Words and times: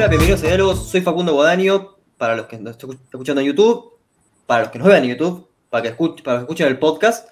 Hola, 0.00 0.08
bienvenidos 0.08 0.42
a 0.44 0.46
Diálogos. 0.46 0.88
Soy 0.88 1.02
Facundo 1.02 1.34
Bodaño. 1.34 1.94
Para 2.16 2.34
los 2.34 2.46
que 2.46 2.56
nos 2.56 2.70
están 2.70 2.98
escuchando 3.12 3.42
en 3.42 3.48
YouTube, 3.48 3.98
para 4.46 4.62
los 4.62 4.70
que 4.70 4.78
nos 4.78 4.88
vean 4.88 5.04
en 5.04 5.10
YouTube, 5.10 5.46
para, 5.68 5.82
que 5.82 5.88
escuchen, 5.90 6.24
para 6.24 6.38
los 6.38 6.40
que 6.40 6.44
escuchen 6.44 6.68
el 6.68 6.78
podcast. 6.78 7.28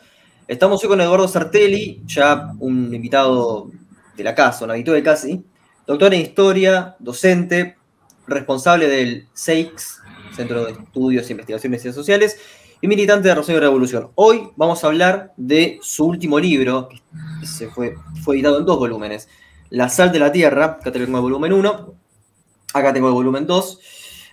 Estamos 0.47 0.85
hoy 0.85 0.91
con 0.91 1.01
Eduardo 1.01 1.27
Sartelli, 1.27 2.03
ya 2.05 2.53
un 2.59 2.95
invitado 2.95 3.71
de 4.15 4.23
la 4.23 4.35
casa, 4.35 4.67
un 4.67 4.73
habitual 4.73 5.03
casi. 5.03 5.43
Doctor 5.87 6.13
en 6.13 6.21
Historia, 6.21 6.95
docente, 6.99 7.79
responsable 8.27 8.87
del 8.87 9.29
CEIX, 9.35 10.03
Centro 10.37 10.67
de 10.67 10.73
Estudios 10.73 11.31
Investigaciones 11.31 11.83
Sociales, 11.95 12.39
y 12.83 12.87
militante 12.87 13.29
de 13.29 13.35
Rosario 13.35 13.63
Revolución. 13.63 14.11
Hoy 14.15 14.51
vamos 14.57 14.85
a 14.85 14.89
hablar 14.89 15.33
de 15.39 15.79
su 15.81 16.05
último 16.05 16.39
libro, 16.39 16.91
que 16.91 17.47
se 17.47 17.71
fue, 17.71 17.95
fue 18.23 18.35
editado 18.35 18.59
en 18.59 18.67
dos 18.67 18.79
volúmenes. 18.79 19.27
La 19.71 19.89
sal 19.89 20.13
de 20.13 20.19
la 20.19 20.31
tierra, 20.31 20.81
el 20.85 21.07
volumen 21.07 21.55
1, 21.55 21.95
acá 22.73 22.93
tengo 22.93 23.09
el 23.09 23.15
volumen 23.15 23.47
2. 23.47 23.81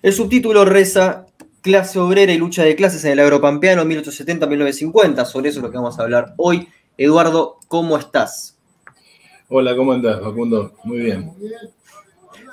El 0.01 0.13
subtítulo 0.13 0.65
reza 0.65 1.27
Clase 1.65 1.97
obrera 1.97 2.31
y 2.31 2.37
lucha 2.37 2.63
de 2.63 2.75
clases 2.75 3.03
en 3.05 3.13
el 3.13 3.19
agropampeano 3.21 3.83
1870-1950. 3.85 5.25
Sobre 5.25 5.49
eso 5.49 5.57
es 5.57 5.63
lo 5.63 5.71
que 5.71 5.77
vamos 5.77 5.97
a 5.97 6.03
hablar 6.03 6.35
hoy. 6.37 6.67
Eduardo, 6.95 7.57
¿cómo 7.67 7.97
estás? 7.97 8.55
Hola, 9.49 9.75
¿cómo 9.75 9.93
andás, 9.93 10.21
Facundo? 10.21 10.75
Muy 10.83 10.99
bien. 10.99 11.31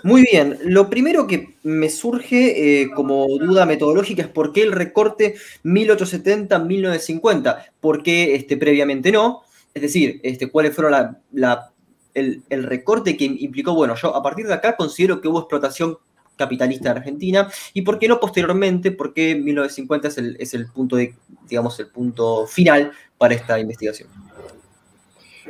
Muy 0.02 0.22
bien. 0.22 0.56
Lo 0.64 0.88
primero 0.88 1.26
que 1.26 1.56
me 1.62 1.90
surge 1.90 2.80
eh, 2.80 2.88
como 2.96 3.26
duda 3.38 3.66
metodológica 3.66 4.22
es 4.22 4.28
por 4.28 4.54
qué 4.54 4.62
el 4.62 4.72
recorte 4.72 5.34
1870-1950, 5.64 7.66
por 7.80 8.02
qué 8.02 8.34
este, 8.34 8.56
previamente 8.56 9.12
no. 9.12 9.42
Es 9.74 9.82
decir, 9.82 10.20
este, 10.22 10.50
cuáles 10.50 10.74
fueron 10.74 11.18
la 11.32 11.71
el, 12.14 12.42
recorte 12.64 13.16
que 13.16 13.24
implicó, 13.24 13.74
bueno, 13.74 13.94
yo 13.96 14.14
a 14.14 14.22
partir 14.22 14.46
de 14.46 14.54
acá 14.54 14.76
considero 14.76 15.20
que 15.20 15.28
hubo 15.28 15.40
explotación 15.40 15.98
capitalista 16.36 16.90
en 16.90 16.96
Argentina 16.96 17.48
y 17.74 17.82
por 17.82 17.98
qué 17.98 18.08
no 18.08 18.18
posteriormente, 18.18 18.90
porque 18.90 19.34
1950 19.34 20.08
es 20.08 20.18
el, 20.18 20.36
es 20.40 20.54
el 20.54 20.66
punto 20.66 20.96
de, 20.96 21.14
digamos, 21.48 21.78
el 21.80 21.88
punto 21.88 22.46
final 22.46 22.92
para 23.18 23.34
esta 23.34 23.58
investigación. 23.60 24.08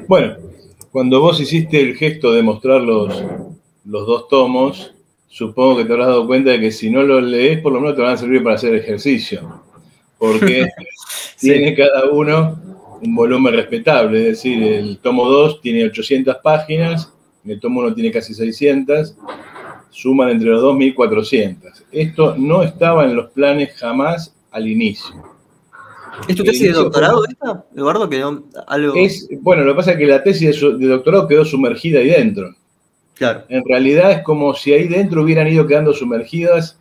Bueno, 0.08 0.36
cuando 0.90 1.20
vos 1.20 1.40
hiciste 1.40 1.80
el 1.80 1.96
gesto 1.96 2.32
de 2.32 2.42
mostrar 2.42 2.80
los, 2.80 3.22
los 3.84 4.06
dos 4.06 4.28
tomos, 4.28 4.94
supongo 5.28 5.78
que 5.78 5.84
te 5.84 5.92
habrás 5.92 6.08
dado 6.08 6.26
cuenta 6.26 6.50
de 6.50 6.60
que 6.60 6.72
si 6.72 6.90
no 6.90 7.02
los 7.02 7.22
lees, 7.22 7.60
por 7.60 7.72
lo 7.72 7.80
menos 7.80 7.96
te 7.96 8.02
van 8.02 8.12
a 8.12 8.16
servir 8.16 8.42
para 8.42 8.56
hacer 8.56 8.74
ejercicio, 8.74 9.62
porque 10.18 10.66
tiene 11.40 11.74
cada 11.74 12.10
uno 12.10 12.71
un 13.02 13.14
volumen 13.14 13.54
respetable, 13.54 14.18
es 14.20 14.26
decir, 14.26 14.62
el 14.62 14.98
tomo 14.98 15.28
2 15.28 15.60
tiene 15.60 15.84
800 15.86 16.36
páginas, 16.42 17.12
el 17.44 17.58
tomo 17.58 17.80
1 17.80 17.94
tiene 17.94 18.12
casi 18.12 18.32
600, 18.32 19.16
suman 19.90 20.30
entre 20.30 20.50
los 20.50 20.62
dos 20.62 20.76
1400. 20.76 21.84
Esto 21.90 22.36
no 22.36 22.62
estaba 22.62 23.04
en 23.04 23.16
los 23.16 23.30
planes 23.30 23.74
jamás 23.76 24.34
al 24.52 24.68
inicio. 24.68 25.14
¿Es 26.28 26.36
tu 26.36 26.44
tesis 26.44 26.68
de 26.68 26.72
doctorado 26.72 27.24
esta, 27.26 27.64
Eduardo? 27.74 28.08
algo... 28.66 28.94
Es, 28.94 29.28
bueno, 29.40 29.64
lo 29.64 29.72
que 29.72 29.76
pasa 29.76 29.92
es 29.92 29.98
que 29.98 30.06
la 30.06 30.22
tesis 30.22 30.60
de, 30.60 30.86
doctorado 30.86 31.26
quedó 31.26 31.44
sumergida 31.44 31.98
ahí 31.98 32.10
dentro. 32.10 32.54
Claro. 33.14 33.44
En 33.48 33.64
realidad 33.64 34.12
es 34.12 34.22
como 34.22 34.54
si 34.54 34.72
ahí 34.72 34.88
dentro 34.88 35.22
hubieran 35.22 35.48
ido 35.48 35.66
quedando 35.66 35.92
sumergidas. 35.92 36.78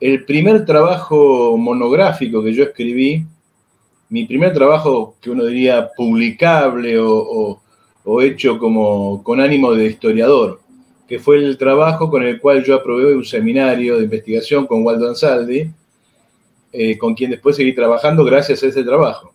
El 0.00 0.24
primer 0.24 0.66
trabajo 0.66 1.56
monográfico 1.56 2.42
que 2.42 2.52
yo 2.52 2.64
escribí 2.64 3.24
mi 4.12 4.26
primer 4.26 4.52
trabajo 4.52 5.16
que 5.22 5.30
uno 5.30 5.46
diría 5.46 5.88
publicable 5.96 6.98
o, 6.98 7.58
hecho 8.20 8.58
como 8.58 9.22
con 9.22 9.40
ánimo 9.40 9.72
de 9.72 9.86
historiador, 9.86 10.60
que 11.08 11.18
fue 11.18 11.38
el 11.38 11.56
trabajo 11.56 12.10
con 12.10 12.22
el 12.22 12.38
cual 12.38 12.62
yo 12.62 12.74
aprobé 12.74 13.14
un 13.14 13.24
seminario 13.24 13.96
de 13.96 14.04
investigación 14.04 14.66
con 14.66 14.84
Waldo 14.84 15.08
Ansaldi, 15.08 15.70
eh, 16.74 16.98
con 16.98 17.14
quien 17.14 17.30
después 17.30 17.56
seguí 17.56 17.72
trabajando 17.74 18.22
gracias 18.22 18.62
a 18.62 18.66
ese 18.66 18.84
trabajo, 18.84 19.32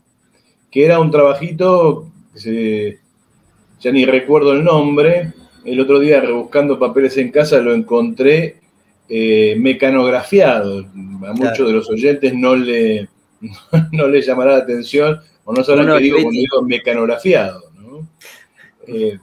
que 0.69 0.85
era 0.85 0.99
un 0.99 1.09
trabajito, 1.09 2.11
ya 2.35 3.91
ni 3.91 4.05
recuerdo 4.05 4.51
el 4.51 4.63
nombre, 4.63 5.33
el 5.65 5.79
otro 5.79 5.99
día 5.99 6.21
rebuscando 6.21 6.77
papeles 6.77 7.17
en 7.17 7.31
casa 7.31 7.57
lo 7.57 7.73
encontré 7.73 8.57
eh, 9.09 9.55
mecanografiado, 9.57 10.85
a 11.25 11.33
muchos 11.33 11.67
de 11.67 11.73
los 11.73 11.89
oyentes 11.89 12.31
no 12.35 12.55
le 12.55 13.09
no 13.91 14.07
le 14.07 14.21
llamará 14.21 14.53
la 14.53 14.63
atención 14.63 15.19
o 15.45 15.53
no 15.53 15.63
sabrán 15.63 15.97
que 15.97 16.03
digo 16.03 16.17
cuando 16.21 16.39
digo 16.39 16.61
mecanografiado. 16.63 17.71
¿no? 17.75 18.07
Eh, 18.87 19.19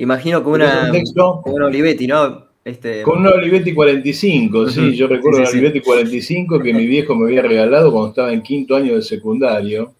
Imagino 0.00 0.42
con 0.42 0.54
una, 0.54 0.90
con 1.42 1.62
Olivetti, 1.62 2.06
¿no? 2.06 2.46
Este... 2.64 3.02
Con 3.02 3.18
una 3.18 3.32
Olivetti 3.32 3.74
45, 3.74 4.68
sí, 4.70 4.96
yo 4.96 5.06
recuerdo 5.06 5.40
una 5.40 5.48
Olivetti 5.50 5.80
45 5.80 6.58
que 6.60 6.72
mi 6.72 6.86
viejo 6.86 7.14
me 7.14 7.26
había 7.26 7.42
regalado 7.42 7.92
cuando 7.92 8.08
estaba 8.08 8.32
en 8.32 8.42
quinto 8.42 8.76
año 8.76 8.94
de 8.94 9.02
secundario 9.02 9.92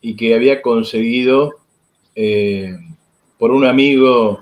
y 0.00 0.16
que 0.16 0.34
había 0.34 0.60
conseguido 0.60 1.54
eh, 2.16 2.76
por 3.38 3.52
un 3.52 3.64
amigo 3.64 4.40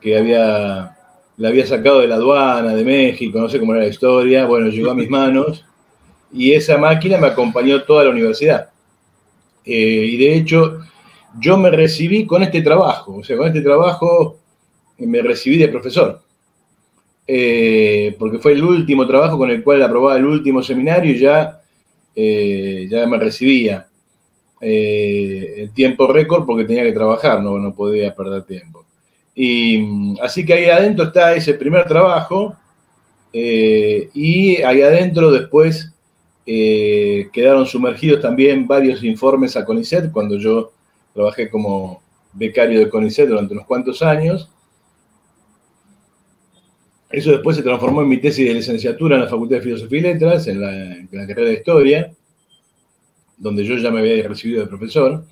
que 0.00 0.16
había, 0.16 0.96
la 1.36 1.48
había 1.48 1.66
sacado 1.66 2.00
de 2.00 2.08
la 2.08 2.14
aduana 2.14 2.74
de 2.74 2.84
México, 2.84 3.38
no 3.38 3.50
sé 3.50 3.58
cómo 3.58 3.74
era 3.74 3.82
la 3.82 3.90
historia, 3.90 4.46
bueno, 4.46 4.68
llegó 4.68 4.90
a 4.90 4.94
mis 4.94 5.10
manos 5.10 5.64
y 6.32 6.52
esa 6.52 6.76
máquina 6.78 7.18
me 7.18 7.28
acompañó 7.28 7.82
toda 7.82 8.04
la 8.04 8.10
universidad. 8.10 8.70
Eh, 9.64 10.08
y 10.12 10.16
de 10.16 10.34
hecho, 10.34 10.80
yo 11.38 11.56
me 11.56 11.70
recibí 11.70 12.26
con 12.26 12.42
este 12.42 12.62
trabajo, 12.62 13.16
o 13.16 13.24
sea, 13.24 13.36
con 13.36 13.48
este 13.48 13.60
trabajo 13.60 14.38
me 14.98 15.22
recibí 15.22 15.58
de 15.58 15.68
profesor, 15.68 16.22
eh, 17.26 18.16
porque 18.18 18.38
fue 18.38 18.52
el 18.52 18.64
último 18.64 19.06
trabajo 19.06 19.38
con 19.38 19.50
el 19.50 19.62
cual 19.62 19.82
aprobaba 19.82 20.16
el 20.16 20.24
último 20.24 20.62
seminario 20.62 21.12
y 21.12 21.18
ya, 21.18 21.60
eh, 22.14 22.86
ya 22.90 23.06
me 23.06 23.18
recibía. 23.18 23.84
el 24.60 25.70
tiempo 25.72 26.08
récord 26.08 26.44
porque 26.44 26.64
tenía 26.64 26.82
que 26.82 26.92
trabajar, 26.92 27.40
no, 27.42 27.58
no 27.58 27.74
podía 27.74 28.12
perder 28.14 28.42
tiempo. 28.42 28.84
Y 29.34 30.18
así 30.20 30.44
que 30.44 30.54
ahí 30.54 30.64
adentro 30.64 31.04
está 31.06 31.34
ese 31.34 31.54
primer 31.54 31.84
trabajo 31.86 32.56
y 33.32 34.56
ahí 34.62 34.82
adentro 34.82 35.30
después 35.30 35.92
eh, 36.50 37.28
quedaron 37.30 37.66
sumergidos 37.66 38.22
también 38.22 38.66
varios 38.66 39.04
informes 39.04 39.54
a 39.54 39.66
CONICET 39.66 40.10
cuando 40.10 40.38
yo 40.38 40.72
trabajé 41.12 41.50
como 41.50 42.02
becario 42.32 42.80
de 42.80 42.88
CONICET 42.88 43.28
durante 43.28 43.52
unos 43.52 43.66
cuantos 43.66 44.00
años. 44.00 44.48
Eso 47.10 47.32
después 47.32 47.54
se 47.54 47.62
transformó 47.62 48.00
en 48.00 48.08
mi 48.08 48.16
tesis 48.16 48.48
de 48.48 48.54
licenciatura 48.54 49.16
en 49.16 49.24
la 49.24 49.28
Facultad 49.28 49.56
de 49.56 49.62
Filosofía 49.62 49.98
y 49.98 50.02
Letras, 50.02 50.46
en 50.46 50.60
la, 50.62 51.26
carrera 51.26 51.50
de 51.50 51.54
Historia, 51.54 52.12
donde 53.36 53.62
yo 53.66 53.76
ya 53.76 53.90
me 53.90 54.00
había 54.00 54.26
recibido 54.26 54.62
de 54.62 54.68
profesor. 54.68 55.26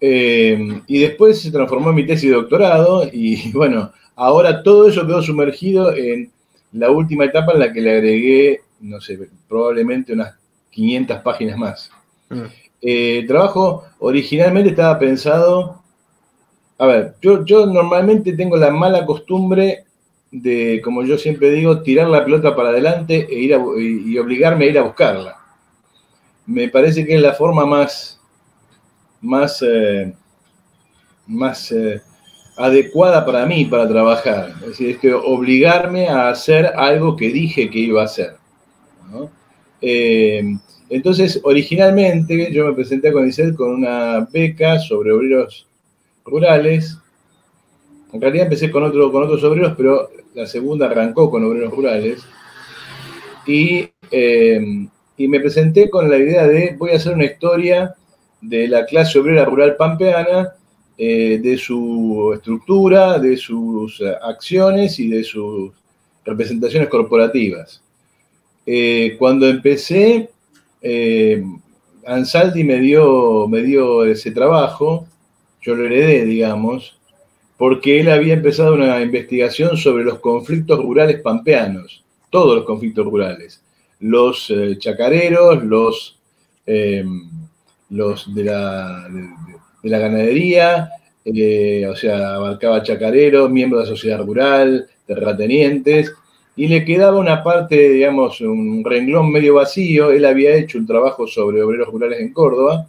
Eh, 0.00 0.80
y 0.86 0.98
después 0.98 1.42
se 1.42 1.50
transformó 1.50 1.90
en 1.90 1.96
mi 1.96 2.06
tesis 2.06 2.30
de 2.30 2.36
doctorado 2.36 3.06
y 3.12 3.52
bueno, 3.52 3.92
ahora 4.16 4.62
todo 4.62 4.88
eso 4.88 5.06
quedó 5.06 5.20
sumergido 5.20 5.94
en 5.94 6.32
la 6.72 6.90
última 6.90 7.26
etapa 7.26 7.52
en 7.52 7.58
la 7.58 7.70
que 7.70 7.82
le 7.82 7.90
agregué, 7.90 8.60
no 8.80 8.98
sé, 8.98 9.18
probablemente 9.46 10.14
unas 10.14 10.37
500 10.78 11.22
páginas 11.22 11.58
más. 11.58 11.90
Mm. 12.28 12.42
Eh, 12.80 13.18
el 13.18 13.26
trabajo 13.26 13.84
originalmente 13.98 14.70
estaba 14.70 14.96
pensado, 14.96 15.82
a 16.78 16.86
ver, 16.86 17.14
yo, 17.20 17.44
yo 17.44 17.66
normalmente 17.66 18.32
tengo 18.34 18.56
la 18.56 18.70
mala 18.70 19.04
costumbre 19.04 19.84
de, 20.30 20.80
como 20.84 21.02
yo 21.02 21.18
siempre 21.18 21.50
digo, 21.50 21.82
tirar 21.82 22.08
la 22.08 22.24
pelota 22.24 22.54
para 22.54 22.68
adelante 22.68 23.26
e 23.28 23.34
ir 23.40 23.58
y 23.80 24.16
obligarme 24.18 24.66
a 24.66 24.68
ir 24.68 24.78
a 24.78 24.82
buscarla. 24.82 25.36
Me 26.46 26.68
parece 26.68 27.04
que 27.04 27.16
es 27.16 27.20
la 27.20 27.34
forma 27.34 27.66
más, 27.66 28.20
más, 29.20 29.60
eh, 29.62 30.14
más 31.26 31.72
eh, 31.72 32.00
adecuada 32.56 33.26
para 33.26 33.44
mí 33.46 33.64
para 33.64 33.88
trabajar. 33.88 34.54
Es 34.60 34.68
decir, 34.68 34.90
es 34.90 34.98
que 34.98 35.12
obligarme 35.12 36.08
a 36.08 36.28
hacer 36.28 36.66
algo 36.76 37.16
que 37.16 37.30
dije 37.30 37.68
que 37.68 37.80
iba 37.80 38.02
a 38.02 38.04
hacer. 38.04 38.36
¿no? 39.10 39.37
Eh, 39.80 40.42
entonces, 40.90 41.40
originalmente 41.42 42.50
yo 42.52 42.66
me 42.66 42.72
presenté 42.72 43.08
a 43.08 43.12
CONICET 43.12 43.54
con 43.54 43.70
una 43.72 44.26
beca 44.32 44.78
sobre 44.78 45.12
obreros 45.12 45.66
rurales. 46.24 46.98
En 48.12 48.20
realidad 48.20 48.44
empecé 48.44 48.70
con, 48.70 48.84
otro, 48.84 49.12
con 49.12 49.24
otros 49.24 49.44
obreros, 49.44 49.74
pero 49.76 50.10
la 50.34 50.46
segunda 50.46 50.86
arrancó 50.86 51.30
con 51.30 51.44
obreros 51.44 51.72
rurales. 51.72 52.22
Y, 53.46 53.88
eh, 54.10 54.88
y 55.16 55.28
me 55.28 55.40
presenté 55.40 55.90
con 55.90 56.08
la 56.08 56.16
idea 56.16 56.46
de 56.46 56.74
voy 56.78 56.90
a 56.90 56.96
hacer 56.96 57.14
una 57.14 57.24
historia 57.24 57.94
de 58.40 58.68
la 58.68 58.86
clase 58.86 59.18
obrera 59.18 59.44
rural 59.44 59.76
pampeana, 59.76 60.54
eh, 60.96 61.38
de 61.40 61.56
su 61.56 62.32
estructura, 62.34 63.18
de 63.18 63.36
sus 63.36 64.02
acciones 64.22 64.98
y 64.98 65.08
de 65.08 65.22
sus 65.22 65.70
representaciones 66.24 66.88
corporativas. 66.88 67.82
Eh, 68.70 69.16
cuando 69.18 69.48
empecé, 69.48 70.28
eh, 70.82 71.42
Ansaldi 72.04 72.64
me 72.64 72.78
dio, 72.80 73.48
me 73.48 73.62
dio 73.62 74.04
ese 74.04 74.30
trabajo, 74.30 75.06
yo 75.62 75.74
lo 75.74 75.86
heredé, 75.86 76.26
digamos, 76.26 76.98
porque 77.56 77.98
él 77.98 78.10
había 78.10 78.34
empezado 78.34 78.74
una 78.74 79.00
investigación 79.00 79.78
sobre 79.78 80.04
los 80.04 80.18
conflictos 80.18 80.82
rurales 80.82 81.22
pampeanos, 81.22 82.04
todos 82.28 82.56
los 82.56 82.66
conflictos 82.66 83.06
rurales, 83.06 83.64
los 84.00 84.50
eh, 84.50 84.76
chacareros, 84.78 85.64
los, 85.64 86.18
de, 86.66 87.06
la, 88.44 89.08
de, 89.82 89.88
la 89.88 89.98
ganadería, 89.98 90.90
o 91.90 91.96
sea, 91.96 92.34
abarcaba 92.34 92.82
chacareros, 92.82 93.50
miembros 93.50 93.84
de 93.84 93.90
la 93.90 93.96
sociedad 93.96 94.22
rural, 94.22 94.86
terratenientes, 95.06 96.12
y 96.58 96.66
le 96.66 96.84
quedaba 96.84 97.20
una 97.20 97.44
parte, 97.44 97.88
digamos, 97.88 98.40
un 98.40 98.84
renglón 98.84 99.30
medio 99.30 99.54
vacío. 99.54 100.10
Él 100.10 100.24
había 100.24 100.56
hecho 100.56 100.76
un 100.76 100.88
trabajo 100.88 101.28
sobre 101.28 101.62
obreros 101.62 101.86
rurales 101.86 102.18
en 102.18 102.32
Córdoba, 102.32 102.84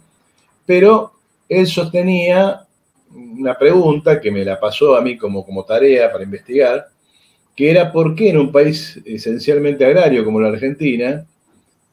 pero 0.66 1.12
él 1.48 1.68
sostenía 1.68 2.66
una 3.14 3.56
pregunta 3.56 4.20
que 4.20 4.32
me 4.32 4.44
la 4.44 4.58
pasó 4.58 4.96
a 4.96 5.00
mí 5.00 5.16
como, 5.16 5.46
como 5.46 5.64
tarea 5.64 6.10
para 6.10 6.24
investigar, 6.24 6.88
que 7.54 7.70
era 7.70 7.92
por 7.92 8.16
qué 8.16 8.30
en 8.30 8.38
un 8.38 8.50
país 8.50 9.00
esencialmente 9.04 9.84
agrario 9.84 10.24
como 10.24 10.40
la 10.40 10.48
Argentina, 10.48 11.24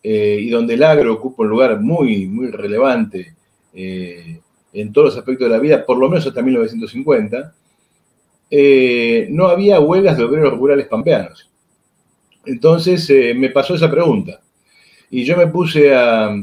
eh, 0.01 0.39
y 0.41 0.49
donde 0.49 0.73
el 0.73 0.81
agro 0.81 1.13
ocupa 1.13 1.43
un 1.43 1.49
lugar 1.49 1.79
muy, 1.79 2.25
muy 2.25 2.47
relevante 2.47 3.35
eh, 3.75 4.39
en 4.73 4.91
todos 4.91 5.09
los 5.09 5.17
aspectos 5.17 5.47
de 5.47 5.55
la 5.55 5.61
vida, 5.61 5.85
por 5.85 5.99
lo 5.99 6.09
menos 6.09 6.25
hasta 6.25 6.41
1950, 6.41 7.53
eh, 8.49 9.27
no 9.29 9.47
había 9.47 9.79
huelgas 9.79 10.17
de 10.17 10.23
obreros 10.23 10.57
rurales 10.57 10.87
pampeanos. 10.87 11.47
Entonces 12.47 13.09
me 13.35 13.49
pasó 13.49 13.75
esa 13.75 13.91
pregunta. 13.91 14.39
Y 15.09 15.23
yo 15.23 15.37
me 15.37 15.47
puse 15.47 15.93
a, 15.93 16.33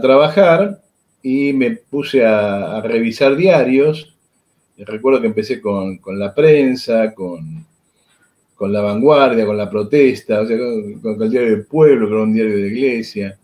trabajar 0.00 0.80
y 1.22 1.52
me 1.52 1.72
puse 1.72 2.24
a, 2.24 2.80
revisar 2.80 3.36
diarios. 3.36 4.16
recuerdo 4.78 5.20
que 5.20 5.26
empecé 5.26 5.60
con, 5.60 6.00
la 6.06 6.34
prensa, 6.34 7.12
con, 7.14 7.66
la 8.60 8.80
vanguardia, 8.80 9.44
con 9.44 9.56
la 9.56 9.68
protesta, 9.68 10.38
con, 10.46 11.22
el 11.22 11.30
diario 11.30 11.50
del 11.50 11.66
pueblo, 11.66 12.08
con 12.08 12.18
un 12.18 12.34
diario 12.34 12.56
de 12.56 12.62
la 12.62 12.68
iglesia. 12.68 13.38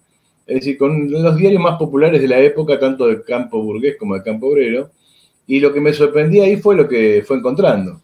Es 0.46 0.56
decir, 0.56 0.78
con 0.78 1.10
los 1.10 1.36
diarios 1.36 1.60
más 1.60 1.76
populares 1.76 2.22
de 2.22 2.28
la 2.28 2.38
época, 2.38 2.78
tanto 2.78 3.08
del 3.08 3.24
campo 3.24 3.60
burgués 3.60 3.96
como 3.98 4.14
del 4.14 4.22
campo 4.22 4.46
obrero. 4.46 4.90
Y 5.48 5.58
lo 5.58 5.72
que 5.72 5.80
me 5.80 5.92
sorprendía 5.92 6.44
ahí 6.44 6.56
fue 6.56 6.76
lo 6.76 6.88
que 6.88 7.24
fue 7.26 7.36
encontrando. 7.36 8.00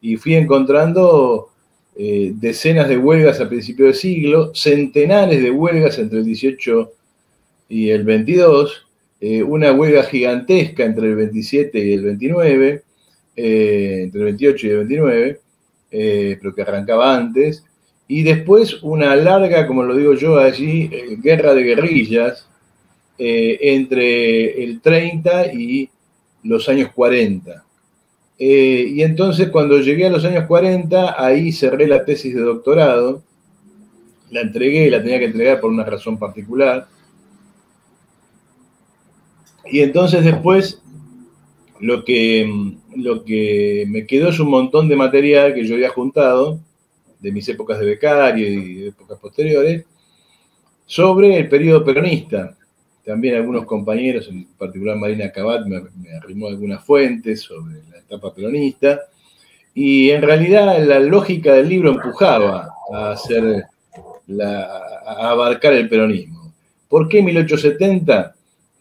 Y 0.00 0.16
fui 0.16 0.34
encontrando 0.34 1.50
eh, 2.00 2.32
decenas 2.36 2.88
de 2.88 2.96
huelgas 2.96 3.40
a 3.40 3.48
principios 3.48 3.88
de 3.88 3.94
siglo, 3.94 4.54
centenares 4.54 5.42
de 5.42 5.50
huelgas 5.50 5.98
entre 5.98 6.20
el 6.20 6.24
18 6.24 6.92
y 7.68 7.90
el 7.90 8.04
22, 8.04 8.86
eh, 9.20 9.42
una 9.42 9.72
huelga 9.72 10.04
gigantesca 10.04 10.84
entre 10.84 11.08
el 11.08 11.16
27 11.16 11.76
y 11.76 11.92
el 11.92 12.04
29, 12.04 12.82
eh, 13.34 14.00
entre 14.04 14.20
el 14.20 14.24
28 14.26 14.66
y 14.66 14.70
el 14.70 14.76
29, 14.76 15.40
eh, 15.90 16.38
pero 16.40 16.54
que 16.54 16.62
arrancaba 16.62 17.16
antes, 17.16 17.64
y 18.06 18.22
después 18.22 18.80
una 18.82 19.16
larga, 19.16 19.66
como 19.66 19.82
lo 19.82 19.96
digo 19.96 20.14
yo 20.14 20.38
allí, 20.38 20.88
guerra 21.20 21.52
de 21.52 21.62
guerrillas 21.62 22.48
entre 23.18 24.62
el 24.62 24.80
30 24.80 25.52
y 25.52 25.90
los 26.44 26.68
años 26.68 26.92
40. 26.94 27.64
Y 28.38 29.02
entonces 29.02 29.48
cuando 29.48 29.80
llegué 29.80 30.06
a 30.06 30.10
los 30.10 30.24
años 30.24 30.44
40, 30.46 31.22
ahí 31.22 31.50
cerré 31.50 31.88
la 31.88 32.04
tesis 32.04 32.34
de 32.34 32.40
doctorado, 32.40 33.22
la 34.30 34.42
entregué, 34.42 34.90
la 34.90 35.02
tenía 35.02 35.18
que 35.18 35.24
entregar 35.24 35.60
por 35.60 35.70
una 35.70 35.84
razón 35.84 36.18
particular, 36.18 36.86
y 39.70 39.80
entonces 39.80 40.24
después 40.24 40.80
lo 41.80 42.04
que, 42.04 42.74
lo 42.96 43.24
que 43.24 43.84
me 43.88 44.06
quedó 44.06 44.28
es 44.28 44.40
un 44.40 44.50
montón 44.50 44.88
de 44.88 44.96
material 44.96 45.54
que 45.54 45.66
yo 45.66 45.74
había 45.74 45.90
juntado 45.90 46.60
de 47.20 47.32
mis 47.32 47.48
épocas 47.48 47.78
de 47.78 47.86
becario 47.86 48.48
y 48.48 48.74
de 48.74 48.88
épocas 48.88 49.18
posteriores 49.18 49.84
sobre 50.86 51.36
el 51.36 51.48
periodo 51.48 51.84
peronista. 51.84 52.56
También 53.04 53.36
algunos 53.36 53.64
compañeros, 53.64 54.28
en 54.28 54.46
particular 54.58 54.96
Marina 54.96 55.30
Cabat, 55.32 55.66
me, 55.66 55.82
arrimó 56.12 56.48
algunas 56.48 56.84
fuentes 56.84 57.42
sobre 57.42 57.76
la 57.90 57.97
etapa 58.08 58.34
peronista. 58.34 59.00
Y 59.74 60.10
en 60.10 60.22
realidad 60.22 60.82
la 60.84 60.98
lógica 60.98 61.52
del 61.52 61.68
libro 61.68 61.90
empujaba 61.90 62.74
a, 62.92 63.12
hacer 63.12 63.64
a 64.40 65.30
abarcar 65.30 65.74
el 65.74 65.88
peronismo. 65.88 66.52
¿Por 66.88 67.08
qué 67.08 67.22
1870? 67.22 68.34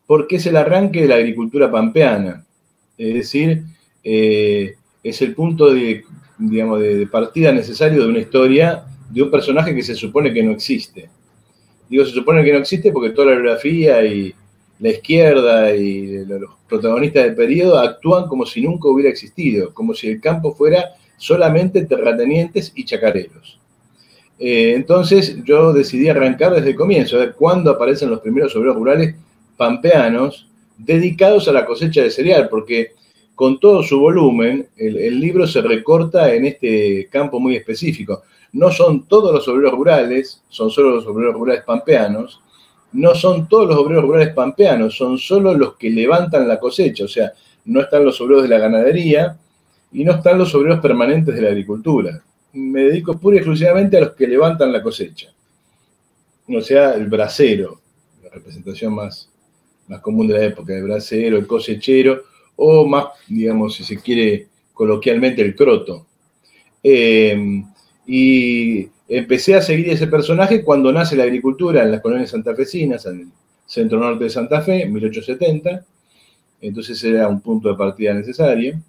porque 0.07 0.37
es 0.37 0.45
el 0.47 0.55
arranque 0.55 1.01
de 1.01 1.07
la 1.09 1.15
agricultura 1.15 1.69
pampeana. 1.69 2.45
Es 2.97 3.13
decir, 3.13 3.63
eh, 4.03 4.75
es 5.03 5.21
el 5.21 5.35
punto 5.35 5.71
de, 5.71 6.03
digamos, 6.39 6.81
de, 6.81 7.05
partida 7.07 7.51
necesario 7.51 8.01
de 8.01 8.09
una 8.09 8.19
historia 8.19 8.85
de 9.09 9.21
un 9.21 9.29
personaje 9.29 9.75
que 9.75 9.83
se 9.83 9.95
supone 9.95 10.33
que 10.33 10.41
no 10.41 10.51
existe. 10.51 11.09
Digo, 11.89 12.05
se 12.05 12.11
supone 12.11 12.43
que 12.43 12.53
no 12.53 12.59
existe 12.59 12.91
porque 12.91 13.11
toda 13.11 13.27
la 13.31 13.39
biografía 13.39 14.03
y 14.03 14.33
la 14.79 14.89
izquierda 14.89 15.75
y 15.75 16.25
los 16.25 16.51
protagonistas 16.67 17.23
del 17.23 17.35
periodo 17.35 17.79
actúan 17.79 18.27
como 18.27 18.45
si 18.45 18.61
nunca 18.61 18.87
hubiera 18.87 19.09
existido, 19.09 19.73
como 19.73 19.93
si 19.93 20.07
el 20.07 20.21
campo 20.21 20.53
fuera 20.53 20.95
solamente 21.17 21.85
terratenientes 21.85 22.71
y 22.75 22.85
chacareros. 22.85 23.59
Eh, 24.39 24.73
entonces 24.75 25.43
yo 25.43 25.73
decidí 25.73 26.09
arrancar 26.09 26.53
desde 26.53 26.69
el 26.69 26.75
comienzo, 26.75 27.15
a 27.15 27.19
ver 27.19 27.33
cuándo 27.33 27.71
aparecen 27.71 28.09
los 28.09 28.19
primeros 28.19 28.55
obreros 28.55 28.75
rurales 28.75 29.15
pampeanos 29.55 30.47
dedicados 30.77 31.47
a 31.47 31.53
la 31.53 31.65
cosecha 31.65 32.03
de 32.03 32.11
cereal, 32.11 32.47
porque 32.49 32.91
con 33.33 33.59
todo 33.59 33.83
su 33.83 33.99
volumen, 33.99 34.67
el, 34.77 35.19
libro 35.19 35.45
se 35.45 35.61
recorta 35.61 36.33
en 36.33 36.45
este 36.45 37.07
campo 37.11 37.39
muy 37.39 37.55
específico. 37.55 38.23
No 38.51 38.71
son 38.71 39.07
todos 39.07 39.31
los 39.31 39.47
obreros 39.47 39.73
rurales, 39.73 40.41
son 40.49 40.71
solo 40.71 40.95
los 40.95 41.05
obreros 41.05 41.35
rurales 41.35 41.63
pampeanos, 41.63 42.41
no 42.93 43.15
son 43.15 43.47
todos 43.47 43.67
los 43.67 43.77
obreros 43.77 44.03
rurales 44.03 44.33
pampeanos, 44.33 44.95
son 44.95 45.17
solo 45.17 45.53
los 45.53 45.75
que 45.75 45.89
levantan 45.89 46.47
la 46.47 46.59
cosecha, 46.59 47.05
o 47.05 47.07
sea, 47.07 47.31
no 47.65 47.81
están 47.81 48.05
los 48.05 48.19
obreros 48.21 48.43
de 48.43 48.49
la 48.49 48.59
ganadería 48.59 49.37
y 49.91 50.03
no 50.03 50.13
están 50.13 50.37
los 50.37 50.53
obreros 50.55 50.79
permanentes 50.79 51.35
de 51.35 51.41
la 51.41 51.49
agricultura. 51.49 52.21
Me 52.53 52.83
dedico 52.83 53.17
pura 53.17 53.35
y 53.35 53.39
exclusivamente 53.39 53.97
a 53.97 54.01
los 54.01 54.11
que 54.13 54.27
levantan 54.27 54.71
la 54.71 54.81
cosecha, 54.81 55.33
o 56.47 56.61
sea, 56.61 56.93
el 56.93 57.07
bracero, 57.07 57.81
la 58.23 58.29
representación 58.29 58.95
más, 58.95 59.29
más 59.87 59.99
común 60.01 60.27
de 60.27 60.35
la 60.35 60.45
época, 60.45 60.73
el 60.73 60.83
bracero, 60.83 61.37
el 61.37 61.45
cosechero, 61.45 62.23
o 62.55 62.85
más, 62.85 63.05
digamos, 63.27 63.75
si 63.75 63.83
se 63.83 63.97
quiere 63.97 64.47
coloquialmente, 64.73 65.41
el 65.41 65.55
croto. 65.55 66.07
Em, 66.81 67.65
y 68.05 68.89
empecé 69.07 69.55
a 69.55 69.61
seguir 69.61 69.89
ese 69.89 70.07
personaje 70.07 70.63
cuando 70.63 70.91
nace 70.91 71.15
la 71.15 71.23
agricultura 71.23 71.83
en 71.83 71.91
las 71.91 72.01
colonias 72.01 72.31
santafesinas, 72.31 73.05
en 73.05 73.19
el 73.19 73.27
centro 73.65 73.99
norte 73.99 74.25
de 74.25 74.29
Santa 74.29 74.61
Fe, 74.61 74.83
en 74.83 74.93
1870. 74.93 75.85
Entonces 76.61 77.03
era 77.03 77.27
un 77.27 77.41
punto 77.41 77.69
de 77.69 77.75
partida 77.75 78.13
necesario. 78.13 78.79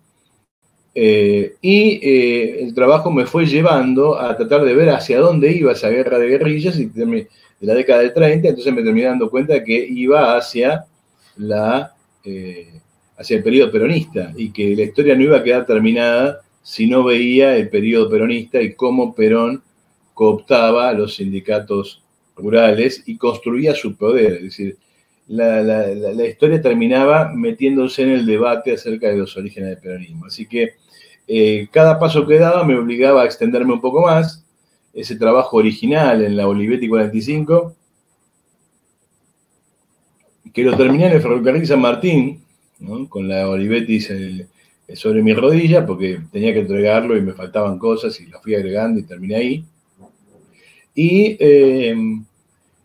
Eh, 0.94 1.54
y 1.60 2.00
eh, 2.02 2.64
el 2.64 2.74
trabajo 2.74 3.10
me 3.10 3.26
fue 3.26 3.46
llevando 3.46 4.18
a 4.18 4.36
tratar 4.36 4.64
de 4.64 4.74
ver 4.74 4.90
hacia 4.90 5.20
dónde 5.20 5.52
iba 5.52 5.72
esa 5.72 5.90
guerra 5.90 6.18
de 6.18 6.28
guerrillas 6.28 6.78
y 6.78 6.86
de 6.86 7.28
la 7.60 7.74
década 7.74 8.00
del 8.00 8.12
30, 8.12 8.48
entonces 8.48 8.72
me 8.72 8.82
terminé 8.82 9.06
dando 9.06 9.30
cuenta 9.30 9.62
que 9.62 9.76
iba 9.76 10.36
hacia 10.36 10.86
la, 11.36 11.94
eh, 12.24 12.80
hacia 13.16 13.36
el 13.36 13.42
periodo 13.42 13.70
peronista 13.70 14.32
y 14.36 14.50
que 14.50 14.74
la 14.74 14.82
historia 14.82 15.14
no 15.14 15.22
iba 15.22 15.36
a 15.36 15.42
quedar 15.44 15.66
terminada 15.66 16.40
si 16.62 16.86
no 16.86 17.04
veía 17.04 17.56
el 17.56 17.68
periodo 17.68 18.10
peronista 18.10 18.60
y 18.60 18.74
cómo 18.74 19.14
Perón 19.14 19.62
cooptaba 20.18 20.88
a 20.88 20.94
los 20.94 21.14
sindicatos 21.14 22.02
rurales 22.34 23.04
y 23.06 23.16
construía 23.16 23.72
su 23.72 23.94
poder. 23.94 24.32
Es 24.32 24.42
decir, 24.42 24.76
la, 25.28 26.26
historia 26.26 26.60
terminaba 26.60 27.30
metiéndose 27.32 28.02
en 28.02 28.10
el 28.10 28.26
debate 28.26 28.72
acerca 28.72 29.08
de 29.10 29.16
los 29.16 29.36
orígenes 29.36 29.70
del 29.70 29.78
peronismo. 29.78 30.26
Así 30.26 30.44
que 30.46 30.74
eh, 31.28 31.68
cada 31.70 32.00
paso 32.00 32.26
que 32.26 32.36
daba 32.36 32.64
me 32.64 32.76
obligaba 32.76 33.22
a 33.22 33.26
extenderme 33.26 33.74
un 33.74 33.80
poco 33.80 34.02
más. 34.02 34.44
Ese 34.92 35.14
trabajo 35.14 35.56
original 35.56 36.24
en 36.24 36.36
la 36.36 36.48
Olivetti 36.48 36.88
45 36.88 37.76
que 40.52 40.64
lo 40.64 40.76
terminé 40.76 41.06
en 41.06 41.12
el 41.12 41.22
ferrocarril 41.22 41.64
San 41.64 41.80
Martín, 41.80 42.42
con 43.08 43.28
la 43.28 43.48
Olivetti 43.48 44.00
sobre 44.00 45.22
mi 45.22 45.32
rodilla, 45.32 45.86
porque 45.86 46.18
tenía 46.32 46.52
que 46.52 46.60
entregarlo 46.60 47.16
y 47.16 47.20
me 47.20 47.34
faltaban 47.34 47.78
cosas 47.78 48.20
y 48.20 48.26
lo 48.26 48.40
fui 48.40 48.56
agregando 48.56 48.98
y 48.98 49.04
terminé 49.04 49.36
ahí. 49.36 49.64
Y 50.98 51.36
em, 51.38 52.24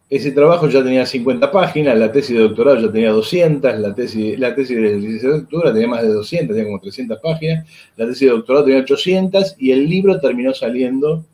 ese 0.08 0.32
trabajo 0.32 0.70
ya 0.70 0.84
tenía 0.84 1.04
50 1.04 1.52
páginas, 1.52 1.98
la 1.98 2.12
tesis 2.12 2.36
de 2.36 2.44
doctorado 2.44 2.80
ya 2.80 2.92
tenía 2.92 3.10
200, 3.10 3.80
la 3.80 3.96
tesis, 3.96 4.38
la 4.38 4.54
tesis 4.54 4.78
de 4.78 4.98
licenciatura 4.98 5.74
tenía 5.74 5.88
más 5.88 6.04
de 6.04 6.10
200, 6.10 6.56
tenía 6.56 6.70
como 6.70 6.80
300 6.80 7.20
páginas, 7.20 7.68
la 7.98 8.06
tesis 8.06 8.28
de 8.28 8.36
doctorado 8.36 8.66
tenía 8.66 8.82
800 8.82 9.56
y 9.58 9.72
el 9.72 9.90
libro 9.90 10.20
terminó 10.20 10.54
saliendo 10.54 11.26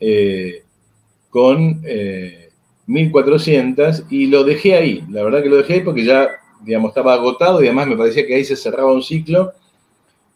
eh, 0.00 0.62
con... 1.28 1.82
Eh, 1.84 2.48
1400 2.86 4.04
y 4.10 4.26
lo 4.26 4.44
dejé 4.44 4.74
ahí. 4.74 5.04
La 5.08 5.22
verdad 5.22 5.42
que 5.42 5.48
lo 5.48 5.56
dejé 5.56 5.74
ahí 5.74 5.80
porque 5.80 6.04
ya, 6.04 6.28
digamos, 6.62 6.90
estaba 6.90 7.14
agotado 7.14 7.62
y 7.62 7.66
además 7.66 7.86
me 7.86 7.96
parecía 7.96 8.26
que 8.26 8.34
ahí 8.34 8.44
se 8.44 8.56
cerraba 8.56 8.92
un 8.92 9.02
ciclo 9.02 9.52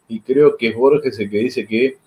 y 0.07 0.21
creo 0.21 0.55
que 0.55 0.69
es 0.69 0.75
Borges 0.75 1.19
el 1.19 1.29
que 1.29 1.37
dice 1.39 1.67
que 1.67 1.97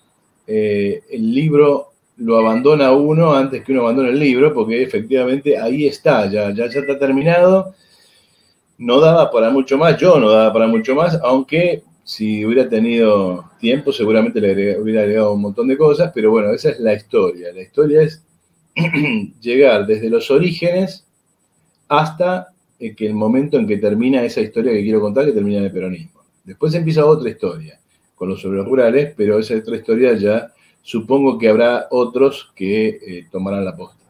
eh, 0.47 1.03
el 1.11 1.33
libro 1.33 1.90
lo 2.21 2.37
abandona 2.37 2.91
uno 2.91 3.33
antes 3.33 3.63
que 3.63 3.71
uno 3.71 3.81
abandone 3.81 4.09
el 4.09 4.19
libro, 4.19 4.53
porque 4.53 4.83
efectivamente 4.83 5.57
ahí 5.57 5.87
está, 5.87 6.29
ya, 6.29 6.51
ya, 6.51 6.67
ya 6.67 6.79
está 6.79 6.97
terminado. 6.97 7.73
No 8.77 8.99
daba 8.99 9.31
para 9.31 9.49
mucho 9.49 9.77
más, 9.77 9.97
yo 9.97 10.19
no 10.19 10.29
daba 10.29 10.53
para 10.53 10.67
mucho 10.67 10.95
más, 10.95 11.19
aunque 11.23 11.83
si 12.03 12.45
hubiera 12.45 12.67
tenido 12.67 13.45
tiempo 13.59 13.91
seguramente 13.91 14.41
le 14.41 14.79
hubiera 14.79 15.01
agregado 15.01 15.33
un 15.33 15.41
montón 15.41 15.67
de 15.67 15.77
cosas, 15.77 16.11
pero 16.13 16.31
bueno, 16.31 16.51
esa 16.51 16.69
es 16.69 16.79
la 16.79 16.93
historia. 16.93 17.51
La 17.53 17.61
historia 17.61 18.01
es 18.01 18.23
llegar 19.41 19.85
desde 19.85 20.09
los 20.09 20.29
orígenes 20.29 21.05
hasta 21.87 22.47
eh, 22.79 22.95
que 22.95 23.07
el 23.07 23.13
momento 23.13 23.57
en 23.57 23.67
que 23.67 23.77
termina 23.77 24.23
esa 24.23 24.41
historia 24.41 24.71
que 24.71 24.83
quiero 24.83 25.01
contar, 25.01 25.25
que 25.25 25.31
termina 25.31 25.59
en 25.59 25.65
el 25.65 25.71
peronismo. 25.71 26.21
Después 26.43 26.73
empieza 26.73 27.05
otra 27.05 27.29
historia 27.29 27.79
con 28.15 28.29
los 28.29 28.43
obreros 28.45 28.67
rurales, 28.67 29.13
pero 29.17 29.39
esa 29.39 29.55
otra 29.55 29.75
historia 29.75 30.13
ya 30.13 30.51
supongo 30.81 31.37
que 31.37 31.49
habrá 31.49 31.87
otros 31.91 32.51
que 32.55 32.87
eh, 32.87 33.27
tomarán 33.31 33.65
la 33.65 33.75
posta. 33.75 34.01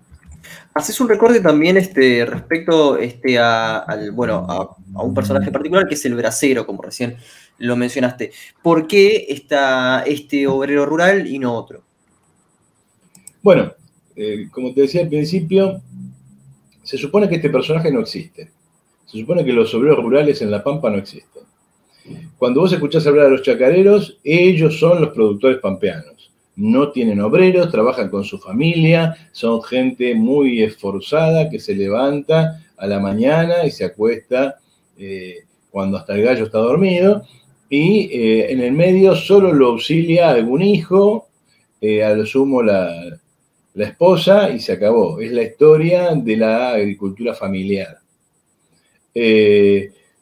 Haces 0.73 0.99
un 1.01 1.09
recorte 1.09 1.41
también 1.41 1.77
este, 1.77 2.25
respecto 2.25 2.97
este, 2.97 3.37
a, 3.37 3.85
bueno, 4.13 4.45
a, 4.47 5.03
un 5.03 5.13
personaje 5.13 5.51
particular 5.51 5.87
que 5.87 5.95
es 5.95 6.05
el 6.05 6.15
bracero, 6.15 6.65
como 6.65 6.81
recién 6.81 7.17
lo 7.57 7.75
mencionaste. 7.75 8.31
¿Por 8.63 8.87
qué 8.87 9.27
está 9.29 10.03
este 10.03 10.47
obrero 10.47 10.85
rural 10.85 11.27
y 11.27 11.39
no 11.39 11.53
otro? 11.53 11.83
Bueno, 13.41 13.73
eh, 14.15 14.47
como 14.51 14.73
te 14.73 14.81
decía 14.81 15.01
al 15.01 15.09
principio, 15.09 15.81
se 16.83 16.97
supone 16.97 17.27
que 17.27 17.35
este 17.35 17.49
personaje 17.49 17.91
no 17.91 17.99
existe. 17.99 18.51
Se 19.05 19.19
supone 19.19 19.43
que 19.43 19.51
los 19.51 19.73
obreros 19.75 20.01
rurales 20.01 20.41
en 20.41 20.51
La 20.51 20.63
Pampa 20.63 20.89
no 20.89 20.97
existen. 20.97 21.43
Cuando 22.37 22.61
vos 22.61 22.71
escuchás 22.71 23.05
hablar 23.05 23.25
de 23.25 23.31
los 23.31 23.43
chacareros, 23.43 24.19
ellos 24.23 24.79
son 24.79 25.01
los 25.01 25.13
productores 25.13 25.59
pampeanos 25.59 26.20
no 26.61 26.91
tienen 26.91 27.19
obreros, 27.21 27.71
trabajan 27.71 28.09
con 28.09 28.23
su 28.23 28.37
familia, 28.37 29.17
son 29.31 29.63
gente 29.63 30.13
muy 30.13 30.61
esforzada 30.61 31.49
que 31.49 31.59
se 31.59 31.73
levanta 31.73 32.61
a 32.77 32.85
la 32.85 32.99
mañana 32.99 33.65
y 33.65 33.71
se 33.71 33.85
acuesta 33.85 34.59
eh, 34.95 35.37
cuando 35.71 35.97
hasta 35.97 36.13
el 36.13 36.21
gallo 36.21 36.45
está 36.45 36.59
dormido. 36.59 37.23
Y 37.67 38.11
eh, 38.11 38.51
en 38.51 38.61
el 38.61 38.73
medio 38.73 39.15
solo 39.15 39.51
lo 39.51 39.69
auxilia 39.69 40.29
algún 40.29 40.61
hijo, 40.61 41.29
eh, 41.79 42.03
a 42.03 42.13
lo 42.13 42.27
sumo 42.27 42.61
la, 42.61 43.17
la 43.73 43.85
esposa 43.85 44.51
y 44.51 44.59
se 44.59 44.73
acabó. 44.73 45.19
Es 45.19 45.31
la 45.31 45.41
historia 45.41 46.13
de 46.13 46.37
la 46.37 46.73
agricultura 46.73 47.33
familiar. 47.33 47.97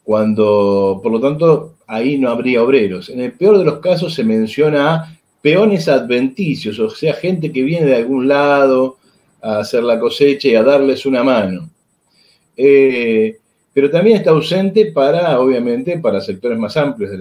cuando, 0.03 1.01
por 1.03 1.11
lo 1.11 1.19
tanto, 1.19 1.75
ahí 1.85 2.17
no 2.17 2.29
habría 2.29 2.63
obreros. 2.63 3.09
En 3.09 3.19
el 3.19 3.33
peor 3.33 3.57
de 3.57 3.65
los 3.65 3.79
casos 3.79 4.13
se 4.13 4.23
menciona 4.23 5.18
peones 5.41 5.87
adventicios, 5.87 6.79
o 6.79 6.89
sea, 6.89 7.13
gente 7.13 7.51
que 7.51 7.63
viene 7.63 7.85
de 7.85 7.95
algún 7.95 8.27
lado 8.27 8.97
a 9.41 9.59
hacer 9.59 9.83
la 9.83 9.99
cosecha 9.99 10.49
y 10.49 10.55
a 10.55 10.63
darles 10.63 11.05
una 11.05 11.23
mano. 11.23 11.69
Eh, 12.57 13.37
pero 13.73 13.89
también 13.89 14.17
está 14.17 14.31
ausente 14.31 14.91
para, 14.91 15.39
obviamente, 15.39 15.99
para 15.99 16.19
sectores 16.19 16.57
más 16.59 16.75
amplios 16.75 17.11
de 17.11 17.17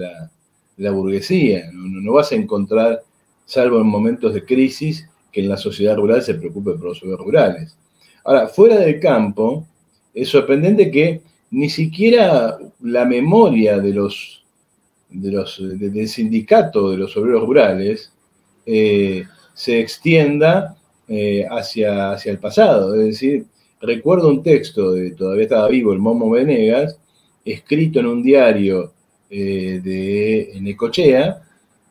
la, 0.77 0.91
burguesía. 0.91 1.69
No, 1.71 2.13
vas 2.13 2.31
a 2.31 2.35
encontrar, 2.35 3.03
salvo 3.45 3.79
en 3.79 3.87
momentos 3.87 4.33
de 4.33 4.43
crisis, 4.43 5.07
que 5.31 5.41
en 5.41 5.49
la 5.49 5.57
sociedad 5.57 5.95
rural 5.95 6.21
se 6.21 6.33
preocupe 6.33 6.71
por 6.71 6.85
los 6.85 7.01
rurales. 7.01 7.77
Ahora, 8.25 8.47
fuera 8.47 8.77
del 8.77 8.99
campo, 8.99 9.65
es 10.13 10.29
sorprendente 10.29 10.91
que 10.91 11.21
ni 11.51 11.69
siquiera 11.69 12.57
la 12.81 13.05
memoria 13.05 13.79
de 13.79 13.93
los 13.93 14.43
de 15.09 15.31
los, 15.31 15.59
del 15.59 16.07
sindicato 16.07 16.91
de 16.91 16.97
los 16.97 17.15
obreros 17.17 17.45
rurales 17.45 18.11
eh, 18.65 19.25
se 19.53 19.79
extienda 19.79 20.77
eh, 21.07 21.45
hacia, 21.49 22.11
hacia 22.11 22.31
el 22.31 22.37
pasado. 22.37 22.95
Es 22.95 23.05
decir, 23.05 23.45
recuerdo 23.81 24.29
un 24.29 24.43
texto 24.43 24.91
de, 24.91 25.11
todavía 25.11 25.43
estaba 25.43 25.67
vivo, 25.67 25.91
el 25.91 25.99
Momo 25.99 26.29
Venegas, 26.29 26.97
escrito 27.43 27.99
en 27.99 28.05
un 28.05 28.23
diario 28.23 28.93
eh, 29.29 29.81
de 29.83 30.59
Necochea, 30.61 31.41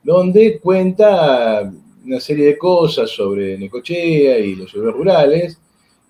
donde 0.03 0.59
cuenta 0.61 1.73
una 2.05 2.21
serie 2.21 2.47
de 2.47 2.59
cosas 2.59 3.11
sobre 3.11 3.59
Necochea 3.59 4.39
y 4.39 4.55
los 4.55 4.75
obreros 4.75 4.95
rurales, 4.95 5.61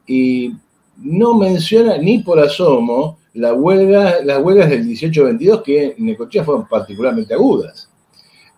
y 0.06 0.52
no 0.98 1.34
menciona 1.34 1.96
ni 1.98 2.18
por 2.18 2.40
asomo 2.40 3.18
la 3.34 3.54
huelga, 3.54 4.22
las 4.24 4.42
huelgas 4.42 4.70
del 4.70 4.86
18-22 4.86 5.62
que 5.62 5.94
en 5.96 6.06
Necochea 6.06 6.44
fueron 6.44 6.66
particularmente 6.66 7.34
agudas. 7.34 7.88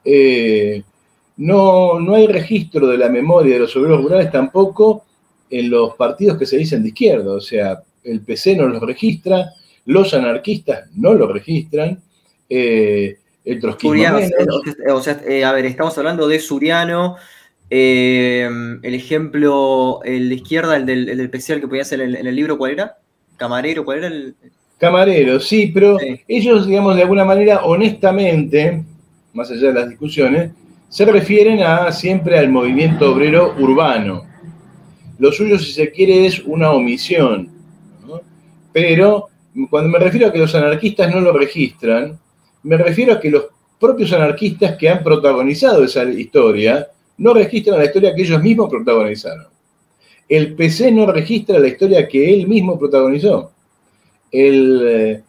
Eh, 0.05 0.83
no, 1.37 2.01
no 2.01 2.15
hay 2.15 2.27
registro 2.27 2.87
de 2.87 2.99
la 2.99 3.09
memoria 3.09 3.55
de 3.55 3.61
los 3.61 3.77
obreros 3.77 4.03
rurales 4.03 4.31
tampoco 4.31 5.05
en 5.51 5.71
los 5.71 5.95
partidos 5.97 6.39
que 6.39 6.47
se 6.47 6.57
dicen 6.57 6.83
de 6.83 6.91
izquierda, 6.91 7.33
o 7.33 7.41
sea, 7.41 7.83
el 8.05 8.21
PC 8.21 8.57
no 8.57 8.69
los 8.69 8.83
registra, 8.83 9.53
los 9.87 10.15
anarquistas 10.15 10.89
no 10.95 11.15
lo 11.15 11.27
registran, 11.27 12.01
eh, 12.49 13.19
el 13.45 13.61
trotskismo 13.61 14.19
O 14.95 15.03
sea, 15.03 15.21
eh, 15.27 15.45
a 15.45 15.53
ver, 15.53 15.67
estamos 15.67 15.97
hablando 15.99 16.29
de 16.29 16.39
Suriano, 16.39 17.17
el 17.71 18.95
ejemplo, 18.95 20.01
el 20.05 20.29
de 20.29 20.35
izquierda, 20.35 20.77
el 20.77 20.87
del, 20.87 21.09
el 21.09 21.31
que 21.31 21.69
podía 21.69 21.83
hacer 21.83 22.01
en 22.01 22.27
el 22.27 22.37
libro, 22.37 22.59
¿cuál 22.59 22.73
era? 22.73 22.99
Camarero, 23.37 23.85
¿cuál 23.85 23.99
era 23.99 24.07
el, 24.09 24.35
Camarero, 24.81 25.39
sí, 25.41 25.71
pero 25.75 25.99
ellos, 26.27 26.67
digamos, 26.67 26.97
de 26.97 27.03
alguna 27.03 27.27
manera, 27.27 27.67
honestamente, 27.67 28.83
más 29.35 29.51
allá 29.51 29.69
de 29.69 29.75
las 29.75 29.91
discusiones, 29.91 30.53
se 30.89 31.05
refieren 31.05 31.63
a, 31.63 31.93
siempre 31.93 32.39
al 32.39 32.49
movimiento 32.49 33.13
obrero 33.13 33.55
urbano. 33.59 34.25
Lo 35.19 35.33
suyo, 35.33 35.59
si 35.59 35.73
se 35.73 35.91
quiere, 35.91 36.25
es 36.25 36.41
una 36.47 36.71
omisión. 36.71 37.51
Pero 38.73 39.29
cuando 39.69 39.91
me 39.91 39.99
refiero 39.99 40.29
a 40.29 40.33
que 40.33 40.39
los 40.39 40.55
anarquistas 40.55 41.15
no 41.15 41.21
lo 41.21 41.35
registran, 41.35 42.19
me 42.63 42.79
refiero 42.79 43.13
a 43.13 43.21
que 43.21 43.31
los 43.31 43.49
propios 43.79 44.15
anarquistas 44.15 44.79
que 44.79 44.89
han 44.89 45.05
protagonizado 45.05 45.85
esa 45.85 46.05
historia 46.05 46.89
no 47.21 47.35
registran 47.35 47.79
la 47.79 47.85
historia 47.85 48.15
que 48.15 48.23
ellos 48.23 48.43
mismos 48.43 48.71
protagonizaron. 48.71 49.47
El 50.27 50.55
PC 50.55 50.91
no 50.91 51.11
registra 51.13 51.59
la 51.59 51.69
historia 51.69 52.09
que 52.09 52.33
él 52.33 52.49
mismo 52.49 52.79
protagonizó 52.79 53.53
el, 54.31 55.23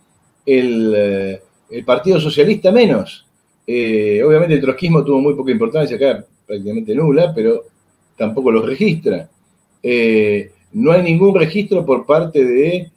eh, 0.45 1.41
eh, 1.69 1.83
Partido 1.83 2.19
Socialista 2.21 2.71
menos. 2.71 3.27
Eh, 3.67 4.23
obviamente 4.23 4.55
el 4.55 4.61
trotskismo 4.61 5.03
tuvo 5.03 5.19
muy 5.19 5.33
poca 5.33 5.51
importancia 5.51 5.97
acá, 5.97 6.25
prácticamente 6.47 6.95
nula, 6.95 7.33
pero 7.35 7.65
tampoco 8.17 8.51
los 8.51 8.65
registra. 8.65 9.29
no 10.73 10.91
hay 10.93 11.03
ningún 11.03 11.35
registro 11.35 11.85
por 11.85 12.05
parte 12.05 12.45
de 12.45 12.89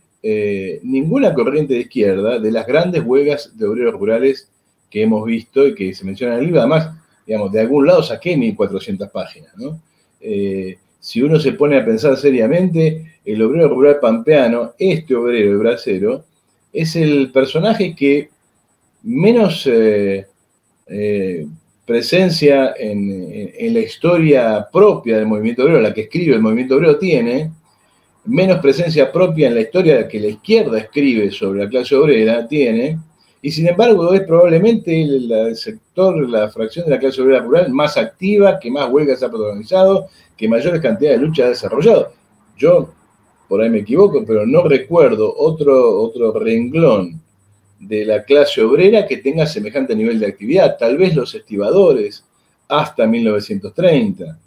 ninguna 0.84 1.34
corriente 1.34 1.74
de 1.74 1.80
izquierda 1.80 2.38
de 2.38 2.52
las 2.52 2.66
grandes 2.66 3.02
huelgas 3.04 3.58
de 3.58 3.66
obreros 3.66 3.94
rurales 3.94 4.48
que 4.88 5.02
hemos 5.02 5.24
visto 5.24 5.66
y 5.66 5.74
que 5.74 5.92
se 5.94 6.04
mencionan 6.04 6.36
en 6.36 6.40
el 6.40 6.46
libro. 6.46 6.60
Además, 6.60 7.03
digamos, 7.26 7.52
de 7.52 7.60
algún 7.60 7.86
lado 7.86 8.02
saqué 8.02 8.36
1.400 8.36 9.10
páginas. 9.10 9.52
si 11.00 11.22
uno 11.22 11.38
se 11.38 11.52
pone 11.52 11.76
a 11.78 11.84
pensar 11.84 12.16
seriamente, 12.16 13.18
el 13.24 13.42
obrero 13.42 13.68
rural 13.68 13.98
pampeano, 14.00 14.72
este 14.78 15.14
obrero, 15.14 15.52
el 15.52 15.58
bracero, 15.58 16.24
es 16.72 16.96
el 16.96 17.30
personaje 17.30 17.94
que 17.94 18.30
menos 19.04 19.66
eh, 19.66 20.26
eh, 20.86 21.46
presencia 21.84 22.74
en, 22.78 23.74
la 23.74 23.80
historia 23.80 24.66
propia 24.72 25.18
del 25.18 25.26
movimiento 25.26 25.62
obrero, 25.62 25.80
la 25.80 25.94
que 25.94 26.02
escribe 26.02 26.34
el 26.34 26.40
movimiento 26.42 26.76
obrero 26.76 26.98
tiene, 26.98 27.50
menos 28.24 28.58
presencia 28.60 29.12
propia 29.12 29.48
en 29.48 29.54
la 29.54 29.60
historia 29.60 30.08
que 30.08 30.20
la 30.20 30.28
izquierda 30.28 30.78
escribe 30.78 31.30
sobre 31.30 31.64
la 31.64 31.70
clase 31.70 31.94
obrera 31.94 32.48
tiene, 32.48 32.98
y 33.44 33.50
sin 33.50 33.68
embargo 33.68 34.14
es 34.14 34.22
probablemente 34.22 35.02
el, 35.02 35.54
sector, 35.54 36.26
la 36.30 36.48
fracción 36.48 36.86
de 36.86 36.92
la 36.92 36.98
clase 36.98 37.20
obrera 37.20 37.40
rural 37.40 37.70
más 37.70 37.98
activa, 37.98 38.58
que 38.58 38.70
más 38.70 38.88
huelgas 38.90 39.22
ha 39.22 39.28
protagonizado, 39.28 40.08
que 40.34 40.48
mayores 40.48 40.80
cantidades 40.80 41.20
de 41.20 41.26
lucha 41.26 41.44
ha 41.44 41.48
desarrollado. 41.50 42.14
Yo 42.56 42.88
por 43.46 43.60
ahí 43.60 43.68
me 43.68 43.80
equivoco, 43.80 44.24
pero 44.26 44.46
no 44.46 44.62
recuerdo 44.62 45.36
otro, 45.36 46.00
otro 46.00 46.32
renglón 46.32 47.20
de 47.78 48.06
la 48.06 48.24
clase 48.24 48.62
obrera 48.62 49.06
que 49.06 49.18
tenga 49.18 49.44
semejante 49.44 49.94
nivel 49.94 50.18
de 50.20 50.26
actividad. 50.28 50.78
Tal 50.78 50.96
vez 50.96 51.14
los 51.14 51.34
estibadores 51.34 52.24
hasta 52.66 53.06
1930, 53.06 54.38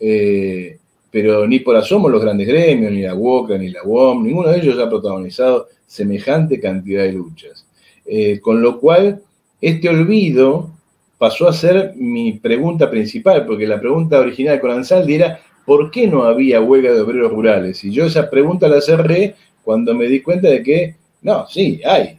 eh, 0.00 0.78
pero 1.10 1.46
ni 1.46 1.60
por 1.60 1.76
asomo 1.76 2.08
los 2.08 2.22
grandes 2.22 2.48
gremios, 2.48 2.92
ni 2.92 3.02
la 3.02 3.14
UOCA, 3.14 3.58
ni 3.58 3.68
la 3.68 3.84
UOM, 3.84 4.24
ninguno 4.24 4.48
de 4.48 4.56
ellos 4.56 4.78
ha 4.78 4.88
protagonizado 4.88 5.68
semejante 5.86 6.58
cantidad 6.58 7.02
de 7.02 7.12
luchas. 7.12 7.67
Eh, 8.08 8.40
con 8.40 8.62
lo 8.62 8.80
cual, 8.80 9.22
este 9.60 9.88
olvido 9.88 10.70
pasó 11.18 11.48
a 11.48 11.52
ser 11.52 11.92
mi 11.96 12.32
pregunta 12.32 12.90
principal, 12.90 13.44
porque 13.44 13.66
la 13.66 13.80
pregunta 13.80 14.18
original 14.18 14.54
de 14.54 14.60
Coranzaldi 14.60 15.14
era 15.14 15.40
¿por 15.66 15.90
qué 15.90 16.06
no 16.06 16.22
había 16.22 16.60
huelga 16.60 16.92
de 16.92 17.00
obreros 17.00 17.32
rurales? 17.32 17.84
Y 17.84 17.90
yo 17.90 18.06
esa 18.06 18.30
pregunta 18.30 18.68
la 18.68 18.80
cerré 18.80 19.34
cuando 19.62 19.94
me 19.94 20.06
di 20.06 20.22
cuenta 20.22 20.48
de 20.48 20.62
que, 20.62 20.96
no, 21.22 21.46
sí, 21.48 21.80
hay, 21.84 22.18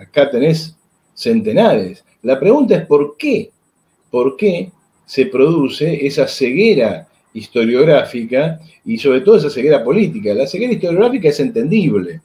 acá 0.00 0.30
tenés 0.30 0.76
centenares. 1.14 2.04
La 2.22 2.40
pregunta 2.40 2.74
es 2.74 2.86
¿por 2.86 3.16
qué 3.16 3.50
por 4.10 4.36
qué 4.36 4.70
se 5.04 5.26
produce 5.26 6.06
esa 6.06 6.26
ceguera 6.26 7.08
historiográfica 7.32 8.60
y 8.84 8.98
sobre 8.98 9.20
todo 9.20 9.36
esa 9.36 9.50
ceguera 9.50 9.84
política. 9.84 10.34
La 10.34 10.46
ceguera 10.46 10.72
historiográfica 10.72 11.28
es 11.28 11.40
entendible. 11.40 12.20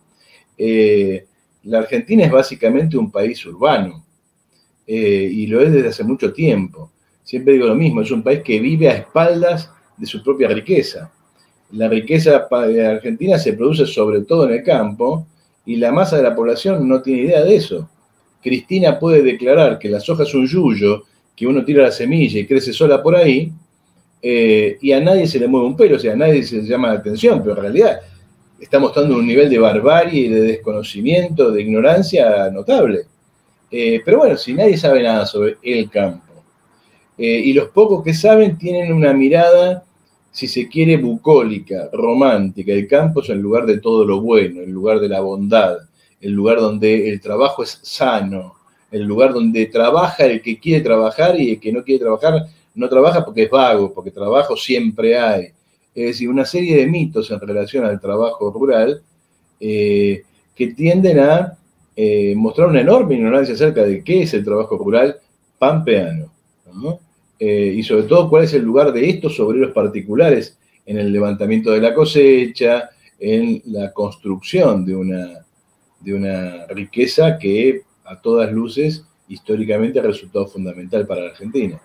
Eh, 0.58 1.26
la 1.64 1.80
Argentina 1.80 2.26
es 2.26 2.32
básicamente 2.32 2.98
un 2.98 3.12
país 3.12 3.46
urbano 3.46 4.06
eh, 4.86 5.30
y 5.32 5.48
lo 5.48 5.62
es 5.62 5.72
desde 5.72 5.90
hace 5.90 6.04
mucho 6.04 6.34
tiempo. 6.34 6.92
Siempre 7.24 7.54
digo 7.54 7.68
lo 7.68 7.76
mismo, 7.76 8.02
es 8.02 8.12
un 8.12 8.22
país 8.22 8.42
que 8.44 8.60
vive 8.60 8.90
a 8.90 8.96
espaldas 8.96 9.72
de 9.98 10.06
su 10.06 10.22
propia 10.22 10.50
riqueza. 10.50 11.12
La 11.72 11.88
riqueza 11.88 12.48
argentina 12.52 13.40
se 13.40 13.54
produce 13.54 13.86
sobre 13.86 14.22
todo 14.22 14.46
en 14.46 14.56
el 14.56 14.64
campo 14.64 15.26
y 15.66 15.78
la 15.78 15.92
masa 15.92 16.18
de 16.18 16.24
la 16.24 16.36
población 16.36 16.88
no 16.88 17.02
tiene 17.02 17.24
idea 17.24 17.44
de 17.44 17.56
eso. 17.56 17.90
Cristina 18.42 19.00
puede 19.00 19.22
declarar 19.22 19.80
que 19.80 19.90
la 19.90 20.02
soja 20.02 20.24
es 20.24 20.34
un 20.36 20.46
yuyo, 20.46 21.04
que 21.36 21.48
uno 21.48 21.64
tira 21.64 21.84
la 21.84 21.92
semilla 21.92 22.40
y 22.40 22.46
crece 22.46 22.74
sola 22.74 23.02
por 23.02 23.16
ahí, 23.16 23.52
eh, 24.22 24.78
y 24.82 24.92
a 24.92 25.00
nadie 25.00 25.26
se 25.28 25.40
le 25.40 25.48
mueve 25.48 25.68
un 25.68 25.78
pelo, 25.78 25.96
o 25.96 26.00
sea, 26.00 26.14
a 26.14 26.16
nadie 26.16 26.44
se 26.44 26.58
le 26.58 26.64
llama 26.64 26.90
la 26.90 27.00
atención, 27.00 27.42
pero 27.42 27.56
en 27.56 27.62
realidad 27.62 28.02
está 28.64 28.80
mostrando 28.80 29.16
un 29.18 29.28
nivel 29.28 29.50
de 29.50 29.60
barbarie 29.60 30.30
de 30.30 30.42
desconocimiento, 30.42 31.52
de 31.52 31.62
ignorancia 31.62 32.50
notable. 32.50 33.02
Eh, 33.70 34.02
pero 34.06 34.20
bueno, 34.20 34.38
si 34.38 34.54
nadie 34.54 34.78
sabe 34.78 35.04
nada 35.04 35.26
sobre 35.26 35.58
el 35.62 35.90
campo, 35.90 36.34
eh, 37.18 37.42
y 37.46 37.54
los 37.54 37.70
pocos 37.70 38.04
que 38.04 38.14
saben 38.14 38.58
tienen 38.58 38.94
una 38.94 39.14
mirada, 39.14 39.84
si 40.32 40.48
se 40.48 40.68
quiere, 40.68 40.98
bucólica, 40.98 41.90
romántica. 41.92 42.72
El 42.72 42.88
campo 42.88 43.22
es 43.22 43.30
el 43.30 43.40
lugar 43.40 43.66
de 43.66 43.80
todo 43.80 44.06
lo 44.06 44.22
bueno, 44.22 44.62
el 44.62 44.72
lugar 44.72 45.00
de 45.00 45.10
la 45.10 45.22
bondad, 45.22 45.78
el 46.22 46.32
lugar 46.32 46.60
donde 46.60 47.10
el 47.10 47.20
trabajo 47.22 47.64
es 47.64 47.80
sano, 47.84 48.56
el 48.92 49.04
lugar 49.04 49.34
donde 49.34 49.66
trabaja 49.66 50.26
el 50.26 50.42
que 50.42 50.60
quiere 50.60 50.82
trabajar 50.84 51.40
y 51.40 51.52
el 51.52 51.60
que 51.60 51.72
no 51.72 51.84
quiere 51.84 52.00
trabajar 52.00 52.48
no 52.76 52.90
trabaja 52.90 53.24
porque 53.24 53.44
es 53.44 53.50
vago, 53.50 53.94
porque 53.94 54.12
trabajo 54.12 54.56
siempre 54.56 55.18
hay. 55.18 55.52
Es 55.96 56.06
decir, 56.06 56.30
una 56.30 56.46
serie 56.46 56.78
de 56.78 56.88
mitos 56.88 57.30
en 57.32 57.40
relación 57.40 57.86
al 57.86 58.00
trabajo 58.00 58.52
rural 58.52 59.02
eh, 59.60 60.24
que 60.56 60.68
tienden 60.68 61.20
a 61.20 61.58
eh, 61.96 62.34
mostrar 62.36 62.70
una 62.70 62.82
enorme 62.82 63.16
ignorancia 63.16 63.54
acerca 63.54 63.84
de 63.84 64.04
qué 64.04 64.24
es 64.24 64.34
el 64.34 64.44
trabajo 64.44 64.78
rural 64.78 65.18
pampeano. 65.60 66.32
Eh, 67.40 67.74
y 67.76 67.84
sobre 67.84 68.04
todo 68.04 68.30
cuál 68.30 68.46
es 68.46 68.54
el 68.54 68.64
lugar 68.64 68.92
de 68.92 69.10
estos 69.10 69.40
obreros 69.40 69.72
particulares 69.74 70.58
en 70.86 70.98
el 70.98 71.12
levantamiento 71.12 71.72
de 71.72 71.82
la 71.82 71.94
cosecha, 71.94 72.90
en 73.20 73.62
la 73.66 73.94
construcción 73.94 74.86
de 74.86 74.96
una, 74.96 75.46
de 76.00 76.14
una 76.14 76.68
riqueza 76.68 77.38
que 77.38 77.82
a 78.06 78.20
todas 78.20 78.52
luces 78.52 79.06
históricamente 79.28 80.00
ha 80.00 80.04
resultado 80.04 80.48
fundamental 80.48 81.06
para 81.08 81.22
la 81.22 81.30
Argentina. 81.30 81.80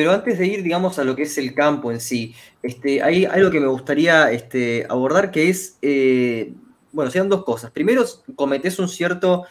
Pero 0.00 0.12
antes 0.12 0.38
de 0.38 0.46
ir, 0.46 0.62
digamos, 0.62 0.98
a 0.98 1.04
lo 1.04 1.14
que 1.14 1.24
es 1.24 1.36
el 1.36 1.52
campo 1.52 1.92
en 1.92 2.00
sí, 2.00 2.34
este, 2.62 3.02
hay 3.02 3.26
algo 3.26 3.50
que 3.50 3.60
me 3.60 3.66
gustaría 3.66 4.32
este, 4.32 4.86
abordar 4.88 5.30
que 5.30 5.50
es, 5.50 5.76
eh, 5.82 6.54
bueno, 6.90 7.10
sean 7.10 7.28
dos 7.28 7.44
cosas. 7.44 7.70
Primero, 7.70 8.02
cometés 8.34 8.78
un 8.78 8.88
cierto 8.88 9.44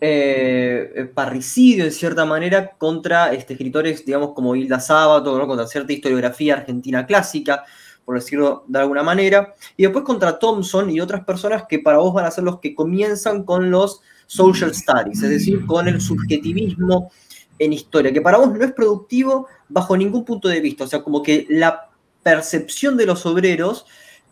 eh, 0.00 1.10
parricidio, 1.12 1.84
en 1.84 1.90
cierta 1.90 2.24
manera, 2.24 2.76
contra 2.78 3.32
este, 3.32 3.54
escritores, 3.54 4.06
digamos, 4.06 4.34
como 4.34 4.54
Hilda 4.54 4.78
Sábato, 4.78 5.36
¿no? 5.36 5.48
contra 5.48 5.66
cierta 5.66 5.92
historiografía 5.92 6.54
argentina 6.54 7.04
clásica, 7.04 7.64
por 8.04 8.14
decirlo 8.14 8.66
de 8.68 8.78
alguna 8.78 9.02
manera, 9.02 9.52
y 9.76 9.82
después 9.82 10.04
contra 10.04 10.38
Thompson 10.38 10.90
y 10.90 11.00
otras 11.00 11.24
personas 11.24 11.64
que 11.68 11.80
para 11.80 11.98
vos 11.98 12.14
van 12.14 12.24
a 12.24 12.30
ser 12.30 12.44
los 12.44 12.60
que 12.60 12.72
comienzan 12.72 13.42
con 13.42 13.68
los 13.72 14.00
social 14.28 14.72
studies, 14.72 15.24
es 15.24 15.30
decir, 15.30 15.66
con 15.66 15.88
el 15.88 16.00
subjetivismo 16.00 17.10
en 17.58 17.72
historia, 17.72 18.12
que 18.12 18.20
para 18.20 18.38
vos 18.38 18.52
no 18.52 18.64
es 18.64 18.72
productivo 18.72 19.48
bajo 19.68 19.96
ningún 19.96 20.24
punto 20.24 20.48
de 20.48 20.60
vista, 20.60 20.84
o 20.84 20.86
sea, 20.86 21.02
como 21.02 21.22
que 21.22 21.46
la 21.48 21.90
percepción 22.22 22.96
de 22.96 23.06
los 23.06 23.24
obreros 23.26 23.86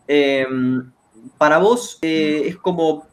em, 0.07 0.91
para 1.39 1.59
vos 1.59 1.99
eh, 2.03 2.43
es 2.47 2.57
como, 2.57 3.07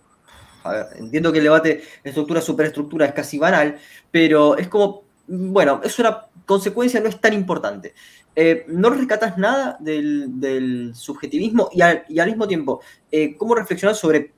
a 0.64 0.72
ver, 0.72 0.86
entiendo 0.98 1.32
que 1.32 1.40
el 1.40 1.46
debate 1.46 1.84
de 2.04 2.10
estructura-superestructura 2.10 3.06
es 3.06 3.14
casi 3.14 3.38
banal, 3.38 3.78
pero 4.12 4.58
es 4.58 4.68
como, 4.68 5.04
bueno, 5.28 5.82
es 5.84 5.98
una 6.00 6.26
consecuencia, 6.46 7.00
no 7.00 7.10
es 7.10 7.20
tan 7.20 7.34
importante. 7.34 7.94
Eh, 8.36 8.66
no 8.68 8.90
rescatas 8.90 9.38
nada 9.38 9.78
del, 9.80 10.92
subjetivismo 10.96 11.70
y 11.72 11.82
al, 11.82 12.28
mismo 12.28 12.48
tiempo, 12.48 12.82
eh, 13.12 13.36
¿cómo 13.38 13.54
reflexionar 13.54 13.96
sobre 13.96 14.32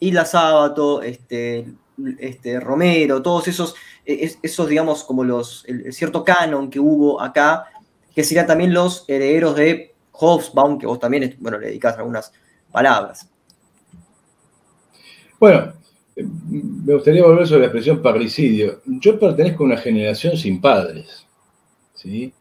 Isla 0.00 0.24
Sábato, 0.24 1.02
este, 1.02 1.66
este, 2.18 2.60
Romero, 2.60 3.22
todos 3.22 3.48
esos, 3.48 3.74
e, 4.04 4.32
esos, 4.42 4.68
digamos, 4.68 5.04
como 5.04 5.24
los, 5.24 5.64
el, 5.66 5.92
cierto 5.92 6.24
canon 6.24 6.70
que 6.70 6.80
hubo 6.80 7.20
acá, 7.20 7.66
que 8.14 8.24
serían 8.24 8.46
también 8.46 8.72
los 8.74 9.04
herederos 9.08 9.56
de 9.56 9.94
Hobsbawm, 10.12 10.78
que 10.78 10.86
vos 10.86 10.98
también, 10.98 11.36
bueno, 11.40 11.58
le 11.58 11.68
dedicás 11.68 11.96
algunas 11.98 12.32
palabras. 12.70 13.28
Bueno, 15.38 15.72
me 16.16 16.94
gustaría 16.94 17.24
volver 17.24 17.46
sobre 17.46 17.60
la 17.60 17.66
expresión 17.66 18.02
parricidio. 18.02 18.80
Yo 18.86 19.18
pertenezco 19.18 19.64
a 19.64 19.66
una 19.66 19.76
generación 19.76 20.36
sin 20.36 20.60
padres, 20.60 21.26
¿sí? 21.94 22.32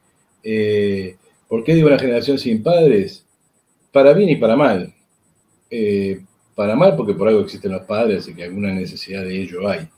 Eh, 0.44 1.16
¿Por 1.48 1.64
qué 1.64 1.76
digo 1.76 1.88
una 1.88 2.00
generación 2.00 2.38
sin 2.38 2.62
padres? 2.62 3.26
Para 3.92 4.14
bien 4.14 4.30
y 4.30 4.36
para 4.36 4.56
mal. 4.56 4.94
Eh, 5.70 6.22
para 6.56 6.76
mal, 6.76 6.96
porque 6.96 7.14
por 7.14 7.28
algo 7.28 7.42
existen 7.42 7.72
los 7.72 7.84
padres 7.84 8.28
y 8.28 8.36
que 8.36 8.44
alguna 8.44 8.74
necesidad 8.74 9.24
de 9.24 9.42
ello 9.42 9.68
hay. 9.68 9.90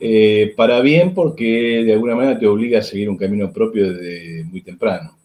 Eh, 0.00 0.52
para 0.56 0.80
bien, 0.80 1.12
porque 1.12 1.82
de 1.84 1.92
alguna 1.92 2.14
manera 2.14 2.38
te 2.38 2.46
obliga 2.46 2.78
a 2.78 2.82
seguir 2.82 3.10
un 3.10 3.16
camino 3.16 3.52
propio 3.52 3.92
desde 3.92 4.44
muy 4.44 4.60
temprano. 4.60 5.16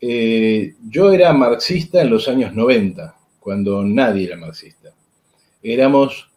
Eh, 0.00 0.74
yo 0.88 1.12
era 1.12 1.32
marxista 1.32 2.02
en 2.02 2.10
los 2.10 2.28
años 2.28 2.54
90, 2.54 3.14
cuando 3.38 3.84
nadie 3.84 4.26
era 4.26 4.36
marxista. 4.36 4.90
Éramos 5.62 6.28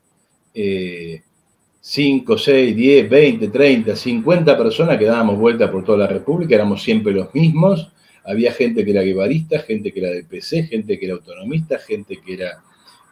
5, 1.90 2.38
6, 2.38 2.76
10, 2.76 3.10
20, 3.10 3.48
30, 3.48 3.96
50 3.96 4.58
personas 4.58 4.98
que 4.98 5.06
dábamos 5.06 5.40
vuelta 5.40 5.72
por 5.72 5.86
toda 5.86 6.00
la 6.00 6.08
República, 6.08 6.56
éramos 6.56 6.84
siempre 6.84 7.14
los 7.14 7.34
mismos. 7.34 7.92
Había 8.26 8.52
gente 8.52 8.84
que 8.84 8.92
era 8.92 9.04
guevarista, 9.04 9.60
gente 9.60 9.94
que 9.94 10.02
era 10.02 10.10
del 10.10 10.26
PC, 10.26 10.64
gente 10.64 11.00
que 11.00 11.06
era 11.06 11.16
autonomista, 11.16 11.80
gente 11.80 12.18
que 12.18 12.34
era 12.34 12.62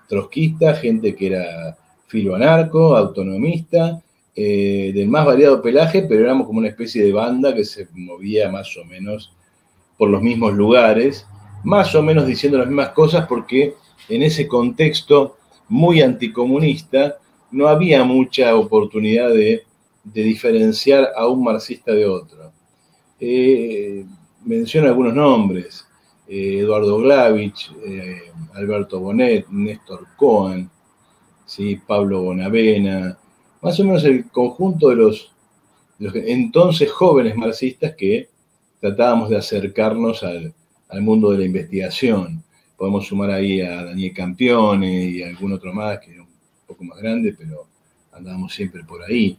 trotskista, 0.10 0.74
gente 0.74 1.16
que 1.16 1.28
era 1.28 1.78
filoanarco, 2.08 2.98
autonomista, 2.98 4.02
eh, 4.38 4.92
del 4.94 5.08
más 5.08 5.26
variado 5.26 5.62
pelaje, 5.62 6.02
pero 6.02 6.26
éramos 6.26 6.46
como 6.46 6.60
una 6.60 6.68
especie 6.68 7.04
de 7.04 7.14
banda 7.14 7.56
que 7.56 7.64
se 7.64 7.88
movía 7.94 8.52
más 8.52 8.76
o 8.76 8.84
menos 8.84 9.32
por 9.98 10.10
los 10.10 10.22
mismos 10.22 10.54
lugares, 10.54 11.26
más 11.64 11.96
o 11.96 12.04
menos 12.04 12.28
diciendo 12.28 12.58
las 12.58 12.68
mismas 12.68 12.90
cosas, 12.90 13.28
porque 13.28 13.76
en 14.10 14.24
ese 14.24 14.46
contexto 14.46 15.38
muy 15.70 16.02
anticomunista 16.02 17.18
no 17.52 17.70
había 17.70 18.04
mucha 18.04 18.56
oportunidad 18.56 19.30
de, 19.30 19.64
diferenciar 20.04 21.10
a 21.16 21.28
un 21.28 21.44
marxista 21.44 21.92
de 21.94 22.06
otro. 22.06 22.52
Eh, 23.20 24.06
menciono 24.44 24.88
algunos 24.88 25.16
nombres. 25.16 25.88
Eh, 26.28 26.60
Eduardo 26.60 26.98
Glavich, 27.00 27.72
Alberto 28.54 29.00
Bonet, 29.00 29.48
Néstor 29.50 30.06
Cohen, 30.18 30.70
¿sí? 31.46 31.80
Pablo 31.88 32.22
Bonavena, 32.22 33.18
más 33.66 33.80
o 33.80 33.84
menos 33.84 34.04
el 34.04 34.30
conjunto 34.30 34.90
de 34.90 34.96
los, 34.96 35.32
entonces 36.00 36.92
jóvenes 36.92 37.36
marxistas 37.36 37.96
que 37.96 38.30
tratábamos 38.80 39.28
de 39.32 39.38
acercarnos 39.38 40.22
al, 40.22 40.54
mundo 41.02 41.32
de 41.32 41.40
la 41.40 41.46
investigación. 41.46 42.44
Podemos 42.78 43.08
sumar 43.08 43.32
ahí 43.32 43.62
a 43.62 43.86
Daniel 43.86 44.14
Campione 44.14 45.06
y 45.06 45.24
algún 45.24 45.54
otro 45.54 45.74
más 45.74 46.00
que 46.00 46.12
era 46.12 46.22
un 46.22 46.30
poco 46.68 46.84
más 46.84 47.00
grande, 47.00 47.36
pero 47.36 47.68
andábamos 48.12 48.54
siempre 48.54 48.84
por 48.84 49.02
ahí. 49.02 49.36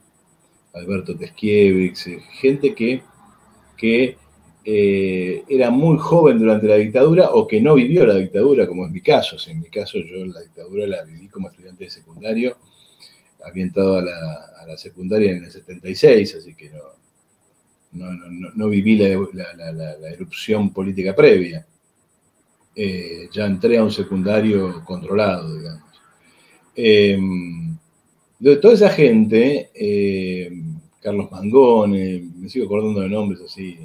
Alberto 0.75 1.17
Teskiewicz, 1.17 2.09
eh, 2.09 2.21
gente 2.41 2.75
que, 2.75 3.03
que 3.77 4.19
eh, 4.65 5.45
era 5.49 5.71
muy 5.71 5.99
joven 5.99 6.41
durante 6.41 6.67
la 6.67 6.75
dictadura 6.75 7.31
o 7.31 7.47
que 7.47 7.61
no 7.61 7.77
vivió 7.77 8.05
la 8.05 8.17
dictadura, 8.17 8.67
como 8.67 8.87
es 8.87 8.91
mi 8.91 9.01
caso. 9.01 9.37
en 9.49 9.61
mi 9.61 9.71
caso 9.71 9.99
yo 9.99 10.27
la 10.27 10.41
dictadura 10.41 10.85
la 10.89 11.05
viví 11.05 11.29
como 11.29 11.49
estudiante 11.49 11.85
de 11.85 11.91
secundario, 11.91 12.57
había 13.44 13.64
entrado 13.64 13.99
a 13.99 14.03
la, 14.03 14.77
secundaria 14.77 15.33
en 15.33 15.44
el 15.44 15.51
76, 15.51 16.35
así 16.35 16.55
que 16.55 16.70
no, 17.92 18.11
no, 18.55 18.68
viví 18.68 18.99
la, 18.99 20.11
erupción 20.11 20.72
política 20.72 21.14
previa. 21.14 21.66
Eh, 22.75 23.29
ya 23.33 23.46
entré 23.46 23.79
a 23.79 23.85
un 23.85 23.90
secundario 23.90 24.85
controlado, 24.85 25.57
digamos. 25.57 25.83
Em, 26.75 27.77
de 28.38 28.57
toda 28.57 28.75
esa 28.75 28.90
gente, 28.90 29.70
eh, 29.75 30.51
Carlos 31.01 31.31
Mangone, 31.31 32.29
me 32.37 32.49
sigo 32.51 32.66
acordando 32.66 33.01
de 33.01 33.09
nombres 33.09 33.40
así, 33.40 33.79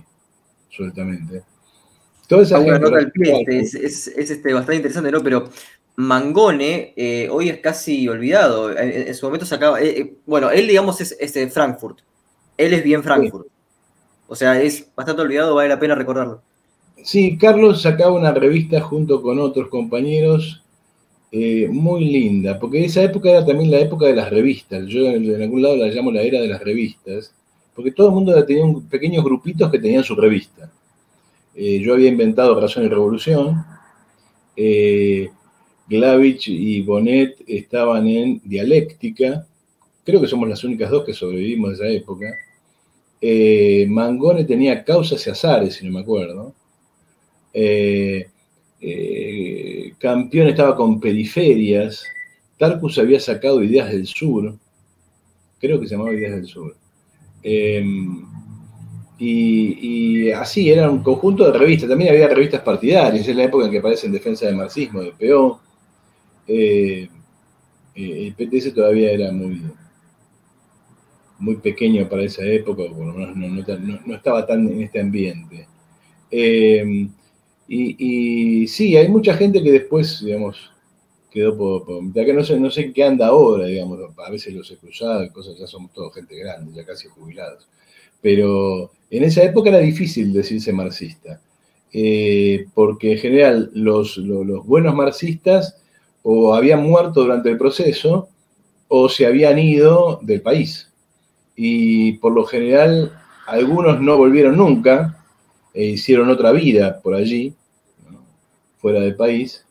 sueltamente. 0.70 1.44
Toda 2.28 2.44
esa 2.44 2.60
este, 2.62 3.60
es, 3.60 4.08
este, 4.08 4.54
bastante 4.54 4.78
interesante, 4.78 5.12
¿no? 5.12 5.22
Pero 5.22 5.50
Mangone 6.02 6.94
eh, 6.96 7.30
hoy 7.30 7.50
es 7.50 7.60
casi 7.60 8.08
olvidado. 8.08 8.76
En, 8.76 9.14
su 9.14 9.26
momento 9.26 9.46
se 9.46 9.56
acaba. 9.56 9.80
Eh, 9.80 10.00
eh, 10.00 10.14
bueno, 10.26 10.50
él, 10.50 10.68
digamos, 10.68 11.00
es, 11.00 11.34
de 11.34 11.50
Frankfurt. 11.50 12.00
Él 12.58 12.74
es 12.74 12.84
bien 12.84 13.04
Frankfurt. 13.04 13.48
O 14.28 14.36
sea, 14.36 14.60
es 14.62 14.90
bastante 14.96 15.22
olvidado, 15.22 15.56
vale 15.56 15.70
la 15.70 15.80
pena 15.80 15.94
recordarlo. 15.94 16.42
Sí, 17.04 17.38
Carlos 17.38 17.82
sacaba 17.82 18.14
una 18.14 18.32
revista 18.32 18.82
junto 18.82 19.22
con 19.22 19.40
otros 19.40 19.70
compañeros 19.70 20.64
muy 21.70 22.04
linda, 22.06 22.60
porque 22.60 22.84
esa 22.84 23.02
época 23.02 23.30
era 23.30 23.46
también 23.46 23.72
la 23.72 23.80
época 23.80 24.06
de 24.06 24.16
las 24.16 24.30
revistas. 24.30 24.86
Yo 24.88 25.08
en 25.08 25.42
algún 25.42 25.62
lado 25.62 25.78
la 25.78 25.88
llamo 25.88 26.12
la 26.12 26.22
era 26.22 26.42
de 26.42 26.48
las 26.48 26.62
revistas, 26.62 27.34
porque 27.74 27.92
todo 27.92 28.08
el 28.08 28.14
mundo 28.14 28.46
tenía 28.46 28.66
pequeños 28.90 29.24
grupitos 29.24 29.72
que 29.72 29.80
tenían 29.80 30.04
su 30.04 30.16
revista. 30.16 30.70
Yo 31.56 31.94
había 31.94 32.10
inventado 32.10 32.60
Razón 32.60 32.84
y 32.86 32.90
Revolución. 32.90 33.64
Glavich 35.92 36.48
y 36.48 36.82
Bonet 36.82 37.44
estaban 37.46 38.08
en 38.08 38.42
Dialéctica. 38.46 39.46
Creo 40.06 40.22
que 40.22 40.28
somos 40.28 40.48
las 40.48 40.64
únicas 40.64 40.90
dos 40.90 41.06
que 41.06 41.14
sobrevivimos 41.14 41.70
de 41.70 41.76
esa 41.76 41.88
época. 41.90 42.34
Mangone 43.90 44.46
tenía 44.46 44.84
Causas 44.84 45.28
y 45.28 45.30
Azares, 45.30 45.76
si 45.76 45.86
no 45.86 45.92
me 45.92 46.00
acuerdo. 46.00 46.56
Eh, 47.54 48.28
eh, 48.80 49.94
campeón 50.00 50.48
estaba 50.48 50.76
con 50.76 51.00
periferias. 51.00 52.04
Tarkus 52.58 52.98
había 52.98 53.20
sacado 53.20 53.64
Ideas 53.64 53.92
del 53.92 54.08
Sur. 54.08 54.56
Creo 55.60 55.80
que 55.80 55.88
se 55.88 55.96
llamaba 55.96 56.14
Ideas 56.14 56.36
del 56.36 56.46
Sur. 56.46 56.76
Em, 57.44 58.26
y, 59.20 60.32
así, 60.32 60.72
era 60.72 60.90
un 60.90 61.04
conjunto 61.04 61.52
de 61.52 61.58
revistas. 61.58 61.90
También 61.90 62.12
había 62.12 62.28
revistas 62.28 62.62
partidarias. 62.62 63.28
Es 63.28 63.36
la 63.36 63.44
época 63.44 63.66
en 63.66 63.72
que 63.72 63.80
aparece 63.80 64.08
en 64.08 64.14
defensa 64.14 64.48
del 64.48 64.56
marxismo, 64.56 65.02
de 65.02 65.12
PO. 65.12 65.60
Eh, 66.54 67.10
el 67.96 68.34
PTS 68.34 68.74
todavía 68.74 69.12
era 69.12 69.32
muy, 69.32 69.62
muy 71.40 71.56
pequeño 71.58 72.08
para 72.08 72.24
esa 72.24 72.44
época, 72.44 72.84
no, 73.36 74.16
estaba 74.16 74.46
tan 74.46 74.68
en 74.68 74.82
este 74.82 75.00
ambiente. 75.00 75.68
Em, 76.30 77.12
y, 77.68 78.68
sí, 78.68 78.96
hay 78.98 79.08
mucha 79.08 79.34
gente 79.36 79.64
que 79.64 79.72
después, 79.72 80.24
digamos, 80.24 80.72
quedó 81.32 81.58
por, 81.58 82.04
mitad, 82.04 82.26
que 82.26 82.34
no 82.34 82.72
sé, 82.72 82.92
qué 82.94 83.04
anda 83.04 83.28
ahora, 83.28 83.66
digamos, 83.66 84.00
a 84.18 84.30
veces 84.30 84.54
los 84.54 84.70
he 84.72 84.78
cruzado 84.78 85.24
y 85.24 85.30
cosas, 85.30 85.58
ya 85.58 85.68
somos 85.68 85.92
todos 85.94 86.14
gente 86.14 86.36
grande, 86.36 86.74
ya 86.74 86.86
casi 86.86 87.08
jubilados. 87.08 87.68
Pero 88.22 88.92
en 89.10 89.24
esa 89.24 89.44
época 89.44 89.70
era 89.70 89.80
difícil 89.80 90.34
decirse 90.34 90.74
marxista, 90.74 91.42
eh, 91.94 92.68
porque 92.74 93.14
en 93.14 93.18
general 93.18 93.72
los, 93.74 94.20
buenos 94.66 94.94
marxistas 94.96 95.81
o 96.24 96.54
habían 96.54 96.84
muerto 96.84 97.22
durante 97.22 97.50
el 97.50 97.58
proceso 97.58 98.30
o 98.88 99.10
se 99.10 99.26
habían 99.26 99.58
ido 99.60 100.20
del 100.22 100.42
país. 100.42 100.92
Y 101.56 102.14
por 102.14 102.34
lo 102.34 102.46
general 102.46 103.18
algunos 103.48 104.00
no 104.02 104.18
volvieron 104.18 104.58
nunca 104.58 105.18
e 105.74 105.86
hicieron 105.86 106.30
otra 106.30 106.52
vida 106.52 107.00
por 107.02 107.14
allí 107.14 107.56
fuera 108.78 109.00
del 109.00 109.16
país, 109.16 109.66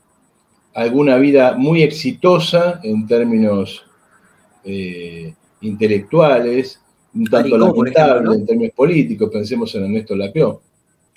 alguna 0.75 1.17
vida 1.17 1.55
muy 1.57 1.83
exitosa 1.83 2.81
en 2.85 3.07
términos 3.07 3.85
eh, 4.65 5.35
intelectuales, 5.61 6.81
un 7.13 7.27
tanto 7.27 7.59
lamentable 7.59 8.37
en 8.37 8.47
términos 8.47 8.75
políticos, 8.75 9.31
pensemos 9.33 9.75
en 9.75 9.85
Ernesto 9.85 10.15
Lapió. 10.15 10.63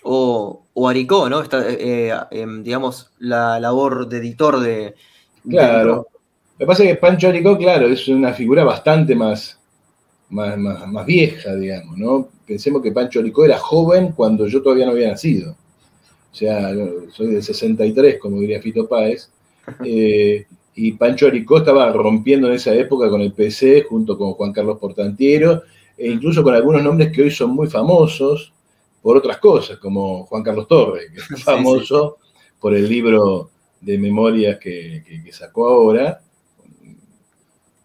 O, 0.04 0.64
o 0.74 0.90
Aricó, 0.90 1.30
¿no? 1.30 1.42
Está, 1.42 1.70
eh, 1.70 2.12
eh, 2.32 2.48
digamos, 2.62 3.12
la 3.20 3.60
labor 3.60 4.10
de 4.10 4.18
editor 4.18 4.60
de... 4.60 4.96
Claro. 5.48 6.08
Lo 6.54 6.58
que 6.58 6.66
pasa 6.66 6.84
es 6.84 6.90
que 6.90 6.96
Pancho 6.96 7.28
Aricó, 7.28 7.58
claro, 7.58 7.88
es 7.88 8.08
una 8.08 8.34
figura 8.34 8.64
bastante 8.64 9.16
más, 9.16 9.60
más, 10.30 10.58
más, 10.58 11.06
vieja, 11.06 11.56
digamos, 11.56 11.98
¿no? 11.98 12.30
Pensemos 12.46 12.82
que 12.82 12.92
Pancho 12.92 13.20
Aricó 13.20 13.46
era 13.46 13.58
joven 13.58 14.12
cuando 14.12 14.48
yo 14.48 14.62
todavía 14.62 14.86
no 14.86 14.92
había 14.92 15.10
nacido. 15.10 15.58
O 16.32 16.36
sea, 16.36 16.74
soy 17.12 17.28
del 17.28 17.44
63, 17.44 18.20
como 18.20 18.40
diría 18.40 18.62
Fito 18.62 18.88
Páez, 18.88 19.30
eh, 19.84 20.46
y 20.76 20.92
Pancho 20.94 21.28
Aricó 21.28 21.58
estaba 21.58 21.92
rompiendo 21.92 22.48
en 22.48 22.54
esa 22.54 22.74
época 22.74 23.10
con 23.10 23.22
el 23.22 23.34
PC, 23.34 23.86
junto 23.88 24.18
con 24.18 24.34
Juan 24.34 24.52
Carlos 24.52 24.80
Portantiero, 24.80 25.64
e 25.98 26.10
incluso 26.10 26.44
con 26.44 26.56
algunos 26.56 26.84
nombres 26.84 27.12
que 27.12 27.24
hoy 27.24 27.32
son 27.32 27.52
muy 27.52 27.68
famosos 27.68 28.54
por 29.02 29.18
otras 29.18 29.38
cosas, 29.38 29.78
como 29.78 30.26
Juan 30.26 30.44
Carlos 30.44 30.68
Torres, 30.68 31.12
que 31.12 31.36
es 31.36 31.44
famoso 31.44 32.18
por 32.60 32.74
el 32.74 32.88
libro 32.88 33.50
de 33.84 33.98
memorias 33.98 34.58
que, 34.60 35.04
sacó 35.32 35.68
ahora, 35.68 36.22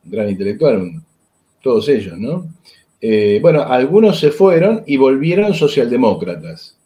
un 0.04 0.10
gran 0.10 0.28
intelectual, 0.28 1.02
todos 1.62 1.88
ellos, 1.88 2.16
¿no? 2.18 2.46
Eh, 3.00 3.38
bueno, 3.40 3.62
algunos 3.62 4.18
se 4.18 4.30
fueron 4.30 4.82
y 4.86 4.96
volvieron 4.96 5.54
socialdemócratas. 5.54 6.76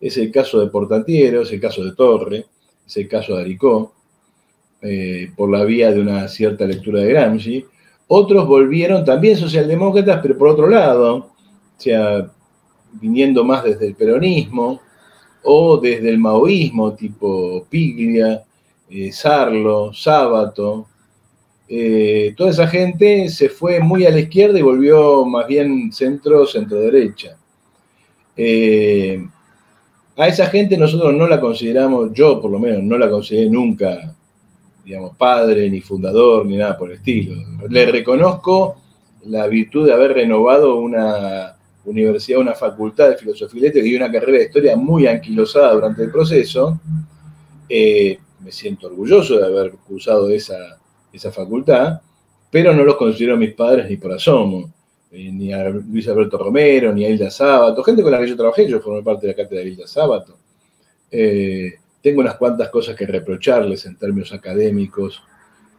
Es 0.00 0.16
el 0.18 0.30
caso 0.30 0.60
de 0.60 0.66
Portantiero, 0.66 1.42
es 1.42 1.52
el 1.52 1.60
caso 1.60 1.84
de 1.84 1.92
Torre, 1.92 2.46
es 2.86 2.96
el 2.96 3.08
caso 3.08 3.36
de 3.36 3.42
Aricó, 3.42 3.94
eh, 4.82 5.30
por 5.36 5.50
la 5.50 5.64
vía 5.64 5.92
de 5.92 6.00
una 6.00 6.26
cierta 6.28 6.64
lectura 6.64 7.00
de 7.00 7.08
Gramsci. 7.08 7.64
Otros 8.08 8.46
volvieron 8.46 9.04
también 9.04 9.36
socialdemócratas, 9.36 10.20
pero 10.20 10.36
por 10.36 10.48
otro 10.48 10.68
lado, 10.68 11.14
o 11.16 11.30
sea, 11.78 12.30
viniendo 13.00 13.44
más 13.44 13.64
desde 13.64 13.86
el 13.86 13.94
peronismo 13.94 14.80
o 15.44 15.78
desde 15.78 16.10
el 16.10 16.18
maoísmo, 16.18 16.94
tipo 16.94 17.64
Piglia, 17.70 18.44
eh, 18.92 19.12
Sarlo, 19.12 19.92
Sábato. 19.92 20.88
Eh, 21.68 22.34
toda 22.36 22.50
esa 22.50 22.66
gente 22.66 23.28
se 23.30 23.48
fue 23.48 23.80
muy 23.80 24.04
a 24.04 24.10
la 24.10 24.20
izquierda 24.20 24.58
y 24.58 24.62
volvió 24.62 25.24
más 25.24 25.46
bien 25.46 25.92
centro, 25.92 26.46
centro-derecha. 26.46 27.36
A 30.16 30.28
esa 30.28 30.46
gente 30.46 30.76
nosotros 30.76 31.14
no 31.14 31.26
la 31.26 31.40
consideramos, 31.40 32.12
yo 32.12 32.40
por 32.40 32.50
lo 32.50 32.58
menos 32.58 32.82
no 32.82 32.98
la 32.98 33.08
consideré 33.08 33.48
nunca, 33.48 34.14
digamos, 34.84 35.16
padre, 35.16 35.70
ni 35.70 35.80
fundador, 35.80 36.44
ni 36.44 36.56
nada 36.56 36.76
por 36.76 36.90
el 36.90 36.98
estilo. 36.98 37.34
Le 37.68 37.86
reconozco 37.86 38.76
la 39.24 39.46
virtud 39.46 39.86
de 39.86 39.94
haber 39.94 40.12
renovado 40.12 40.76
una 40.76 41.56
universidad, 41.84 42.40
una 42.40 42.54
facultad 42.54 43.08
de 43.08 43.16
filosofía 43.16 43.70
y 43.74 43.88
y 43.88 43.96
una 43.96 44.12
carrera 44.12 44.38
de 44.38 44.44
historia 44.44 44.76
muy 44.76 45.06
anquilosada 45.06 45.72
durante 45.72 46.02
el 46.02 46.10
proceso. 46.10 46.78
Eh, 47.68 48.18
me 48.42 48.52
siento 48.52 48.88
orgulloso 48.88 49.38
de 49.38 49.46
haber 49.46 49.72
cursado 49.72 50.28
esa, 50.30 50.78
esa 51.12 51.30
facultad, 51.30 52.00
pero 52.50 52.74
no 52.74 52.84
los 52.84 52.96
considero 52.96 53.36
mis 53.36 53.54
padres 53.54 53.88
ni 53.88 53.96
por 53.96 54.12
asomo. 54.12 54.72
Eh, 55.14 55.30
ni 55.30 55.52
a 55.52 55.68
Luis 55.68 56.08
Alberto 56.08 56.38
Romero, 56.38 56.90
ni 56.90 57.04
a 57.04 57.10
Hilda 57.10 57.30
Sábato, 57.30 57.84
gente 57.84 58.02
con 58.02 58.12
la 58.12 58.18
que 58.18 58.28
yo 58.28 58.36
trabajé, 58.36 58.66
yo 58.66 58.80
formé 58.80 59.02
parte 59.02 59.26
de 59.26 59.34
la 59.34 59.36
cátedra 59.36 59.62
de 59.62 59.68
Hilda 59.68 59.86
Sábato. 59.86 60.38
Eh, 61.10 61.74
tengo 62.00 62.22
unas 62.22 62.36
cuantas 62.36 62.70
cosas 62.70 62.96
que 62.96 63.04
reprocharles 63.04 63.84
en 63.84 63.96
términos 63.96 64.32
académicos 64.32 65.22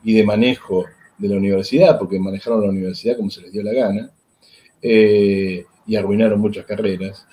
y 0.04 0.13
de 0.13 0.23
manejo 0.23 0.86
de 1.17 1.30
la 1.30 1.38
universidad, 1.38 1.97
porque 1.97 2.19
manejaron 2.19 2.62
la 2.62 2.69
universidad 2.69 3.17
como 3.17 3.32
se 3.32 3.41
les 3.41 3.52
dio 3.52 3.63
la 3.63 3.73
gana, 3.73 4.12
eh, 4.84 5.65
y 5.88 5.95
arruinaron 5.95 6.39
muchas 6.39 6.65
carreras. 6.65 7.26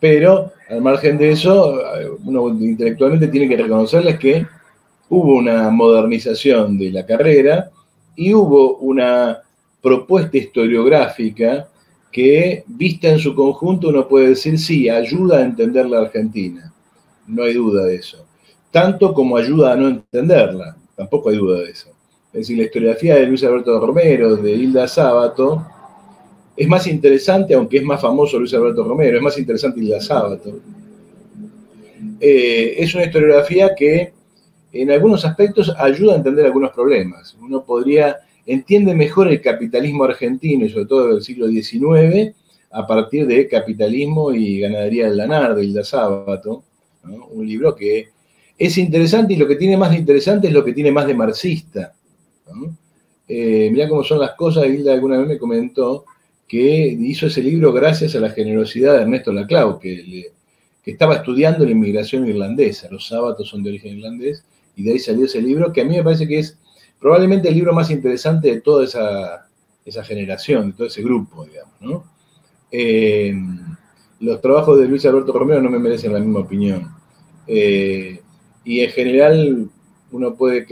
Pero, 0.00 0.52
al 0.70 0.80
margen 0.80 1.18
de 1.18 1.32
eso, 1.32 1.82
uno 2.24 2.48
intelectualmente 2.48 3.28
tiene 3.28 3.46
que 3.46 3.62
reconocerles 3.62 4.18
que 4.18 4.46
hubo 5.08 5.34
una 5.34 5.70
modernización 5.70 6.78
de 6.78 6.90
la 6.90 7.06
carrera 7.06 7.70
y 8.14 8.34
hubo 8.34 8.78
una 8.78 9.38
propuesta 9.80 10.36
historiográfica 10.36 11.68
que, 12.10 12.64
vista 12.66 13.08
en 13.08 13.18
su 13.18 13.34
conjunto, 13.34 13.88
uno 13.88 14.08
puede 14.08 14.30
decir, 14.30 14.58
sí, 14.58 14.88
ayuda 14.88 15.38
a 15.38 15.44
entender 15.44 15.86
la 15.86 16.00
Argentina. 16.00 16.72
No 17.26 17.42
hay 17.42 17.54
duda 17.54 17.84
de 17.84 17.96
eso. 17.96 18.24
Tanto 18.70 19.12
como 19.12 19.36
ayuda 19.36 19.72
a 19.72 19.76
no 19.76 19.88
entenderla. 19.88 20.76
Tampoco 20.96 21.28
hay 21.28 21.36
duda 21.36 21.60
de 21.60 21.70
eso. 21.70 21.90
Es 22.32 22.40
decir, 22.40 22.58
la 22.58 22.64
historiografía 22.64 23.16
de 23.16 23.26
Luis 23.26 23.44
Alberto 23.44 23.78
Romero, 23.78 24.36
de 24.36 24.52
Hilda 24.52 24.88
Sábato, 24.88 25.66
es 26.56 26.66
más 26.66 26.86
interesante, 26.86 27.54
aunque 27.54 27.78
es 27.78 27.84
más 27.84 28.00
famoso 28.00 28.38
Luis 28.38 28.54
Alberto 28.54 28.82
Romero, 28.82 29.18
es 29.18 29.22
más 29.22 29.38
interesante 29.38 29.80
Hilda 29.80 30.00
Sábato. 30.00 30.58
Eh, 32.18 32.76
es 32.78 32.94
una 32.94 33.04
historiografía 33.04 33.74
que 33.74 34.15
en 34.82 34.90
algunos 34.90 35.24
aspectos 35.24 35.74
ayuda 35.78 36.14
a 36.14 36.16
entender 36.16 36.46
algunos 36.46 36.72
problemas. 36.72 37.36
Uno 37.40 37.64
podría 37.64 38.18
entiende 38.46 38.94
mejor 38.94 39.28
el 39.28 39.40
capitalismo 39.40 40.04
argentino 40.04 40.64
y 40.64 40.70
sobre 40.70 40.86
todo 40.86 41.08
del 41.08 41.22
siglo 41.22 41.48
XIX 41.48 42.34
a 42.70 42.86
partir 42.86 43.26
de 43.26 43.48
Capitalismo 43.48 44.32
y 44.32 44.60
Ganadería 44.60 45.06
del 45.06 45.16
Lanar 45.16 45.54
de 45.54 45.64
Hilda 45.64 45.84
Sábato, 45.84 46.64
un 47.30 47.46
libro 47.46 47.74
que 47.74 48.08
es 48.58 48.78
interesante 48.78 49.34
y 49.34 49.36
lo 49.36 49.46
que 49.46 49.56
tiene 49.56 49.76
más 49.76 49.90
de 49.90 49.98
interesante 49.98 50.48
es 50.48 50.52
lo 50.52 50.64
que 50.64 50.72
tiene 50.72 50.92
más 50.92 51.06
de 51.06 51.14
marxista. 51.14 51.94
Eh, 53.28 53.68
mirá 53.72 53.88
cómo 53.88 54.04
son 54.04 54.20
las 54.20 54.32
cosas, 54.32 54.66
Hilda 54.66 54.92
alguna 54.92 55.18
vez 55.18 55.26
me 55.26 55.38
comentó 55.38 56.04
que 56.46 56.96
hizo 57.00 57.26
ese 57.26 57.42
libro 57.42 57.72
gracias 57.72 58.14
a 58.14 58.20
la 58.20 58.30
generosidad 58.30 58.94
de 58.94 59.02
Ernesto 59.02 59.32
Laclau, 59.32 59.80
que, 59.80 60.30
que 60.82 60.90
estaba 60.90 61.16
estudiando 61.16 61.64
la 61.64 61.72
inmigración 61.72 62.28
irlandesa, 62.28 62.88
los 62.90 63.08
sábados 63.08 63.48
son 63.48 63.62
de 63.62 63.70
origen 63.70 63.96
irlandés, 63.96 64.44
y 64.76 64.84
de 64.84 64.92
ahí 64.92 64.98
salió 64.98 65.24
ese 65.24 65.40
libro 65.40 65.72
que 65.72 65.80
a 65.80 65.84
mí 65.84 65.96
me 65.96 66.04
parece 66.04 66.28
que 66.28 66.38
es 66.38 66.58
probablemente 67.00 67.48
el 67.48 67.54
libro 67.54 67.72
más 67.72 67.90
interesante 67.90 68.48
de 68.48 68.60
toda 68.60 68.84
esa, 68.84 70.04
generación, 70.04 70.70
de 70.70 70.76
todo 70.76 70.86
ese 70.86 71.02
grupo, 71.02 71.44
digamos, 71.46 71.74
¿no? 71.80 72.04
Eh, 72.70 73.34
los 74.20 74.40
trabajos 74.40 74.78
de 74.78 74.86
Luis 74.86 75.04
Alberto 75.06 75.32
Romero 75.32 75.62
no 75.62 75.70
me 75.70 75.78
merecen 75.78 76.12
la 76.12 76.20
misma 76.20 76.40
opinión. 76.40 76.94
Eh, 77.46 78.20
y 78.64 78.80
en 78.80 78.90
general 78.90 79.70
uno 80.10 80.34
puede 80.34 80.66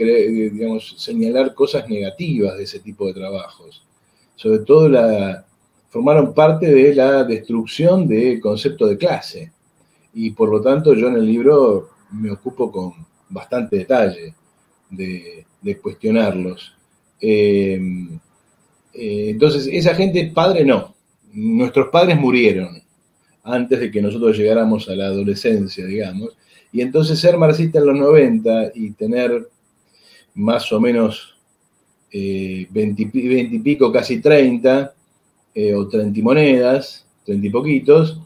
digamos, 0.51 0.95
señalar 0.97 1.53
cosas 1.53 1.89
negativas 1.89 2.57
de 2.57 2.63
ese 2.63 2.79
tipo 2.79 3.07
de 3.07 3.13
trabajos. 3.13 3.83
Sobre 4.35 4.59
todo 4.59 4.89
la, 4.89 5.45
formaron 5.89 6.33
parte 6.33 6.67
de 6.67 6.93
la 6.93 7.23
destrucción 7.23 8.07
del 8.07 8.41
concepto 8.41 8.85
de 8.85 8.97
clase. 8.97 9.51
Y 10.13 10.31
por 10.31 10.49
lo 10.49 10.61
tanto 10.61 10.93
yo 10.93 11.07
en 11.07 11.15
el 11.15 11.25
libro 11.25 11.89
me 12.11 12.31
ocupo 12.31 12.71
con 12.71 12.93
bastante 13.35 13.77
detalle 13.77 14.33
de, 14.89 15.45
cuestionarlos. 15.81 16.73
Eh, 17.19 17.79
eh, 18.93 19.29
entonces, 19.31 19.67
esa 19.71 19.93
gente, 19.93 20.31
padre 20.33 20.63
no. 20.63 20.95
Nuestros 21.33 21.89
padres 21.89 22.17
murieron 22.17 22.81
antes 23.43 23.79
de 23.79 23.91
que 23.91 24.01
nosotros 24.01 24.37
llegáramos 24.37 24.87
a 24.89 24.95
la 24.95 25.07
adolescencia, 25.07 25.85
digamos. 25.85 26.37
Y 26.71 26.81
entonces 26.81 27.19
ser 27.19 27.37
marxista 27.37 27.79
en 27.79 27.85
los 27.87 27.97
90 27.97 28.71
y 28.73 28.91
tener 28.91 29.49
más 30.33 30.71
o 30.71 30.79
menos 30.79 31.37
eh, 32.11 32.67
20, 32.69 33.11
y 33.13 33.59
pico, 33.59 33.91
casi 33.91 34.21
30, 34.21 34.93
eh, 35.53 35.73
o 35.73 35.87
30 35.87 36.21
monedas, 36.21 37.05
30 37.25 37.47
y 37.47 37.49
poquitos, 37.49 38.19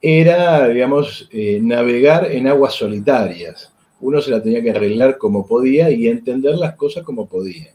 era, 0.00 0.68
digamos, 0.68 1.28
eh, 1.32 1.60
navegar 1.62 2.30
en 2.30 2.48
aguas 2.48 2.74
solitarias. 2.74 3.71
Uno 4.02 4.20
se 4.20 4.30
la 4.30 4.42
tenía 4.42 4.62
que 4.62 4.72
arreglar 4.72 5.16
como 5.16 5.46
podía 5.46 5.90
y 5.90 6.08
entender 6.08 6.56
las 6.56 6.74
cosas 6.74 7.04
como 7.04 7.26
podía. 7.26 7.72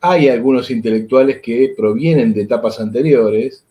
Hay 0.00 0.28
algunos 0.28 0.70
intelectuales 0.70 1.40
que 1.40 1.74
provienen 1.76 2.32
de 2.32 2.42
etapas 2.42 2.78
anteriores 2.78 3.64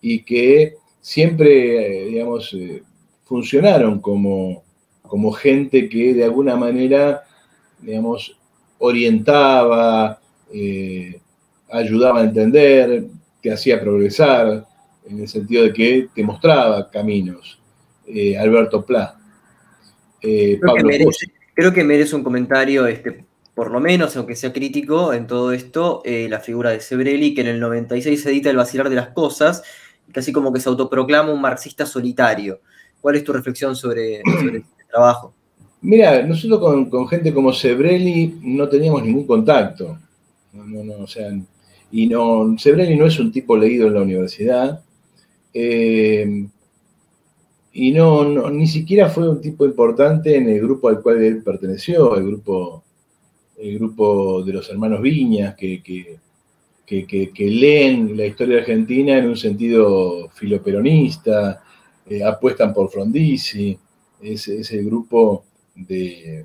y 0.00 0.22
que 0.24 0.74
siempre, 1.00 2.06
digamos, 2.06 2.52
eh, 2.54 2.82
funcionaron 3.24 4.00
como, 4.00 4.64
como 5.02 5.30
gente 5.32 5.88
que 5.88 6.14
de 6.14 6.24
alguna 6.24 6.56
manera, 6.56 7.22
digamos, 7.80 8.36
orientaba, 8.78 10.18
eh, 10.52 11.20
ayudaba 11.70 12.20
a 12.20 12.24
entender, 12.24 13.04
te 13.40 13.52
hacía 13.52 13.80
progresar, 13.80 14.66
en 15.04 15.20
el 15.20 15.28
sentido 15.28 15.64
de 15.64 15.72
que 15.72 16.08
te 16.14 16.24
mostraba 16.24 16.90
caminos. 16.90 17.60
Eh, 18.06 18.36
Alberto 18.36 18.84
Pla. 18.84 19.18
Creo, 20.22 20.74
que 20.76 20.84
merece, 20.84 21.26
creo, 21.54 21.72
que 21.72 21.84
merece, 21.84 22.16
un 22.16 22.22
comentario 22.22 22.86
este, 22.86 23.24
por 23.54 23.70
lo 23.70 23.80
menos, 23.80 24.16
aunque 24.16 24.34
sea 24.34 24.52
crítico 24.52 25.12
en 25.12 25.26
todo 25.26 25.52
esto, 25.52 26.00
eh, 26.04 26.26
la 26.30 26.40
figura 26.40 26.70
de 26.70 26.80
Sebrelli, 26.80 27.34
que 27.34 27.42
en 27.42 27.48
el 27.48 27.60
96 27.60 28.24
edita 28.26 28.50
El 28.50 28.56
vacilar 28.56 28.88
de 28.88 28.96
las 28.96 29.08
cosas, 29.08 29.62
casi 30.10 30.32
como 30.32 30.52
que 30.52 30.60
se 30.60 30.68
autoproclama 30.68 31.32
un 31.32 31.40
marxista 31.40 31.84
solitario. 31.84 32.60
¿Cuál 33.00 33.16
es 33.16 33.24
tu 33.24 33.32
reflexión 33.32 33.76
sobre, 33.76 34.16
este 34.24 34.64
trabajo? 34.90 35.34
Mira, 35.82 36.22
nosotros 36.22 36.88
con, 36.88 37.08
gente 37.08 37.34
como 37.34 37.52
Sebrelli 37.52 38.38
no 38.40 38.68
teníamos 38.68 39.02
ningún 39.02 39.26
contacto. 39.26 39.98
No, 40.52 40.84
no, 40.84 41.02
o 41.02 41.06
sea, 41.06 41.30
y 41.90 42.06
no, 42.06 42.56
Sebrelli 42.56 42.96
no 42.96 43.06
es 43.06 43.18
un 43.18 43.32
tipo 43.32 43.56
leído 43.56 43.88
en 43.88 43.94
la 43.94 44.02
universidad. 44.02 44.82
Eh, 45.52 46.46
y 47.72 47.92
no, 47.92 48.50
ni 48.50 48.66
siquiera 48.66 49.08
fue 49.08 49.28
un 49.28 49.40
tipo 49.40 49.64
importante 49.64 50.36
en 50.36 50.48
el 50.48 50.60
grupo 50.60 50.88
al 50.88 51.00
cual 51.00 51.22
él 51.22 51.42
perteneció, 51.42 52.16
el 52.16 52.26
grupo 52.26 52.84
el 53.62 53.78
grupo 53.78 54.42
de 54.42 54.52
los 54.54 54.68
hermanos 54.70 55.00
Viñas, 55.00 55.54
que, 55.54 55.82
que, 55.82 57.46
leen 57.46 58.16
la 58.16 58.26
historia 58.26 58.58
argentina 58.58 59.16
en 59.16 59.28
un 59.28 59.36
sentido 59.36 60.28
filoperonista, 60.30 61.62
eh, 62.06 62.24
apuestan 62.24 62.74
por 62.74 62.90
Frondizi, 62.90 63.78
es, 64.20 64.48
el 64.48 64.86
grupo 64.86 65.44
de, 65.74 66.44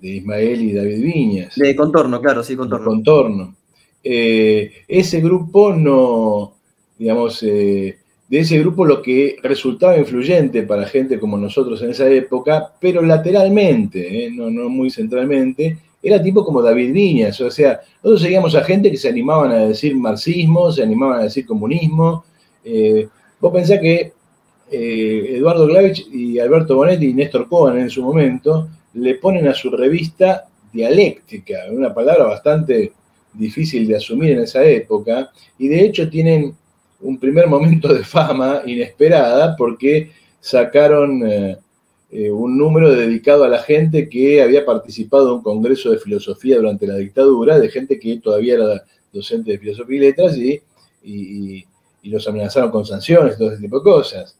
Ismael 0.00 0.62
y 0.62 0.72
David 0.72 1.02
Viñas. 1.02 1.56
De 1.56 1.74
contorno, 1.74 2.20
claro, 2.20 2.42
sí, 2.44 2.54
contorno. 2.54 2.86
contorno. 2.86 3.56
Eh, 4.02 4.84
ese 4.86 5.20
grupo 5.20 5.72
no, 5.74 6.54
digamos, 6.96 7.42
eh, 7.42 7.98
de 8.28 8.40
ese 8.40 8.58
grupo 8.58 8.84
lo 8.84 9.00
que 9.00 9.36
resultaba 9.42 9.96
influyente 9.96 10.62
para 10.62 10.86
gente 10.86 11.18
como 11.18 11.38
nosotros 11.38 11.80
en 11.82 11.90
esa 11.90 12.08
época, 12.08 12.72
pero 12.78 13.00
lateralmente, 13.02 14.30
no, 14.32 14.50
no 14.50 14.68
muy 14.68 14.90
centralmente, 14.90 15.78
era 16.02 16.22
tipo 16.22 16.44
como 16.44 16.62
David 16.62 16.92
Viñas, 16.92 17.40
o 17.40 17.50
sea, 17.50 17.80
nosotros 18.02 18.22
seguíamos 18.22 18.54
a 18.54 18.62
gente 18.62 18.90
que 18.90 18.96
se 18.96 19.08
animaban 19.08 19.50
a 19.50 19.66
decir 19.66 19.96
marxismo, 19.96 20.70
se 20.70 20.82
animaban 20.82 21.20
a 21.20 21.24
decir 21.24 21.44
comunismo. 21.44 22.24
Eh, 22.64 23.08
vos 23.40 23.52
pensás 23.52 23.80
que 23.80 24.12
eh, 24.70 25.34
Eduardo 25.36 25.66
Glavich 25.66 26.06
y 26.12 26.38
Alberto 26.38 26.76
Bonetti 26.76 27.06
y 27.06 27.14
Néstor 27.14 27.48
Cohen 27.48 27.78
en 27.78 27.90
su 27.90 28.02
momento 28.02 28.68
le 28.94 29.14
ponen 29.16 29.48
a 29.48 29.54
su 29.54 29.70
revista 29.70 30.44
dialéctica, 30.72 31.60
una 31.70 31.92
palabra 31.92 32.24
bastante 32.24 32.92
difícil 33.32 33.86
de 33.88 33.96
asumir 33.96 34.32
en 34.32 34.40
esa 34.40 34.64
época, 34.64 35.30
y 35.58 35.68
de 35.68 35.84
hecho 35.84 36.08
tienen 36.08 36.54
un 37.00 37.18
primer 37.18 37.46
momento 37.46 37.92
de 37.92 38.04
fama 38.04 38.62
inesperada 38.66 39.56
porque 39.56 40.10
sacaron... 40.40 41.26
Eh, 41.26 41.58
eh, 42.10 42.30
un 42.30 42.56
número 42.56 42.94
dedicado 42.94 43.44
a 43.44 43.48
la 43.48 43.58
gente 43.62 44.08
que 44.08 44.42
había 44.42 44.64
participado 44.64 45.28
en 45.28 45.34
un 45.34 45.42
congreso 45.42 45.90
de 45.90 45.98
filosofía 45.98 46.56
durante 46.56 46.86
la 46.86 46.96
dictadura, 46.96 47.58
de 47.58 47.68
gente 47.68 47.98
que 47.98 48.18
todavía 48.18 48.54
era 48.54 48.84
docente 49.12 49.52
de 49.52 49.58
filosofía 49.58 49.96
y 49.96 50.00
letras 50.00 50.36
y, 50.38 51.64
los 52.04 52.26
amenazaron 52.26 52.70
con 52.70 52.86
sanciones, 52.86 53.36
todo 53.36 53.52
ese 53.52 53.60
tipo 53.60 53.80
de 53.80 53.82
cosas. 53.82 54.38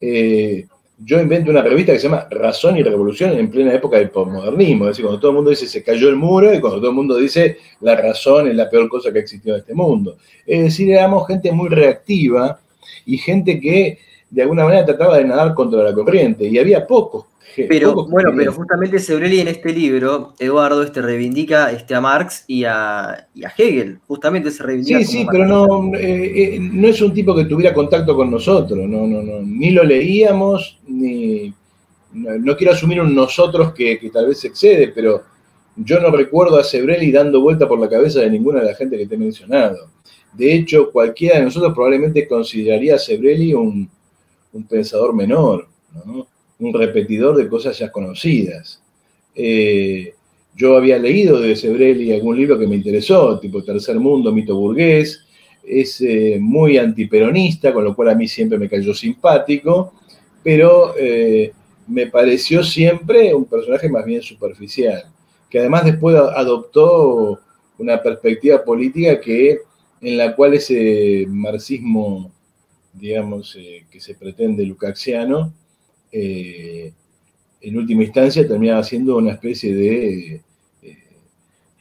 Eh, 0.00 0.66
yo 1.02 1.18
invento 1.20 1.50
una 1.50 1.62
revista 1.62 1.92
que 1.92 1.98
se 1.98 2.08
llama 2.08 2.26
Razón 2.30 2.76
y 2.76 2.82
Revolución 2.82 3.32
en 3.32 3.50
plena 3.50 3.72
época 3.72 3.96
del 3.96 4.10
postmodernismo, 4.10 4.84
es 4.84 4.90
decir, 4.90 5.04
cuando 5.04 5.20
todo 5.20 5.30
el 5.30 5.36
mundo 5.36 5.50
dice 5.50 5.66
se 5.66 5.82
cayó 5.82 6.08
el 6.08 6.16
muro 6.16 6.52
y 6.52 6.60
cuando 6.60 6.78
todo 6.78 6.90
el 6.90 6.96
mundo 6.96 7.16
dice 7.16 7.56
la 7.80 7.96
razón 7.96 8.48
es 8.48 8.54
la 8.54 8.68
peor 8.68 8.88
cosa 8.88 9.10
que 9.10 9.18
ha 9.18 9.22
existido 9.22 9.54
en 9.54 9.60
este 9.60 9.74
mundo. 9.74 10.18
Es 10.46 10.62
decir, 10.62 10.90
éramos 10.90 11.26
gente 11.26 11.52
muy 11.52 11.70
reactiva 11.70 12.60
y 13.06 13.16
gente 13.16 13.58
que 13.60 13.98
de 14.30 14.42
alguna 14.42 14.64
manera 14.64 14.86
trataba 14.86 15.18
de 15.18 15.24
nadar 15.24 15.54
contra 15.54 15.82
la 15.82 15.92
corriente 15.92 16.46
y 16.46 16.58
había 16.58 16.86
pocos. 16.86 17.26
Pero 17.56 18.06
bueno, 18.06 18.30
pero 18.36 18.52
justamente 18.52 19.00
Sebrelli 19.00 19.40
en 19.40 19.48
este 19.48 19.72
libro, 19.72 20.34
Eduardo, 20.38 20.84
este 20.84 21.02
reivindica 21.02 21.72
este, 21.72 21.96
a 21.96 22.00
Marx 22.00 22.44
y 22.46 22.64
a, 22.64 23.26
Hegel, 23.58 23.98
justamente 24.06 24.52
se 24.52 24.62
reivindica. 24.62 25.00
Sí, 25.00 25.04
sí, 25.04 25.26
pero 25.30 25.46
no, 25.46 25.92
eh, 25.96 26.54
eh, 26.54 26.58
no 26.60 26.86
es 26.86 27.02
un 27.02 27.12
tipo 27.12 27.34
que 27.34 27.46
tuviera 27.46 27.74
contacto 27.74 28.14
con 28.14 28.30
nosotros, 28.30 28.78
no, 28.86 29.06
no, 29.06 29.22
no, 29.22 29.40
ni 29.40 29.70
lo 29.70 29.82
leíamos, 29.82 30.78
ni 30.86 31.52
no, 32.12 32.56
quiero 32.56 32.72
asumir 32.72 33.00
un 33.00 33.14
nosotros 33.14 33.72
que, 33.72 33.98
que, 33.98 34.10
tal 34.10 34.28
vez 34.28 34.44
excede, 34.44 34.88
pero 34.88 35.22
yo 35.76 36.00
no 36.00 36.10
recuerdo 36.10 36.58
a 36.58 36.64
Sebrelli 36.64 37.10
dando 37.10 37.40
vuelta 37.40 37.66
por 37.66 37.80
la 37.80 37.88
cabeza 37.88 38.20
de 38.20 38.30
ninguna 38.30 38.60
de 38.60 38.66
la 38.66 38.74
gente 38.74 38.96
que 38.96 39.06
te 39.06 39.14
he 39.16 39.18
mencionado. 39.18 39.88
De 40.32 40.54
hecho, 40.54 40.90
cualquiera 40.92 41.38
de 41.38 41.44
nosotros 41.44 41.72
probablemente 41.74 42.28
consideraría 42.28 42.94
a 42.94 42.98
Sebrelli 42.98 43.54
un, 43.54 43.90
un 44.52 44.66
pensador 44.66 45.14
menor, 45.14 45.68
un 46.58 46.74
repetidor 46.74 47.36
de 47.36 47.48
cosas 47.48 47.78
ya 47.78 47.90
conocidas. 47.90 48.82
Eh, 49.34 50.14
yo 50.54 50.76
había 50.76 50.98
leído 50.98 51.40
de 51.40 51.56
Sebrelli 51.56 52.12
algún 52.12 52.36
libro 52.36 52.58
que 52.58 52.66
me 52.66 52.76
interesó, 52.76 53.38
tipo 53.38 53.62
Tercer 53.62 53.98
Mundo, 53.98 54.32
Mito 54.32 54.56
Burgués, 54.56 55.24
es 55.62 56.00
eh, 56.00 56.38
muy 56.40 56.78
antiperonista, 56.78 57.72
con 57.72 57.84
lo 57.84 57.94
cual 57.94 58.10
a 58.10 58.14
mí 58.14 58.26
siempre 58.26 58.58
me 58.58 58.68
cayó 58.68 58.92
simpático, 58.92 59.94
pero 60.42 60.94
eh, 60.98 61.52
me 61.86 62.06
pareció 62.06 62.62
siempre 62.64 63.34
un 63.34 63.44
personaje 63.44 63.88
más 63.88 64.04
bien 64.04 64.22
superficial, 64.22 65.04
que 65.48 65.58
además 65.58 65.84
después 65.84 66.16
adoptó 66.16 67.40
una 67.78 68.02
perspectiva 68.02 68.64
política 68.64 69.20
que, 69.20 69.58
en 70.00 70.16
la 70.16 70.34
cual 70.34 70.54
ese 70.54 71.26
marxismo 71.28 72.30
digamos, 72.92 73.56
eh, 73.56 73.84
que 73.90 74.00
se 74.00 74.14
pretende 74.14 74.64
lucaxiano, 74.64 75.52
eh, 76.12 76.92
en 77.60 77.76
última 77.76 78.02
instancia 78.04 78.46
terminaba 78.46 78.82
siendo 78.82 79.16
una 79.16 79.32
especie 79.32 79.74
de, 79.74 80.40
eh, 80.82 80.96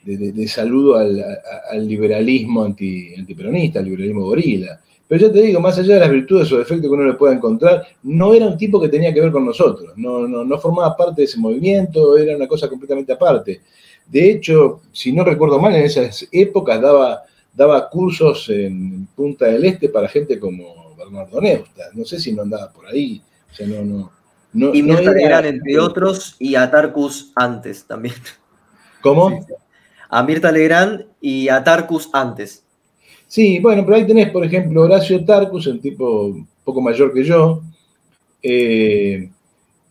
de, 0.03 0.47
saludo 0.47 0.97
al, 0.97 1.87
liberalismo 1.87 2.63
anti, 2.63 3.13
antiperonista, 3.15 3.79
al 3.79 3.85
liberalismo 3.85 4.25
gorila. 4.25 4.79
Pero 5.07 5.27
ya 5.27 5.33
te 5.33 5.41
digo, 5.41 5.59
más 5.59 5.77
allá 5.79 5.95
de 5.95 5.99
las 6.01 6.11
virtudes 6.11 6.51
o 6.51 6.59
defectos 6.59 6.87
que 6.87 6.93
uno 6.93 7.05
le 7.05 7.13
pueda 7.13 7.33
encontrar, 7.33 7.83
no 8.03 8.33
era 8.33 8.45
un 8.45 8.57
tipo 8.57 8.79
que 8.79 8.89
tenía 8.89 9.13
que 9.13 9.21
ver 9.21 9.31
con 9.31 9.45
nosotros, 9.45 9.93
no, 9.95 10.27
no, 10.27 10.59
formaba 10.59 10.95
parte 10.95 11.21
de 11.21 11.25
ese 11.25 11.39
movimiento, 11.39 12.15
era 12.17 12.35
una 12.35 12.47
cosa 12.47 12.69
completamente 12.69 13.13
aparte. 13.13 13.61
De 14.05 14.29
hecho, 14.29 14.81
si 14.91 15.11
no 15.11 15.23
recuerdo 15.23 15.59
mal, 15.59 15.75
en 15.75 15.85
esas 15.85 16.27
épocas 16.31 16.79
daba, 16.79 17.23
daba 17.55 17.89
cursos 17.89 18.49
en 18.49 19.07
Punta 19.15 19.45
del 19.47 19.65
Este 19.65 19.89
para 19.89 20.07
gente 20.07 20.39
como 20.39 20.88
Bernardo 21.09 21.41
No 21.93 22.05
sé 22.05 22.19
si 22.19 22.33
no 22.33 22.43
andaba 22.43 22.71
por 22.71 22.87
ahí. 22.87 23.21
O 23.51 23.55
sea, 23.55 23.67
no, 23.67 24.11
no, 24.53 24.73
y 24.73 24.81
Mirta 24.81 25.11
Legrand, 25.11 25.45
entre 25.45 25.79
otros, 25.79 26.35
y 26.39 26.55
a 26.55 26.69
Tarcus 26.69 27.31
antes 27.35 27.85
también. 27.85 28.15
¿Cómo? 29.01 29.45
A 30.09 30.23
Mirta 30.23 30.51
Legrand 30.51 31.05
y 31.21 31.49
a 31.49 31.63
Tarcus 31.63 32.09
antes. 32.13 32.63
Sí, 33.27 33.59
bueno, 33.59 33.85
pero 33.85 33.97
ahí 33.97 34.07
tenés, 34.07 34.31
por 34.31 34.43
ejemplo, 34.43 34.81
Horacio 34.81 35.23
Tarcus, 35.23 35.67
el 35.67 35.79
tipo 35.79 36.25
un 36.25 36.47
poco 36.63 36.81
mayor 36.81 37.13
que 37.13 37.23
yo, 37.23 37.61
eh, 38.41 39.29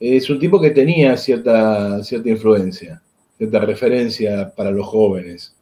es 0.01 0.31
un 0.31 0.41
tipo 0.41 0.61
que 0.61 0.71
tenía 0.71 1.17
cierta, 1.17 2.03
cierta 2.03 2.29
influencia, 2.29 3.01
cierta 3.37 3.61
referencia 3.61 4.53
para 4.57 4.73
los 4.73 4.87
jóvenes. 4.87 5.55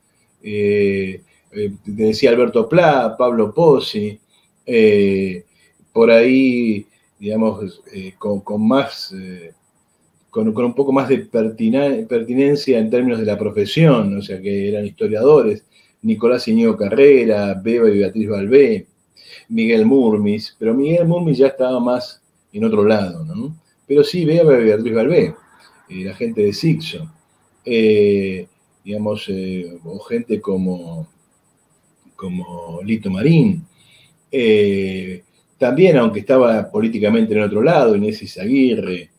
Eh, 0.43 1.21
eh, 1.53 1.73
decía 1.85 2.31
Alberto 2.31 2.69
Pla, 2.69 3.15
Pablo 3.19 3.53
Pozzi, 3.53 4.19
por 5.93 6.11
ahí, 6.11 6.87
digamos, 7.19 7.83
con, 8.19 8.67
más, 8.67 9.15
con, 10.31 10.49
un 10.49 10.75
poco 10.75 10.93
más 10.93 11.09
de 11.09 11.19
pertinencia 11.19 12.79
en 12.79 12.91
términos 12.91 13.21
de 13.21 13.27
la 13.27 13.39
profesión, 13.39 14.17
o 14.17 14.23
sea, 14.23 14.41
que 14.41 14.69
eran 14.69 14.85
historiadores, 14.85 15.65
Nicolás 16.03 16.47
Iñigo 16.49 16.77
Carrera, 16.77 17.55
Beba 17.55 17.89
y 17.89 17.99
Beatriz 17.99 18.29
Balbé, 18.29 18.87
Miguel 19.49 19.87
Murmis, 19.87 20.55
pero 20.59 20.75
Miguel 20.75 21.07
Murmis 21.07 21.39
ya 21.39 21.49
estaba 21.49 21.81
más 21.81 22.23
en 22.53 22.65
otro 22.65 22.85
lado, 22.85 23.25
¿no? 23.25 23.57
Pero 23.87 24.03
sí, 24.03 24.25
Beba 24.25 24.59
y 24.59 24.65
Beatriz 24.65 24.95
Balbé, 24.95 25.35
eh, 25.89 26.05
la 26.05 26.15
gente 26.15 26.43
de 26.43 26.53
Sixo, 26.53 27.11
eh, 27.65 28.47
digamos, 28.85 29.27
eh, 29.29 29.79
o 29.85 29.99
gente 30.01 30.41
como, 30.41 31.09
como 32.15 32.81
Lito 32.83 33.11
Marín, 33.11 33.65
también, 35.59 35.97
aunque 35.97 36.21
estaba 36.21 36.71
políticamente 36.71 37.35
en 37.35 37.43
otro 37.43 37.63
lado, 37.63 37.97
Inés 37.97 38.23
Izaguirre, 38.23 39.11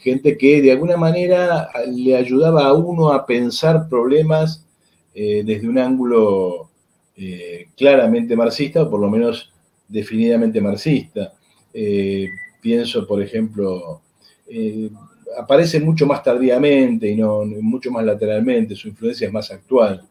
gente 0.00 0.36
que 0.38 0.62
de 0.62 0.72
alguna 0.72 0.96
manera 0.96 1.68
le 1.86 2.16
ayudaba 2.16 2.66
a 2.66 2.72
uno 2.72 3.12
a 3.12 3.26
pensar 3.26 3.88
problemas 3.88 4.66
desde 5.14 5.68
un 5.68 5.78
ángulo 5.78 6.70
eh, 7.16 7.68
claramente 7.76 8.34
marxista, 8.34 8.82
o 8.82 8.90
por 8.90 9.00
lo 9.00 9.08
menos 9.08 9.52
definidamente 9.86 10.60
marxista. 10.60 11.32
Eh, 11.72 12.28
pienso, 12.60 13.06
por 13.06 13.22
ejemplo, 13.22 14.00
eh, 14.48 14.90
aparece 15.38 15.78
mucho 15.78 16.06
más 16.06 16.22
tardíamente 16.22 17.08
y 17.08 17.16
no 17.16 17.44
mucho 17.44 17.90
más 17.90 18.04
lateralmente, 18.04 18.74
su 18.74 18.88
influencia 18.88 19.28
es 19.28 19.32
más 19.32 19.50
actual, 19.50 20.02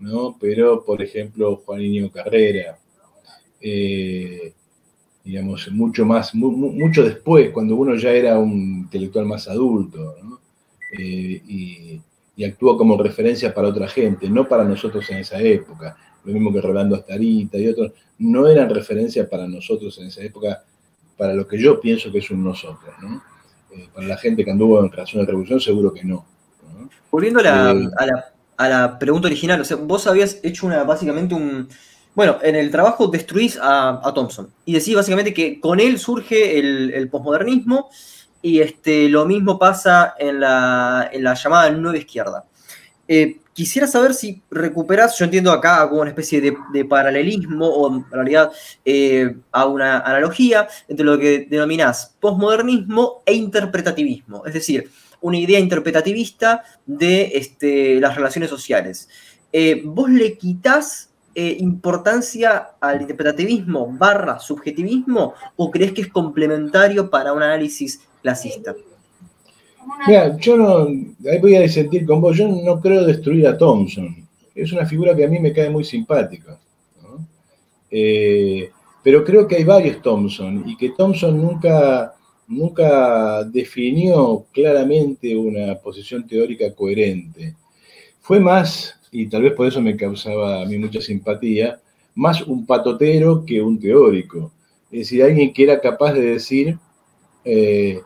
¿no? 0.00 0.36
Pero, 0.40 0.84
por 0.84 1.02
ejemplo, 1.02 1.62
Juaninho 1.64 2.10
Carrera, 2.10 2.78
digamos, 5.24 5.70
mucho 5.72 6.04
más, 6.04 6.34
mucho 6.34 7.04
después, 7.04 7.50
cuando 7.50 7.76
uno 7.76 7.96
ya 7.96 8.10
era 8.10 8.38
un 8.38 8.82
intelectual 8.84 9.26
más 9.26 9.48
adulto, 9.48 10.16
y, 10.98 12.00
y 12.36 12.44
actuó 12.44 12.78
como 12.78 13.00
referencia 13.02 13.52
para 13.52 13.68
otra 13.68 13.88
gente, 13.88 14.28
no 14.28 14.48
para 14.48 14.64
nosotros 14.64 15.08
en 15.10 15.18
esa 15.18 15.40
época 15.40 15.96
lo 16.24 16.32
mismo 16.32 16.52
que 16.52 16.60
Rolando 16.60 16.96
Astarita 16.96 17.58
y 17.58 17.68
otros, 17.68 17.92
no 18.18 18.46
eran 18.46 18.68
referencia 18.68 19.28
para 19.28 19.46
nosotros 19.46 19.98
en 19.98 20.06
esa 20.06 20.22
época, 20.22 20.62
para 21.16 21.34
lo 21.34 21.46
que 21.46 21.58
yo 21.58 21.80
pienso 21.80 22.12
que 22.12 22.18
es 22.18 22.30
un 22.30 22.44
nosotros, 22.44 22.94
¿no? 23.00 23.22
Eh, 23.72 23.88
para 23.94 24.06
la 24.06 24.16
gente 24.16 24.44
que 24.44 24.50
anduvo 24.50 24.82
en 24.82 24.90
relación 24.90 25.22
de 25.22 25.26
revolución, 25.30 25.60
seguro 25.60 25.92
que 25.92 26.04
no. 26.04 26.26
Volviendo 27.10 27.40
eh, 27.40 27.48
a 27.48 28.06
la, 28.06 28.32
pregunta 28.98 29.28
original, 29.28 29.60
o 29.60 29.64
sea, 29.64 29.76
vos 29.76 30.06
habías 30.06 30.38
hecho 30.42 30.66
una, 30.66 30.84
básicamente 30.84 31.34
un... 31.34 31.68
Bueno, 32.14 32.38
en 32.42 32.56
el 32.56 32.70
trabajo 32.70 33.06
destruís 33.06 33.58
a, 33.62 34.00
Thompson 34.14 34.52
y 34.64 34.72
decís 34.72 34.94
básicamente 34.94 35.32
que 35.32 35.60
con 35.60 35.78
él 35.78 35.98
surge 35.98 36.58
el, 36.58 36.92
el 36.92 37.08
posmodernismo 37.08 37.90
y 38.42 38.60
este, 38.60 39.08
lo 39.08 39.24
mismo 39.24 39.58
pasa 39.58 40.14
en 40.18 40.40
la, 40.40 41.08
en 41.12 41.22
la 41.22 41.34
llamada 41.34 41.70
nueva 41.70 41.98
izquierda. 41.98 42.44
Eh, 43.06 43.38
Quisiera 43.58 43.88
saber 43.88 44.14
si 44.14 44.40
recuperas, 44.52 45.18
yo 45.18 45.24
entiendo 45.24 45.50
acá 45.50 45.88
como 45.88 46.02
una 46.02 46.10
especie 46.10 46.40
de, 46.40 46.84
paralelismo 46.84 47.66
o 47.66 47.92
en 47.92 48.08
realidad 48.08 48.52
eh, 48.84 49.34
a 49.50 49.66
una 49.66 49.98
analogía 49.98 50.68
entre 50.86 51.04
lo 51.04 51.18
que 51.18 51.40
denominas 51.50 52.14
posmodernismo 52.20 53.24
e 53.26 53.34
interpretativismo, 53.34 54.46
es 54.46 54.54
decir, 54.54 54.88
una 55.20 55.38
idea 55.38 55.58
interpretativista 55.58 56.62
de 56.86 57.32
este, 57.34 58.00
las 58.00 58.14
relaciones 58.16 58.50
sociales. 58.50 59.08
Eh, 59.52 59.82
¿Vos 59.84 60.10
le 60.10 60.36
quitas 60.36 61.10
eh, 61.34 61.56
importancia 61.60 62.70
al 62.80 63.00
interpretativismo 63.00 63.86
barra 63.86 64.38
subjetivismo 64.38 65.34
o 65.56 65.70
crees 65.70 65.92
que 65.92 66.02
es 66.02 66.08
complementario 66.08 67.08
para 67.08 67.32
un 67.32 67.42
análisis 67.42 68.00
clasista? 68.22 68.74
Mira, 70.06 70.36
yo 70.36 70.56
no, 70.56 70.86
ahí 71.30 71.38
voy 71.40 71.56
a 71.56 71.60
disentir 71.60 72.04
con 72.06 72.20
vos, 72.20 72.36
yo 72.36 72.48
no 72.48 72.80
creo 72.80 73.04
destruir 73.04 73.46
a 73.46 73.56
Thompson. 73.56 74.28
Es 74.54 74.72
una 74.72 74.84
figura 74.84 75.14
que 75.14 75.24
a 75.24 75.28
mí 75.28 75.38
me 75.38 75.52
cae 75.52 75.70
muy 75.70 75.84
simpática. 75.84 76.58
Eh, 77.90 78.70
pero 79.02 79.24
creo 79.24 79.46
que 79.46 79.56
hay 79.56 79.64
varios 79.64 80.02
Thompson 80.02 80.64
y 80.66 80.76
que 80.76 80.90
Thompson 80.90 81.40
nunca, 81.40 82.14
nunca 82.48 83.44
definió 83.44 84.46
claramente 84.52 85.36
una 85.36 85.76
posición 85.76 86.26
teórica 86.26 86.74
coherente. 86.74 87.54
Fue 88.20 88.40
más, 88.40 88.98
y 89.12 89.28
tal 89.28 89.42
vez 89.42 89.52
por 89.52 89.68
eso 89.68 89.80
me 89.80 89.96
causaba 89.96 90.62
a 90.62 90.64
mí 90.66 90.78
mucha 90.78 91.00
simpatía, 91.00 91.80
más 92.14 92.42
un 92.42 92.66
patotero 92.66 93.44
que 93.44 93.62
un 93.62 93.78
teórico. 93.78 94.52
Es 94.90 95.00
decir, 95.00 95.22
alguien 95.22 95.52
que 95.52 95.62
era 95.62 95.80
capaz 95.80 96.14
de 96.14 96.22
decir, 96.22 96.78
eh, 97.44 98.00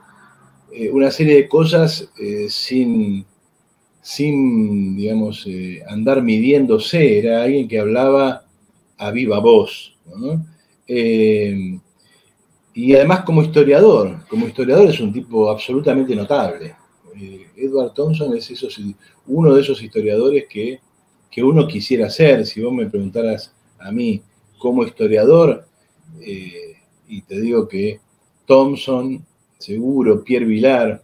eh, 0.73 0.91
una 0.91 1.11
serie 1.11 1.37
de 1.37 1.49
cosas 1.49 2.11
eh, 2.19 2.47
sin, 2.49 3.25
sin, 4.01 4.97
digamos, 4.97 5.47
andar 5.89 6.23
midiéndose. 6.23 7.19
Era 7.19 7.45
alguien 7.45 7.69
que 7.69 7.79
hablaba 7.79 8.45
a 8.99 9.11
viva 9.13 9.39
voz. 9.39 9.97
Y 12.75 12.95
además 12.95 13.21
como 13.25 13.43
historiador, 13.43 14.27
como 14.29 14.47
historiador 14.47 14.89
es 14.89 15.01
un 15.01 15.13
tipo 15.13 15.51
absolutamente 15.51 16.15
notable. 16.15 16.75
Edward 17.57 17.93
Thompson 17.93 18.35
es 18.37 18.51
uno 19.27 19.55
de 19.55 19.61
esos 19.61 19.83
historiadores 19.83 20.47
que, 20.49 20.81
que, 21.31 21.43
uno 21.43 21.69
quisiera 21.69 22.09
ser. 22.11 22.47
Si 22.47 22.61
vos 22.61 22.73
me 22.73 22.87
preguntaras 22.87 23.55
a 23.79 23.93
mí 23.93 24.23
como 24.59 24.85
historiador, 24.85 25.67
y 27.09 27.23
te 27.23 27.41
digo 27.41 27.69
que 27.69 28.01
Thompson 28.47 29.25
Seguro, 29.59 30.25
Pierre 30.25 30.45
Vilar, 30.45 31.03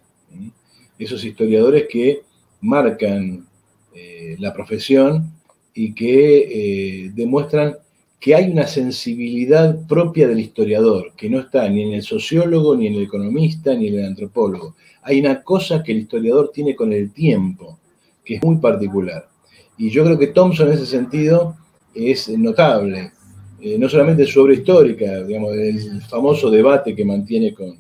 esos 0.99 1.25
historiadores 1.25 1.87
que 1.89 2.23
marcan 2.61 3.47
eh, 3.95 4.37
la 4.41 4.53
profesión 4.53 5.33
y 5.73 5.95
que 5.95 7.05
eh, 7.05 7.11
demuestran 7.15 7.77
que 8.21 8.35
hay 8.35 8.51
una 8.51 8.67
sensibilidad 8.67 9.87
propia 9.87 10.27
del 10.27 10.41
historiador, 10.41 11.13
que 11.17 11.31
no 11.31 11.41
está 11.41 11.69
ni 11.69 11.83
en 11.83 11.93
el 11.95 12.03
sociólogo, 12.03 12.77
ni 12.77 12.89
en 12.89 12.95
el 12.95 13.03
economista, 13.03 13.75
ni 13.75 13.89
en 13.89 14.01
el 14.01 14.07
antropólogo. 14.07 14.75
Hay 15.03 15.21
una 15.21 15.43
cosa 15.43 15.83
que 15.83 15.93
el 15.93 15.99
historiador 15.99 16.51
tiene 16.53 16.75
con 16.75 16.93
el 16.93 17.13
tiempo, 17.13 17.79
que 18.25 18.37
es 18.37 18.43
muy 18.43 18.57
particular. 18.57 19.29
Y 19.77 19.91
yo 19.91 20.05
creo 20.05 20.19
que 20.19 20.29
Thompson 20.29 20.69
en 20.69 20.75
ese 20.75 20.87
sentido 20.87 21.57
es 21.95 22.29
notable, 22.31 23.13
eh, 23.61 23.79
no 23.79 23.89
solamente 23.89 24.27
su 24.27 24.41
obra 24.41 24.55
histórica, 24.55 25.23
digamos, 25.23 25.55
el 25.55 26.03
famoso 26.03 26.51
debate 26.51 26.95
que 26.95 27.05
mantiene 27.05 27.55
con, 27.55 27.77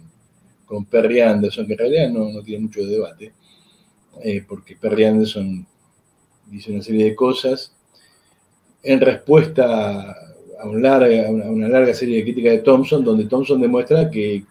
con 0.64 0.84
Perry 0.84 1.20
Anderson, 1.20 1.66
que 1.66 1.72
en 1.72 1.78
realidad 1.78 2.10
no, 2.10 2.42
tiene 2.42 2.64
mucho 2.64 2.80
de 2.80 2.86
debate, 2.86 3.32
eh, 4.22 4.44
porque 4.48 4.76
Perry 4.76 5.04
Anderson 5.04 5.66
dice 6.46 6.72
una 6.72 6.82
serie 6.82 7.06
de 7.06 7.14
cosas 7.14 7.74
en 8.82 9.00
respuesta 9.00 10.16
a, 10.60 10.66
una, 10.66 11.68
larga 11.68 11.94
serie 11.94 12.16
de 12.16 12.22
críticas 12.24 12.52
de 12.52 12.58
Thompson, 12.58 13.04
donde 13.04 13.26
Thompson 13.26 13.60
demuestra 13.60 14.10
que 14.10 14.44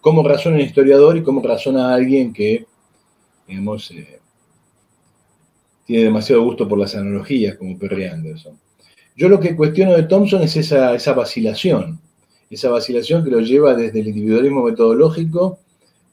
cómo 0.00 0.26
razona 0.26 0.56
un 0.56 0.62
historiador 0.62 1.16
y 1.16 1.22
cómo 1.22 1.42
razona 1.42 1.94
alguien 1.94 2.32
que, 2.32 2.66
digamos, 3.46 3.90
eh, 3.90 4.20
tiene 5.84 6.04
demasiado 6.04 6.42
gusto 6.42 6.68
por 6.68 6.78
las 6.78 6.94
analogías, 6.94 7.56
como 7.56 7.78
Perry 7.78 8.04
Anderson. 8.04 8.58
Yo 9.16 9.28
lo 9.28 9.38
que 9.38 9.54
cuestiono 9.54 9.94
de 9.94 10.04
Thompson 10.04 10.42
es 10.42 10.56
esa, 10.56 10.94
esa 10.94 11.12
vacilación 11.12 12.00
esa 12.54 12.68
vacilación 12.68 13.24
que 13.24 13.30
lo 13.30 13.40
lleva 13.40 13.74
desde 13.74 14.00
el 14.00 14.08
individualismo 14.08 14.62
metodológico 14.62 15.58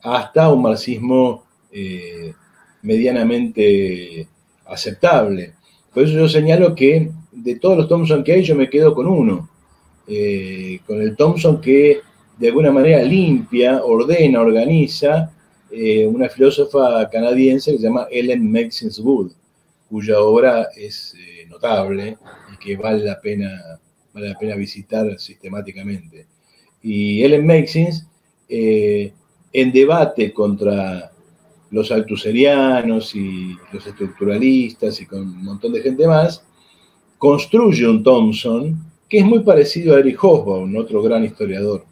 hasta 0.01 0.49
un 0.49 0.61
marxismo 0.61 1.43
eh, 1.71 2.33
medianamente 2.81 4.25
aceptable. 4.65 5.53
Por 5.93 6.03
eso 6.03 6.13
yo 6.13 6.29
señalo 6.29 6.75
que 6.75 7.11
de 7.43 7.55
todos 7.55 7.77
los 7.77 7.87
Thompson 7.87 8.23
que 8.23 8.33
hay, 8.33 8.43
yo 8.43 8.55
me 8.55 8.69
quedo 8.69 8.93
con 8.93 9.07
uno, 9.07 9.49
eh, 10.07 10.79
con 10.85 11.01
el 11.01 11.15
Thompson 11.15 11.59
que 11.61 12.01
de 12.37 12.47
alguna 12.47 12.71
manera 12.71 13.03
limpia, 13.03 13.83
ordena, 13.83 14.41
organiza 14.41 15.31
eh, 15.71 16.05
una 16.07 16.29
filósofa 16.29 17.09
canadiense 17.09 17.71
que 17.71 17.77
se 17.77 17.83
llama 17.83 18.07
Ellen 18.09 18.51
Maxine 18.51 18.91
Wood, 19.01 19.31
cuya 19.89 20.19
obra 20.19 20.67
es 20.75 21.15
notable 21.49 22.17
y 22.53 22.57
que 22.57 22.77
vale 22.77 23.03
la 23.03 23.19
pena 23.19 23.79
vale 24.13 24.29
la 24.29 24.37
pena 24.37 24.55
visitar 24.55 25.19
sistemáticamente. 25.19 26.27
Y 26.81 27.23
Ellen 27.23 27.45
Maxins, 27.45 28.07
eh, 28.47 29.13
en 29.51 29.71
debate 29.71 30.31
contra 30.33 31.11
los 31.71 31.91
altuserianos 31.91 33.13
y 33.15 33.55
los 33.71 33.85
estructuralistas 33.85 35.01
y 35.01 35.05
con 35.05 35.21
un 35.21 35.43
montón 35.43 35.73
de 35.73 35.81
gente 35.81 36.07
más, 36.07 36.43
construye 37.19 37.87
un 37.87 38.01
Thompson 38.01 38.75
que 39.07 39.19
es 39.19 39.25
muy 39.25 39.39
parecido 39.39 39.95
a 39.95 39.99
Eric 39.99 40.17
Hobsbawm, 40.23 40.75
otro 40.75 41.03
gran 41.03 41.23
historiador 41.23 41.85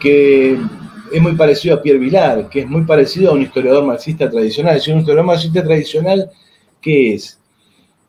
que 0.00 0.58
es 1.12 1.22
muy 1.22 1.34
parecido 1.34 1.76
a 1.76 1.82
Pierre 1.82 1.98
Vilar, 1.98 2.48
que 2.48 2.60
es 2.60 2.68
muy 2.68 2.82
parecido 2.82 3.30
a 3.30 3.34
un 3.34 3.42
historiador 3.42 3.84
marxista 3.84 4.30
tradicional. 4.30 4.76
Es 4.76 4.88
un 4.88 4.98
historiador 4.98 5.26
marxista 5.26 5.62
tradicional, 5.62 6.30
¿qué 6.80 7.14
es? 7.14 7.38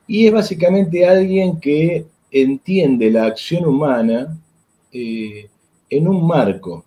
Y 0.08 0.28
es 0.28 0.34
básicamente 0.34 1.06
alguien 1.06 1.60
que 1.60 2.06
entiende 2.32 3.12
la 3.12 3.26
acción 3.26 3.66
humana 3.66 4.38
eh, 4.92 5.50
en 5.90 6.08
un 6.08 6.26
marco. 6.26 6.86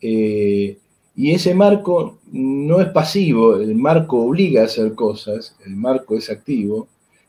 Eh, 0.00 0.78
y 1.16 1.32
ese 1.32 1.54
marco 1.54 2.17
no 2.32 2.80
es 2.80 2.88
pasivo, 2.88 3.56
el 3.56 3.74
marco 3.74 4.18
obliga 4.18 4.62
a 4.62 4.66
hacer 4.66 4.94
cosas, 4.94 5.56
el 5.64 5.76
marco 5.76 6.16
es 6.16 6.30
activo, 6.30 6.88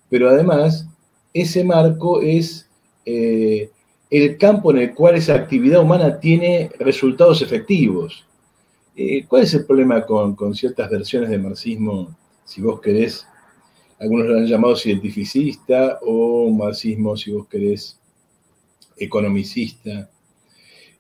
pero 0.10 0.30
además 0.30 0.88
ese 1.34 1.64
marco 1.64 2.22
es 2.22 2.70
eh, 3.06 3.70
el 4.10 4.38
campo 4.38 4.72
en 4.72 4.80
el 4.80 4.94
cual 4.94 5.16
esa 5.16 5.36
actividad 5.36 5.82
humana 5.82 6.20
tiene 6.20 6.72
resultados 6.80 7.42
efectivos. 7.42 8.26
¿Cuál 9.30 9.44
es 9.44 9.54
el 9.54 9.66
problema 9.66 10.06
con, 10.06 10.36
con, 10.36 10.54
ciertas 10.54 10.90
versiones 10.90 11.30
de 11.30 11.38
marxismo, 11.38 12.14
si 12.44 12.60
vos 12.60 12.82
querés, 12.82 13.26
algunos 14.00 14.28
lo 14.28 14.38
han 14.38 14.46
llamado 14.46 14.76
cientificista 14.76 16.00
o 16.02 16.50
marxismo, 16.52 17.16
si 17.16 17.32
vos 17.32 17.48
querés, 17.48 18.00
economicista. 18.98 20.10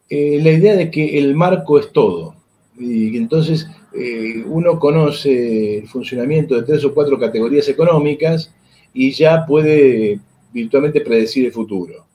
Eh, 0.09 0.39
la 0.41 0.51
idea 0.51 0.75
de 0.75 0.89
que 0.89 1.17
el 1.17 1.35
marco 1.35 1.79
es 1.79 1.91
todo. 1.91 2.35
Y 2.77 3.15
entonces 3.17 3.67
eh, 3.93 4.43
uno 4.45 4.79
conoce 4.79 5.79
el 5.79 5.87
funcionamiento 5.87 6.55
de 6.55 6.63
tres 6.63 6.83
o 6.85 6.93
cuatro 6.93 7.19
categorías 7.19 7.67
económicas 7.69 8.53
y 8.93 9.11
ya 9.11 9.45
puede 9.45 10.19
virtualmente 10.53 11.01
predecir 11.01 11.45
el 11.45 11.51
futuro. 11.51 12.05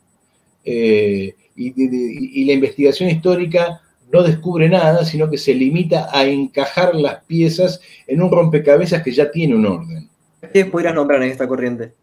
Eh, 0.64 1.34
y 1.56 2.44
la 2.44 2.52
investigación 2.52 3.10
histórica 3.10 3.80
no 4.12 4.22
descubre 4.22 4.68
nada, 4.68 5.04
sino 5.04 5.30
que 5.30 5.38
se 5.38 5.54
limita 5.54 6.08
a 6.12 6.24
encajar 6.24 6.94
las 6.94 7.24
piezas 7.24 7.80
en 8.06 8.22
un 8.22 8.30
rompecabezas 8.30 9.02
que 9.02 9.12
ya 9.12 9.30
tiene 9.30 9.56
un 9.56 9.66
orden. 9.66 10.08
¿Qué 10.52 10.66
podrías 10.66 10.94
nombrar 10.94 11.22
en 11.22 11.30
esta 11.30 11.48
corriente? 11.48 11.94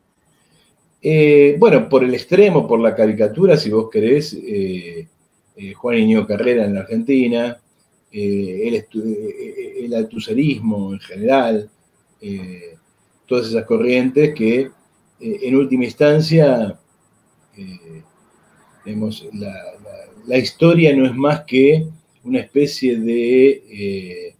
Eh, 1.01 1.55
bueno, 1.57 1.88
por 1.89 2.03
el 2.03 2.13
extremo, 2.13 2.67
por 2.67 2.80
la 2.80 2.95
caricatura, 2.95 3.57
si 3.57 3.69
vos 3.69 3.89
querés, 3.89 4.34
eh, 4.34 5.07
eh, 5.55 5.74
Juan 5.74 5.97
Iñigo 5.97 6.28
Carrera 6.28 6.65
en 6.65 6.76
la 6.76 6.82
Argentina, 6.82 7.57
el, 8.12 8.86
el 9.84 9.93
altucerismo 9.93 10.93
en 10.93 10.99
general, 10.99 11.70
todas 13.26 13.47
esas 13.47 13.66
corrientes 13.66 14.34
que 14.36 14.70
en 15.20 15.55
última 15.55 15.86
instancia, 15.86 16.80
la, 20.26 20.38
historia 20.38 20.95
no 20.95 21.05
es 21.05 21.16
más 21.16 21.41
que 21.45 21.88
una 22.24 22.39
especie 22.39 22.97
de, 22.97 24.34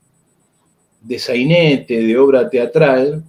de 1.02 1.20
sainete, 1.20 2.02
de 2.02 2.18
obra 2.18 2.50
teatral, 2.50 3.24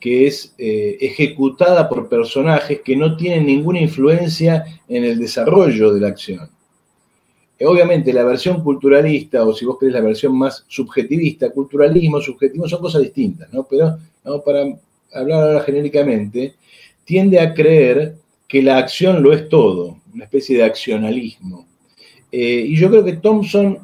que 0.00 0.26
es 0.26 0.54
eh, 0.56 0.96
ejecutada 1.00 1.88
por 1.88 2.08
personajes 2.08 2.80
que 2.80 2.96
no 2.96 3.16
tienen 3.16 3.46
ninguna 3.46 3.80
influencia 3.80 4.64
en 4.88 5.04
el 5.04 5.18
desarrollo 5.18 5.92
de 5.92 6.00
la 6.00 6.08
acción. 6.08 6.50
Eh, 7.60 7.66
obviamente 7.66 8.12
la 8.12 8.24
versión 8.24 8.64
culturalista, 8.64 9.44
o 9.44 9.54
si 9.54 9.64
vos 9.64 9.78
querés 9.78 9.94
la 9.94 10.00
versión 10.00 10.36
más 10.36 10.64
subjetivista, 10.66 11.50
culturalismo, 11.50 12.20
subjetivo, 12.20 12.68
son 12.68 12.80
cosas 12.80 13.02
distintas, 13.02 13.52
¿no? 13.52 13.64
Pero 13.68 13.98
para 14.44 14.64
hablar 15.12 15.42
ahora 15.42 15.60
genéricamente, 15.60 16.54
tiende 17.04 17.38
a 17.38 17.54
creer 17.54 18.16
que 18.48 18.62
la 18.62 18.78
acción 18.78 19.22
lo 19.22 19.32
es 19.32 19.48
todo, 19.48 19.98
una 20.12 20.24
especie 20.24 20.56
de 20.56 20.64
accionalismo. 20.64 21.66
Eh, 22.32 22.64
y 22.66 22.76
yo 22.76 22.90
creo 22.90 23.04
que 23.04 23.14
Thompson 23.14 23.78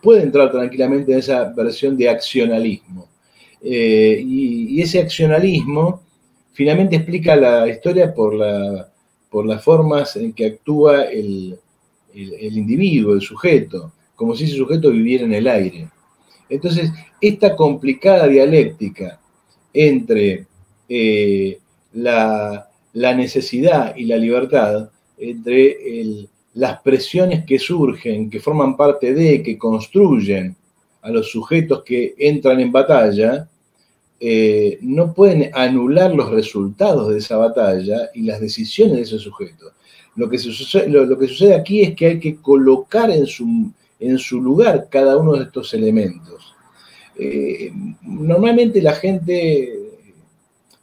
puede 0.00 0.22
entrar 0.22 0.50
tranquilamente 0.50 1.12
en 1.12 1.18
esa 1.18 1.52
versión 1.52 1.96
de 1.96 2.08
accionalismo. 2.08 3.08
Eh, 3.64 4.20
y, 4.26 4.80
ese 4.80 4.98
accionalismo 5.00 6.02
finalmente 6.52 6.96
explica 6.96 7.36
la 7.36 7.68
historia 7.68 8.12
por, 8.12 8.34
la, 8.34 8.88
por 9.30 9.46
las 9.46 9.62
formas 9.62 10.16
en 10.16 10.32
que 10.32 10.46
actúa 10.46 11.04
el, 11.04 11.56
individuo, 12.14 13.14
el 13.14 13.20
sujeto, 13.20 13.92
como 14.14 14.34
si 14.34 14.44
ese 14.44 14.56
sujeto 14.56 14.90
viviera 14.90 15.24
en 15.24 15.34
el 15.34 15.48
aire. 15.48 15.88
Entonces, 16.48 16.90
esta 17.20 17.56
complicada 17.56 18.28
dialéctica 18.28 19.18
entre 19.72 20.46
eh, 20.88 21.58
la, 21.94 22.68
necesidad 22.92 23.96
y 23.96 24.04
la 24.04 24.16
libertad, 24.16 24.90
entre 25.16 26.28
las 26.54 26.80
presiones 26.82 27.44
que 27.46 27.58
surgen, 27.58 28.28
que 28.28 28.40
forman 28.40 28.76
parte 28.76 29.14
de, 29.14 29.42
que 29.42 29.56
construyen 29.56 30.54
a 31.00 31.10
los 31.10 31.30
sujetos 31.30 31.82
que 31.82 32.14
entran 32.18 32.60
en 32.60 32.70
batalla, 32.70 33.48
eh, 34.24 34.78
no 34.82 35.14
pueden 35.14 35.50
anular 35.52 36.14
los 36.14 36.30
resultados 36.30 37.08
de 37.08 37.18
esa 37.18 37.38
batalla 37.38 38.08
y 38.14 38.22
las 38.22 38.40
decisiones 38.40 38.94
de 38.94 39.02
ese 39.02 39.18
sujeto. 39.18 39.72
Lo 40.14 40.30
que, 40.30 40.38
sucede, 40.38 41.54
aquí 41.56 41.80
es 41.80 41.96
que 41.96 42.06
hay 42.06 42.20
que 42.20 42.36
colocar 42.36 43.10
en 43.10 43.26
su, 43.26 43.72
en 43.98 44.18
su 44.18 44.40
lugar 44.40 44.86
cada 44.88 45.16
uno 45.16 45.32
de 45.32 45.42
estos 45.42 45.74
elementos. 45.74 46.54
Eh, 47.18 47.72
normalmente 48.02 48.80
la 48.80 48.92
gente 48.92 49.76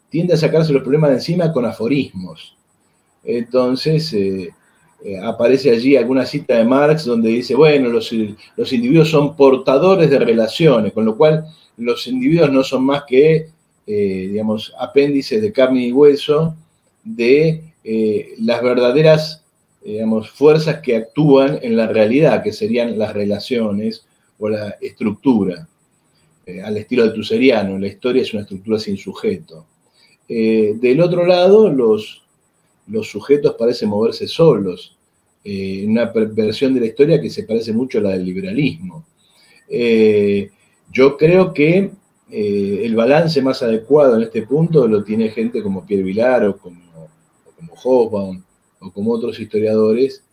tiende 0.10 0.34
a 0.34 0.38
sacarse 0.38 0.74
los 0.74 0.82
problemas 0.82 1.12
de 1.12 1.16
encima 1.16 1.54
con 1.54 1.66
aforismos. 1.66 2.58
Entonces, 3.24 4.12
eh, 4.12 4.50
aparece 5.24 5.72
allí 5.72 5.96
alguna 5.96 6.26
cita 6.26 6.58
de 6.58 6.66
Marx 6.66 7.06
donde 7.06 7.30
dice, 7.30 7.56
bueno, 7.56 7.90
los, 7.90 8.14
los, 8.58 8.74
individuos 8.74 9.10
son 9.10 9.36
portadores 9.36 10.10
de 10.10 10.20
relaciones, 10.20 10.92
con 10.92 11.06
lo 11.06 11.16
cual 11.16 11.46
los 11.80 12.08
individuos 12.08 12.52
no 12.52 12.64
son 12.64 12.84
más 12.84 13.04
que, 13.08 13.50
eh, 13.88 14.28
digamos, 14.30 14.74
apéndices 14.78 15.42
de 15.42 15.52
carne 15.52 15.88
y 15.88 15.92
hueso 15.92 16.56
de 17.04 17.64
eh, 17.84 18.34
las 18.40 18.62
verdaderas, 18.62 19.44
digamos, 19.84 20.30
fuerzas 20.30 20.82
que 20.82 20.98
actúan 20.98 21.60
en 21.62 21.78
la 21.78 21.88
realidad, 21.88 22.44
que 22.44 22.52
serían 22.52 23.00
las 23.00 23.14
relaciones 23.14 24.06
o 24.38 24.50
la 24.50 24.76
estructura. 24.82 25.68
Eh, 26.46 26.62
al 26.62 26.78
estilo 26.78 27.06
de 27.06 27.12
Tuseriano, 27.12 27.80
la 27.80 27.88
historia 27.88 28.22
es 28.22 28.34
una 28.34 28.44
estructura 28.44 28.80
sin 28.80 28.98
sujeto. 28.98 29.66
del 30.28 31.02
otro 31.02 31.26
lado, 31.26 31.70
los, 31.70 32.22
los 32.90 33.10
sujetos 33.10 33.56
parecen 33.58 33.90
moverse 33.90 34.28
solos, 34.28 34.98
en 35.44 35.92
una 35.92 36.06
versión 36.06 36.74
de 36.74 36.82
la 36.82 36.86
historia 36.88 37.22
que 37.22 37.30
se 37.30 37.44
parece 37.44 37.72
mucho 37.72 38.00
a 38.00 38.02
la 38.02 38.10
del 38.12 38.26
liberalismo. 38.26 39.06
Yo 40.92 41.18
creo 41.18 41.54
que 41.54 41.92
eh, 42.32 42.82
el 42.84 42.96
balance 42.96 43.42
más 43.42 43.62
adecuado 43.64 44.16
en 44.16 44.24
este 44.24 44.44
punto 44.44 44.88
lo 44.88 45.04
tiene 45.04 45.30
gente 45.30 45.62
como 45.62 45.86
Pierre 45.86 46.04
Vilar 46.04 46.46
o 46.46 46.58
como, 46.58 46.80
Hobsbawm 47.82 48.44
o 48.80 48.92
como 48.92 49.12
otros 49.12 49.40
historiadores 49.40 50.24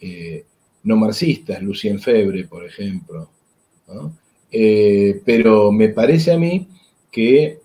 eh, 0.00 0.44
no 0.84 0.96
marxistas, 0.96 1.62
Lucien 1.62 2.00
Febre, 2.00 2.46
por 2.46 2.64
ejemplo. 2.64 3.30
Eh, 4.50 5.20
pero 5.24 5.72
me 5.72 5.88
parece 5.88 6.32
a 6.32 6.38
mí 6.38 6.68
que 7.10 7.58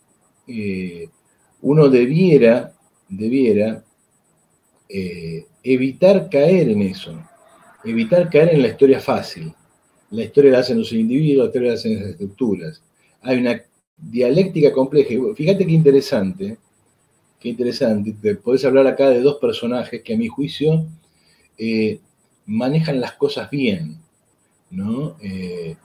uno 1.61 1.89
debiera, 1.89 2.74
debiera 3.07 3.84
evitar 5.64 6.30
caer 6.30 6.70
en 6.70 6.82
eso, 6.84 7.20
evitar 7.84 8.30
caer 8.30 8.54
en 8.54 8.62
la 8.62 8.68
historia 8.68 9.00
fácil 9.00 9.54
la 10.14 10.24
historia 10.24 10.52
la 10.52 10.60
hacen 10.60 10.78
los 10.78 10.94
individuos, 10.94 11.46
la 11.46 11.46
historia 11.46 11.70
la 11.70 11.74
hacen 11.74 11.96
las 11.96 12.10
estructuras. 12.10 12.84
Hay 13.24 13.39
una 13.39 13.60
dialéctica 13.98 14.72
compleja. 14.72 15.16
Fíjate 15.36 15.66
qué 15.66 15.72
interesante, 15.72 16.58
qué 17.39 17.50
interesante. 17.50 18.16
Te 18.22 18.36
podés 18.36 18.64
hablar 18.64 18.86
acá 18.86 19.10
de 19.10 19.22
dos 19.22 19.38
personajes 19.38 20.04
que 20.04 20.14
a 20.14 20.18
mi 20.18 20.28
juicio 20.28 20.86
eh, 21.58 22.00
manejan 22.46 23.02
las 23.02 23.14
cosas 23.14 23.50
bien. 23.50 23.98
¿no? 24.70 25.18
Eh, 25.20 25.76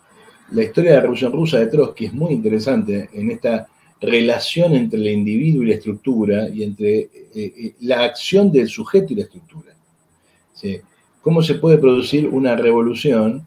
la 0.53 0.63
historia 0.63 0.91
de 0.91 0.97
la 0.97 1.03
Revolución 1.03 1.33
Rusa 1.33 1.59
de 1.59 1.69
Trotsky 1.69 2.07
es 2.07 2.13
muy 2.13 2.35
interesante 2.35 3.09
en 3.15 3.31
esta 3.31 3.67
relación 4.01 4.75
entre 4.75 5.01
el 5.01 5.09
individuo 5.09 5.63
y 5.63 5.69
la 5.69 5.75
estructura 5.75 6.49
y 6.49 6.63
entre 6.63 7.09
eh, 7.35 7.75
la 7.81 8.05
acción 8.05 8.53
del 8.53 8.69
sujeto 8.69 9.13
y 9.13 9.17
la 9.17 9.23
estructura. 9.23 9.75
¿Cómo 11.23 11.43
se 11.43 11.55
puede 11.57 11.79
producir 11.79 12.29
una 12.29 12.57
revolución 12.57 13.45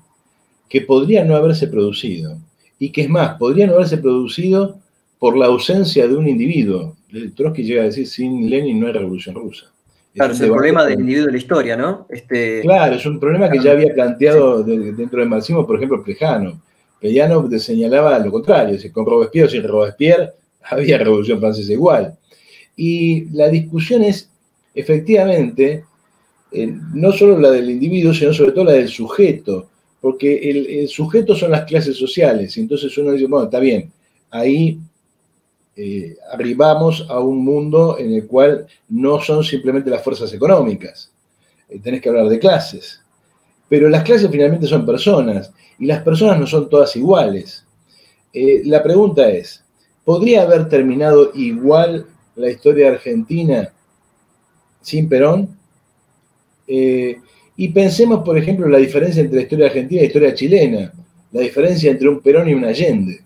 que 0.72 0.80
podría 0.80 1.26
no 1.26 1.36
haberse 1.36 1.68
producido. 1.68 2.38
Y 2.80 2.94
que 2.94 3.02
es 3.02 3.10
más, 3.10 3.38
podría 3.38 3.68
no 3.68 3.74
haberse 3.74 3.98
producido 3.98 4.80
por 5.20 5.38
la 5.38 5.48
ausencia 5.48 6.08
de 6.08 6.16
un 6.16 6.30
individuo. 6.30 6.96
Trotsky 7.36 7.64
llega 7.64 7.82
a 7.82 7.86
decir, 7.86 8.08
sin 8.08 8.50
Lenin 8.50 8.80
no 8.80 8.88
hay 8.88 8.94
revolución 8.94 9.36
rusa. 9.36 9.66
Claro, 10.14 10.32
es, 10.32 10.40
el 10.40 10.50
problema 10.50 10.86
del 10.86 11.02
individuo 11.02 11.26
de 11.26 11.32
la 11.34 11.38
historia, 11.38 11.76
¿no? 11.76 12.08
Este... 12.10 12.62
Claro, 12.62 12.96
es 12.96 13.06
un 13.06 13.20
problema 13.20 13.50
que 13.50 13.60
ya 13.60 13.74
había 13.74 13.94
planteado 13.94 14.64
dentro 14.64 15.20
del 15.20 15.30
marxismo, 15.30 15.68
por 15.68 15.76
ejemplo, 15.76 16.02
Plejano. 16.02 16.62
Plejano 17.02 17.50
señalaba 17.60 18.18
lo 18.20 18.32
contrario, 18.32 18.80
con 18.94 19.06
Robespierre 19.06 19.48
o 19.48 19.52
sin 19.52 19.64
Robespierre 19.64 20.32
había 20.70 20.98
revolución 20.98 21.40
francesa 21.40 21.74
igual. 21.74 22.18
Y 22.76 23.26
la 23.32 23.50
discusión 23.50 24.04
es, 24.04 24.30
efectivamente, 24.74 25.86
eh, 26.52 26.74
no 26.94 27.12
solo 27.14 27.38
la 27.38 27.52
del 27.52 27.70
individuo, 27.70 28.14
sino 28.14 28.34
sobre 28.34 28.52
todo 28.52 28.66
la 28.66 28.74
del 28.74 28.90
sujeto, 28.90 29.70
porque 30.02 30.50
el, 30.50 30.88
sujeto 30.90 31.36
son 31.36 31.52
las 31.52 31.66
clases 31.66 31.96
sociales, 31.96 32.58
y 32.58 32.62
entonces 32.62 32.98
uno 32.98 33.12
dice, 33.12 33.28
bueno, 33.28 33.46
está 33.46 33.60
bien, 33.60 33.92
ahí 34.32 34.80
eh, 35.76 36.18
arribamos 36.32 37.06
a 37.08 37.20
un 37.20 37.46
mundo 37.46 37.98
en 38.00 38.14
el 38.14 38.28
cual 38.28 38.66
no 38.90 39.22
son 39.22 39.44
simplemente 39.44 39.90
las 39.90 40.04
fuerzas 40.04 40.34
económicas, 40.34 41.12
eh, 41.70 41.80
tenés 41.80 42.02
que 42.02 42.10
hablar 42.10 42.28
de 42.28 42.40
clases, 42.40 43.00
pero 43.70 43.88
las 43.88 44.04
clases 44.04 44.30
finalmente 44.30 44.68
son 44.68 44.86
personas, 44.86 45.54
y 45.80 45.86
las 45.86 46.02
personas 46.02 46.40
no 46.40 46.48
son 46.48 46.70
todas 46.70 46.96
iguales. 46.96 47.66
la 48.34 48.84
pregunta 48.84 49.30
es, 49.30 49.64
¿podría 50.04 50.44
haber 50.44 50.70
terminado 50.70 51.32
igual 51.36 52.08
la 52.36 52.50
historia 52.50 52.90
argentina 52.90 53.72
sin 54.82 55.08
Perón? 55.08 55.50
Eh, 56.68 57.18
y 57.58 57.68
pensemos, 57.70 58.24
por 58.24 58.38
ejemplo, 58.38 58.68
la 58.68 58.78
diferencia 58.78 59.22
entre 59.22 59.38
la 59.38 59.44
historia 59.44 59.66
argentina 59.68 60.00
y 60.00 60.04
la 60.04 60.08
historia 60.08 60.34
chilena, 60.34 60.94
la 61.32 61.42
diferencia 61.42 61.92
entre 61.92 62.10
un 62.10 62.22
Perón 62.22 62.50
y 62.50 62.54
un 62.54 62.66
Allende. 62.66 63.22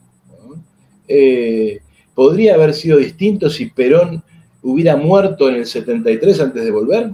Eh, 1.08 1.80
¿Podría 2.14 2.56
haber 2.56 2.74
sido 2.74 2.98
distinto 2.98 3.50
si 3.50 3.68
Perón 3.68 4.24
hubiera 4.64 4.96
muerto 4.96 5.48
en 5.50 5.56
el 5.56 5.66
73 5.66 6.40
antes 6.40 6.64
de 6.64 6.72
volver? 6.72 7.12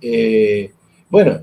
Eh, 0.00 0.70
bueno, 1.10 1.40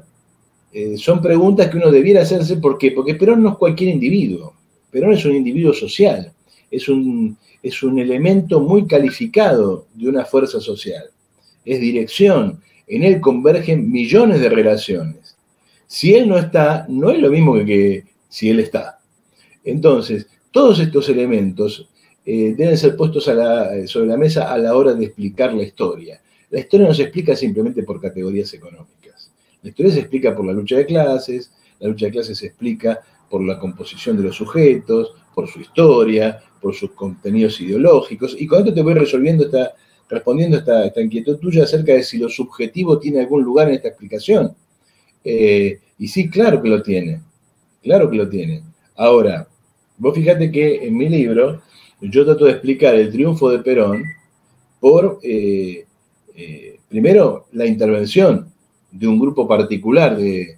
son 0.98 1.22
preguntas 1.22 1.70
que 1.70 1.78
uno 1.78 1.92
debiera 1.92 2.22
hacerse. 2.22 2.58
¿Por 2.58 2.78
qué? 2.78 2.92
Porque 2.92 3.16
Perón 3.16 3.44
no 3.44 3.50
es 3.50 3.58
cualquier 3.58 3.92
individuo. 3.92 4.54
Perón 4.90 5.14
es 5.14 5.24
un 5.26 5.36
individuo 5.36 5.74
social. 5.74 6.34
Es 6.72 6.90
un, 6.90 7.38
es 7.62 7.84
un 7.84 8.00
elemento 8.00 8.60
muy 8.60 8.88
calificado 8.88 9.86
de 9.94 10.10
una 10.10 10.26
fuerza 10.26 10.60
social. 10.60 11.04
Es 11.66 11.80
dirección, 11.80 12.62
en 12.88 13.04
él 13.04 13.22
convergen 13.22 13.92
millones 13.92 14.42
de 14.42 14.50
relaciones. 14.50 15.38
Si 15.86 16.16
él 16.16 16.28
no 16.28 16.38
está, 16.38 16.86
no 16.90 17.12
es 17.12 17.20
lo 17.20 17.30
mismo 17.30 17.54
que, 17.66 18.06
si 18.30 18.50
él 18.50 18.62
está. 18.62 19.00
Entonces, 19.64 20.28
todos 20.52 20.80
estos 20.80 21.10
elementos 21.10 21.88
eh, 22.26 22.54
deben 22.58 22.78
ser 22.78 22.96
puestos 22.96 23.26
sobre 23.26 24.08
la 24.08 24.18
mesa 24.18 24.52
a 24.52 24.58
la 24.58 24.76
hora 24.76 24.94
de 24.94 25.06
explicar 25.06 25.54
la 25.54 25.64
historia. 25.64 26.22
La 26.50 26.60
historia 26.60 26.88
no 26.88 26.94
se 26.94 27.04
explica 27.04 27.36
simplemente 27.36 27.84
por 27.84 28.02
categorías 28.02 28.54
económicas. 28.54 29.32
La 29.64 29.70
historia 29.70 29.94
se 29.94 30.00
explica 30.00 30.36
por 30.36 30.46
la 30.46 30.54
lucha 30.54 30.78
de 30.78 30.86
clases, 30.86 31.52
la 31.80 31.88
lucha 31.88 32.08
de 32.08 32.12
clases 32.12 32.38
se 32.38 32.48
explica 32.48 33.00
por 33.30 33.42
la 33.44 33.58
composición 33.58 34.18
de 34.18 34.24
los 34.24 34.36
sujetos, 34.36 35.16
por 35.34 35.48
su 35.48 35.62
historia, 35.62 36.42
por 36.62 36.74
sus 36.76 36.92
contenidos 36.92 37.60
ideológicos. 37.62 38.36
Y 38.40 38.48
con 38.48 38.60
esto 38.60 38.74
te 38.74 38.82
voy 38.82 38.94
resolviendo 38.94 39.46
esta, 39.46 39.74
respondiendo 40.10 40.58
a 40.58 40.86
esta, 40.86 41.02
inquietud 41.02 41.38
tuya 41.38 41.64
acerca 41.64 41.94
de 41.94 42.04
si 42.04 42.18
lo 42.18 42.30
subjetivo 42.30 43.00
tiene 43.00 43.22
algún 43.22 43.44
lugar 43.44 43.70
en 43.70 43.76
esta 43.76 43.88
explicación. 43.88 44.56
Eh, 45.24 45.80
y 45.98 46.08
sí, 46.08 46.30
claro 46.30 46.62
que 46.62 46.70
lo 46.70 46.82
tiene, 46.84 47.22
claro 47.82 48.10
que 48.10 48.18
lo 48.18 48.30
tiene. 48.30 48.64
Ahora, 48.96 49.48
vos 49.98 50.16
fíjate 50.16 50.52
que 50.52 50.86
en 50.86 50.98
mi 50.98 51.10
libro 51.10 51.62
yo 52.02 52.26
trato 52.26 52.46
de 52.46 52.52
explicar 52.52 52.96
el 52.96 53.12
triunfo 53.12 53.50
de 53.50 53.60
Perón 53.60 54.04
por, 54.80 55.20
eh, 55.22 55.86
eh, 56.36 56.80
primero, 56.90 57.48
la 57.52 57.66
intervención 57.66 58.52
de 58.92 59.08
un 59.08 59.20
grupo 59.20 59.48
particular 59.48 60.18
de, 60.18 60.58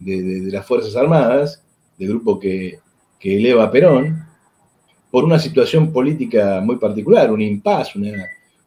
las 0.00 0.66
Fuerzas 0.66 0.94
Armadas, 0.96 1.62
del 1.98 2.08
grupo 2.08 2.38
que, 2.38 2.78
que 3.24 3.38
eleva 3.38 3.64
a 3.64 3.70
Perón, 3.70 4.22
por 5.10 5.24
una 5.24 5.38
situación 5.38 5.90
política 5.90 6.60
muy 6.62 6.76
particular, 6.76 7.32
un 7.32 7.40
impasse, 7.40 7.98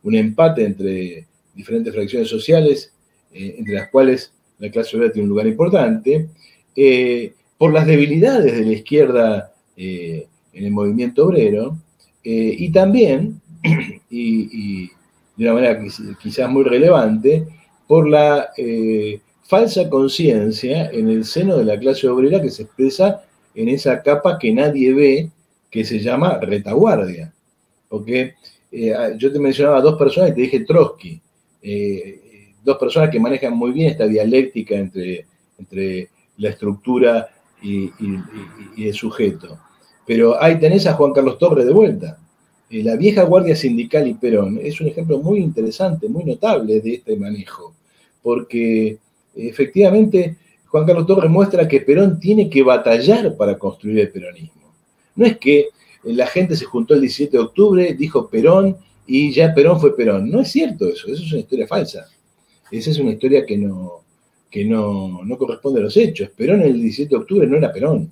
un 0.01 0.15
empate 0.15 0.65
entre 0.65 1.27
diferentes 1.53 1.93
fracciones 1.93 2.27
sociales, 2.27 2.91
eh, 3.31 3.53
entre 3.59 3.75
las 3.75 3.89
cuales 3.89 4.33
la 4.57 4.71
clase 4.71 4.97
obrera 4.97 5.13
tiene 5.13 5.25
un 5.25 5.29
lugar 5.29 5.45
importante, 5.45 6.29
eh, 6.75 7.33
por 7.55 7.71
las 7.71 7.85
debilidades 7.85 8.57
de 8.57 8.65
la 8.65 8.71
izquierda 8.71 9.53
eh, 9.75 10.25
en 10.53 10.65
el 10.65 10.71
movimiento 10.71 11.27
obrero, 11.27 11.77
y 12.23 12.71
también, 12.71 13.39
y, 14.09 14.87
de 14.87 15.43
una 15.43 15.53
manera 15.53 15.79
quizás 16.19 16.49
muy 16.49 16.63
relevante, 16.63 17.45
por 17.87 18.09
la 18.09 18.49
falsa 19.43 19.87
conciencia 19.87 20.89
en 20.89 21.09
el 21.09 21.25
seno 21.25 21.57
de 21.57 21.63
la 21.63 21.79
clase 21.79 22.07
obrera 22.09 22.41
que 22.41 22.49
se 22.49 22.63
expresa 22.63 23.21
en 23.57 23.69
esa 23.69 24.03
capa 24.03 24.37
que 24.37 24.53
nadie 24.53 24.93
ve, 24.93 25.31
que 25.71 25.83
se 25.83 25.99
llama 25.99 26.39
retaguardia. 26.39 27.33
Porque 27.89 28.35
eh, 28.71 28.93
ah, 28.93 29.09
yo 29.17 29.33
te 29.33 29.39
mencionaba 29.39 29.81
dos 29.81 29.97
personas 29.97 30.29
y 30.29 30.33
te 30.35 30.41
dije 30.41 30.59
Trotsky, 30.59 31.19
eh, 31.63 32.53
dos 32.63 32.77
personas 32.77 33.09
que 33.09 33.19
manejan 33.19 33.57
muy 33.57 33.71
bien 33.71 33.89
esta 33.89 34.05
dialéctica 34.05 34.75
entre, 34.75 35.25
entre 35.57 36.09
la 36.37 36.49
estructura 36.49 37.29
y, 37.63 37.91
el 38.77 38.93
sujeto. 38.93 39.57
Pero 40.05 40.39
ahí 40.39 40.59
tenés 40.59 40.85
a 40.85 40.93
Juan 40.93 41.11
Carlos 41.11 41.39
Torres 41.39 41.65
de 41.65 41.73
vuelta. 41.73 42.19
Eh, 42.69 42.83
la 42.83 42.95
vieja 42.95 43.23
Guardia 43.23 43.55
Sindical 43.55 44.07
y 44.07 44.13
Perón 44.13 44.59
es 44.61 44.79
un 44.79 44.87
ejemplo 44.87 45.17
muy 45.17 45.39
interesante, 45.39 46.07
muy 46.07 46.25
notable 46.25 46.79
de 46.79 46.93
este 46.93 47.15
manejo, 47.15 47.73
porque 48.21 48.99
efectivamente 49.35 50.35
Juan 50.67 50.85
Carlos 50.85 51.07
Torres 51.07 51.29
muestra 51.29 51.67
que 51.67 51.81
Perón 51.81 52.19
tiene 52.19 52.49
que 52.49 52.63
batallar 52.63 53.35
para 53.35 53.57
construir 53.57 53.99
el 53.99 54.09
peronismo. 54.09 54.73
No 55.15 55.25
es 55.25 55.37
que 55.37 55.69
la 56.03 56.27
gente 56.27 56.55
se 56.55 56.65
juntó 56.65 56.93
el 56.93 57.01
17 57.01 57.37
de 57.37 57.43
octubre, 57.43 57.93
dijo 57.93 58.29
Perón 58.29 58.77
y 59.05 59.31
ya 59.31 59.53
Perón 59.53 59.79
fue 59.79 59.95
Perón. 59.95 60.29
No 60.29 60.41
es 60.41 60.49
cierto 60.49 60.87
eso, 60.87 61.07
eso 61.07 61.23
es 61.23 61.31
una 61.31 61.41
historia 61.41 61.67
falsa. 61.67 62.07
Esa 62.69 62.91
es 62.91 62.99
una 62.99 63.11
historia 63.11 63.45
que 63.45 63.57
no, 63.57 64.03
que 64.49 64.65
no, 64.65 65.21
corresponde 65.37 65.79
a 65.79 65.83
los 65.83 65.97
hechos. 65.97 66.29
Perón 66.35 66.61
el 66.61 66.81
17 66.81 67.09
de 67.09 67.15
octubre 67.15 67.47
no 67.47 67.57
era 67.57 67.71
Perón. 67.71 68.11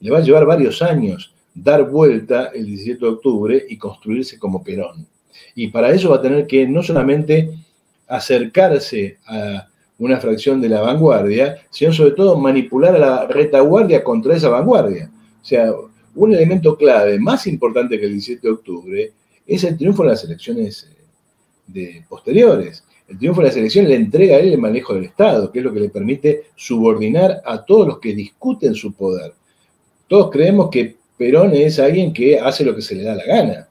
Le 0.00 0.10
va 0.10 0.18
a 0.18 0.22
llevar 0.22 0.46
varios 0.46 0.80
años 0.82 1.34
dar 1.54 1.90
vuelta 1.90 2.52
el 2.54 2.66
17 2.66 3.00
de 3.00 3.10
octubre 3.10 3.66
y 3.68 3.76
construirse 3.76 4.38
como 4.38 4.62
Perón. 4.62 5.06
Y 5.54 5.68
para 5.68 5.90
eso 5.90 6.10
va 6.10 6.16
a 6.16 6.22
tener 6.22 6.46
que 6.46 6.66
no 6.66 6.82
solamente 6.82 7.50
acercarse 8.06 9.18
a 9.26 9.67
una 9.98 10.20
fracción 10.20 10.60
de 10.60 10.68
la 10.68 10.80
vanguardia, 10.80 11.56
sino 11.70 11.92
sobre 11.92 12.12
todo 12.12 12.38
manipular 12.38 12.94
a 12.94 12.98
la 12.98 13.26
retaguardia 13.26 14.02
contra 14.02 14.36
esa 14.36 14.48
vanguardia. 14.48 15.10
O 15.42 15.44
sea, 15.44 15.72
un 16.14 16.34
elemento 16.34 16.76
clave, 16.76 17.18
más 17.18 17.46
importante 17.46 17.98
que 17.98 18.06
el 18.06 18.12
17 18.12 18.46
de 18.46 18.52
octubre, 18.52 19.12
es 19.46 19.64
el 19.64 19.76
triunfo 19.76 20.02
de 20.02 20.10
las 20.10 20.24
elecciones 20.24 20.88
eh, 21.74 22.04
posteriores. 22.08 22.84
El 23.08 23.18
triunfo 23.18 23.40
de 23.40 23.48
las 23.48 23.56
elecciones 23.56 23.90
le 23.90 23.96
entrega 23.96 24.36
a 24.36 24.40
él 24.40 24.52
el 24.52 24.58
manejo 24.58 24.94
del 24.94 25.04
Estado, 25.04 25.50
que 25.50 25.60
es 25.60 25.64
lo 25.64 25.72
que 25.72 25.80
le 25.80 25.88
permite 25.88 26.44
subordinar 26.54 27.40
a 27.44 27.64
todos 27.64 27.86
los 27.86 27.98
que 27.98 28.14
discuten 28.14 28.74
su 28.74 28.92
poder. 28.92 29.32
Todos 30.06 30.30
creemos 30.30 30.68
que 30.70 30.96
Perón 31.16 31.52
es 31.54 31.78
alguien 31.78 32.12
que 32.12 32.38
hace 32.38 32.64
lo 32.64 32.74
que 32.74 32.82
se 32.82 32.94
le 32.94 33.02
da 33.02 33.14
la 33.14 33.24
gana, 33.24 33.68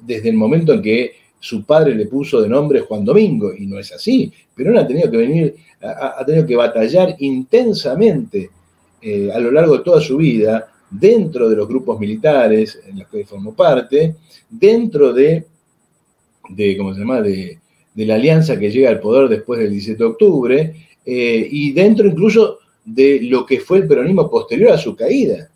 desde 0.00 0.28
el 0.30 0.36
momento 0.36 0.72
en 0.72 0.82
que 0.82 1.12
su 1.40 1.64
padre 1.64 1.94
le 1.94 2.06
puso 2.06 2.40
de 2.40 2.48
nombre 2.48 2.80
Juan 2.80 3.04
Domingo, 3.04 3.52
y 3.54 3.66
no 3.66 3.78
es 3.78 3.92
así. 3.92 4.32
Perón 4.54 4.78
ha 4.78 4.86
tenido 4.86 5.10
que 5.10 5.16
venir, 5.16 5.54
ha, 5.80 6.24
tenido 6.24 6.46
que 6.46 6.56
batallar 6.56 7.14
intensamente 7.18 8.50
eh, 9.00 9.30
a 9.32 9.38
lo 9.38 9.50
largo 9.50 9.78
de 9.78 9.84
toda 9.84 10.00
su 10.00 10.16
vida 10.16 10.72
dentro 10.90 11.48
de 11.48 11.56
los 11.56 11.68
grupos 11.68 12.00
militares 12.00 12.80
en 12.86 12.98
los 12.98 13.08
que 13.08 13.24
formó 13.24 13.54
parte, 13.54 14.16
dentro 14.48 15.12
de, 15.12 15.44
de 16.48 16.76
¿cómo 16.76 16.94
se 16.94 17.00
llama?, 17.00 17.20
de, 17.20 17.58
la 17.94 18.14
alianza 18.14 18.56
que 18.56 18.70
llega 18.70 18.90
al 18.90 19.00
poder 19.00 19.28
después 19.28 19.58
del 19.58 19.72
17 19.72 19.98
de 19.98 20.08
octubre, 20.08 20.74
eh, 21.04 21.48
y 21.50 21.72
dentro 21.72 22.06
incluso 22.06 22.60
de 22.84 23.20
lo 23.22 23.44
que 23.44 23.58
fue 23.58 23.78
el 23.78 23.88
peronismo 23.88 24.30
posterior 24.30 24.70
a 24.70 24.78
su 24.78 24.94
caída. 24.94 25.50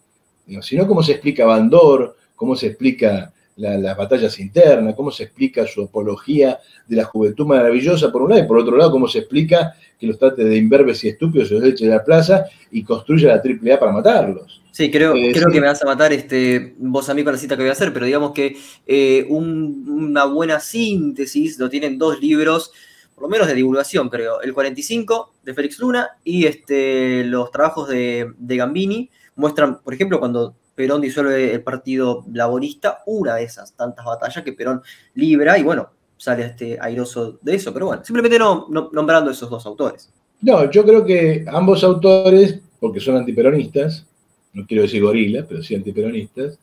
Si 0.61 0.77
no, 0.77 0.87
¿cómo 0.89 1.05
se 1.05 1.13
explica 1.13 1.47
Bandor? 1.47 2.17
¿Cómo 2.35 2.57
se 2.57 2.67
explica 2.67 3.33
las 3.57 3.97
batallas 3.97 4.39
internas? 4.39 4.95
¿Cómo 4.95 5.11
se 5.11 5.25
explica 5.25 5.67
su 5.67 5.83
apología 5.83 6.59
de 6.87 6.97
la 6.97 7.05
juventud 7.05 7.47
maravillosa, 7.47 8.11
por 8.11 8.23
un 8.23 8.31
lado? 8.31 8.43
Y 8.43 8.47
por 8.47 8.59
otro 8.59 8.77
lado, 8.77 8.91
¿cómo 8.91 9.09
se 9.09 9.21
explica 9.21 9.75
que 9.99 10.07
los 10.07 10.19
trate 10.19 10.45
de 10.45 10.57
imberbes 10.57 11.05
y 11.05 11.09
estúpidos, 11.09 11.49
se 11.49 11.55
los 11.55 11.65
eche 11.65 11.85
de 11.85 11.91
la 11.91 12.05
plaza 12.05 12.47
y 12.71 12.83
construya 12.83 13.29
la 13.29 13.43
AAA 13.43 13.79
para 13.79 13.93
matarlos? 13.93 14.63
Sí, 14.73 14.91
creo, 14.91 15.15
eh, 15.15 15.33
creo 15.35 15.51
que 15.51 15.61
me 15.61 15.67
vas 15.67 15.83
a 15.83 15.87
matar 15.87 16.15
este, 16.15 16.75
vos 16.79 17.07
a 17.11 17.15
mí 17.15 17.23
con 17.23 17.35
la 17.35 17.39
cita 17.39 17.57
que 17.57 17.63
voy 17.63 17.69
a 17.69 17.73
hacer, 17.73 17.93
pero 17.93 18.07
digamos 18.07 18.33
que 18.33 18.57
eh, 18.87 19.27
una 19.29 20.25
buena 20.25 20.61
síntesis 20.61 21.59
lo 21.59 21.69
tienen 21.69 21.99
dos 21.99 22.19
libros, 22.21 22.73
por 23.15 23.25
lo 23.25 23.29
menos 23.29 23.47
de 23.47 23.55
divulgación, 23.55 24.09
creo. 24.09 24.41
El 24.41 24.55
45 24.55 25.35
de 25.43 25.53
Félix 25.53 25.79
Luna 25.79 26.09
y 26.25 26.47
este, 26.47 27.23
los 27.25 27.51
trabajos 27.51 27.87
de, 27.91 28.33
Gambini 28.39 29.11
muestran, 29.37 29.79
por 29.83 29.93
ejemplo, 29.93 30.19
cuando 30.19 30.55
Perón 30.75 31.01
disuelve 31.01 31.53
el 31.55 31.63
Partido 31.63 32.25
Laborista, 32.33 33.03
una 33.07 33.37
de 33.37 33.45
esas 33.45 33.75
tantas 33.75 34.05
batallas 34.05 34.43
que 34.43 34.53
Perón 34.53 34.83
libra 35.15 35.59
y 35.59 35.63
bueno, 35.63 35.91
sale 36.17 36.45
este 36.47 36.79
airoso 36.81 37.39
de 37.43 37.55
eso, 37.55 37.73
pero 37.73 37.87
bueno, 37.87 38.05
simplemente 38.05 38.39
no, 38.39 38.69
nombrando 38.93 39.31
esos 39.31 39.51
dos 39.51 39.67
autores. 39.67 40.11
No, 40.41 40.71
yo 40.71 40.85
creo 40.85 41.05
que 41.05 41.45
ambos 41.49 41.85
autores, 41.85 42.61
porque 42.81 43.01
son 43.01 43.17
antiperonistas, 43.17 44.07
no 44.53 44.67
quiero 44.67 44.83
decir 44.83 45.03
gorilas, 45.03 45.47
pero 45.49 45.63
sí 45.63 45.75
antiperonistas, 45.75 46.59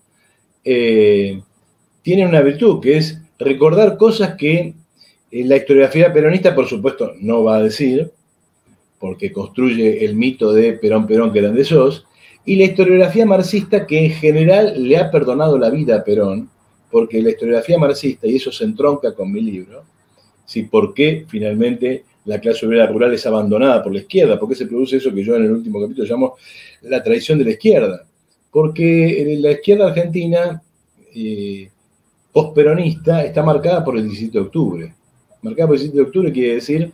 eh, 0.64 1.42
tienen 2.02 2.28
una 2.28 2.42
virtud 2.42 2.82
que 2.82 2.98
es 2.98 3.22
recordar 3.38 3.98
cosas 3.98 4.36
que 4.36 4.74
eh, 5.32 5.46
la 5.46 5.58
historiografía 5.58 6.12
peronista, 6.12 6.56
por 6.56 6.68
supuesto, 6.68 7.14
no 7.20 7.44
va 7.44 7.58
a 7.58 7.64
decir, 7.64 8.12
porque 9.00 9.32
construye 9.32 10.04
el 10.06 10.16
mito 10.16 10.54
de 10.54 10.74
Perón, 10.74 11.08
Perón, 11.08 11.32
que 11.32 11.42
de 11.42 11.64
sos, 11.64 12.06
y 12.50 12.56
la 12.56 12.64
historiografía 12.64 13.28
marxista 13.28 13.86
que 13.86 14.06
en 14.06 14.10
general 14.10 14.74
le 14.76 14.98
ha 14.98 15.12
perdonado 15.12 15.56
la 15.60 15.70
vida 15.70 15.98
a 15.98 16.04
Perón, 16.04 16.50
porque 16.90 17.22
la 17.22 17.30
historiografía 17.30 17.78
marxista, 17.78 18.26
y 18.26 18.38
eso 18.38 18.52
se 18.52 18.64
entronca 18.64 19.14
con 19.14 19.32
mi 19.32 19.40
libro, 19.40 19.84
¿sí? 20.48 20.64
¿por 20.64 20.96
qué 20.96 21.28
finalmente 21.28 22.06
la 22.26 22.40
clase 22.40 22.66
obrera 22.66 22.88
rural 22.88 23.14
es 23.14 23.24
abandonada 23.28 23.84
por 23.84 23.94
la 23.94 24.00
izquierda? 24.00 24.40
¿Por 24.40 24.50
qué 24.50 24.56
se 24.56 24.66
produce 24.66 24.98
eso 24.98 25.14
que 25.14 25.24
yo 25.24 25.36
en 25.36 25.44
el 25.44 25.52
último 25.52 25.80
capítulo 25.80 26.08
llamo 26.08 26.38
la 26.82 27.04
traición 27.04 27.38
de 27.38 27.46
la 27.46 27.52
izquierda? 27.52 28.04
Porque 28.50 29.38
la 29.40 29.52
izquierda 29.52 29.86
argentina, 29.86 30.60
eh, 31.14 31.70
postperonista, 32.34 33.26
está 33.26 33.44
marcada 33.44 33.86
por 33.86 33.96
el 33.96 34.06
17 34.06 34.32
de 34.32 34.40
octubre. 34.40 34.96
Marcada 35.44 35.68
por 35.68 35.76
el 35.76 35.82
17 35.82 35.96
de 35.96 36.04
octubre 36.04 36.32
quiere 36.32 36.56
decir, 36.56 36.92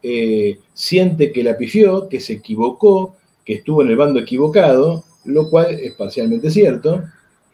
eh, 0.00 0.58
siente 0.72 1.32
que 1.32 1.42
la 1.42 1.56
pifió, 1.56 2.08
que 2.08 2.20
se 2.20 2.34
equivocó, 2.34 3.16
que 3.44 3.54
estuvo 3.54 3.82
en 3.82 3.88
el 3.88 3.96
bando 3.96 4.20
equivocado, 4.20 5.04
lo 5.24 5.48
cual 5.50 5.70
es 5.70 5.94
parcialmente 5.94 6.50
cierto, 6.50 7.02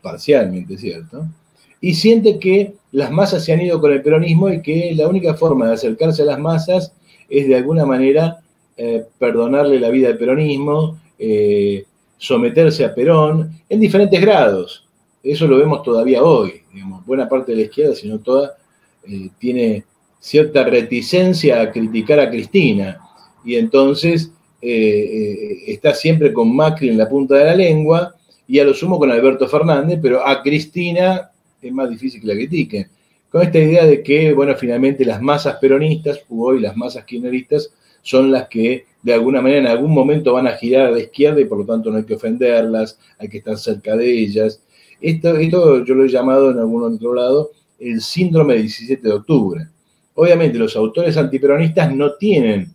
parcialmente 0.03 0.76
cierto, 0.78 1.26
y 1.80 1.95
siente 1.95 2.39
que 2.39 2.74
las 2.93 3.11
masas 3.11 3.45
se 3.45 3.53
han 3.53 3.61
ido 3.61 3.80
con 3.80 3.93
el 3.93 4.03
peronismo 4.03 4.51
y 4.51 4.62
que 4.62 4.93
la 4.95 5.09
única 5.09 5.34
forma 5.34 5.66
de 5.66 5.74
acercarse 5.74 6.22
a 6.22 6.26
las 6.26 6.39
masas 6.39 6.93
es 7.28 7.47
de 7.47 7.57
alguna 7.57 7.84
manera 7.84 8.41
eh, 8.76 9.05
perdonarle 9.18 9.78
la 9.78 9.91
vida 9.91 10.09
al 10.09 10.18
peronismo, 10.18 10.99
eh, 11.18 11.84
someterse 12.16 12.84
a 12.84 12.95
Perón 12.95 13.51
en 13.68 13.80
diferentes 13.80 14.20
grados. 14.20 14.86
Eso 15.22 15.47
lo 15.47 15.59
vemos 15.59 15.82
todavía 15.82 16.22
hoy. 16.22 16.62
buena 17.05 17.28
parte 17.28 17.53
de 17.53 17.59
la 17.59 17.64
izquierda, 17.64 17.95
si 17.95 18.09
no 18.09 18.18
toda, 18.18 18.57
eh, 19.05 19.30
tiene 19.39 19.84
cierta 20.20 20.64
reticencia 20.64 21.61
a 21.61 21.70
criticar 21.70 22.20
a 22.20 22.30
Cristina. 22.30 23.01
Y 23.45 23.57
entonces 23.57 24.32
está 24.61 25.95
siempre 25.95 26.33
con 26.33 26.55
Macri 26.55 26.89
en 26.89 26.99
la 26.99 27.09
punta 27.09 27.37
de 27.37 27.45
la 27.45 27.55
lengua 27.55 28.15
y 28.47 28.59
a 28.59 28.65
lo 28.65 28.75
sumo 28.75 28.99
con 28.99 29.11
Alberto 29.11 29.47
Fernández, 29.47 29.99
pero 30.03 30.27
a 30.27 30.43
Cristina 30.43 31.31
es 31.61 31.73
más 31.73 31.91
difícil 31.91 32.21
que 32.21 32.27
la 32.27 32.35
critiquen. 32.35 32.89
Con 33.29 33.43
esta 33.43 33.59
idea 33.59 33.85
de 33.85 34.03
que, 34.03 34.33
bueno, 34.33 34.55
finalmente 34.57 35.05
las 35.05 35.21
masas 35.21 35.57
peronistas, 35.61 36.21
hoy 36.31 36.61
las 36.61 36.77
masas 36.77 37.05
kirchneristas, 37.05 37.71
son 38.01 38.31
las 38.31 38.49
que 38.49 38.87
de 39.03 39.13
alguna 39.13 39.43
manera 39.43 39.61
en 39.61 39.67
algún 39.67 39.93
momento 39.93 40.33
van 40.33 40.47
a 40.47 40.53
girar 40.53 40.87
a 40.87 40.91
la 40.93 41.01
izquierda 41.01 41.41
y 41.41 41.45
por 41.45 41.59
lo 41.59 41.67
tanto 41.67 41.91
no 41.91 41.99
hay 41.99 42.05
que 42.05 42.15
ofenderlas, 42.15 42.99
hay 43.19 43.29
que 43.29 43.39
estar 43.39 43.59
cerca 43.59 43.97
de 43.97 44.11
ellas. 44.11 44.63
Esto, 45.01 45.37
esto 45.37 45.85
yo 45.85 45.95
lo 45.95 46.05
he 46.05 46.09
llamado 46.09 46.51
en 46.51 46.59
algún 46.59 46.95
otro 46.95 47.15
lado 47.15 47.51
el 47.79 48.01
síndrome 48.01 48.55
del 48.55 48.63
17 48.63 49.07
de 49.07 49.15
octubre. 49.15 49.67
Obviamente 50.15 50.59
los 50.59 50.75
autores 50.75 51.17
antiperonistas 51.17 51.95
no 51.95 52.15
tienen 52.15 52.73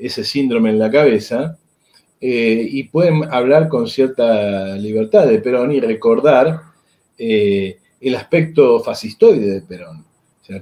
ese 0.00 0.24
síndrome 0.24 0.70
en 0.70 0.78
la 0.78 0.90
cabeza 0.90 1.58
eh, 2.20 2.66
y 2.70 2.84
pueden 2.84 3.24
hablar 3.30 3.68
con 3.68 3.88
cierta 3.88 4.76
libertad 4.76 5.26
de 5.26 5.38
Perón 5.38 5.72
y 5.72 5.80
recordar 5.80 6.60
eh, 7.18 7.78
el 8.00 8.14
aspecto 8.14 8.80
fascistoide 8.80 9.50
de 9.50 9.62
Perón. 9.62 10.04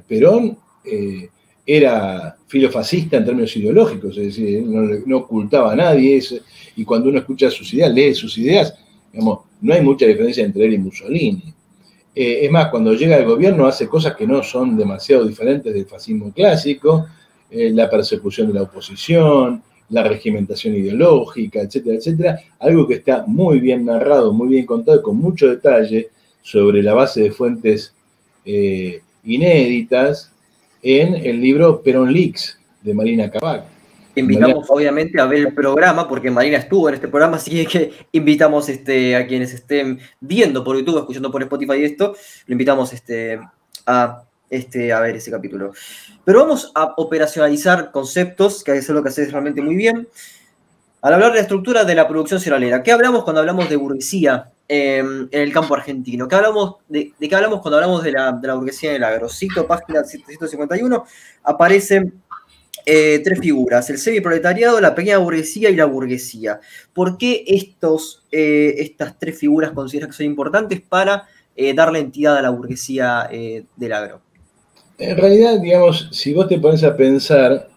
Perón 0.07 0.59
eh, 0.85 1.31
era 1.65 2.37
filofascista 2.47 3.17
en 3.17 3.25
términos 3.25 3.57
ideológicos, 3.57 4.19
es 4.19 4.27
decir, 4.27 4.63
no, 4.63 5.17
ocultaba 5.17 5.73
a 5.73 5.77
nadie, 5.77 6.23
y 6.77 6.85
cuando 6.85 7.09
uno 7.09 7.19
escucha 7.21 7.51
sus 7.51 7.73
ideas, 7.73 7.93
lee 7.95 8.15
sus 8.15 8.37
ideas, 8.37 8.75
digamos, 9.11 9.41
no 9.63 9.73
hay 9.73 9.81
mucha 9.81 10.05
diferencia 10.05 10.45
entre 10.45 10.67
él 10.67 10.75
y 10.75 10.79
Mussolini. 10.79 11.55
Es 12.15 12.51
más, 12.51 12.69
cuando 12.69 12.93
llega 12.93 13.17
al 13.17 13.25
gobierno 13.25 13.67
hace 13.67 13.89
cosas 13.89 14.15
que 14.15 14.27
no 14.27 14.43
son 14.43 14.77
demasiado 14.77 15.25
diferentes 15.25 15.73
del 15.73 15.87
fascismo 15.87 16.33
clásico, 16.33 17.07
eh, 17.51 17.71
la 17.71 17.89
persecución 17.89 18.49
de 18.49 18.55
la 18.55 18.63
oposición, 18.63 19.63
la 19.91 20.03
regimentación 20.03 20.75
ideológica, 20.75 21.61
etcétera, 21.61 21.97
etcétera, 21.97 22.41
algo 22.59 22.87
que 22.87 22.95
está 22.95 23.25
muy 23.27 23.59
bien 23.59 23.85
narrado, 23.85 24.33
muy 24.33 24.49
bien 24.49 24.67
contado, 24.67 25.03
con 25.03 25.17
mucho 25.17 25.49
detalle, 25.49 26.11
sobre 26.43 26.83
la 26.83 26.95
base 26.95 27.23
de 27.23 27.31
fuentes 27.31 27.95
eh, 28.45 29.03
inéditas 29.25 30.33
en 30.83 31.15
el 31.15 31.41
libro 31.41 31.83
Perón 31.83 32.13
Leaks 32.13 32.59
de 32.83 32.95
Marina 32.95 33.31
Cabac. 33.31 33.65
Invitamos 34.15 34.67
obviamente 34.69 35.21
a 35.21 35.27
ver 35.27 35.41
el 35.41 35.55
programa, 35.55 36.09
porque 36.09 36.31
Marina 36.31 36.57
estuvo 36.57 36.89
en 36.89 36.95
este 36.95 37.09
programa, 37.09 37.37
así 37.37 37.65
que 37.67 37.93
invitamos 38.13 38.69
este, 38.69 39.15
a 39.15 39.27
quienes 39.27 39.53
estén 39.53 40.01
viendo 40.21 40.65
por 40.65 40.77
YouTube, 40.77 40.99
escuchando 40.99 41.31
por 41.31 41.43
Spotify 41.43 41.85
esto, 41.85 42.15
lo 42.47 42.53
invitamos 42.53 42.93
este, 42.93 43.39
a, 43.87 44.23
este, 44.51 44.93
a 44.93 45.01
ver 45.01 45.17
ese 45.17 45.31
capítulo. 45.31 45.73
Pero 46.25 46.41
vamos 46.41 46.73
a 46.75 46.95
operacionalizar 46.97 47.91
conceptos, 47.91 48.63
que 48.65 48.77
es 48.77 48.89
lo 48.89 49.03
que 49.03 49.09
haces 49.09 49.33
realmente 49.33 49.63
muy 49.63 49.77
bien. 49.77 50.09
Al 51.03 51.15
hablar 51.15 51.31
de 51.31 51.37
la 51.37 51.43
estructura 51.43 51.85
de 51.85 51.95
la 51.95 52.09
producción 52.09 52.41
cerealera, 52.41 52.83
¿qué 52.83 52.93
hablamos 52.93 53.25
cuando 53.25 53.41
hablamos 53.41 53.69
de 53.69 53.77
burguesía 53.77 54.51
Em, 54.71 55.27
en 55.31 55.41
el 55.41 55.51
campo 55.51 55.75
argentino. 55.75 56.29
¿Qué 56.29 56.35
hablamos 56.37 56.75
de, 56.89 57.15
qué 57.19 57.35
hablamos 57.35 57.63
cuando 57.63 57.79
hablamos 57.79 58.05
de 58.05 58.13
la, 58.13 58.33
de 58.33 58.49
la 58.49 58.55
burguesía 58.55 58.91
en 58.91 58.97
el 58.97 59.05
agro? 59.05 59.31
Cito 59.31 59.67
página 59.67 60.05
751, 60.05 61.07
aparecen 61.43 62.21
eh, 62.85 63.23
tres 63.25 63.41
figuras, 63.41 63.89
el 63.89 63.97
semi-proletariado, 63.97 64.79
la 64.79 64.95
pequeña 64.95 65.17
burguesía 65.17 65.71
y 65.71 65.77
la 65.77 65.87
burguesía. 65.87 66.61
¿Por 66.93 67.17
qué 67.17 67.45
estos, 67.47 68.27
eh, 68.31 68.75
estas 68.77 69.19
tres 69.19 69.39
figuras 69.39 69.71
consideras 69.71 70.11
que 70.11 70.17
son 70.19 70.27
importantes 70.27 70.83
para 70.83 71.27
eh, 71.57 71.73
darle 71.73 72.01
entidad 72.01 72.37
a 72.37 72.43
la 72.43 72.51
burguesía 72.51 73.27
del 73.31 73.93
agro? 73.95 74.21
En 74.99 75.17
realidad, 75.17 75.61
digamos, 75.61 76.09
si 76.11 76.35
vos 76.35 76.49
te 76.49 76.59
pones 76.59 76.83
a 76.83 76.97
pensar, 76.97 77.69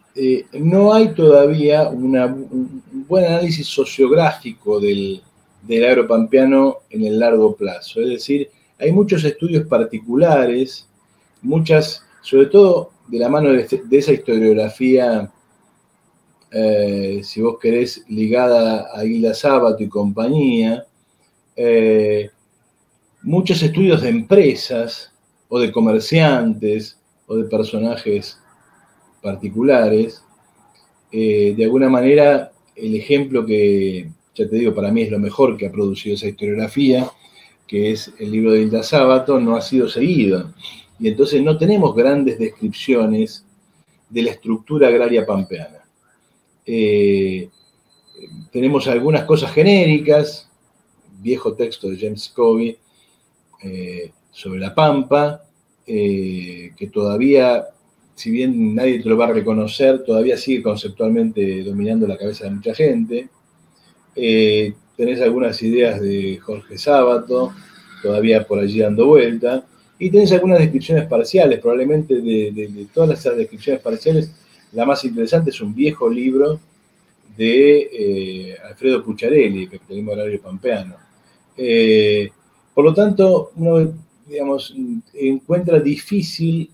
no 0.53 0.93
hay 0.93 1.13
todavía 1.13 1.87
un 1.87 2.83
buen 3.07 3.25
análisis 3.25 3.67
sociográfico 3.67 4.79
del, 4.79 5.21
del 5.61 5.85
agropampeano 5.85 6.79
en 6.89 7.05
el 7.05 7.19
largo 7.19 7.55
plazo. 7.55 8.01
Es 8.01 8.09
decir, 8.09 8.49
hay 8.79 8.91
muchos 8.91 9.23
estudios 9.23 9.67
particulares, 9.67 10.87
muchas, 11.41 12.03
sobre 12.21 12.47
todo 12.47 12.91
de 13.07 13.19
la 13.19 13.29
mano 13.29 13.51
de, 13.51 13.67
esa 13.91 14.13
historiografía, 14.13 15.31
eh, 16.51 17.21
si 17.23 17.41
vos 17.41 17.57
querés, 17.59 18.03
ligada 18.09 18.87
a 18.93 19.05
Hilda 19.05 19.33
Sábato 19.33 19.83
y 19.83 19.87
compañía, 19.87 20.85
eh, 21.55 22.29
muchos 23.21 23.61
estudios 23.61 24.01
de 24.01 24.09
empresas 24.09 25.13
o 25.47 25.59
de 25.59 25.71
comerciantes 25.71 26.97
o 27.31 27.37
de 27.37 27.45
personajes 27.45 28.37
particulares. 29.21 30.21
Eh, 31.11 31.53
de 31.55 31.63
alguna 31.63 31.89
manera, 31.89 32.51
el 32.75 32.93
ejemplo 32.95 33.45
que, 33.45 34.09
ya 34.35 34.49
te 34.49 34.55
digo, 34.57 34.75
para 34.75 34.91
mí 34.91 35.03
es 35.03 35.11
lo 35.11 35.19
mejor 35.19 35.55
que 35.55 35.67
ha 35.67 35.71
producido 35.71 36.15
esa 36.15 36.27
historiografía, 36.27 37.09
que 37.65 37.91
es 37.91 38.13
el 38.19 38.31
libro 38.31 38.51
de 38.51 38.63
Hilda 38.63 38.83
Sábato, 38.83 39.39
no 39.39 39.55
ha 39.55 39.61
sido 39.61 39.87
seguido. 39.87 40.53
Y 40.99 41.07
entonces 41.07 41.41
no 41.41 41.57
tenemos 41.57 41.95
grandes 41.95 42.37
descripciones 42.37 43.45
de 44.09 44.23
la 44.23 44.31
estructura 44.31 44.89
agraria 44.89 45.25
pampeana. 45.25 45.85
Eh, 46.65 47.47
tenemos 48.51 48.89
algunas 48.89 49.23
cosas 49.23 49.53
genéricas, 49.53 50.49
viejo 51.21 51.53
texto 51.53 51.89
de 51.89 51.97
James 51.97 52.27
Covey 52.35 52.77
eh, 53.63 54.11
sobre 54.31 54.59
la 54.59 54.75
pampa, 54.75 55.45
eh, 55.87 56.71
que 56.77 56.87
todavía, 56.87 57.65
si 58.15 58.31
bien 58.31 58.75
nadie 58.75 59.01
te 59.01 59.09
lo 59.09 59.17
va 59.17 59.25
a 59.25 59.33
reconocer, 59.33 60.03
todavía 60.03 60.37
sigue 60.37 60.63
conceptualmente 60.63 61.63
dominando 61.63 62.07
la 62.07 62.17
cabeza 62.17 62.45
de 62.45 62.51
mucha 62.51 62.73
gente. 62.73 63.29
Eh, 64.15 64.73
tenés 64.95 65.21
algunas 65.21 65.61
ideas 65.63 66.01
de 66.01 66.37
Jorge 66.37 66.77
Sábato, 66.77 67.53
todavía 68.01 68.45
por 68.45 68.59
allí 68.59 68.79
dando 68.79 69.07
vuelta, 69.07 69.65
y 69.97 70.09
tenés 70.09 70.31
algunas 70.31 70.59
descripciones 70.59 71.05
parciales, 71.05 71.59
probablemente 71.59 72.21
de, 72.21 72.87
todas 72.93 73.19
esas 73.19 73.37
descripciones 73.37 73.81
parciales, 73.81 74.31
la 74.73 74.85
más 74.85 75.03
interesante 75.03 75.51
es 75.51 75.61
un 75.61 75.75
viejo 75.75 76.09
libro 76.09 76.59
de 77.37 77.89
eh, 77.91 78.57
Alfredo 78.67 79.03
Pucciarelli, 79.03 79.67
Capitalismo 79.67 80.11
Agrario 80.11 80.41
Pampeano. 80.41 80.95
Eh, 81.55 82.31
por 82.73 82.85
lo 82.85 82.93
tanto, 82.93 83.51
uno, 83.57 83.93
digamos, 84.31 84.73
encuentra 85.13 85.79
difícil 85.79 86.69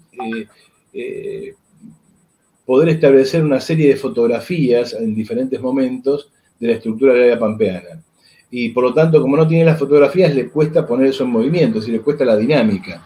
poder 2.65 2.89
establecer 2.89 3.43
una 3.43 3.59
serie 3.59 3.87
de 3.87 3.95
fotografías 3.95 4.93
en 4.93 5.15
diferentes 5.15 5.59
momentos 5.59 6.29
de 6.59 6.67
la 6.67 6.73
estructura 6.73 7.13
agraria 7.13 7.39
pampeana. 7.39 8.03
Y 8.51 8.69
por 8.69 8.83
lo 8.83 8.93
tanto, 8.93 9.21
como 9.21 9.35
no 9.35 9.47
tiene 9.47 9.65
las 9.65 9.79
fotografías, 9.79 10.33
le 10.35 10.49
cuesta 10.49 10.85
poner 10.85 11.07
eso 11.07 11.23
en 11.23 11.31
movimiento, 11.31 11.79
es 11.79 11.87
le 11.87 12.01
cuesta 12.01 12.25
la 12.25 12.37
dinámica. 12.37 13.05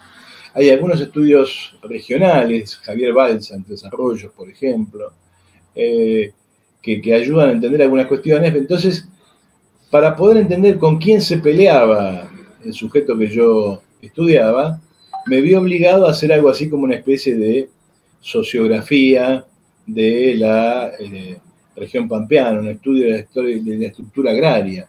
Hay 0.53 0.69
algunos 0.69 0.99
estudios 0.99 1.77
regionales, 1.83 2.75
Javier 2.77 3.13
Balsa, 3.13 3.55
en 3.55 3.63
Desarrollos, 3.63 4.31
por 4.33 4.49
ejemplo, 4.49 5.13
eh, 5.73 6.33
que, 6.81 7.01
que, 7.01 7.13
ayudan 7.13 7.49
a 7.49 7.51
entender 7.53 7.81
algunas 7.83 8.07
cuestiones. 8.07 8.53
Entonces, 8.53 9.07
para 9.89 10.15
poder 10.15 10.37
entender 10.37 10.77
con 10.77 10.97
quién 10.97 11.21
se 11.21 11.37
peleaba 11.37 12.29
el 12.63 12.73
sujeto 12.73 13.17
que 13.17 13.27
yo 13.27 13.81
estudiaba, 14.01 14.81
me 15.27 15.41
vi 15.41 15.53
obligado 15.53 16.07
a 16.07 16.11
hacer 16.11 16.33
algo 16.33 16.49
así 16.49 16.69
como 16.69 16.83
una 16.83 16.95
especie 16.95 17.35
de 17.35 17.69
sociografía 18.19 19.45
de 19.85 20.35
la 20.35 20.91
eh, 20.99 21.37
región 21.75 22.07
pampeana, 22.07 22.59
un 22.59 22.67
estudio 22.67 23.05
de 23.05 23.11
la, 23.11 23.19
historia, 23.19 23.61
de 23.61 23.77
la 23.77 23.87
estructura 23.87 24.31
agraria. 24.31 24.87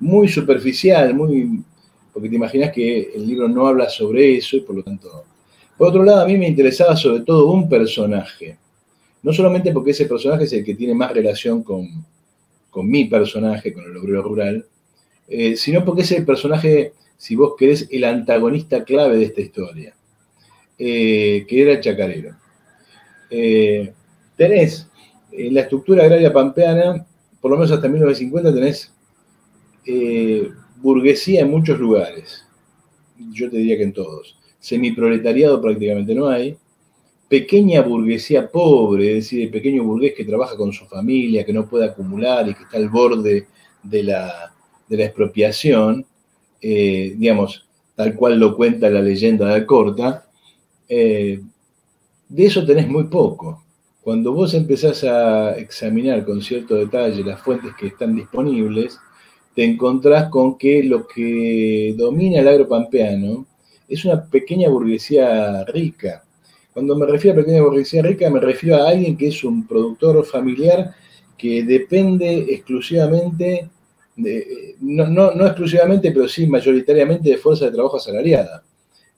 Muy 0.00 0.28
superficial, 0.28 1.14
muy, 1.14 1.62
porque 2.12 2.28
te 2.28 2.36
imaginas 2.36 2.72
que 2.72 3.12
el 3.14 3.26
libro 3.26 3.48
no 3.48 3.66
habla 3.66 3.88
sobre 3.88 4.36
eso 4.36 4.56
y 4.56 4.60
por 4.60 4.76
lo 4.76 4.82
tanto... 4.82 5.24
Por 5.76 5.88
otro 5.88 6.04
lado, 6.04 6.20
a 6.20 6.26
mí 6.26 6.38
me 6.38 6.46
interesaba 6.46 6.96
sobre 6.96 7.24
todo 7.24 7.50
un 7.50 7.68
personaje, 7.68 8.56
no 9.24 9.32
solamente 9.32 9.72
porque 9.72 9.90
ese 9.90 10.06
personaje 10.06 10.44
es 10.44 10.52
el 10.52 10.64
que 10.64 10.76
tiene 10.76 10.94
más 10.94 11.12
relación 11.12 11.64
con, 11.64 11.88
con 12.70 12.88
mi 12.88 13.06
personaje, 13.06 13.72
con 13.72 13.84
el 13.84 13.96
obrero 13.96 14.22
rural, 14.22 14.64
eh, 15.26 15.56
sino 15.56 15.84
porque 15.84 16.02
es 16.02 16.12
el 16.12 16.24
personaje, 16.24 16.92
si 17.16 17.36
vos 17.36 17.54
querés, 17.58 17.88
el 17.90 18.04
antagonista 18.04 18.84
clave 18.84 19.16
de 19.16 19.24
esta 19.24 19.40
historia, 19.40 19.94
eh, 20.78 21.44
que 21.48 21.62
era 21.62 21.72
el 21.72 21.80
chacarero. 21.80 22.36
Eh, 23.30 23.92
tenés 24.36 24.88
en 25.32 25.54
la 25.54 25.62
estructura 25.62 26.04
agraria 26.04 26.32
pampeana, 26.32 27.06
por 27.40 27.50
lo 27.50 27.56
menos 27.56 27.72
hasta 27.72 27.88
1950, 27.88 28.54
tenés 28.54 28.92
burguesía 30.84 31.40
en 31.40 31.50
muchos 31.50 31.78
lugares. 31.78 32.44
Yo 33.32 33.50
te 33.50 33.56
diría 33.56 33.76
que 33.76 33.84
en 33.84 33.92
todos. 33.92 34.36
Semiproletariado 34.58 35.60
prácticamente 35.60 36.14
no 36.14 36.28
hay. 36.28 36.56
Pequeña 37.28 37.80
burguesía 37.80 38.50
pobre, 38.50 39.08
es 39.08 39.24
decir, 39.24 39.42
el 39.42 39.50
pequeño 39.50 39.82
burgués 39.82 40.14
que 40.14 40.24
trabaja 40.24 40.56
con 40.56 40.72
su 40.72 40.84
familia, 40.86 41.44
que 41.44 41.52
no 41.52 41.66
puede 41.66 41.86
acumular 41.86 42.48
y 42.48 42.54
que 42.54 42.64
está 42.64 42.76
al 42.76 42.90
borde 42.90 43.46
de 43.82 44.02
la, 44.02 44.54
de 44.88 44.96
la 44.96 45.04
expropiación, 45.04 46.04
eh, 46.66 47.14
digamos, 47.18 47.66
tal 47.94 48.14
cual 48.14 48.40
lo 48.40 48.56
cuenta 48.56 48.88
la 48.88 49.02
leyenda 49.02 49.46
de 49.48 49.52
Alcorta, 49.52 50.24
eh, 50.88 51.42
de 52.26 52.46
eso 52.46 52.64
tenés 52.64 52.88
muy 52.88 53.04
poco. 53.04 53.62
Cuando 54.00 54.32
vos 54.32 54.54
empezás 54.54 55.04
a 55.04 55.56
examinar 55.58 56.24
con 56.24 56.40
cierto 56.40 56.76
detalle 56.76 57.22
las 57.22 57.42
fuentes 57.42 57.72
que 57.78 57.88
están 57.88 58.16
disponibles, 58.16 58.98
te 59.54 59.62
encontrás 59.62 60.30
con 60.30 60.56
que 60.56 60.82
lo 60.84 61.06
que 61.06 61.94
domina 61.98 62.40
el 62.40 62.48
agropampeano 62.48 63.44
es 63.86 64.06
una 64.06 64.24
pequeña 64.24 64.70
burguesía 64.70 65.64
rica. 65.66 66.24
Cuando 66.72 66.96
me 66.96 67.04
refiero 67.04 67.38
a 67.38 67.44
pequeña 67.44 67.60
burguesía 67.60 68.00
rica, 68.00 68.30
me 68.30 68.40
refiero 68.40 68.76
a 68.76 68.88
alguien 68.88 69.18
que 69.18 69.28
es 69.28 69.44
un 69.44 69.66
productor 69.66 70.24
familiar 70.24 70.94
que 71.36 71.62
depende 71.62 72.46
exclusivamente 72.48 73.68
no, 74.16 75.32
no, 75.32 75.46
exclusivamente, 75.46 76.12
pero 76.12 76.28
sí 76.28 76.46
mayoritariamente 76.46 77.30
de 77.30 77.38
fuerza 77.38 77.66
de 77.66 77.72
trabajo 77.72 77.96
asalariada. 77.96 78.62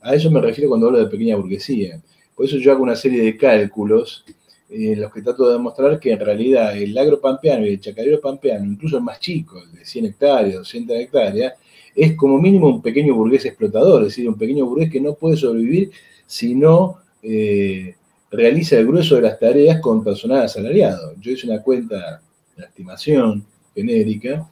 A 0.00 0.14
eso 0.14 0.30
me 0.30 0.40
refiero 0.40 0.70
cuando 0.70 0.86
hablo 0.86 1.00
de 1.00 1.06
pequeña 1.06 1.36
burguesía. 1.36 2.00
Por 2.34 2.46
eso 2.46 2.56
yo 2.58 2.72
hago 2.72 2.82
una 2.82 2.96
serie 2.96 3.22
de 3.22 3.36
cálculos 3.36 4.24
en 4.68 5.00
los 5.00 5.12
que 5.12 5.22
trato 5.22 5.46
de 5.46 5.54
demostrar 5.54 5.98
que 6.00 6.12
en 6.12 6.20
realidad 6.20 6.76
el 6.76 6.96
agro 6.98 7.20
pampeano 7.20 7.66
y 7.66 7.70
el 7.70 7.80
chacarero 7.80 8.20
pampeano, 8.20 8.64
incluso 8.64 8.96
el 8.96 9.02
más 9.02 9.20
chico, 9.20 9.62
el 9.62 9.78
de 9.78 9.84
100 9.84 10.06
hectáreas, 10.06 10.56
200 10.56 10.96
hectáreas, 10.96 11.54
es 11.94 12.14
como 12.14 12.40
mínimo 12.40 12.68
un 12.68 12.82
pequeño 12.82 13.14
burgués 13.14 13.44
explotador, 13.46 14.02
es 14.02 14.08
decir, 14.08 14.28
un 14.28 14.36
pequeño 14.36 14.66
burgués 14.66 14.90
que 14.90 15.00
no 15.00 15.14
puede 15.14 15.36
sobrevivir 15.36 15.90
si 16.26 16.54
no 16.54 16.98
eh, 17.22 17.94
realiza 18.30 18.76
el 18.76 18.86
grueso 18.86 19.16
de 19.16 19.22
las 19.22 19.38
tareas 19.38 19.80
con 19.80 20.04
personal 20.04 20.42
asalariado. 20.42 21.14
Yo 21.20 21.30
hice 21.30 21.46
una 21.46 21.62
cuenta, 21.62 22.20
una 22.56 22.66
estimación 22.66 23.46
genérica, 23.74 24.48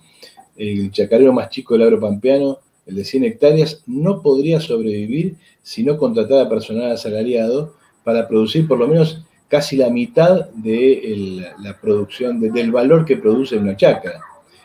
el 0.56 0.90
chacarero 0.90 1.32
más 1.32 1.50
chico 1.50 1.74
del 1.74 1.84
agropampeano, 1.84 2.58
el 2.86 2.96
de 2.96 3.04
100 3.04 3.24
hectáreas, 3.24 3.82
no 3.86 4.22
podría 4.22 4.60
sobrevivir 4.60 5.36
si 5.62 5.82
no 5.82 5.96
contratara 5.96 6.48
personal 6.48 6.92
asalariado 6.92 7.74
para 8.04 8.28
producir 8.28 8.68
por 8.68 8.78
lo 8.78 8.86
menos 8.86 9.24
casi 9.48 9.76
la 9.76 9.88
mitad 9.90 10.48
de 10.50 11.52
la 11.60 11.78
producción, 11.80 12.40
del 12.40 12.72
valor 12.72 13.04
que 13.04 13.16
produce 13.16 13.56
una 13.56 13.76
chácara. 13.76 14.20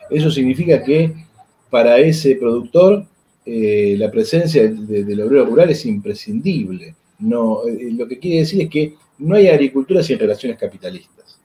Eso 0.10 0.32
significa 0.32 0.84
que 0.84 1.14
para 1.70 2.00
ese 2.00 2.36
productor 2.36 3.06
eh, 3.46 3.96
la 3.98 4.12
presencia 4.12 4.68
del 4.68 5.22
obrero 5.22 5.46
rural 5.46 5.70
es 5.70 5.86
imprescindible. 5.86 6.96
No, 7.20 7.68
eh, 7.68 7.92
lo 7.92 8.08
que 8.08 8.20
quiere 8.20 8.40
decir 8.40 8.62
es 8.62 8.70
que 8.70 8.96
no 9.20 9.36
hay 9.36 9.48
agricultura 9.48 10.02
sin 10.02 10.18
relaciones 10.18 10.58
capitalistas. 10.58 11.40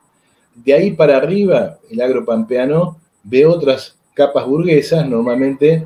De 0.55 0.72
ahí 0.72 0.92
para 0.92 1.16
arriba, 1.16 1.78
el 1.90 2.01
agropampeano 2.01 2.99
ve 3.22 3.45
otras 3.45 3.97
capas 4.14 4.46
burguesas, 4.46 5.06
normalmente 5.08 5.84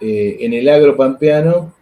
eh, 0.00 0.36
en 0.40 0.52
el 0.52 0.68
agro 0.68 0.96
pampeano 0.96 1.74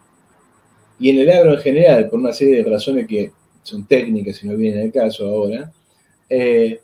y 0.99 1.11
en 1.11 1.19
el 1.19 1.31
agro 1.31 1.55
en 1.55 1.59
general, 1.59 2.09
por 2.09 2.21
una 2.21 2.33
serie 2.33 2.63
de 2.63 2.71
razones 2.71 3.07
que 3.07 3.33
son 3.63 3.85
técnicas 3.87 4.43
y 4.43 4.49
no 4.49 4.57
vienen 4.57 4.85
al 4.85 4.93
caso 4.93 5.27
ahora, 5.27 5.73
eh, 6.29 6.81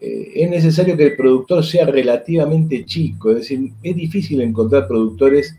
eh, 0.00 0.32
es 0.34 0.50
necesario 0.50 0.96
que 0.96 1.04
el 1.04 1.16
productor 1.16 1.64
sea 1.64 1.86
relativamente 1.86 2.84
chico, 2.84 3.30
es 3.30 3.36
decir, 3.36 3.72
es 3.82 3.96
difícil 3.96 4.40
encontrar 4.40 4.88
productores 4.88 5.56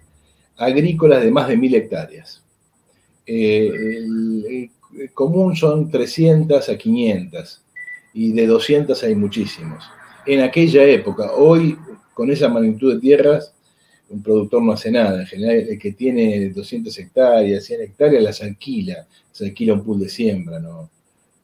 agrícolas 0.58 1.24
de 1.24 1.32
más 1.32 1.48
de 1.48 1.58
mil 1.58 1.74
hectáreas. 1.74 2.44
el, 3.26 4.70
común 5.16 5.56
son 5.56 5.90
300 5.90 6.70
a 6.70 6.78
500 6.78 7.62
y 8.14 8.32
de 8.32 8.46
200 8.46 9.02
hay 9.04 9.16
muchísimos. 9.16 9.84
En 10.28 10.42
aquella 10.42 10.84
época, 10.84 11.32
hoy 11.34 11.78
con 12.14 12.32
esa 12.32 12.50
magnitud 12.50 12.94
de 12.94 13.00
tierras, 13.00 13.54
un 14.10 14.22
productor 14.22 14.62
no 14.62 14.74
hace 14.74 14.92
nada. 14.92 15.22
En 15.22 15.28
general, 15.28 15.56
el 15.56 15.80
que 15.80 15.94
tiene 15.94 16.50
200 16.50 16.98
hectáreas, 17.00 17.66
100 17.66 17.82
hectáreas, 17.82 18.24
las 18.24 18.42
alquila. 18.42 19.08
Se 19.32 19.46
alquila 19.46 19.74
un 19.74 19.84
pool 19.84 20.00
de 20.00 20.10
siembra, 20.10 20.60
no, 20.60 20.90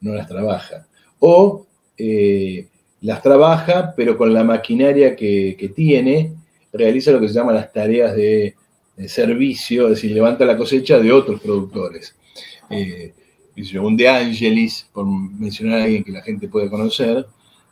no 0.00 0.14
las 0.14 0.28
trabaja. 0.28 0.86
O 1.18 1.66
eh, 1.98 2.66
las 3.02 3.22
trabaja, 3.22 3.94
pero 3.96 4.16
con 4.16 4.32
la 4.32 4.44
maquinaria 4.44 5.16
que, 5.16 5.72
tiene, 5.74 6.34
realiza 6.72 7.10
lo 7.10 7.20
que 7.20 7.28
se 7.28 7.34
llama 7.34 7.52
las 7.52 7.72
tareas 7.72 8.14
de, 8.14 8.54
servicio, 9.06 9.84
es 9.84 9.94
decir, 9.94 10.10
levanta 10.10 10.44
la 10.44 10.58
cosecha 10.58 10.98
de 10.98 11.10
otros 11.10 11.40
productores. 11.40 12.14
Eh, 12.68 13.14
un 13.80 13.96
De 13.96 14.08
Angelis, 14.08 14.86
por 14.92 15.06
mencionar 15.06 15.80
a 15.80 15.84
alguien 15.84 16.04
que 16.04 16.12
la 16.12 16.20
gente 16.20 16.48
puede 16.48 16.68
conocer, 16.68 17.26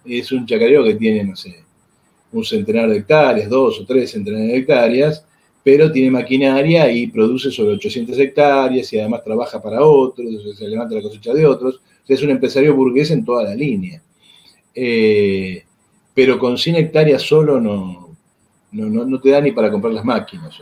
es 0.07 0.33
un 0.33 0.47
chacarero 0.47 0.85
que 0.85 0.95
tiene, 0.95 1.25
no 1.25 1.37
sé, 1.37 1.65
un 2.33 2.45
centenar 2.45 2.89
de 2.89 2.99
hectáreas, 2.99 3.49
dos 3.49 3.81
o 3.81 3.87
tres 3.87 4.11
centenares 4.11 4.49
de 4.49 4.57
hectáreas, 4.57 5.25
pero 5.63 5.91
tiene 5.93 6.11
maquinaria 6.11 6.91
y 6.91 7.09
produce 7.09 7.51
sobre 7.51 7.75
800 7.75 8.19
hectáreas 8.19 8.93
y 8.93 8.99
además 8.99 9.25
trabaja 9.25 9.61
para 9.61 9.83
otros, 9.83 10.27
se 10.57 10.69
levanta 10.69 10.95
la 10.95 11.03
cosecha 11.03 11.35
de 11.35 11.47
otros. 11.47 11.81
es 12.07 12.23
un 12.23 12.31
empresario 12.31 12.75
burgués 12.75 13.11
en 13.11 13.25
toda 13.25 13.45
la 13.45 13.55
línea. 13.55 14.03
Eh, 14.75 15.65
pero 16.15 16.39
con 16.39 16.57
100 16.57 16.77
hectáreas 16.77 17.23
solo 17.23 17.61
no, 17.61 18.17
no, 18.73 19.21
te 19.21 19.31
da 19.31 19.41
ni 19.41 19.53
para 19.53 19.71
comprar 19.71 19.93
las 19.93 20.05
máquinas. 20.05 20.57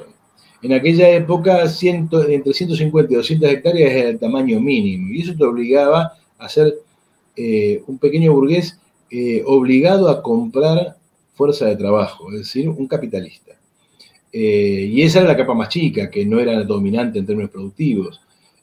En 0.63 0.73
aquella 0.73 1.09
época, 1.11 1.65
entre 1.83 2.53
150 2.53 3.13
y 3.13 3.17
200 3.17 3.51
hectáreas 3.51 3.93
era 3.93 4.09
el 4.09 4.19
tamaño 4.19 4.59
mínimo 4.61 5.13
y 5.13 5.23
eso 5.23 5.35
te 5.37 5.45
obligaba 5.45 6.15
a 6.39 6.49
ser 6.49 6.75
eh, 7.37 7.83
un 7.87 7.99
pequeño 7.99 8.33
burgués 8.33 8.79
eh, 9.11 9.43
obligado 9.47 10.09
a 10.09 10.23
comprar 10.23 10.97
fuerza 11.37 11.67
de 11.67 11.77
trabajo, 11.77 12.33
es 12.33 12.39
decir, 12.39 12.69
un 12.69 12.89
capitalista. 12.89 13.53
Eh, 14.33 14.91
y 14.91 15.03
esa 15.03 15.21
era 15.21 15.29
la 15.29 15.37
capa 15.37 15.55
más 15.55 15.69
chica, 15.69 16.11
que 16.11 16.25
no 16.27 16.41
era 16.41 16.63
dominante 16.65 17.19
en 17.19 17.27
términos 17.27 17.51
productivos. 17.51 18.21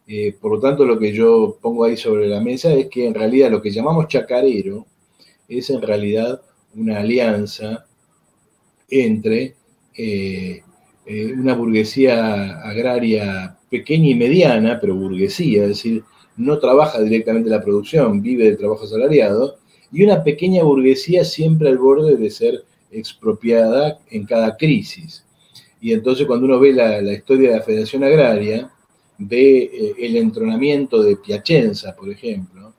Eh, 0.08 0.36
por 0.40 0.54
lo 0.54 0.60
tanto, 0.60 0.84
lo 0.86 1.00
que 1.00 1.14
yo 1.14 1.58
pongo 1.62 1.86
ahí 1.86 1.96
sobre 1.96 2.28
la 2.28 2.42
mesa 2.42 2.74
es 2.74 2.88
que 2.90 3.08
en 3.08 3.14
realidad 3.14 3.52
lo 3.52 3.62
que 3.62 3.72
llamamos 3.72 4.08
chacarero 4.08 4.86
es 5.48 5.70
en 5.70 5.82
realidad 5.82 6.42
una 6.76 7.00
alianza 7.00 7.86
entre 8.90 9.56
eh, 9.96 10.62
una 11.38 11.56
burguesía 11.56 12.60
agraria 12.62 13.58
pequeña 13.70 14.10
y 14.10 14.16
mediana, 14.16 14.80
pero 14.82 14.96
burguesía, 14.96 15.64
es 15.64 15.70
decir, 15.70 16.04
no 16.38 16.60
trabaja 16.60 17.00
directamente 17.02 17.50
la 17.50 17.62
producción, 17.62 18.22
vive 18.22 18.46
del 18.46 18.58
trabajo 18.58 18.86
asalariado, 18.86 19.58
y 19.94 20.04
una 20.04 20.24
pequeña 20.24 20.64
burguesía 20.64 21.24
siempre 21.24 21.70
al 21.70 21.78
borde 21.78 22.18
de 22.18 22.30
ser 22.32 22.66
expropiada 22.92 24.00
en 24.10 24.26
cada 24.26 24.58
crisis. 24.58 25.24
Y 25.80 25.94
entonces 25.94 26.26
cuando 26.26 26.46
uno 26.46 26.60
ve 26.60 26.74
la, 26.74 27.14
historia 27.14 27.52
de 27.52 27.58
la 27.58 27.64
Federación 27.64 28.04
Agraria, 28.04 28.72
ve 29.20 29.70
eh, 29.72 29.94
el 30.00 30.18
entronamiento 30.18 31.04
de 31.04 31.18
Piacenza, 31.18 31.96
por 31.96 32.10
ejemplo, 32.10 32.74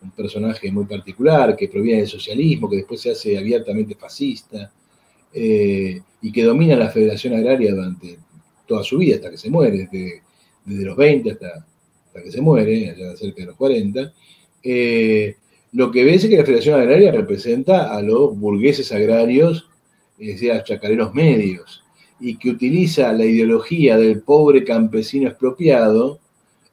un 0.00 0.10
personaje 0.12 0.70
muy 0.70 0.84
particular 0.84 1.56
que 1.56 1.68
proviene 1.68 2.00
del 2.00 2.08
socialismo, 2.08 2.70
que 2.70 2.76
después 2.76 3.00
se 3.00 3.10
hace 3.10 3.36
abiertamente 3.36 3.96
fascista, 3.96 4.72
eh, 5.32 6.00
y 6.22 6.30
que 6.30 6.44
domina 6.44 6.76
la 6.76 6.90
Federación 6.90 7.34
Agraria 7.34 7.74
durante 7.74 8.18
toda 8.66 8.84
su 8.84 8.98
vida, 8.98 9.16
hasta 9.16 9.30
que 9.30 9.36
se 9.36 9.50
muere, 9.50 9.88
desde, 9.90 10.84
los 10.84 10.96
20 10.96 11.30
hasta, 11.32 11.66
hasta, 12.06 12.22
que 12.22 12.30
se 12.30 12.40
muere, 12.40 12.90
allá 12.90 13.16
cerca 13.16 13.42
de 13.42 13.46
los 13.46 13.56
40, 13.56 14.12
eh, 14.62 15.36
lo 15.76 15.90
que 15.90 16.04
ves 16.04 16.24
es 16.24 16.30
que 16.30 16.38
la 16.38 16.44
Federación 16.46 16.80
Agraria 16.80 17.12
representa 17.12 17.94
a 17.94 18.00
los 18.00 18.34
burgueses 18.38 18.90
agrarios, 18.92 19.68
es 20.18 20.28
decir, 20.28 20.50
a 20.50 20.54
los 20.54 20.64
chacareros 20.64 21.12
medios, 21.12 21.84
y 22.18 22.38
que 22.38 22.48
utiliza 22.48 23.12
la 23.12 23.26
ideología 23.26 23.98
del 23.98 24.22
pobre 24.22 24.64
campesino 24.64 25.28
expropiado 25.28 26.18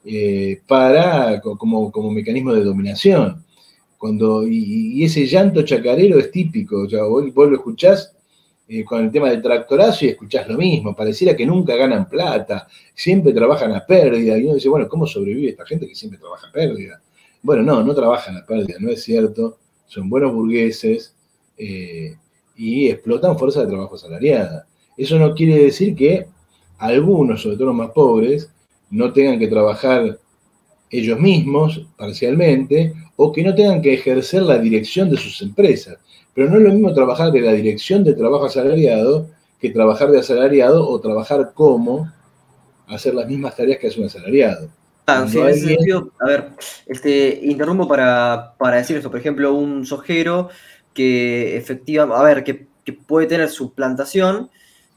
eh, 0.06 0.62
para, 0.66 1.42
como, 1.42 1.92
como, 1.92 2.12
mecanismo 2.12 2.54
de 2.54 2.64
dominación. 2.64 3.44
Cuando, 3.98 4.48
y, 4.48 5.04
ese 5.04 5.26
llanto 5.28 5.64
chacarero 5.64 6.18
es 6.18 6.32
típico, 6.32 6.84
o 6.84 6.90
sea, 6.90 7.04
vos, 7.04 7.26
lo 7.36 7.56
escuchás 7.56 8.16
eh, 8.70 8.86
con 8.86 9.04
el 9.04 9.12
tema 9.12 9.30
del 9.30 9.42
tractorazo 9.42 10.06
y 10.06 10.10
escuchás 10.10 10.48
lo 10.48 10.58
mismo, 10.58 10.96
pareciera 10.96 11.36
que 11.36 11.46
nunca 11.46 11.76
ganan 11.76 12.08
plata, 12.08 12.70
siempre 12.94 13.34
trabajan 13.34 13.74
a 13.74 13.86
pérdida, 13.86 14.38
y 14.38 14.46
uno 14.46 14.56
dice, 14.56 14.70
bueno, 14.70 14.88
¿cómo 14.88 15.06
sobrevive 15.06 15.50
esta 15.50 15.66
gente 15.66 15.90
que 15.90 15.96
siempre 15.96 16.22
trabaja 16.22 16.48
a 16.48 16.52
pérdida? 16.54 17.02
Bueno, 17.44 17.62
no, 17.62 17.84
no 17.84 17.94
trabajan 17.94 18.38
a 18.38 18.46
pérdida, 18.46 18.78
no 18.80 18.90
es 18.90 19.04
cierto, 19.04 19.58
son 19.86 20.10
buenos 20.10 20.34
burgueses 20.34 21.14
eh, 21.58 22.16
y 22.56 22.88
explotan 22.88 23.38
fuerza 23.38 23.60
de 23.62 23.68
trabajo 23.68 23.96
asalariada. 23.96 24.66
Eso 24.96 25.20
no 25.20 25.36
quiere 25.36 25.62
decir 25.62 25.94
que 25.94 26.26
algunos, 26.78 27.42
sobre 27.42 27.58
todo 27.58 27.68
los 27.68 27.76
más 27.76 27.92
pobres, 27.92 28.50
no 28.90 29.12
tengan 29.12 29.40
que 29.40 29.50
trabajar 29.50 30.20
ellos 30.90 31.20
mismos 31.20 31.86
parcialmente 31.98 32.94
o 33.18 33.34
que 33.34 33.44
no 33.44 33.54
tengan 33.54 33.82
que 33.82 33.94
ejercer 33.94 34.44
la 34.44 34.58
dirección 34.58 35.10
de 35.10 35.18
sus 35.18 35.42
empresas. 35.42 35.98
Pero 36.34 36.50
no 36.50 36.58
es 36.58 36.64
lo 36.64 36.72
mismo 36.72 36.94
trabajar 36.94 37.32
de 37.32 37.42
la 37.42 37.52
dirección 37.52 38.06
de 38.06 38.14
trabajo 38.14 38.46
asalariado 38.46 39.28
que 39.60 39.70
trabajar 39.70 40.12
de 40.12 40.20
asalariado 40.20 40.88
o 40.88 41.00
trabajar 41.02 41.52
como 41.54 42.10
hacer 42.88 43.14
las 43.16 43.28
mismas 43.28 43.56
tareas 43.56 43.80
que 43.80 43.88
hace 43.88 44.00
un 44.00 44.06
asalariado. 44.06 44.70
Sí, 45.28 45.38
en 45.38 45.48
ese 45.50 45.68
sentido, 45.68 46.12
a 46.20 46.26
ver, 46.26 46.52
este, 46.86 47.40
interrumpo 47.44 47.88
para, 47.88 48.56
decir 48.72 48.96
esto. 48.98 49.12
Por 49.12 49.20
ejemplo, 49.20 49.54
un 49.54 49.86
sojero 49.86 50.50
que 50.94 51.58
efectivamente, 51.58 52.22
a 52.22 52.24
ver, 52.24 52.44
que, 52.44 52.68
puede 53.08 53.28
tener 53.28 53.50
su 53.50 53.74
plantación 53.74 54.50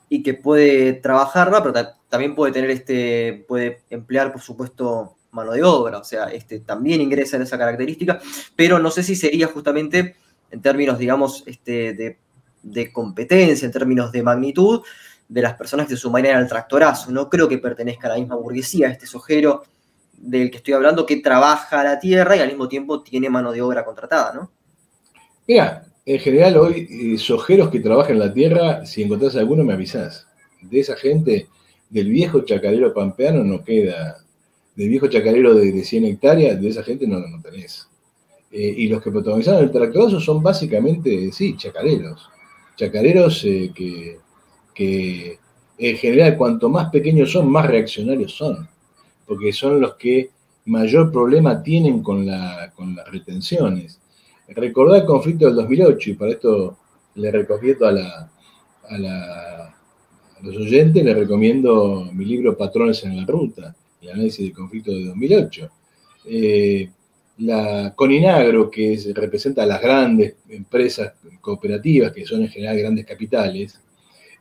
y 0.08 0.22
que 0.22 0.34
puede 0.34 0.92
trabajarla, 0.92 1.62
pero 1.62 1.74
también 2.08 2.34
puede 2.34 2.52
tener 2.52 2.70
este, 2.70 3.44
puede 3.48 3.82
emplear, 3.90 4.32
por 4.32 4.40
supuesto, 4.40 5.16
mano 5.32 5.52
de 5.52 5.62
obra, 5.62 5.98
o 5.98 6.04
sea, 6.04 6.26
este, 6.26 6.60
también 6.60 7.00
ingresa 7.00 7.36
en 7.36 7.42
esa 7.42 7.58
característica, 7.58 8.20
pero 8.54 8.78
no 8.78 8.90
sé 8.90 9.02
si 9.02 9.14
sería 9.14 9.48
justamente 9.48 10.16
en 10.50 10.62
términos, 10.62 10.98
digamos, 10.98 11.44
este, 11.46 12.18
de, 12.62 12.92
competencia, 12.92 13.66
en 13.66 13.72
términos 13.72 14.10
de 14.12 14.22
magnitud, 14.22 14.82
de 15.28 15.42
las 15.42 15.54
personas 15.54 15.86
que 15.86 15.94
se 15.94 16.00
sumarían 16.00 16.36
al 16.36 16.48
tractorazo. 16.48 17.10
No 17.10 17.28
creo 17.28 17.48
que 17.48 17.58
pertenezca 17.58 18.06
a 18.06 18.10
la 18.10 18.16
misma 18.16 18.36
burguesía, 18.36 18.88
este 18.88 19.06
sojero 19.06 19.64
del 20.18 20.50
que 20.50 20.58
estoy 20.58 20.74
hablando, 20.74 21.06
que 21.06 21.16
trabaja 21.16 21.82
la 21.84 21.98
tierra 21.98 22.36
y 22.36 22.40
al 22.40 22.48
mismo 22.48 22.68
tiempo 22.68 23.02
tiene 23.02 23.30
mano 23.30 23.52
de 23.52 23.62
obra 23.62 23.84
contratada, 23.84 24.32
¿no? 24.34 24.50
Mira, 25.46 25.84
en 26.04 26.18
general 26.18 26.56
hoy, 26.56 26.88
eh, 26.90 27.18
sojeros 27.18 27.70
que 27.70 27.80
trabajan 27.80 28.18
la 28.18 28.32
tierra, 28.32 28.84
si 28.86 29.02
encontrás 29.02 29.36
alguno 29.36 29.64
me 29.64 29.74
avisás. 29.74 30.26
De 30.60 30.80
esa 30.80 30.96
gente, 30.96 31.48
del 31.90 32.10
viejo 32.10 32.40
chacarero 32.40 32.92
pampeano 32.92 33.44
no 33.44 33.62
queda 33.62 34.18
de 34.76 34.88
viejo 34.88 35.08
chacarero 35.08 35.54
de, 35.54 35.82
100 35.82 36.04
hectáreas, 36.04 36.60
de 36.60 36.68
esa 36.68 36.82
gente 36.82 37.06
no, 37.06 37.18
no 37.18 37.40
tenés. 37.40 37.88
Eh, 38.52 38.74
y 38.76 38.88
los 38.88 39.02
que 39.02 39.10
protagonizaron 39.10 39.64
el 39.64 39.72
tractorazo 39.72 40.20
son 40.20 40.42
básicamente, 40.42 41.32
sí, 41.32 41.56
chacareros. 41.56 42.28
Chacareros 42.76 43.42
eh, 43.44 43.72
que, 43.74 45.38
en 45.78 45.96
general 45.96 46.36
cuanto 46.36 46.68
más 46.68 46.90
pequeños 46.90 47.32
son, 47.32 47.50
más 47.50 47.66
reaccionarios 47.66 48.32
son. 48.32 48.68
Porque 49.26 49.52
son 49.52 49.80
los 49.80 49.94
que 49.94 50.30
mayor 50.66 51.12
problema 51.12 51.62
tienen 51.62 52.02
con, 52.02 52.26
la, 52.26 52.72
con 52.74 52.94
las 52.94 53.10
retenciones. 53.10 54.00
Recordar 54.48 55.00
el 55.00 55.06
conflicto 55.06 55.46
del 55.46 55.56
2008, 55.56 56.10
y 56.10 56.14
para 56.14 56.32
esto 56.32 56.76
le 57.16 57.30
recomiendo 57.30 57.86
a, 57.86 57.92
la, 57.92 58.30
a, 58.88 59.74
a 60.38 60.42
los 60.42 60.56
oyentes, 60.56 61.04
le 61.04 61.14
recomiendo 61.14 62.08
mi 62.12 62.24
libro 62.24 62.56
Patrones 62.56 63.04
en 63.04 63.16
la 63.16 63.24
Ruta 63.24 63.74
el 64.06 64.10
análisis 64.10 64.44
del 64.44 64.52
conflicto 64.52 64.92
de 64.92 65.04
2008. 65.06 65.70
Eh, 66.26 66.90
la 67.38 67.92
Coninagro, 67.94 68.70
que 68.70 68.98
representa 69.14 69.62
a 69.62 69.66
las 69.66 69.80
grandes 69.80 70.36
empresas 70.48 71.14
cooperativas, 71.40 72.12
que 72.12 72.24
son 72.24 72.42
en 72.42 72.48
general 72.48 72.78
grandes 72.78 73.04
capitales, 73.04 73.78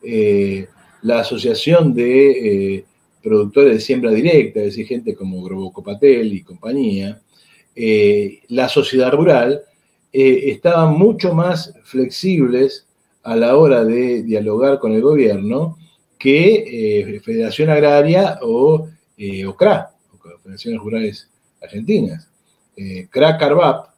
eh, 0.02 0.68
la 1.02 1.20
Asociación 1.20 1.94
de 1.94 2.76
eh, 2.76 2.86
Productores 3.26 3.74
de 3.74 3.82
Siembra 3.82 4.12
Directa, 4.12 4.60
es 4.60 4.68
decir, 4.68 4.86
gente 4.86 5.16
como 5.16 5.44
Grobocopatel 5.44 6.32
y 6.32 6.44
compañía, 6.44 7.22
la 8.48 8.70
sociedad 8.70 9.12
rural, 9.12 9.64
estaban 10.12 10.94
mucho 10.94 11.34
más 11.34 11.74
flexibles 11.84 12.88
a 13.24 13.36
la 13.36 13.58
hora 13.58 13.84
de 13.84 14.24
dialogar 14.24 14.80
con 14.80 14.94
el 14.94 15.02
gobierno 15.02 15.78
que 16.18 17.20
Federación 17.26 17.70
Agraria 17.70 18.40
o 18.44 18.88
eh, 19.18 19.46
o 19.46 19.56
CRA, 19.56 19.92
Federaciones 20.44 20.82
Rurales 20.82 21.30
Argentinas. 21.62 22.30
Eh, 22.76 23.08
CRA 23.10 23.38
Carvap, 23.38 23.90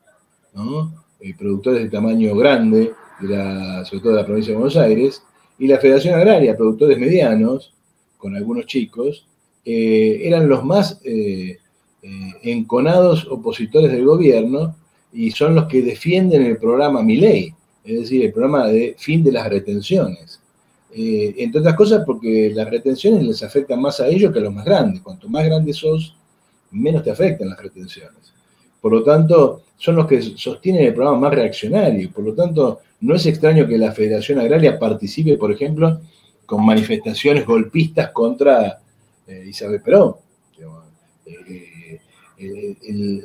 eh, 1.19 1.34
productores 1.38 1.82
de 1.84 1.89
tamaño 1.89 2.36
grande, 2.36 2.93
sobre 3.19 4.01
todo 4.01 4.09
de 4.11 4.21
la 4.21 4.25
provincia 4.25 4.51
de 4.51 4.57
Buenos 4.57 4.78
Aires, 4.78 5.23
y 5.57 5.67
la 5.67 5.80
Federación 5.80 6.13
Agraria, 6.13 6.55
productores 6.55 6.99
medianos, 6.99 7.73
con 8.18 8.36
algunos 8.36 8.65
chicos, 8.65 9.28
eran 9.63 10.47
los 10.47 10.63
más 10.63 10.99
enconados 12.41 13.28
opositores 13.30 13.91
del 13.91 14.05
gobierno 14.05 14.76
y 15.11 15.32
son 15.32 15.55
los 15.55 15.65
que 15.65 15.82
defienden 15.82 16.43
el 16.43 16.57
programa 16.57 17.01
Miley, 17.01 17.53
es 17.84 17.99
decir, 18.01 18.24
el 18.24 18.32
programa 18.32 18.68
de 18.68 18.95
fin 18.97 19.24
de 19.24 19.32
las 19.32 19.49
retenciones. 19.49 20.39
Eh, 20.93 21.36
entre 21.38 21.59
otras 21.59 21.76
cosas 21.76 22.03
porque 22.05 22.51
las 22.55 22.70
retenciones 22.70 23.24
les 23.24 23.43
afectan 23.43 23.82
más 23.82 23.99
a 23.99 24.07
ellos 24.07 24.32
que 24.32 24.39
a 24.39 24.41
los 24.41 24.53
más 24.53 24.65
grandes. 24.65 25.01
Cuanto 25.01 25.30
más 25.30 25.45
grandes 25.45 25.78
sos, 25.78 26.15
menos 26.72 27.03
te 27.03 27.11
afectan 27.11 27.49
las 27.49 27.61
retenciones. 27.61 28.34
Por 28.82 28.93
lo 28.93 29.03
tanto, 29.03 29.61
son 29.78 29.95
los 29.95 30.07
que 30.07 30.22
sostienen 30.22 30.86
el 30.86 30.93
programa 30.93 31.20
más 31.20 31.34
reaccionario. 31.34 32.11
Por 32.11 32.26
lo 32.26 32.34
tanto, 32.34 32.80
no 33.01 33.15
es 33.15 33.26
extraño 33.26 33.68
que 33.68 33.78
la 33.78 33.91
Federación 33.91 34.39
Agraria 34.39 34.80
participe, 34.80 35.38
por 35.38 35.51
ejemplo, 35.51 35.99
con 36.48 36.66
manifestaciones 36.66 37.45
golpistas 37.45 38.10
contra 38.12 38.80
eh, 39.28 39.45
Isabel 39.48 39.82
Perón. 39.82 40.16
Eh, 41.30 42.00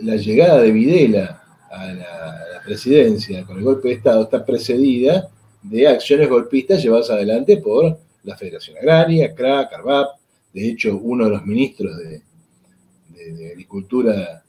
la 0.02 0.16
llegada 0.16 0.60
de 0.60 0.72
Videla 0.72 1.42
a 1.70 1.86
la 1.92 2.62
presidencia 2.64 3.44
con 3.44 3.58
el 3.58 3.64
golpe 3.64 3.88
de 3.88 3.94
Estado 3.94 4.24
está 4.24 4.44
precedida 4.44 5.28
de 5.62 5.86
acciones 5.86 6.28
golpistas 6.28 6.82
llevadas 6.82 7.10
adelante 7.10 7.58
por 7.58 7.98
la 8.24 8.36
Federación 8.36 8.76
Agraria, 8.78 9.34
CRA, 9.34 9.68
CARVAP. 9.68 10.18
De 10.52 10.68
hecho, 10.68 10.96
uno 10.96 11.24
de 11.24 11.30
los 11.30 11.46
ministros 11.46 11.96
de, 11.96 12.22
Agricultura 13.52 14.42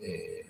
eh, 0.00 0.46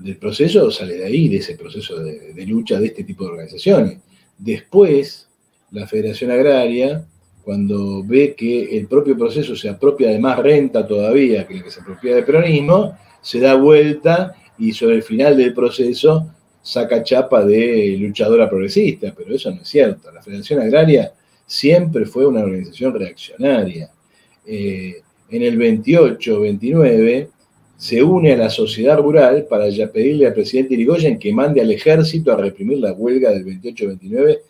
del 0.00 0.16
proceso 0.16 0.70
sale 0.70 0.96
de 0.96 1.04
ahí, 1.04 1.28
de 1.28 1.38
ese 1.38 1.56
proceso 1.56 1.98
de, 1.98 2.46
lucha 2.46 2.78
de 2.78 2.86
este 2.86 3.04
tipo 3.04 3.24
de 3.24 3.30
organizaciones. 3.30 3.98
Después, 4.36 5.28
la 5.72 5.86
Federación 5.86 6.30
Agraria, 6.30 7.04
cuando 7.42 8.04
ve 8.04 8.34
que 8.36 8.76
el 8.76 8.86
propio 8.86 9.16
proceso 9.16 9.56
se 9.56 9.68
apropia 9.68 10.10
de 10.10 10.18
más 10.18 10.38
renta 10.38 10.86
todavía 10.86 11.46
que 11.46 11.54
el 11.54 11.64
que 11.64 11.70
se 11.70 11.80
apropia 11.80 12.14
del 12.14 12.24
peronismo, 12.24 12.96
se 13.20 13.40
da 13.40 13.54
vuelta 13.54 14.34
y 14.58 14.72
sobre 14.72 14.96
el 14.96 15.02
final 15.02 15.36
del 15.36 15.54
proceso 15.54 16.30
saca 16.62 17.02
chapa 17.02 17.44
de 17.44 17.96
luchadora 17.98 18.48
progresista, 18.48 19.12
pero 19.16 19.34
eso 19.34 19.50
no 19.50 19.62
es 19.62 19.68
cierto. 19.68 20.12
La 20.12 20.22
Federación 20.22 20.60
Agraria 20.60 21.12
siempre 21.46 22.04
fue 22.04 22.26
una 22.26 22.40
organización 22.40 22.94
reaccionaria. 22.94 23.90
Eh, 24.46 25.02
en 25.30 25.42
el 25.42 25.58
28-29 25.58 27.28
se 27.78 28.02
une 28.02 28.32
a 28.32 28.36
la 28.36 28.50
sociedad 28.50 28.98
rural 28.98 29.46
para 29.48 29.68
ya 29.68 29.90
pedirle 29.90 30.26
al 30.26 30.34
presidente 30.34 30.74
Irigoyen 30.74 31.16
que 31.16 31.32
mande 31.32 31.60
al 31.60 31.70
ejército 31.70 32.32
a 32.32 32.36
reprimir 32.36 32.78
la 32.78 32.92
huelga 32.92 33.30
del 33.30 33.46
28-29 33.46 34.40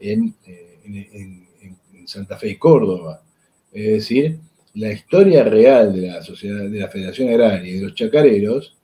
en, 0.00 0.34
eh, 0.46 0.78
en, 0.84 1.46
en, 1.92 2.08
Santa 2.08 2.38
Fe 2.38 2.48
y 2.48 2.56
Córdoba. 2.56 3.22
Es 3.70 3.86
decir, 3.92 4.38
la 4.72 4.90
historia 4.90 5.44
real 5.44 5.92
de 5.92 6.06
la 6.06 6.22
sociedad, 6.22 6.64
de 6.64 6.78
la 6.78 6.88
Federación 6.88 7.28
Agraria 7.28 7.68
y 7.68 7.74
de 7.74 7.82
los 7.82 7.94
chacareros 7.94 8.74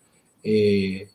eh, 0.43 1.09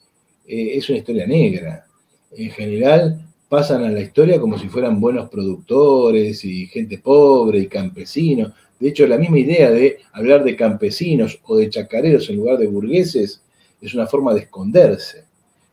eh, 0.47 0.71
es 0.73 0.89
una 0.89 0.97
historia 0.97 1.27
negra. 1.27 1.85
En 2.31 2.49
general 2.49 3.23
pasan 3.47 3.83
a 3.83 3.91
la 3.91 4.01
historia 4.01 4.39
como 4.39 4.57
si 4.57 4.67
fueran 4.67 4.99
buenos 4.99 5.29
productores 5.29 6.43
y 6.43 6.65
gente 6.65 6.97
pobre 6.97 7.59
y 7.59 7.67
campesinos. 7.67 8.51
De 8.79 8.89
hecho, 8.89 9.05
la 9.07 9.17
misma 9.17 9.39
idea 9.39 9.69
de 9.71 9.99
hablar 10.13 10.43
de 10.43 10.55
campesinos 10.55 11.39
o 11.43 11.57
de 11.57 11.69
chacareros 11.69 12.29
en 12.29 12.37
lugar 12.37 12.57
de 12.57 12.67
burgueses 12.67 13.41
es 13.81 13.93
una 13.93 14.07
forma 14.07 14.33
de 14.33 14.41
esconderse. 14.41 15.25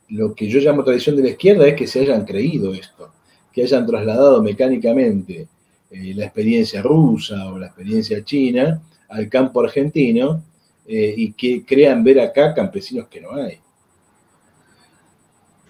Lo 0.08 0.34
que 0.34 0.48
yo 0.48 0.60
llamo 0.60 0.84
tradición 0.84 1.16
de 1.16 1.22
la 1.22 1.30
izquierda 1.30 1.66
es 1.66 1.74
que 1.74 1.86
se 1.86 2.00
hayan 2.00 2.24
creído 2.24 2.74
esto, 2.74 3.12
que 3.52 3.62
hayan 3.62 3.86
trasladado 3.86 4.42
mecánicamente 4.42 5.48
eh, 5.90 6.14
la 6.14 6.24
experiencia 6.24 6.82
rusa 6.82 7.46
o 7.52 7.58
la 7.58 7.66
experiencia 7.66 8.24
china 8.24 8.80
al 9.08 9.28
campo 9.28 9.60
argentino 9.60 10.42
eh, 10.86 11.14
y 11.16 11.32
que 11.32 11.64
crean 11.64 12.02
ver 12.02 12.20
acá 12.20 12.54
campesinos 12.54 13.08
que 13.08 13.20
no 13.20 13.34
hay. 13.34 13.58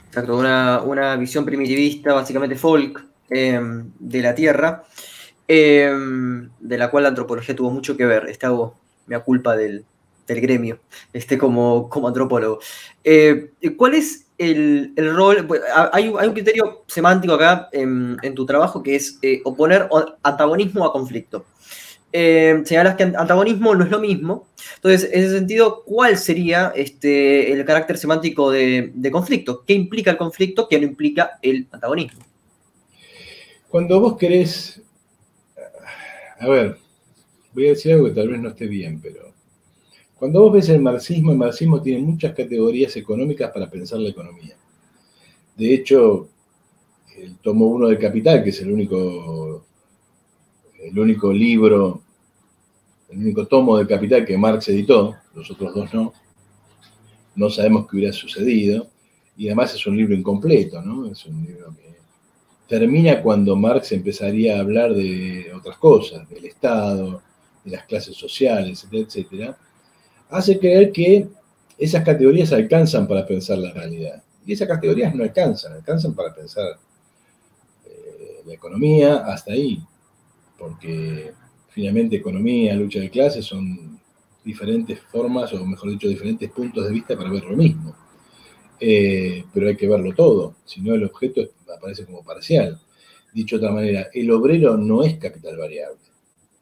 Exacto, 0.08 0.38
una, 0.38 1.16
visión 1.16 1.44
primitivista, 1.44 2.14
básicamente 2.14 2.56
folk, 2.56 3.04
em, 3.28 3.90
de 3.98 4.22
la 4.22 4.34
Tierra, 4.34 4.84
em, 5.48 6.50
de 6.60 6.78
la 6.78 6.90
cual 6.90 7.04
la 7.04 7.10
antropología 7.10 7.56
tuvo 7.56 7.70
mucho 7.70 7.96
que 7.96 8.06
ver. 8.06 8.28
Esta 8.28 8.50
me 9.06 9.20
culpa 9.20 9.56
del, 9.56 9.84
del 10.26 10.40
gremio, 10.40 10.80
este, 11.12 11.38
como, 11.38 11.88
como 11.88 12.08
antropólogo. 12.08 12.58
Eh, 13.04 13.52
¿Cuál 13.76 13.94
es 13.94 14.26
el, 14.38 14.92
rol? 14.96 15.46
Hay, 15.92 16.12
hay, 16.18 16.28
un 16.28 16.34
criterio 16.34 16.84
semántico 16.86 17.34
acá 17.34 17.68
en, 17.72 18.18
tu 18.34 18.44
trabajo 18.44 18.82
que 18.82 18.96
es 18.96 19.18
eh, 19.22 19.40
oponer 19.44 19.88
antagonismo 20.22 20.84
a 20.84 20.92
conflicto. 20.92 21.46
Eh, 22.12 22.62
señalas 22.64 22.94
que 22.94 23.02
antagonismo 23.02 23.74
no 23.74 23.84
es 23.84 23.90
lo 23.90 23.98
mismo. 23.98 24.46
Entonces, 24.76 25.10
en 25.12 25.24
ese 25.24 25.34
sentido, 25.34 25.82
¿cuál 25.84 26.16
sería 26.16 26.72
este, 26.74 27.52
el 27.52 27.64
carácter 27.64 27.98
semántico 27.98 28.50
de, 28.50 28.90
de 28.94 29.10
conflicto? 29.10 29.64
¿Qué 29.66 29.74
implica 29.74 30.10
el 30.10 30.16
conflicto? 30.16 30.66
¿Qué 30.68 30.78
no 30.78 30.86
implica 30.86 31.38
el 31.42 31.66
antagonismo? 31.70 32.24
Cuando 33.68 34.00
vos 34.00 34.16
querés, 34.16 34.80
a 36.38 36.48
ver, 36.48 36.78
voy 37.52 37.66
a 37.66 37.70
decir 37.70 37.92
algo 37.92 38.06
que 38.06 38.12
tal 38.12 38.28
vez 38.28 38.40
no 38.40 38.50
esté 38.50 38.66
bien, 38.66 39.00
pero 39.00 39.32
cuando 40.16 40.40
vos 40.40 40.52
ves 40.52 40.68
el 40.70 40.80
marxismo, 40.80 41.32
el 41.32 41.38
marxismo 41.38 41.82
tiene 41.82 42.00
muchas 42.00 42.34
categorías 42.34 42.96
económicas 42.96 43.50
para 43.50 43.70
pensar 43.70 43.98
la 43.98 44.08
economía. 44.08 44.56
De 45.56 45.74
hecho, 45.74 46.28
el 47.18 47.36
tomo 47.38 47.66
uno 47.66 47.88
del 47.88 47.98
Capital, 47.98 48.42
que 48.42 48.50
es 48.50 48.60
el 48.60 48.72
único, 48.72 49.64
el 50.78 50.98
único 50.98 51.32
libro, 51.32 52.02
el 53.10 53.18
único 53.18 53.46
tomo 53.46 53.76
del 53.78 53.86
Capital 53.86 54.24
que 54.24 54.38
Marx 54.38 54.68
editó, 54.68 55.16
los 55.34 55.50
otros 55.50 55.74
dos 55.74 55.92
no, 55.94 56.12
no 57.34 57.50
sabemos 57.50 57.86
qué 57.86 57.96
hubiera 57.96 58.12
sucedido, 58.12 58.88
y 59.36 59.48
además 59.48 59.74
es 59.74 59.86
un 59.86 59.96
libro 59.96 60.14
incompleto, 60.14 60.80
¿no? 60.80 61.10
Es 61.10 61.26
un 61.26 61.44
libro 61.44 61.74
que 61.76 61.96
termina 62.68 63.22
cuando 63.22 63.56
Marx 63.56 63.92
empezaría 63.92 64.56
a 64.56 64.60
hablar 64.60 64.94
de 64.94 65.52
otras 65.54 65.78
cosas, 65.78 66.28
del 66.28 66.46
Estado, 66.46 67.22
de 67.64 67.70
las 67.70 67.84
clases 67.84 68.16
sociales, 68.16 68.84
etcétera, 68.84 69.02
etcétera 69.06 69.58
hace 70.30 70.58
creer 70.58 70.92
que 70.92 71.28
esas 71.78 72.04
categorías 72.04 72.52
alcanzan 72.52 73.06
para 73.06 73.26
pensar 73.26 73.58
la 73.58 73.72
realidad. 73.72 74.22
Y 74.44 74.52
esas 74.52 74.68
categorías 74.68 75.14
no 75.14 75.24
alcanzan, 75.24 75.72
alcanzan 75.72 76.14
para 76.14 76.34
pensar 76.34 76.78
eh, 77.84 78.42
la 78.46 78.54
economía 78.54 79.16
hasta 79.16 79.52
ahí, 79.52 79.82
porque 80.58 81.32
finalmente 81.68 82.16
economía, 82.16 82.74
lucha 82.74 83.00
de 83.00 83.10
clases 83.10 83.44
son 83.44 84.00
diferentes 84.44 85.00
formas, 85.00 85.52
o 85.52 85.66
mejor 85.66 85.90
dicho, 85.90 86.08
diferentes 86.08 86.50
puntos 86.50 86.84
de 86.84 86.92
vista 86.92 87.16
para 87.16 87.30
ver 87.30 87.44
lo 87.44 87.56
mismo. 87.56 87.94
Eh, 88.78 89.44
pero 89.54 89.68
hay 89.68 89.76
que 89.76 89.88
verlo 89.88 90.12
todo, 90.14 90.56
si 90.64 90.80
no 90.80 90.94
el 90.94 91.04
objeto 91.04 91.42
aparece 91.74 92.04
como 92.04 92.24
parcial. 92.24 92.80
Dicho 93.32 93.58
de 93.58 93.66
otra 93.66 93.74
manera, 93.74 94.08
el 94.12 94.30
obrero 94.30 94.76
no 94.76 95.02
es 95.02 95.16
capital 95.18 95.56
variable 95.56 96.06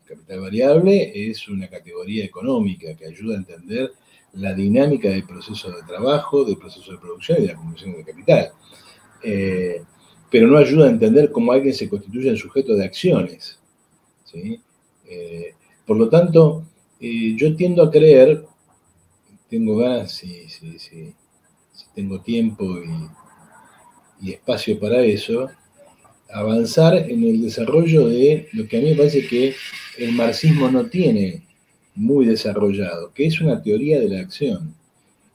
capital 0.05 0.41
variable 0.41 1.31
es 1.31 1.49
una 1.49 1.69
categoría 1.69 2.25
económica 2.25 2.95
que 2.95 3.07
ayuda 3.07 3.35
a 3.35 3.39
entender 3.39 3.93
la 4.35 4.53
dinámica 4.53 5.09
del 5.09 5.25
proceso 5.25 5.71
de 5.71 5.83
trabajo, 5.83 6.45
del 6.45 6.57
proceso 6.57 6.93
de 6.93 6.99
producción 6.99 7.39
y 7.39 7.43
de 7.43 7.47
la 7.49 7.53
acumulación 7.55 7.97
de 7.97 8.05
capital. 8.05 8.53
Eh, 9.23 9.83
pero 10.31 10.49
no 10.49 10.59
ayuda 10.59 10.87
a 10.87 10.91
entender 10.91 11.31
cómo 11.31 11.53
alguien 11.53 11.75
se 11.75 11.89
constituye 11.89 12.29
en 12.29 12.37
sujeto 12.37 12.75
de 12.75 12.85
acciones. 12.85 13.61
Eh, 14.35 15.55
por 15.87 15.97
lo 15.97 16.09
tanto, 16.09 16.65
yo 17.01 17.55
tiendo 17.55 17.85
a 17.85 17.91
creer, 17.91 18.45
tengo 19.49 19.77
ganas, 19.77 20.13
si, 20.13 21.15
tengo 21.95 22.21
tiempo 22.21 22.65
y 24.21 24.33
espacio 24.33 24.79
para 24.79 25.03
eso, 25.03 25.51
avanzar 26.33 26.97
en 26.97 27.23
el 27.23 27.43
desarrollo 27.43 28.09
de 28.09 28.49
lo 28.53 28.67
que 28.67 28.79
a 28.79 28.81
mí 28.81 28.91
me 28.91 28.97
parece 28.97 29.27
que 29.27 29.55
el 29.99 30.13
marxismo 30.13 30.71
no 30.71 30.87
tiene 30.87 31.43
muy 31.95 32.27
desarrollado, 32.27 33.13
que 33.13 33.27
es 33.27 33.41
una 33.41 33.63
teoría 33.63 34.01
de 34.01 34.09
la 34.09 34.21
acción. 34.21 34.75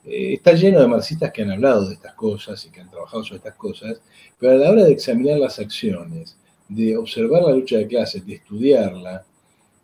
Eh, 0.06 0.34
está 0.34 0.54
lleno 0.54 0.82
de 0.82 0.88
marxistas 0.88 1.32
que 1.32 1.44
han 1.44 1.52
hablado 1.52 1.88
de 1.88 1.94
estas 1.94 2.14
cosas 2.16 2.66
y 2.66 2.70
que 2.70 2.82
han 2.82 2.90
trabajado 2.90 3.24
sobre 3.24 3.38
estas 3.38 3.56
cosas, 3.56 4.02
pero 4.38 4.54
a 4.54 4.56
la 4.56 4.72
hora 4.72 4.86
de 4.86 4.92
examinar 4.92 5.40
las 5.40 5.60
acciones, 5.60 6.38
de 6.68 6.98
observar 6.98 7.44
la 7.44 7.52
lucha 7.52 7.78
de 7.78 7.88
clases, 7.88 8.26
de 8.26 8.36
estudiarla, 8.36 9.26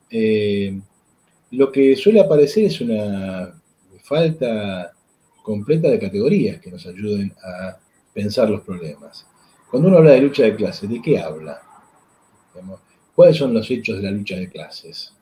eh, 0.09 0.79
lo 1.51 1.71
que 1.71 1.95
suele 1.95 2.19
aparecer 2.19 2.65
es 2.65 2.81
una 2.81 3.53
falta 4.03 4.94
completa 5.45 5.89
de 5.89 5.99
categorías 5.99 6.59
que 6.59 6.71
nos 6.71 6.87
ayuden 6.87 7.31
a 7.43 7.77
pensar 8.11 8.49
los 8.49 8.61
problemas. 8.61 9.27
Cuando 9.69 9.89
uno 9.89 9.97
habla 9.99 10.13
de 10.13 10.21
lucha 10.21 10.41
de 10.43 10.55
clases, 10.55 10.89
¿de 10.89 10.99
qué 10.99 11.19
habla? 11.19 11.61
¿Cuáles 13.13 13.37
son 13.37 13.53
los 13.53 13.69
hechos 13.69 13.97
de 13.97 14.03
la 14.03 14.11
lucha 14.11 14.37
de 14.37 14.49
clases? 14.49 15.13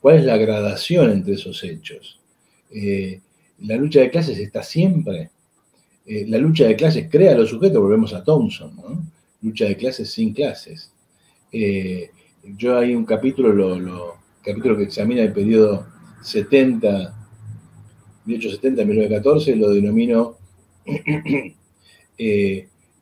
¿Cuál 0.00 0.18
es 0.18 0.24
la 0.26 0.36
gradación 0.36 1.10
entre 1.10 1.34
esos 1.34 1.64
hechos? 1.64 2.20
Eh, 2.70 3.22
la 3.60 3.76
lucha 3.76 4.00
de 4.00 4.10
clases 4.10 4.38
está 4.38 4.62
siempre. 4.62 5.30
Eh, 6.04 6.26
la 6.28 6.36
lucha 6.36 6.66
de 6.66 6.76
clases 6.76 7.08
crea 7.10 7.34
los 7.34 7.48
sujetos, 7.48 7.80
volvemos 7.80 8.12
a 8.12 8.22
Thompson, 8.22 8.76
¿no? 8.76 9.02
Lucha 9.40 9.64
de 9.64 9.78
clases 9.78 10.10
sin 10.10 10.34
clases. 10.34 10.92
Eh, 11.50 12.10
yo 12.42 12.76
hay 12.76 12.94
un 12.94 13.06
capítulo, 13.06 13.78
lo, 13.78 14.18
capítulo 14.42 14.76
que 14.76 14.84
examina 14.84 15.22
el 15.22 15.32
periodo 15.32 15.86
70, 16.22 17.23
1870-1914, 18.26 19.56
lo 19.56 19.70
denomino 19.70 20.36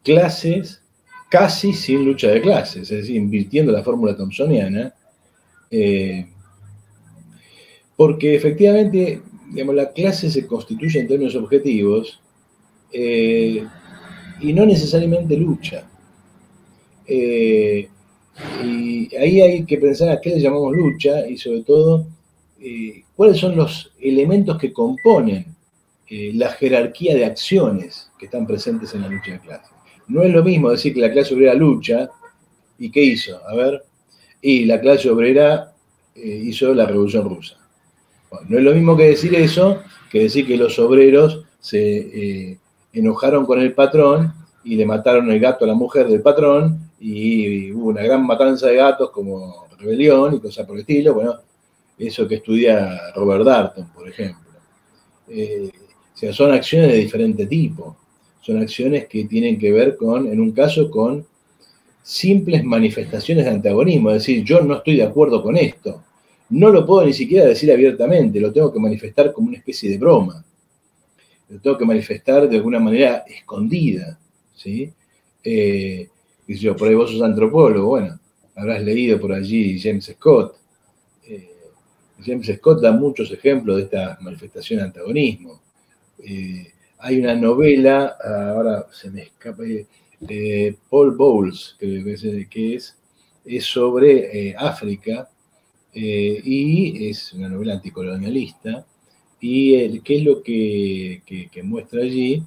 clases 0.02 0.82
casi 1.32 1.72
sin 1.72 2.04
lucha 2.04 2.28
de 2.28 2.42
clases, 2.42 2.90
es 2.90 2.98
decir, 2.98 3.16
invirtiendo 3.16 3.72
la 3.72 3.82
fórmula 3.82 4.14
thomsoniana, 4.14 4.94
eh, 5.70 6.26
porque 7.96 8.34
efectivamente, 8.34 9.22
digamos, 9.50 9.74
la 9.74 9.92
clase 9.92 10.30
se 10.30 10.46
constituye 10.46 11.00
en 11.00 11.08
términos 11.08 11.34
objetivos 11.34 12.20
eh, 12.92 13.66
y 14.42 14.52
no 14.52 14.66
necesariamente 14.66 15.34
lucha. 15.38 15.88
Eh, 17.06 17.88
y 18.62 19.16
ahí 19.16 19.40
hay 19.40 19.64
que 19.64 19.78
pensar 19.78 20.10
a 20.10 20.20
qué 20.20 20.30
le 20.30 20.40
llamamos 20.40 20.76
lucha 20.76 21.26
y 21.26 21.38
sobre 21.38 21.62
todo 21.62 22.06
cuáles 23.16 23.38
son 23.38 23.56
los 23.56 23.92
elementos 24.00 24.58
que 24.58 24.72
componen 24.72 25.54
la 26.08 26.50
jerarquía 26.50 27.14
de 27.14 27.24
acciones 27.24 28.10
que 28.18 28.26
están 28.26 28.46
presentes 28.46 28.94
en 28.94 29.02
la 29.02 29.08
lucha 29.08 29.32
de 29.32 29.40
clases. 29.40 29.72
No 30.08 30.22
es 30.22 30.32
lo 30.32 30.42
mismo 30.44 30.70
decir 30.70 30.92
que 30.92 31.00
la 31.00 31.10
clase 31.10 31.34
obrera 31.34 31.54
lucha, 31.54 32.10
¿y 32.78 32.90
qué 32.90 33.02
hizo? 33.02 33.40
A 33.48 33.54
ver, 33.54 33.82
y 34.40 34.64
la 34.66 34.80
clase 34.80 35.08
obrera 35.08 35.72
eh, 36.14 36.42
hizo 36.44 36.74
la 36.74 36.84
revolución 36.84 37.28
rusa. 37.28 37.56
no 38.48 38.58
es 38.58 38.64
lo 38.64 38.74
mismo 38.74 38.96
que 38.96 39.04
decir 39.04 39.34
eso, 39.34 39.80
que 40.10 40.24
decir 40.24 40.46
que 40.46 40.56
los 40.56 40.78
obreros 40.78 41.44
se 41.60 41.78
eh, 42.50 42.58
enojaron 42.92 43.46
con 43.46 43.60
el 43.60 43.72
patrón 43.72 44.34
y 44.64 44.76
le 44.76 44.84
mataron 44.84 45.30
el 45.30 45.40
gato 45.40 45.64
a 45.64 45.68
la 45.68 45.74
mujer 45.74 46.08
del 46.08 46.20
patrón 46.20 46.90
y, 47.00 47.72
hubo 47.72 47.88
una 47.88 48.02
gran 48.02 48.26
matanza 48.26 48.66
de 48.66 48.76
gatos 48.76 49.10
como 49.10 49.66
rebelión 49.78 50.34
y 50.34 50.40
cosas 50.40 50.66
por 50.66 50.76
el 50.76 50.82
estilo. 50.82 51.14
Bueno, 51.14 51.36
eso 52.07 52.26
que 52.26 52.36
estudia 52.36 53.12
Robert 53.14 53.44
Darton, 53.44 53.88
por 53.92 54.09
ejemplo. 54.09 54.50
Eh, 55.28 55.70
o 56.14 56.16
sea, 56.16 56.32
son 56.32 56.53
acciones 56.53 56.92
de 56.92 56.98
diferente 56.98 57.46
tipo 57.46 57.96
son 58.42 58.59
acciones 58.59 59.07
que 59.07 59.24
tienen 59.24 59.59
que 59.59 59.72
ver 59.72 59.96
con, 59.96 60.26
en 60.26 60.40
un 60.40 60.50
caso, 60.53 60.90
con 60.90 61.24
simples 62.03 62.64
manifestaciones 62.64 63.44
de 63.44 63.53
antagonismo, 63.53 64.11
es 64.11 64.26
decir, 64.26 64.44
yo 64.44 64.61
no 64.61 64.74
estoy 64.74 64.96
de 64.96 65.05
acuerdo 65.05 65.42
con 65.42 65.57
esto. 65.57 66.03
No 66.50 66.68
lo 66.70 66.84
puedo 66.84 67.07
ni 67.07 67.12
siquiera 67.12 67.46
decir 67.46 67.70
abiertamente, 67.72 68.40
lo 68.40 68.53
tengo 68.53 68.72
que 68.72 68.80
manifestar 68.80 69.32
como 69.32 69.48
una 69.48 69.59
especie 69.59 69.88
de 69.88 69.96
broma. 69.96 70.44
Lo 71.48 71.61
tengo 71.61 71.78
que 71.78 71.84
manifestar 71.84 72.48
de 72.48 72.57
alguna 72.57 72.80
manera 72.80 73.24
escondida. 73.28 74.18
¿sí? 74.55 74.92
Eh, 75.44 76.09
y 76.48 76.55
yo, 76.55 76.76
por 76.76 76.88
ahí 76.88 76.94
vos 76.94 77.12
sos 77.12 77.22
antropólogo, 77.22 77.86
bueno, 77.86 78.18
habrás 78.57 78.82
leído 78.82 79.20
por 79.20 79.32
allí 79.32 79.80
James 79.80 80.07
Scott. 80.07 80.57
Eh, 82.22 82.24
James 82.24 82.46
Scott 82.56 82.80
da 82.80 82.92
muchos 82.92 83.30
ejemplos 83.30 83.76
de 83.76 83.82
esta 83.84 84.18
manifestación 84.20 84.78
de 84.80 84.86
antagonismo. 84.86 85.60
Eh, 86.18 86.72
hay 86.98 87.18
una 87.18 87.34
novela, 87.34 88.16
ahora 88.22 88.86
se 88.92 89.10
me 89.10 89.22
escapa, 89.22 89.64
de 90.20 90.76
Paul 90.88 91.16
Bowles, 91.16 91.76
que, 91.78 92.46
que 92.48 92.74
es, 92.76 92.96
es 93.44 93.64
sobre 93.64 94.50
eh, 94.50 94.54
África, 94.56 95.28
eh, 95.92 96.40
y 96.44 97.08
es 97.08 97.32
una 97.32 97.48
novela 97.48 97.74
anticolonialista, 97.74 98.86
y 99.40 99.98
qué 100.00 100.18
es 100.18 100.24
lo 100.24 100.42
que, 100.42 101.22
muestra 101.64 102.02
allí, 102.02 102.42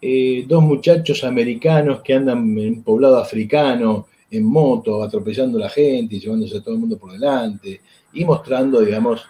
eh, 0.00 0.44
dos 0.46 0.62
muchachos 0.62 1.24
americanos 1.24 2.00
que 2.02 2.14
andan 2.14 2.56
en 2.56 2.74
un 2.74 2.82
poblado 2.84 3.18
africano 3.18 4.06
en 4.30 4.44
moto, 4.44 5.02
atropellando 5.02 5.58
a 5.58 5.62
la 5.62 5.68
gente 5.70 6.14
y 6.14 6.20
llevándose 6.20 6.58
a 6.58 6.62
todo 6.62 6.74
el 6.74 6.80
mundo 6.80 6.98
por 6.98 7.10
delante, 7.10 7.80
y 8.12 8.24
mostrando, 8.24 8.80
digamos, 8.80 9.26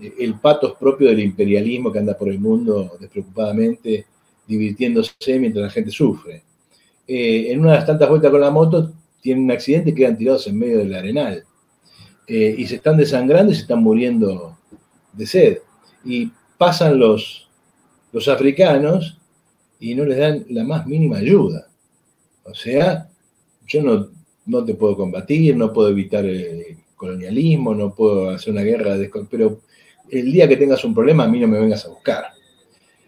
el 0.00 0.34
patos 0.34 0.74
propio 0.74 1.08
del 1.08 1.20
imperialismo 1.20 1.90
que 1.90 1.98
anda 1.98 2.16
por 2.16 2.28
el 2.28 2.38
mundo 2.38 2.96
despreocupadamente 3.00 4.06
divirtiéndose 4.46 5.38
mientras 5.38 5.64
la 5.64 5.70
gente 5.70 5.90
sufre. 5.90 6.42
Eh, 7.06 7.52
en 7.52 7.60
una 7.60 7.72
de 7.72 7.76
las 7.78 7.86
tantas 7.86 8.08
vueltas 8.08 8.30
con 8.30 8.40
la 8.40 8.50
moto 8.50 8.92
tienen 9.20 9.44
un 9.44 9.50
accidente 9.50 9.90
y 9.90 9.94
quedan 9.94 10.16
tirados 10.16 10.46
en 10.46 10.58
medio 10.58 10.78
del 10.78 10.94
arenal. 10.94 11.44
Eh, 12.26 12.54
y 12.58 12.66
se 12.66 12.76
están 12.76 12.96
desangrando 12.96 13.52
y 13.52 13.54
se 13.54 13.62
están 13.62 13.82
muriendo 13.82 14.56
de 15.12 15.26
sed. 15.26 15.58
Y 16.04 16.30
pasan 16.58 16.98
los, 16.98 17.48
los 18.12 18.28
africanos 18.28 19.18
y 19.80 19.94
no 19.94 20.04
les 20.04 20.18
dan 20.18 20.44
la 20.50 20.64
más 20.64 20.86
mínima 20.86 21.18
ayuda. 21.18 21.68
O 22.44 22.54
sea, 22.54 23.08
yo 23.66 23.82
no, 23.82 24.08
no 24.46 24.64
te 24.64 24.74
puedo 24.74 24.96
combatir, 24.96 25.56
no 25.56 25.72
puedo 25.72 25.88
evitar 25.88 26.24
el 26.24 26.78
colonialismo, 26.96 27.74
no 27.74 27.94
puedo 27.94 28.30
hacer 28.30 28.52
una 28.52 28.62
guerra, 28.62 28.96
pero 29.30 29.60
el 30.10 30.32
día 30.32 30.48
que 30.48 30.56
tengas 30.56 30.84
un 30.84 30.94
problema 30.94 31.24
a 31.24 31.28
mí 31.28 31.38
no 31.38 31.48
me 31.48 31.58
vengas 31.58 31.84
a 31.84 31.90
buscar. 31.90 32.24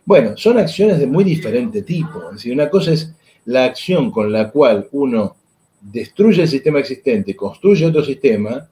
Bueno, 0.04 0.36
son 0.36 0.58
acciones 0.58 0.98
de 0.98 1.06
muy 1.06 1.24
diferente 1.24 1.82
tipo. 1.82 2.28
Es 2.28 2.36
decir, 2.36 2.52
una 2.52 2.70
cosa 2.70 2.92
es 2.92 3.12
la 3.44 3.64
acción 3.64 4.10
con 4.10 4.32
la 4.32 4.50
cual 4.50 4.88
uno 4.92 5.36
destruye 5.80 6.42
el 6.42 6.48
sistema 6.48 6.80
existente, 6.80 7.36
construye 7.36 7.86
otro 7.86 8.04
sistema, 8.04 8.68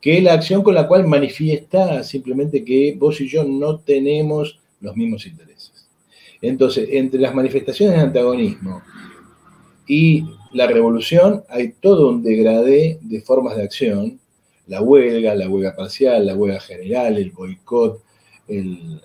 que 0.00 0.18
es 0.18 0.22
la 0.22 0.34
acción 0.34 0.62
con 0.62 0.74
la 0.74 0.86
cual 0.86 1.06
manifiesta 1.06 2.02
simplemente 2.04 2.64
que 2.64 2.94
vos 2.98 3.20
y 3.20 3.28
yo 3.28 3.44
no 3.44 3.80
tenemos 3.80 4.60
los 4.80 4.96
mismos 4.96 5.26
intereses. 5.26 5.88
Entonces, 6.40 6.88
entre 6.92 7.20
las 7.20 7.34
manifestaciones 7.34 7.96
de 7.96 8.02
antagonismo 8.02 8.82
y 9.86 10.24
la 10.52 10.66
revolución 10.66 11.42
hay 11.48 11.72
todo 11.80 12.10
un 12.10 12.22
degradé 12.22 12.98
de 13.02 13.20
formas 13.22 13.56
de 13.56 13.62
acción, 13.64 14.20
la 14.66 14.82
huelga, 14.82 15.34
la 15.34 15.48
huelga 15.48 15.74
parcial, 15.74 16.26
la 16.26 16.34
huelga 16.34 16.60
general, 16.60 17.16
el 17.16 17.30
boicot, 17.30 18.02
el, 18.48 19.00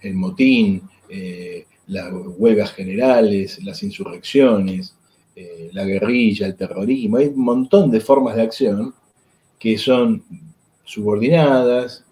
el, 0.00 0.14
motín, 0.14 0.82
eh, 1.08 1.66
las 1.86 2.12
huelgas 2.12 2.72
generales, 2.72 3.62
las 3.64 3.82
insurrecciones, 3.82 4.94
eh, 5.36 5.70
la 5.72 5.84
guerrilla, 5.84 6.46
el 6.46 6.56
terrorismo, 6.56 7.18
hay 7.18 7.26
un 7.26 7.44
montón 7.44 7.90
de 7.90 8.00
formas 8.00 8.36
de 8.36 8.42
acción 8.42 8.94
que 9.58 9.78
son 9.78 10.24
subordinadas 10.84 12.04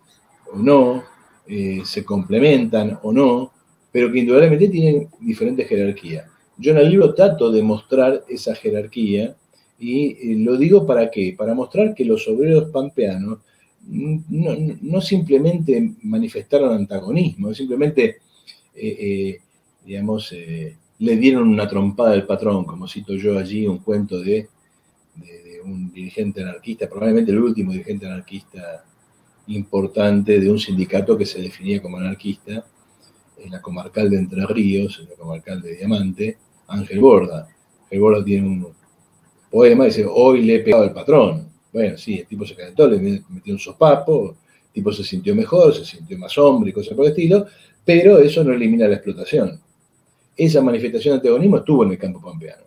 o 0.53 0.59
no, 0.59 1.05
eh, 1.47 1.83
se 1.85 2.05
complementan 2.05 2.99
o 3.03 3.13
no, 3.13 3.53
pero 3.91 4.13
que 4.13 4.21
indudablemente 4.21 4.69
tienen 4.69 5.09
diferentes 5.21 5.67
jerarquías. 5.69 6.27
Yo 6.57 6.73
en 6.73 6.79
el 6.79 6.91
libro 6.91 7.15
trato 7.15 7.51
de 7.51 7.63
mostrar 7.63 8.25
esa 8.29 8.55
jerarquía 8.55 9.35
y 9.79 10.33
eh, 10.33 10.37
lo 10.39 10.57
digo 10.57 10.87
para 10.87 11.11
qué? 11.11 11.35
Para 11.37 11.55
mostrar 11.55 11.95
que 11.95 12.05
los 12.05 12.27
obreros 12.29 12.71
pampeanos 12.71 13.39
no, 13.91 15.01
simplemente 15.01 15.95
manifestaron 16.03 16.75
antagonismo, 16.75 17.55
simplemente, 17.55 18.19
digamos, 19.87 20.35
le 20.99 21.17
dieron 21.17 21.49
una 21.49 21.69
trompada 21.69 22.13
al 22.13 22.27
patrón, 22.27 22.65
como 22.65 22.89
cito 22.89 23.15
yo 23.15 23.39
allí 23.39 23.67
un 23.67 23.79
cuento 23.79 24.21
de, 24.21 24.49
un 25.65 25.93
dirigente 25.93 26.43
anarquista, 26.43 26.89
probablemente 26.89 27.31
el 27.31 27.39
último 27.39 27.73
dirigente 27.73 28.07
anarquista 28.07 28.85
importante 29.49 30.41
de 30.41 30.51
un 30.51 30.59
sindicato 30.59 31.17
que 31.17 31.27
se 31.27 31.41
definía 31.41 31.81
como 31.81 31.99
anarquista, 31.99 32.65
en 33.39 33.53
la 33.53 33.63
comarcal 33.63 34.11
de 34.11 34.19
Entre 34.19 34.45
Ríos, 34.47 34.99
en 35.01 35.11
la 35.11 35.15
comarcal 35.15 35.63
de 35.63 35.77
Diamante, 35.77 36.39
Ángel 36.67 36.99
Borda. 37.01 37.49
Ángel 37.85 38.01
Borda 38.01 38.25
tiene 38.25 38.49
un 38.49 38.61
poema 39.51 39.87
dice, 39.87 40.07
hoy 40.09 40.43
le 40.43 40.57
he 40.57 40.61
pegado 40.61 40.85
al 40.85 40.93
patrón. 40.93 41.49
Bueno, 41.73 41.97
sí, 41.99 42.21
el 42.21 42.27
tipo 42.27 42.47
se 42.47 42.55
calentó, 42.55 42.89
le 42.89 42.99
metió 42.99 43.53
un 43.53 43.59
sopapo, 43.59 44.37
el 44.67 44.73
tipo 44.73 44.93
se 44.93 45.05
sintió 45.05 45.35
mejor, 45.35 45.75
se 45.75 45.85
sintió 45.85 46.19
más 46.19 46.37
hombre 46.39 46.71
y 46.71 46.73
cosas 46.73 46.95
por 46.95 47.05
el 47.05 47.13
estilo, 47.13 47.47
pero 47.85 48.19
eso 48.19 48.43
no 48.45 48.53
elimina 48.53 48.87
la 48.87 48.95
explotación 48.95 49.61
esa 50.39 50.63
manifestación 50.63 51.15
de 51.15 51.17
antagonismo 51.19 51.59
estuvo 51.59 51.83
en 51.85 51.91
el 51.91 51.99
campo 51.99 52.21
pampeano. 52.21 52.63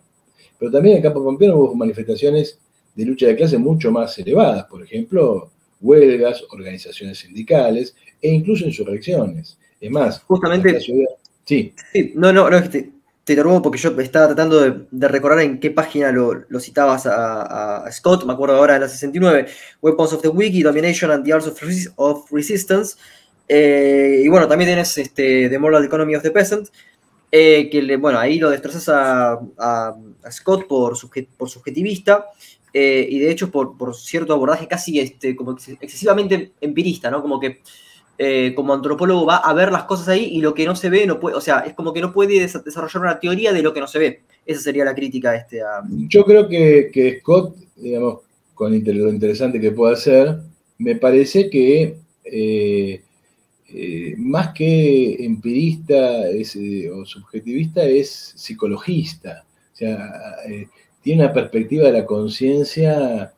Pero 0.58 0.70
también 0.70 0.92
en 0.92 0.96
el 0.98 1.02
campo 1.02 1.24
pampeano 1.24 1.56
hubo 1.56 1.74
manifestaciones 1.74 2.60
de 2.94 3.04
lucha 3.06 3.26
de 3.26 3.34
clase 3.34 3.56
mucho 3.56 3.90
más 3.90 4.16
elevadas, 4.18 4.66
por 4.66 4.84
ejemplo, 4.84 5.50
huelgas, 5.80 6.44
organizaciones 6.50 7.18
sindicales 7.18 7.96
e 8.20 8.30
incluso 8.30 8.66
insurrecciones. 8.66 9.58
Es 9.80 9.90
más, 9.90 10.20
justamente. 10.20 10.78
Sí. 11.44 11.74
No, 12.14 12.32
no, 12.32 12.48
no, 12.50 12.60
porque 13.62 13.78
yo 13.78 13.90
estaba 14.00 14.26
tratando 14.26 14.60
de, 14.90 15.08
recordar 15.08 15.40
en 15.40 15.60
qué 15.60 15.70
página 15.70 16.12
lo, 16.12 16.60
citabas 16.60 17.06
a, 17.06 17.88
Scott, 17.90 18.24
me 18.24 18.32
acuerdo 18.32 18.56
ahora 18.56 18.76
en 18.76 18.82
la 18.82 18.88
69, 18.88 19.46
Weapons 19.80 20.12
of 20.12 20.22
the 20.22 20.28
Wiki, 20.28 20.62
Domination 20.62 21.10
and 21.10 21.24
the 21.24 21.32
Arts 21.32 21.46
of, 21.96 22.30
Resistance. 22.30 22.96
Eh, 23.48 24.22
y 24.24 24.28
bueno, 24.28 24.48
también 24.48 24.68
tienes 24.70 24.96
este, 24.98 25.48
The 25.48 25.58
Moral 25.58 25.84
Economy 25.84 26.14
of 26.14 26.22
the 26.22 26.30
Peasant. 26.30 26.68
Eh, 27.30 27.70
que 27.70 27.96
bueno, 27.96 28.18
ahí 28.18 28.38
lo 28.38 28.50
destrozas 28.50 28.90
a, 28.90 29.94
Scott 30.30 30.66
por, 30.66 30.98
por 31.36 31.48
subjetivista 31.48 32.26
eh, 32.74 33.06
y 33.08 33.18
de 33.18 33.30
hecho 33.30 33.50
por, 33.50 33.94
cierto 33.94 34.32
abordaje 34.32 34.66
casi 34.66 34.98
este, 35.00 35.36
como 35.36 35.52
excesivamente 35.52 36.52
empirista, 36.60 37.10
¿no? 37.10 37.20
Como 37.20 37.38
que 37.38 37.60
eh, 38.18 38.52
como 38.54 38.74
antropólogo 38.74 39.26
va 39.26 39.36
a 39.36 39.52
ver 39.54 39.72
las 39.72 39.84
cosas 39.84 40.08
ahí 40.08 40.24
y 40.24 40.40
lo 40.40 40.54
que 40.54 40.66
no 40.66 40.76
se 40.76 40.90
ve 40.90 41.06
no 41.06 41.18
puede, 41.18 41.36
o 41.36 41.40
sea, 41.40 41.60
es 41.60 41.74
como 41.74 41.92
que 41.92 42.00
no 42.00 42.12
puede 42.12 42.40
desarrollar 42.40 43.02
una 43.02 43.20
teoría 43.20 43.52
de 43.52 43.62
lo 43.62 43.72
que 43.72 43.80
no 43.80 43.86
se 43.86 43.98
ve. 43.98 44.22
Esa 44.44 44.60
sería 44.60 44.84
la 44.84 44.94
crítica 44.94 45.34
este, 45.34 45.62
a... 45.62 45.82
Yo 46.08 46.24
creo 46.24 46.48
que, 46.48 47.18
Scott, 47.20 47.56
digamos, 47.76 48.20
con 48.54 48.72
lo 48.72 49.08
interesante 49.08 49.60
que 49.60 49.70
puede 49.70 49.94
hacer, 49.94 50.38
me 50.78 50.96
parece 50.96 51.48
que 51.48 51.96
eh, 53.74 54.14
más 54.18 54.52
que 54.52 55.24
empirista 55.24 56.28
eh, 56.28 56.90
o 56.90 57.06
subjetivista, 57.06 57.82
es 57.84 58.34
psicologista. 58.36 59.46
O 59.72 59.76
sea, 59.76 60.12
eh, 60.46 60.68
tiene 61.00 61.24
una 61.24 61.32
perspectiva 61.32 61.86
de 61.86 61.92
la 61.92 62.04
conciencia 62.04 63.32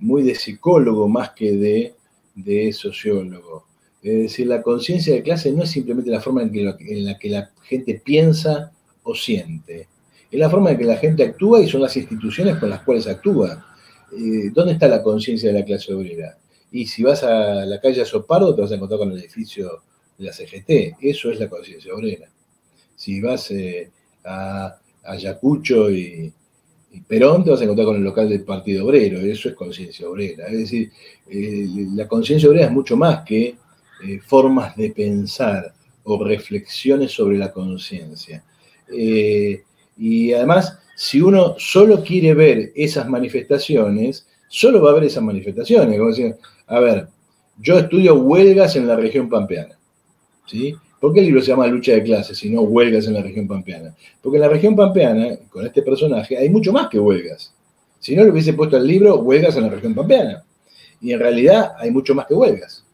muy 0.00 0.24
de 0.24 0.34
psicólogo 0.34 1.08
más 1.08 1.30
que 1.30 1.52
de, 1.52 1.94
de 2.34 2.72
sociólogo. 2.72 3.65
Es 4.06 4.22
decir, 4.22 4.46
la 4.46 4.62
conciencia 4.62 5.14
de 5.14 5.22
clase 5.22 5.50
no 5.50 5.64
es 5.64 5.70
simplemente 5.70 6.10
la 6.10 6.20
forma 6.20 6.42
en, 6.42 6.64
la 7.04 7.18
que 7.18 7.28
la 7.28 7.50
gente 7.64 8.00
piensa 8.04 8.70
o 9.02 9.16
siente, 9.16 9.88
es 10.30 10.38
la 10.38 10.48
forma 10.48 10.70
en 10.70 10.78
que 10.78 10.84
la 10.84 10.96
gente 10.96 11.24
actúa 11.24 11.60
y 11.60 11.68
son 11.68 11.82
las 11.82 11.96
instituciones 11.96 12.56
con 12.56 12.70
las 12.70 12.82
cuales 12.82 13.08
actúa. 13.08 13.66
¿Dónde 14.52 14.74
está 14.74 14.86
la 14.86 15.02
conciencia 15.02 15.52
de 15.52 15.58
la 15.58 15.64
clase 15.64 15.92
obrera? 15.92 16.38
Y 16.70 16.86
si 16.86 17.02
vas 17.02 17.24
a 17.24 17.64
la 17.64 17.80
calle 17.80 18.04
Sopardo, 18.04 18.54
te 18.54 18.62
vas 18.62 18.70
a 18.70 18.76
encontrar 18.76 19.00
con 19.00 19.10
el 19.10 19.18
edificio 19.18 19.82
de 20.16 20.24
la 20.24 20.32
CGT. 20.32 20.98
Eso 21.00 21.30
es 21.32 21.40
la 21.40 21.48
conciencia 21.48 21.92
obrera. 21.92 22.28
Si 22.94 23.20
vas 23.20 23.50
eh, 23.50 23.90
a, 24.24 24.78
Ayacucho 25.02 25.90
y, 25.90 26.32
Perón, 27.08 27.42
te 27.42 27.50
vas 27.50 27.60
a 27.60 27.64
encontrar 27.64 27.86
con 27.86 27.96
el 27.96 28.04
local 28.04 28.28
del 28.28 28.44
Partido 28.44 28.86
Obrero. 28.86 29.18
Eso 29.18 29.48
es 29.48 29.54
conciencia 29.56 30.08
obrera. 30.08 30.46
Es 30.46 30.58
decir, 30.58 30.92
eh, 31.28 31.66
la 31.94 32.06
conciencia 32.06 32.48
obrera 32.48 32.66
es 32.66 32.72
mucho 32.72 32.96
más 32.96 33.24
que 33.24 33.56
eh, 34.04 34.20
formas 34.24 34.76
de 34.76 34.90
pensar 34.90 35.72
o 36.04 36.22
reflexiones 36.22 37.12
sobre 37.12 37.38
la 37.38 37.52
conciencia. 37.52 38.44
y 39.98 40.32
además, 40.32 40.78
si 40.96 41.20
uno 41.20 41.56
solo 41.58 42.02
quiere 42.02 42.34
ver 42.34 42.72
esas 42.74 43.08
manifestaciones, 43.08 44.26
solo 44.48 44.80
va 44.82 44.90
a 44.90 44.94
ver 44.94 45.04
esas 45.04 45.22
manifestaciones. 45.22 45.98
Como 45.98 46.10
decir, 46.10 46.36
a 46.66 46.80
ver, 46.80 47.08
yo 47.58 47.78
estudio 47.78 48.14
huelgas 48.14 48.76
en 48.76 48.86
la 48.86 48.96
región 48.96 49.28
pampeana. 49.28 49.78
¿sí? 50.46 50.74
¿Por 51.00 51.12
qué 51.12 51.20
el 51.20 51.26
libro 51.26 51.42
se 51.42 51.48
llama 51.48 51.66
Lucha 51.66 51.92
de 51.92 52.02
clases 52.02 52.42
y 52.44 52.50
no 52.50 52.62
huelgas 52.62 53.06
en 53.06 53.14
la 53.14 53.22
región 53.22 53.46
pampeana? 53.46 53.94
Porque 54.22 54.36
en 54.36 54.42
la 54.42 54.48
región 54.48 54.74
pampeana, 54.74 55.36
con 55.50 55.66
este 55.66 55.82
personaje, 55.82 56.36
hay 56.36 56.48
mucho 56.48 56.72
más 56.72 56.88
que 56.88 56.98
huelgas. 56.98 57.52
Si 58.00 58.16
no 58.16 58.24
le 58.24 58.30
hubiese 58.30 58.54
puesto 58.54 58.76
el 58.76 58.86
libro 58.86 59.16
Huelgas 59.16 59.56
en 59.56 59.64
la 59.64 59.68
región 59.68 59.94
pampeana. 59.94 60.44
Y 61.00 61.12
en 61.12 61.18
realidad 61.18 61.72
hay 61.78 61.90
mucho 61.90 62.14
más 62.14 62.26
que 62.26 62.34
huelgas. 62.34 62.85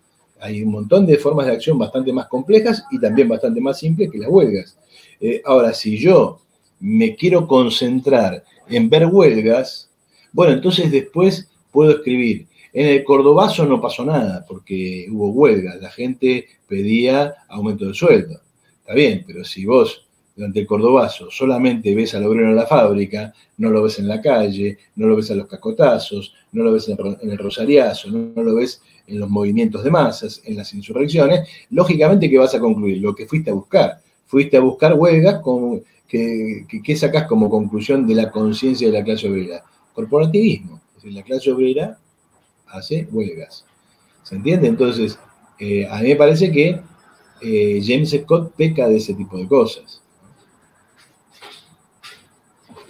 Hay 0.43 0.63
un 0.63 0.71
montón 0.71 1.07
de 1.07 1.17
formas 1.17 1.47
de 1.47 1.53
acción 1.53 1.79
bastante 1.79 2.13
más 2.13 2.27
complejas 2.27 2.85
y 2.91 3.01
también 3.01 3.29
bastante 3.29 3.61
más 3.61 3.79
simples 3.79 4.11
que 4.11 4.19
las 4.19 4.29
huelgas. 4.29 4.77
Eh, 5.21 5.41
ahora, 5.45 5.73
si 5.73 5.97
yo 5.97 6.41
me 6.81 7.15
quiero 7.15 7.47
concentrar 7.47 8.45
en 8.69 8.91
ver 8.91 9.07
huelgas, 9.07 9.89
bueno, 10.33 10.53
entonces 10.53 10.91
después 10.91 11.49
puedo 11.71 11.93
escribir 11.93 12.47
en 12.73 12.87
el 12.87 13.05
Cordobazo 13.05 13.67
no 13.67 13.81
pasó 13.83 14.05
nada 14.05 14.47
porque 14.49 15.07
hubo 15.11 15.31
huelga, 15.31 15.77
la 15.77 15.91
gente 15.91 16.47
pedía 16.67 17.35
aumento 17.49 17.87
de 17.87 17.93
sueldo. 17.93 18.41
Está 18.81 18.95
bien, 18.95 19.25
pero 19.27 19.45
si 19.45 19.67
vos 19.67 20.09
durante 20.35 20.61
el 20.61 20.67
Cordobazo 20.67 21.31
solamente 21.31 21.95
ves 21.95 22.15
al 22.15 22.25
obrero 22.25 22.49
en 22.49 22.57
la 22.57 22.67
fábrica, 22.67 23.35
no 23.59 23.69
lo 23.69 23.83
ves 23.83 23.99
en 23.99 24.09
la 24.09 24.23
calle, 24.23 24.79
no 24.97 25.07
lo 25.07 25.17
ves 25.17 25.29
en 25.29 25.39
los 25.39 25.49
cacotazos, 25.49 26.35
no 26.53 26.65
lo 26.65 26.73
ves 26.73 26.89
en 26.89 27.31
el 27.31 27.39
rosariazo, 27.39 28.11
no, 28.11 28.43
lo 28.43 28.55
ves 28.55 28.81
en 29.07 29.21
los 29.21 29.29
movimientos 29.29 29.85
de 29.85 29.91
masas, 29.91 30.41
en 30.45 30.57
las 30.57 30.73
insurrecciones, 30.75 31.49
lógicamente 31.71 32.31
que 32.31 32.39
vas 32.39 32.55
a 32.55 32.61
concluir 32.61 32.99
lo 32.99 33.15
que 33.15 33.27
fuiste 33.27 33.51
a 33.51 33.55
buscar. 33.55 34.01
Fuiste 34.27 34.57
a 34.57 34.61
buscar 34.61 34.95
huelgas 34.95 35.41
que, 36.09 36.67
que, 36.83 36.97
sacás 36.97 37.27
como 37.27 37.51
conclusión 37.51 38.07
de 38.07 38.15
la 38.15 38.31
conciencia 38.31 38.87
de 38.87 38.99
la 38.99 39.05
clase 39.05 39.29
obrera. 39.29 39.63
Corporativismo. 39.95 40.81
Es 40.89 41.03
decir, 41.03 41.13
la 41.13 41.23
clase 41.23 41.53
obrera 41.53 41.99
hace 42.69 43.07
huelgas. 43.11 43.65
¿Se 44.23 44.37
entiende? 44.37 44.69
Entonces, 44.69 45.19
eh, 45.59 45.87
a 45.91 46.01
mí 46.01 46.09
me 46.09 46.17
parece 46.17 46.51
que 46.51 46.81
eh, 47.41 47.81
James 47.85 48.11
Scott 48.11 48.55
peca 48.57 48.89
de 48.89 48.97
ese 48.97 49.15
tipo 49.15 49.37
de 49.37 49.47
cosas. 49.47 50.03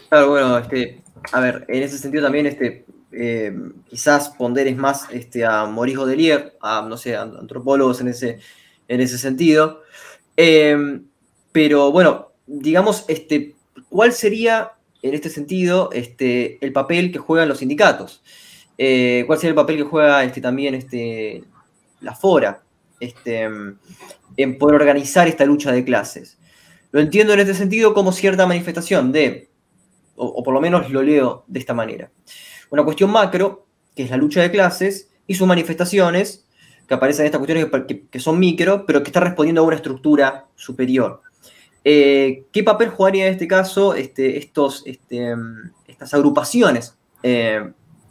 Claro, 0.09 0.29
bueno, 0.29 0.59
este, 0.59 1.03
a 1.33 1.41
ver, 1.41 1.65
en 1.69 1.83
ese 1.83 1.97
sentido 1.97 2.25
también, 2.25 2.47
este, 2.47 2.85
eh, 3.13 3.55
quizás 3.89 4.31
ponderes 4.31 4.77
más 4.77 5.07
este, 5.11 5.45
a 5.45 5.67
Maurice 5.67 5.99
Godelier, 5.99 6.57
a, 6.61 6.87
no 6.89 6.97
sé, 6.97 7.17
antropólogos 7.17 8.01
en 8.01 8.09
ese, 8.09 8.39
en 8.89 9.01
ese 9.01 9.19
sentido. 9.19 9.83
Eh, 10.37 11.01
pero 11.53 11.93
bueno, 11.93 12.33
digamos, 12.47 13.05
este, 13.09 13.55
¿cuál 13.91 14.13
sería 14.13 14.73
en 15.03 15.15
este 15.15 15.29
sentido 15.29 15.91
este, 15.93 16.65
el 16.65 16.73
papel 16.73 17.13
que 17.13 17.19
juegan 17.19 17.49
los 17.49 17.59
sindicatos? 17.59 18.23
Eh, 18.79 19.25
¿Cuál 19.27 19.39
sería 19.39 19.51
el 19.51 19.57
papel 19.57 19.77
que 19.77 19.83
juega 19.83 20.25
este, 20.25 20.41
también 20.41 20.75
este, 20.75 21.45
la 22.01 22.15
FORA 22.15 22.63
este, 22.99 23.43
en 24.37 24.59
poder 24.59 24.77
organizar 24.77 25.29
esta 25.29 25.45
lucha 25.45 25.71
de 25.71 25.85
clases? 25.85 26.39
Lo 26.93 27.01
entiendo 27.01 27.35
en 27.35 27.41
este 27.41 27.55
sentido 27.55 27.95
como 27.95 28.13
cierta 28.13 28.47
manifestación 28.47 29.13
de, 29.13 29.51
o 30.17 30.43
por 30.43 30.55
lo 30.55 30.61
menos 30.61 30.91
lo 30.91 31.03
leo 31.03 31.45
de 31.47 31.59
esta 31.59 31.75
manera 31.75 32.11
una 32.73 32.85
cuestión 32.85 33.11
macro, 33.11 33.67
que 33.95 34.03
es 34.03 34.11
la 34.11 34.17
lucha 34.17 34.41
de 34.41 34.51
clases, 34.51 35.11
y 35.27 35.35
sus 35.35 35.47
manifestaciones, 35.47 36.47
que 36.89 36.95
aparecen 36.95 37.23
en 37.23 37.27
estas 37.27 37.39
cuestiones 37.39 38.07
que, 38.11 38.19
son 38.19 38.39
micro, 38.39 38.87
pero 38.87 39.03
que 39.03 39.11
están 39.11 39.25
respondiendo 39.25 39.61
a 39.61 39.65
una 39.65 39.77
estructura 39.77 40.47
superior. 40.57 41.21
Eh, 41.85 42.45
¿Qué 42.51 42.65
papel 42.65 42.89
jugaría 42.89 43.27
en 43.27 43.35
este 43.35 43.47
caso 43.47 43.95
este, 43.95 44.39
estos, 44.39 44.83
este, 44.87 45.35
estas 45.87 46.15
agrupaciones 46.15 46.95
eh, 47.23 47.61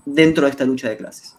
dentro 0.06 0.46
de 0.46 0.52
esta 0.52 0.64
lucha 0.64 0.90
de 0.90 0.98
clases? 0.98 1.36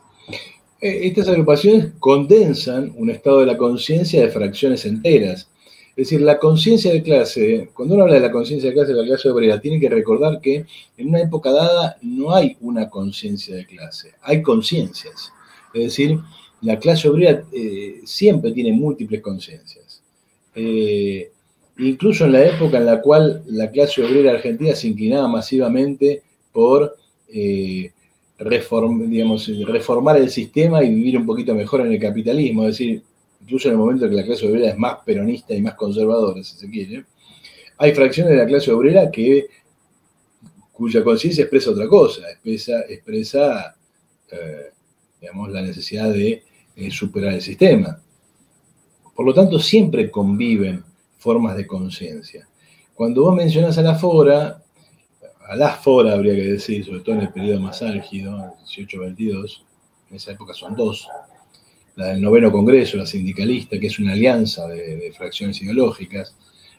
Eh, 0.81 1.07
estas 1.07 1.29
agrupaciones 1.29 1.93
condensan 2.01 2.93
un 2.97 3.09
estado 3.09 3.41
de 3.41 3.47
la 3.47 3.57
conciencia 3.57 4.21
de 4.21 4.31
fracciones 4.31 4.85
enteras 4.85 5.49
es 5.95 6.09
decir, 6.09 6.23
la 6.23 6.39
conciencia 6.39 6.91
de 6.91 7.03
clase, 7.03 7.69
cuando 7.75 7.95
uno 7.95 8.05
habla 8.05 8.15
de 8.15 8.21
la 8.21 8.33
conciencia 8.33 8.71
de 8.71 8.75
clase 8.75 8.95
la 8.95 9.05
clase 9.05 9.29
obrera, 9.29 9.61
tiene 9.61 9.79
que 9.79 9.91
recordar 9.91 10.41
que 10.41 10.65
en 10.97 11.09
una 11.09 11.21
época 11.21 11.53
dada 11.53 11.99
no 12.01 12.35
hay 12.35 12.57
una 12.63 12.89
conciencia 12.89 13.55
de 13.55 13.67
clase, 13.67 14.13
hay 14.23 14.41
conciencias. 14.41 15.31
Es 15.75 15.85
decir, 15.85 16.19
la 16.63 16.79
clase 16.79 17.11
obrera 17.11 17.45
eh, 17.53 18.01
siempre 18.05 18.53
tiene 18.53 18.73
múltiples 18.73 19.21
conciencias. 19.21 20.03
Eh, 20.55 21.31
incluso 21.79 22.25
en 22.25 22.33
la 22.33 22.47
época 22.47 22.79
en 22.79 22.87
la 22.87 23.03
cual 23.03 23.43
la 23.47 23.71
clase 23.71 24.03
obrera 24.03 24.33
argentina 24.33 24.75
se 24.75 24.89
inclinaba 24.89 25.29
masivamente 25.29 26.23
por 26.53 26.97
eh, 27.29 27.93
reformar 28.39 30.17
el 30.17 30.31
sistema 30.31 30.83
y 30.83 30.89
vivir 30.89 31.19
un 31.19 31.27
poquito 31.27 31.55
mejor 31.55 31.83
en 31.83 31.93
el 31.93 32.01
capitalismo, 32.01 32.63
es 32.63 32.79
decir, 32.79 33.03
incluso 33.43 33.69
en 33.69 33.73
el 33.73 33.79
momento 33.79 34.05
en 34.05 34.11
que 34.11 34.17
la 34.17 34.25
clase 34.25 34.49
obrera 34.49 34.71
es 34.71 34.79
más 34.79 34.99
peronista 35.05 35.55
y 35.55 35.61
más 35.61 35.75
conservadora, 35.75 36.43
si 36.43 36.57
se 36.57 36.71
quiere, 36.71 37.05
hay 37.77 37.95
fracciones 37.95 38.33
de 38.33 38.39
la 38.39 38.47
clase 38.47 38.71
obrera 38.71 39.11
que, 39.11 39.47
cuya 40.73 41.05
conciencia 41.05 41.43
expresa 41.43 41.71
otra 41.71 41.89
cosa, 41.89 42.31
expresa, 42.31 42.81
expresa 42.89 43.77
eh, 44.31 44.73
digamos, 45.21 45.51
la 45.51 45.63
necesidad 45.63 46.13
de 46.13 46.43
eh, 46.75 46.91
superar 46.91 47.35
el 47.35 47.43
sistema. 47.43 48.01
Por 49.15 49.27
lo 49.27 49.35
tanto, 49.35 49.59
siempre 49.59 50.11
conviven 50.11 50.85
formas 51.19 51.57
de 51.57 51.67
conciencia. 51.67 52.49
Cuando 52.95 53.23
vos 53.23 53.37
mencionás 53.37 53.79
a 53.79 53.83
la 53.83 53.95
fora, 53.95 54.63
a 55.47 55.57
la 55.57 55.71
fora 55.77 56.15
habría 56.15 56.35
que 56.35 56.53
decir, 56.53 56.85
sobre 56.85 57.01
todo 57.01 57.17
en 57.17 57.23
el 57.23 57.33
periodo 57.33 57.61
más 57.61 57.83
álgido, 57.83 58.55
18-22, 58.65 59.63
en 60.11 60.17
esa 60.17 60.33
época 60.33 60.55
son 60.55 60.75
dos, 60.75 61.09
la 61.97 62.09
del 62.09 62.23
noveno 62.23 62.51
Congreso, 62.51 62.97
la 62.97 63.07
sindicalista, 63.07 63.79
que 63.79 63.87
es 63.87 63.99
una 63.99 64.13
alianza 64.13 64.67
de, 64.69 65.13
fracciones 65.17 65.61
ideológicas. 65.63 66.35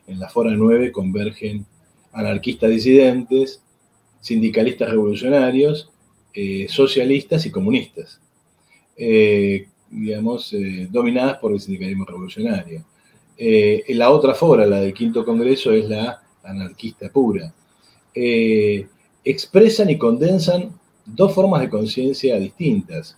En 0.08 0.20
la 0.20 0.30
Fora 0.30 0.52
9 0.52 0.92
convergen 0.92 1.66
anarquistas 2.12 2.70
disidentes, 2.70 3.62
sindicalistas 4.20 4.90
revolucionarios, 4.90 5.90
eh, 6.34 6.66
socialistas 6.68 7.46
y 7.46 7.52
comunistas, 7.52 8.20
eh, 8.98 9.68
digamos, 9.90 10.52
eh, 10.54 10.88
dominadas 10.90 11.38
por 11.38 11.52
el 11.54 11.60
sindicalismo 11.60 12.06
revolucionario. 12.06 12.86
la 13.90 14.10
otra 14.12 14.34
fora, 14.34 14.66
la 14.66 14.80
del 14.80 14.94
quinto 14.94 15.26
Congreso, 15.26 15.72
es 15.74 15.90
la 15.90 16.22
anarquista 16.44 17.10
pura. 17.10 17.54
expresan 19.26 19.90
y 19.90 19.98
condensan 19.98 20.72
dos 21.06 21.34
formas 21.34 21.62
de 21.62 21.70
conciencia 21.70 22.40
distintas. 22.40 23.18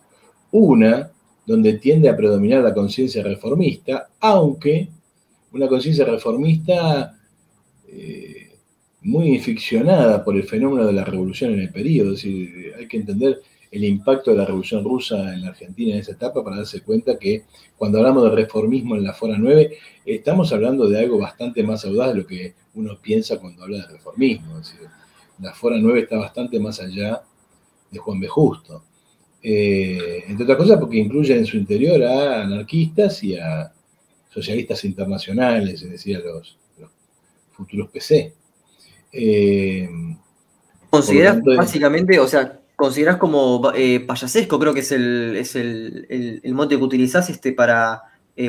Una, 0.51 1.11
donde 1.45 1.73
tiende 1.73 2.09
a 2.09 2.17
predominar 2.17 2.63
la 2.63 2.73
conciencia 2.73 3.23
reformista, 3.23 4.09
aunque 4.19 4.89
una 5.51 5.67
conciencia 5.67 6.05
reformista 6.05 7.17
eh, 7.87 8.51
muy 9.01 9.39
ficcionada 9.39 10.23
por 10.23 10.35
el 10.35 10.43
fenómeno 10.43 10.85
de 10.85 10.93
la 10.93 11.05
revolución 11.05 11.53
en 11.53 11.59
el 11.59 11.71
periodo. 11.71 12.13
Es 12.13 12.23
decir, 12.23 12.73
hay 12.77 12.87
que 12.87 12.97
entender 12.97 13.41
el 13.71 13.83
impacto 13.83 14.31
de 14.31 14.37
la 14.37 14.45
revolución 14.45 14.83
rusa 14.83 15.33
en 15.33 15.41
la 15.41 15.49
Argentina 15.49 15.93
en 15.93 15.99
esa 15.99 16.13
etapa 16.13 16.43
para 16.43 16.57
darse 16.57 16.81
cuenta 16.81 17.19
que 17.19 17.43
cuando 17.77 17.97
hablamos 17.97 18.23
de 18.23 18.29
reformismo 18.29 18.95
en 18.95 19.03
la 19.03 19.13
Fora 19.13 19.37
9, 19.37 19.77
estamos 20.05 20.51
hablando 20.53 20.87
de 20.87 20.99
algo 20.99 21.17
bastante 21.17 21.61
más 21.61 21.85
audaz 21.85 22.13
de 22.13 22.21
lo 22.21 22.27
que 22.27 22.55
uno 22.73 22.97
piensa 23.01 23.37
cuando 23.39 23.63
habla 23.63 23.79
de 23.79 23.87
reformismo. 23.93 24.61
La 25.39 25.53
Fora 25.53 25.77
9 25.77 26.01
está 26.01 26.17
bastante 26.17 26.59
más 26.59 26.79
allá 26.79 27.21
de 27.91 27.99
Juan 27.99 28.19
B. 28.19 28.27
Justo. 28.27 28.83
Eh, 29.47 30.23
entre 30.27 30.43
otras 30.43 30.57
cosas 30.57 30.79
porque 30.79 30.97
incluye 30.97 31.37
en 31.37 31.45
su 31.45 31.55
interior 31.55 32.03
a 32.03 32.41
anarquistas 32.41 33.23
y 33.23 33.37
a 33.37 33.71
socialistas 34.27 34.83
internacionales, 34.85 35.83
es 35.83 35.91
decir, 35.91 36.17
a 36.17 36.21
los, 36.21 36.57
futuros 37.51 37.91
PC. 37.91 38.33
Eh, 39.13 39.87
¿Consideras 40.89 41.43
básicamente, 41.43 42.19
o 42.19 42.27
sea, 42.27 42.59
consideras 42.75 43.17
como 43.17 43.71
eh, 43.75 43.99
payasesco, 43.99 44.57
creo 44.57 44.73
que 44.73 44.79
es 44.79 44.91
el, 44.91 45.35
es 45.37 45.55
el, 45.55 46.41
mote 46.55 46.75
que 46.75 46.83
utilizás 46.83 47.29
este, 47.29 47.53
para 47.53 48.01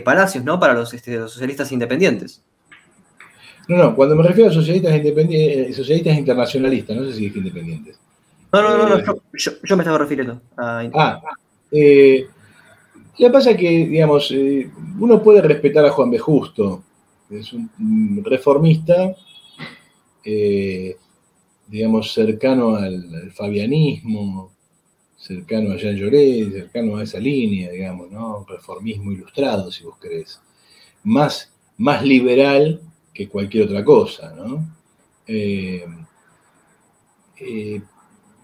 Palacios, 0.03 0.45
¿no? 0.45 0.59
Para 0.59 0.73
los, 0.73 0.95
este, 0.95 1.19
los, 1.19 1.31
socialistas 1.31 1.71
independientes. 1.73 2.43
No, 3.69 3.77
no, 3.77 3.95
cuando 3.95 4.17
me 4.17 4.23
refiero 4.23 4.49
a 4.49 4.53
socialistas, 4.55 4.97
independientes, 4.97 5.77
socialistas 5.77 6.17
internacionalistas, 6.17 6.97
no 6.97 7.05
sé 7.05 7.13
si 7.13 7.27
es 7.27 7.37
independientes. 7.37 7.99
No, 8.57 8.63
no, 8.63 8.77
no, 8.79 8.89
no 8.89 8.97
eh, 8.97 9.05
yo, 9.35 9.77
me 9.77 9.83
estaba 9.83 9.99
refiriendo 9.99 10.41
a... 10.57 10.89
Ah, 10.95 11.21
eh, 11.71 12.27
lo 13.19 13.29
que 13.29 13.31
pasa 13.31 13.51
es 13.51 13.57
que, 13.59 13.69
digamos, 13.87 14.31
eh, 14.31 14.71
uno 14.99 15.23
puede 15.23 15.43
respetar 15.43 15.85
a 15.85 15.91
Juan 15.91 16.11
B. 16.11 16.19
Justo, 16.19 16.83
es 17.31 17.53
un 17.53 18.23
reformista, 18.25 19.15
digamos, 21.67 22.13
cercano 22.13 22.77
al, 22.77 23.31
fabianismo, 23.33 24.53
cercano 25.17 25.73
a 25.73 25.77
Jean 25.77 25.97
Lloret, 25.97 26.53
cercano 26.53 26.97
a 26.97 27.03
esa 27.03 27.19
línea, 27.19 27.71
digamos, 27.71 28.11
¿no? 28.11 28.45
Reformismo 28.49 29.13
ilustrado, 29.13 29.71
si 29.71 29.85
vos 29.85 29.99
querés. 29.99 30.41
Más, 31.05 31.53
más 31.77 32.05
liberal 32.05 32.81
que 33.13 33.29
cualquier 33.29 33.67
otra 33.67 33.85
cosa, 33.85 34.35
¿no? 34.35 34.67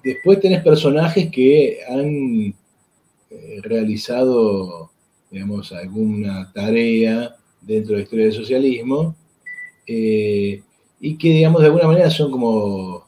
Después 0.05 0.41
tenés 0.41 0.63
personajes 0.63 1.31
que 1.31 1.79
han 1.89 2.55
eh, 3.31 3.61
realizado, 3.63 4.91
digamos, 5.31 5.73
alguna 5.73 6.53
tarea 6.53 7.37
dentro 7.61 7.93
de 7.93 7.99
la 7.99 8.03
historia 8.03 8.25
del 8.25 8.35
socialismo 8.35 9.15
eh, 9.87 10.61
y 11.01 11.17
que, 11.17 11.29
digamos, 11.29 11.61
de 11.61 11.67
alguna 11.69 11.87
manera 11.87 12.11
son 12.11 12.33
como 12.33 13.07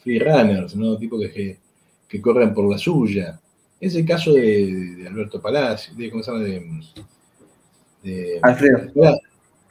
free 0.00 0.20
runners, 0.20 0.76
¿no? 0.76 0.96
Tipo 0.96 1.18
que, 1.18 1.58
que, 2.08 2.20
corren 2.20 2.54
por 2.54 2.70
la 2.70 2.78
suya. 2.78 3.40
Es 3.80 3.94
el 3.96 4.06
caso 4.06 4.32
de, 4.32 5.04
Alberto 5.08 5.40
Palacios, 5.40 5.96
de, 5.96 6.10
¿cómo 6.10 6.22
se 6.22 6.30
llama? 6.30 6.44
De, 8.02 8.38
Alfredo. 8.42 9.18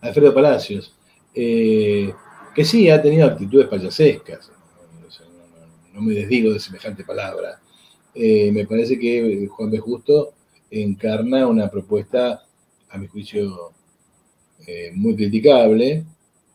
Alfredo 0.01 0.33
Palacios, 0.33 0.93
eh, 1.33 2.13
que 2.53 2.65
sí 2.65 2.89
ha 2.89 3.01
tenido 3.01 3.25
actitudes 3.25 3.67
payasescas 3.67 4.51
no 5.97 6.03
me 6.03 6.13
desdigo 6.13 6.53
de 6.53 6.59
semejante 6.59 7.03
palabra. 7.03 7.59
Eh, 8.13 8.51
me 8.51 8.67
parece 8.67 8.99
que 8.99 9.47
Juan 9.49 9.71
B. 9.71 9.79
Justo 9.79 10.33
encarna 10.69 11.47
una 11.47 11.71
propuesta, 11.71 12.43
a 12.89 12.97
mi 12.99 13.07
juicio, 13.07 13.71
eh, 14.67 14.91
muy 14.93 15.15
criticable, 15.15 16.03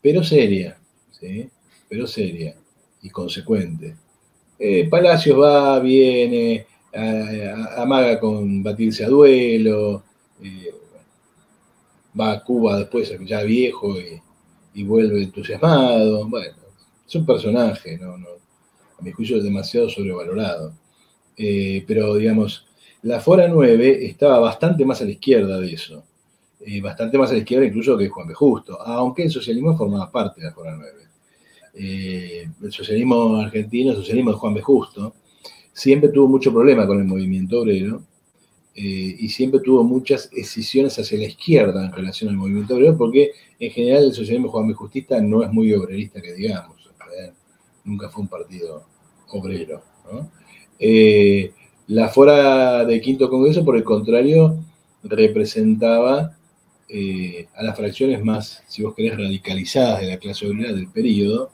pero 0.01 0.23
seria, 0.23 0.77
¿sí? 1.11 1.49
pero 1.89 2.07
seria 2.07 2.55
y 3.01 3.09
consecuente. 3.09 3.97
Eh, 4.57 4.87
Palacios 4.89 5.37
va, 5.37 5.77
viene, 5.79 6.65
amaga 7.75 8.19
con 8.19 8.63
batirse 8.63 9.03
a 9.03 9.09
duelo, 9.09 10.03
va 12.17 12.31
a 12.31 12.43
Cuba 12.43 12.77
después 12.77 13.13
ya 13.25 13.43
viejo 13.43 13.99
y, 13.99 14.21
y, 14.73 14.83
vuelve 14.83 15.23
entusiasmado. 15.23 16.27
Bueno, 16.29 16.55
es 17.05 17.15
un 17.15 17.25
personaje, 17.25 17.97
no, 17.97 18.17
no, 18.17 18.32
mi 19.03 19.11
juicio 19.11 19.37
es 19.37 19.43
demasiado 19.43 19.89
sobrevalorado. 19.89 20.73
Eh, 21.37 21.83
pero, 21.87 22.15
digamos, 22.15 22.65
la 23.01 23.19
Fora 23.19 23.47
9 23.47 24.05
estaba 24.05 24.39
bastante 24.39 24.85
más 24.85 25.01
a 25.01 25.05
la 25.05 25.11
izquierda 25.11 25.59
de 25.59 25.73
eso. 25.73 26.03
Eh, 26.65 26.79
bastante 26.79 27.17
más 27.17 27.29
a 27.29 27.33
la 27.33 27.39
izquierda 27.39 27.65
incluso 27.65 27.97
que 27.97 28.07
Juan 28.07 28.27
B. 28.27 28.33
Justo, 28.33 28.81
aunque 28.81 29.23
el 29.23 29.31
socialismo 29.31 29.77
formaba 29.77 30.11
parte 30.11 30.41
de 30.41 30.47
la 30.47 30.53
Fora 30.53 30.75
9. 30.75 30.91
Eh, 31.75 32.47
el 32.61 32.71
socialismo 32.71 33.37
argentino, 33.37 33.91
el 33.91 33.97
socialismo 33.97 34.31
de 34.31 34.37
Juan 34.37 34.53
B. 34.53 34.61
Justo, 34.61 35.15
siempre 35.73 36.09
tuvo 36.09 36.27
mucho 36.27 36.51
problema 36.53 36.87
con 36.87 36.99
el 36.99 37.05
movimiento 37.05 37.61
obrero 37.61 38.03
y 38.75 39.29
siempre 39.29 39.59
tuvo 39.59 39.83
muchas 39.83 40.29
escisiones 40.33 40.97
hacia 40.97 41.19
la 41.19 41.25
izquierda 41.25 41.85
en 41.85 41.91
relación 41.91 42.31
al 42.31 42.37
movimiento 42.37 42.73
obrero, 42.73 42.97
porque 42.97 43.31
en 43.59 43.69
general 43.69 44.05
el 44.05 44.13
socialismo 44.13 44.49
juan 44.49 44.73
justista 44.73 45.21
no 45.21 45.43
es 45.43 45.51
muy 45.51 45.71
obrerista, 45.73 46.19
que 46.19 46.33
digamos, 46.33 46.83
nunca 47.83 48.09
fue 48.09 48.23
un 48.23 48.27
partido 48.27 48.83
obrero. 49.33 49.81
Eh, 50.79 51.51
la 51.87 52.09
Fora 52.09 52.85
del 52.85 53.01
Quinto 53.01 53.29
Congreso, 53.29 53.65
por 53.65 53.75
el 53.75 53.83
contrario, 53.83 54.57
representaba 55.03 56.35
eh, 56.87 57.47
a 57.55 57.63
las 57.63 57.75
fracciones 57.75 58.23
más, 58.23 58.63
si 58.67 58.83
vos 58.83 58.93
querés, 58.95 59.17
radicalizadas 59.17 60.01
de 60.01 60.07
la 60.07 60.17
clase 60.17 60.47
obrera 60.47 60.73
del 60.73 60.87
periodo 60.87 61.51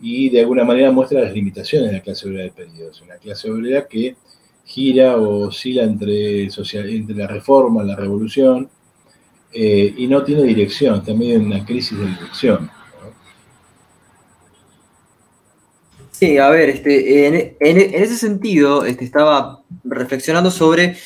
y 0.00 0.30
de 0.30 0.40
alguna 0.40 0.64
manera 0.64 0.92
muestra 0.92 1.20
las 1.20 1.34
limitaciones 1.34 1.90
de 1.90 1.96
la 1.96 2.02
clase 2.02 2.28
obrera 2.28 2.44
del 2.44 2.52
periodo. 2.52 2.90
Es 2.90 3.00
una 3.02 3.16
clase 3.16 3.50
obrera 3.50 3.86
que 3.86 4.16
gira 4.64 5.16
o 5.16 5.48
oscila 5.48 5.82
entre, 5.82 6.50
social, 6.50 6.88
entre 6.90 7.16
la 7.16 7.26
reforma, 7.26 7.82
la 7.82 7.96
revolución, 7.96 8.68
eh, 9.52 9.94
y 9.96 10.06
no 10.06 10.22
tiene 10.22 10.42
dirección, 10.42 11.02
también 11.02 11.46
una 11.46 11.64
crisis 11.64 11.98
de 11.98 12.06
dirección. 12.06 12.70
Sí, 16.18 16.36
a 16.36 16.50
ver, 16.50 16.68
este, 16.68 17.28
en, 17.28 17.54
ese 17.60 18.16
sentido 18.16 18.84
este, 18.84 19.04
estaba 19.04 19.62
reflexionando 19.84 20.50
sobre 20.50 20.96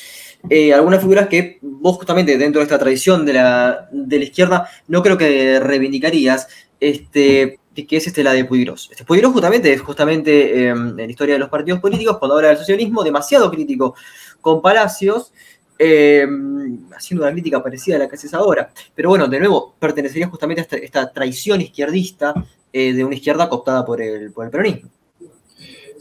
eh, 0.49 0.73
algunas 0.73 1.01
figuras 1.01 1.27
que 1.27 1.59
vos 1.61 1.97
justamente 1.97 2.35
dentro 2.35 2.59
de 2.59 2.63
esta 2.63 2.79
tradición 2.79 3.23
de 3.23 3.33
la, 3.33 3.89
de 3.91 4.17
la 4.17 4.23
izquierda 4.23 4.67
no 4.87 5.03
creo 5.03 5.15
que 5.15 5.59
reivindicarías. 5.59 6.47
Este, 6.79 7.59
que 7.75 7.97
es 7.97 8.07
este, 8.07 8.23
la 8.23 8.33
de 8.33 8.45
Puigros. 8.45 8.89
Este, 8.89 9.05
Puigros 9.05 9.31
justamente 9.33 9.71
es 9.71 9.81
justamente 9.81 10.67
em, 10.67 10.89
en 10.89 10.97
la 10.97 11.11
historia 11.11 11.35
de 11.35 11.39
los 11.39 11.49
partidos 11.49 11.79
políticos, 11.79 12.17
cuando 12.17 12.35
habla 12.35 12.47
del 12.49 12.57
socialismo, 12.57 13.03
demasiado 13.03 13.51
crítico 13.51 13.93
con 14.41 14.63
Palacios, 14.63 15.31
em, 15.77 16.89
haciendo 16.91 17.23
una 17.23 17.31
crítica 17.31 17.61
parecida 17.61 17.97
a 17.97 17.99
la 17.99 18.09
que 18.09 18.15
haces 18.15 18.33
ahora. 18.33 18.71
Pero 18.95 19.09
bueno, 19.09 19.27
de 19.27 19.39
nuevo, 19.39 19.75
pertenecería 19.77 20.27
justamente 20.27 20.61
a 20.61 20.77
esta, 20.77 21.13
traición 21.13 21.61
izquierdista 21.61 22.33
eh, 22.71 22.93
de 22.93 23.05
una 23.05 23.13
izquierda 23.13 23.47
cooptada 23.47 23.85
por 23.85 24.01
el, 24.01 24.31
por 24.31 24.45
el 24.45 24.51
peronismo. 24.51 24.89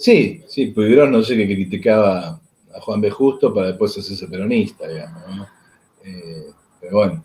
Sí, 0.02 0.42
sí, 0.48 0.66
Puigros 0.66 1.08
no 1.08 1.22
sé 1.22 1.36
qué 1.36 1.46
criticaba 1.46 2.40
a 2.74 2.80
Juan 2.80 3.00
B. 3.00 3.08
Justo 3.08 3.54
para 3.54 3.68
después 3.68 3.96
hacerse 3.96 4.26
peronista, 4.26 4.88
digamos. 4.88 5.46
Eh, 6.04 6.46
pero 6.80 6.96
bueno, 6.96 7.24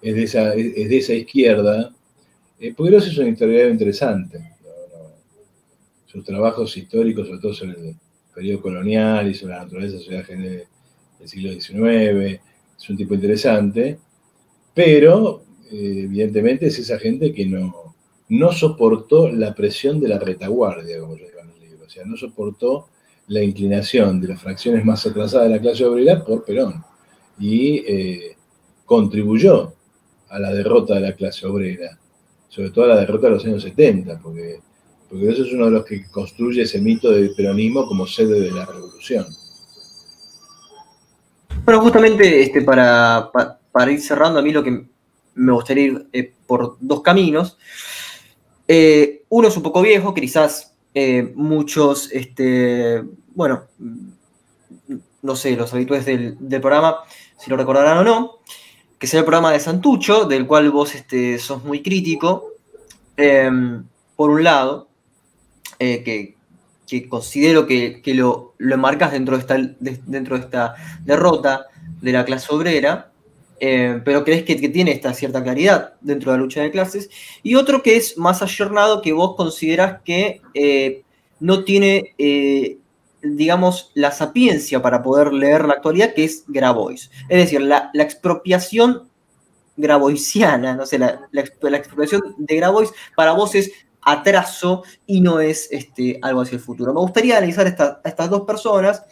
es 0.00 0.14
de 0.14 0.22
esa, 0.22 0.54
es 0.54 0.88
de 0.88 0.98
esa 0.98 1.14
izquierda 1.14 1.92
eh, 2.60 2.72
es 2.78 3.18
un 3.18 3.26
historiador 3.26 3.72
interesante. 3.72 4.38
Sus 6.06 6.24
trabajos 6.24 6.76
históricos, 6.76 7.26
sobre 7.26 7.40
todo 7.40 7.54
sobre 7.54 7.88
el 7.88 7.96
periodo 8.32 8.62
colonial 8.62 9.28
y 9.28 9.34
sobre 9.34 9.54
la 9.54 9.64
naturaleza 9.64 9.98
social 9.98 10.24
del 10.24 11.28
siglo 11.28 11.50
XIX, 11.50 12.40
es 12.78 12.88
un 12.88 12.96
tipo 12.96 13.14
interesante, 13.14 13.98
pero 14.72 15.42
eh, 15.72 16.02
evidentemente 16.04 16.68
es 16.68 16.78
esa 16.78 17.00
gente 17.00 17.32
que 17.32 17.46
no, 17.46 17.96
no 18.28 18.52
soportó 18.52 19.28
la 19.28 19.56
presión 19.56 19.98
de 19.98 20.06
la 20.06 20.20
retaguardia, 20.20 21.00
como 21.00 21.16
yo 21.16 21.31
sea, 21.92 22.04
no 22.04 22.16
soportó 22.16 22.88
la 23.28 23.42
inclinación 23.42 24.20
de 24.20 24.28
las 24.28 24.40
fracciones 24.40 24.84
más 24.84 25.06
atrasadas 25.06 25.48
de 25.48 25.54
la 25.56 25.60
clase 25.60 25.84
obrera 25.84 26.24
por 26.24 26.44
Perón 26.44 26.84
y 27.38 27.78
eh, 27.86 28.36
contribuyó 28.84 29.74
a 30.28 30.38
la 30.38 30.52
derrota 30.52 30.94
de 30.94 31.00
la 31.00 31.14
clase 31.14 31.46
obrera 31.46 31.98
sobre 32.52 32.68
todo 32.68 32.86
la 32.86 33.00
derrota 33.00 33.28
de 33.28 33.32
los 33.32 33.44
años 33.46 33.62
70, 33.62 34.20
porque, 34.22 34.60
porque 35.08 35.30
eso 35.30 35.42
es 35.42 35.52
uno 35.54 35.64
de 35.66 35.70
los 35.70 35.86
que 35.86 36.04
construye 36.10 36.60
ese 36.62 36.82
mito 36.82 37.10
del 37.10 37.34
peronismo 37.34 37.86
como 37.86 38.06
sede 38.06 38.40
de 38.40 38.50
la 38.50 38.66
revolución. 38.66 39.24
Bueno, 41.64 41.80
justamente 41.80 42.42
este, 42.42 42.60
para, 42.60 43.30
para, 43.72 43.90
ir 43.90 44.02
cerrando, 44.02 44.38
a 44.38 44.42
mí 44.42 44.52
lo 44.52 44.62
que 44.62 44.84
me 45.34 45.52
gustaría 45.52 45.84
ir 45.84 46.06
eh, 46.12 46.34
por 46.46 46.76
dos 46.78 47.00
caminos. 47.00 47.56
Eh, 48.68 49.24
uno 49.30 49.48
es 49.48 49.56
un 49.56 49.62
poco 49.62 49.80
viejo, 49.80 50.12
quizás 50.12 50.71
eh, 50.94 51.32
muchos, 51.34 52.10
este, 52.12 53.02
bueno, 53.34 53.64
no 55.22 55.36
sé, 55.36 55.56
los 55.56 55.72
habituales 55.72 56.04
del, 56.04 56.36
programa, 56.60 56.98
si 57.38 57.50
lo 57.50 57.56
recordarán 57.56 57.98
o 57.98 58.04
no, 58.04 58.38
que 58.98 59.06
es 59.06 59.14
el 59.14 59.24
programa 59.24 59.52
de 59.52 59.60
Santucho, 59.60 60.24
del 60.26 60.46
cual 60.46 60.70
vos 60.70 60.94
este, 60.94 61.38
sos 61.38 61.64
muy 61.64 61.82
crítico, 61.82 62.50
em, 63.16 63.84
por 64.16 64.30
un 64.30 64.44
lado, 64.44 64.88
eh, 65.78 66.02
que, 66.04 66.36
considero 67.08 67.66
que, 67.66 68.02
lo, 68.08 68.54
lo, 68.58 68.74
enmarcas 68.74 69.12
dentro 69.12 69.36
de, 69.36 69.40
esta, 69.40 69.56
dentro 69.80 70.36
de 70.36 70.44
esta 70.44 70.74
derrota 71.04 71.66
de 72.02 72.12
la 72.12 72.24
clase 72.26 72.54
obrera, 72.54 73.11
em, 73.60 74.02
pero 74.04 74.24
crees 74.24 74.44
que, 74.44 74.56
tiene 74.56 74.92
esta 74.92 75.14
cierta 75.14 75.42
claridad 75.42 75.94
dentro 76.00 76.32
de 76.32 76.38
la 76.38 76.42
lucha 76.44 76.62
de 76.62 76.70
clases, 76.70 77.10
y 77.42 77.54
otro 77.54 77.82
que 77.82 77.96
es 77.96 78.18
más 78.18 78.42
ayornado, 78.42 79.02
que 79.02 79.12
vos 79.12 79.34
consideras 79.36 80.00
que 80.04 80.40
eh, 80.54 81.02
no 81.40 81.64
tiene 81.64 82.14
eh, 82.18 82.78
digamos, 83.22 83.92
la 83.94 84.10
sapiencia 84.10 84.82
para 84.82 85.02
poder 85.02 85.32
leer 85.32 85.64
la 85.64 85.74
actualidad, 85.74 86.12
que 86.14 86.24
es 86.24 86.44
Grabois. 86.48 87.10
Es 87.28 87.38
decir, 87.38 87.60
la, 87.60 87.90
expropiación 87.94 89.08
graboisiana, 89.76 90.74
no 90.74 90.86
sé, 90.86 90.98
la, 90.98 91.20
expropiación 91.32 92.34
de 92.36 92.56
Grabois 92.56 92.90
para 93.16 93.32
vos 93.32 93.54
es 93.54 93.72
atraso 94.02 94.82
y 95.06 95.20
no 95.20 95.40
es 95.40 95.68
este, 95.70 96.18
algo 96.22 96.40
hacia 96.40 96.56
el 96.56 96.62
futuro. 96.62 96.92
Me 96.92 97.00
gustaría 97.00 97.38
analizar 97.38 97.66
estas 97.66 98.30
dos 98.30 98.42
personas, 98.42 99.04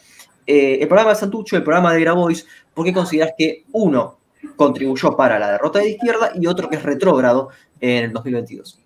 eh, 0.45 0.79
el 0.81 0.87
programa 0.87 1.11
de 1.11 1.19
Santucho 1.19 1.55
y 1.55 1.59
el 1.59 1.63
programa 1.63 1.93
de 1.93 2.01
Grabois, 2.01 2.45
porque 2.73 2.93
consideras 2.93 3.33
que 3.37 3.63
uno 3.71 4.19
contribuyó 4.55 5.15
para 5.15 5.39
la 5.39 5.51
derrota 5.51 5.79
de 5.79 5.85
la 5.85 5.91
izquierda 5.91 6.31
y 6.39 6.47
otro 6.47 6.69
que 6.69 6.75
es 6.77 6.83
retrógrado 6.83 7.49
en 7.79 8.05
el 8.05 8.13
2022. 8.13 8.79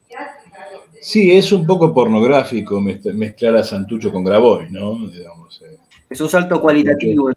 Sí, 1.01 1.31
es 1.31 1.51
un 1.51 1.67
poco 1.67 1.93
pornográfico 1.93 2.81
mezclar 2.81 3.57
a 3.57 3.63
Santucho 3.63 4.11
con 4.11 4.23
Grabois, 4.23 4.71
¿no? 4.71 5.05
Eh. 5.07 5.77
es 6.09 6.19
un 6.19 6.29
salto 6.29 6.59
cualitativo. 6.59 7.31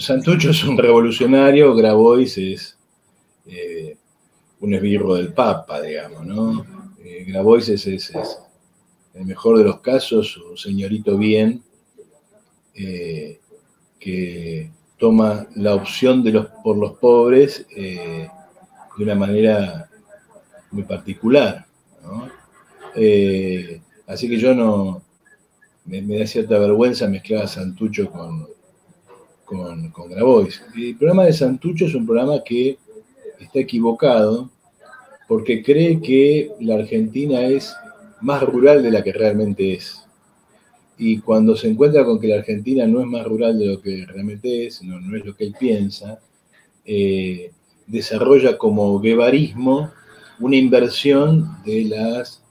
Santucho 0.00 0.50
es 0.50 0.64
un 0.64 0.76
revolucionario, 0.76 1.74
Grabois 1.74 2.36
es 2.38 2.76
eh, 3.46 3.96
un 4.60 4.74
esbirro 4.74 5.14
del 5.14 5.32
Papa, 5.32 5.80
digamos, 5.80 6.26
¿no? 6.26 6.66
Eh, 7.04 7.24
Grabois 7.28 7.68
es, 7.68 7.86
es, 7.86 8.12
el 9.14 9.24
mejor 9.24 9.58
de 9.58 9.64
los 9.64 9.80
casos, 9.80 10.36
un 10.38 10.56
señorito 10.56 11.16
bien, 11.16 11.62
que 12.74 14.70
toma 15.00 15.46
la 15.56 15.74
opción 15.74 16.22
de 16.22 16.30
los, 16.30 16.46
por 16.62 16.76
los 16.76 16.92
pobres 16.98 17.66
de 17.74 18.28
una 18.98 19.14
manera 19.14 19.88
muy 20.70 20.84
particular, 20.84 21.64
¿no? 22.02 22.28
Eh, 22.94 23.80
así 24.06 24.28
que 24.28 24.36
yo 24.36 24.54
no, 24.54 25.02
me, 25.86 26.18
da 26.18 26.26
cierta 26.26 26.58
vergüenza 26.58 27.08
mezclar 27.08 27.44
a 27.44 27.48
Santucho 27.48 28.10
con, 28.10 28.46
con, 29.44 29.90
con 29.90 30.10
Grabois. 30.10 30.62
El 30.76 30.96
programa 30.96 31.24
de 31.24 31.32
Santucho 31.32 31.86
es 31.86 31.94
un 31.94 32.06
programa 32.06 32.42
que 32.44 32.78
está 33.38 33.60
equivocado 33.60 34.50
porque 35.26 35.62
cree 35.62 36.00
que 36.00 36.50
la 36.60 36.74
Argentina 36.74 37.40
es 37.42 37.74
más 38.20 38.42
rural 38.42 38.82
de 38.82 38.90
la 38.90 39.02
que 39.02 39.12
realmente 39.12 39.74
es. 39.74 40.06
Y 41.02 41.18
cuando 41.20 41.56
se 41.56 41.66
encuentra 41.66 42.04
con 42.04 42.20
que 42.20 42.28
la 42.28 42.36
Argentina 42.36 42.86
no 42.86 43.00
es 43.00 43.06
más 43.06 43.24
rural 43.24 43.58
de 43.58 43.64
lo 43.68 43.80
que 43.80 44.04
realmente 44.04 44.66
es, 44.66 44.82
no, 44.82 45.00
no 45.00 45.16
es 45.16 45.24
lo 45.24 45.34
que 45.34 45.44
él 45.44 45.54
piensa, 45.58 46.20
eh, 46.84 47.52
desarrolla 47.86 48.58
como 48.58 49.00
guevarismo 49.00 49.90
una 50.40 50.56
inversión 50.56 51.56
de 51.64 51.84
las 51.86 52.42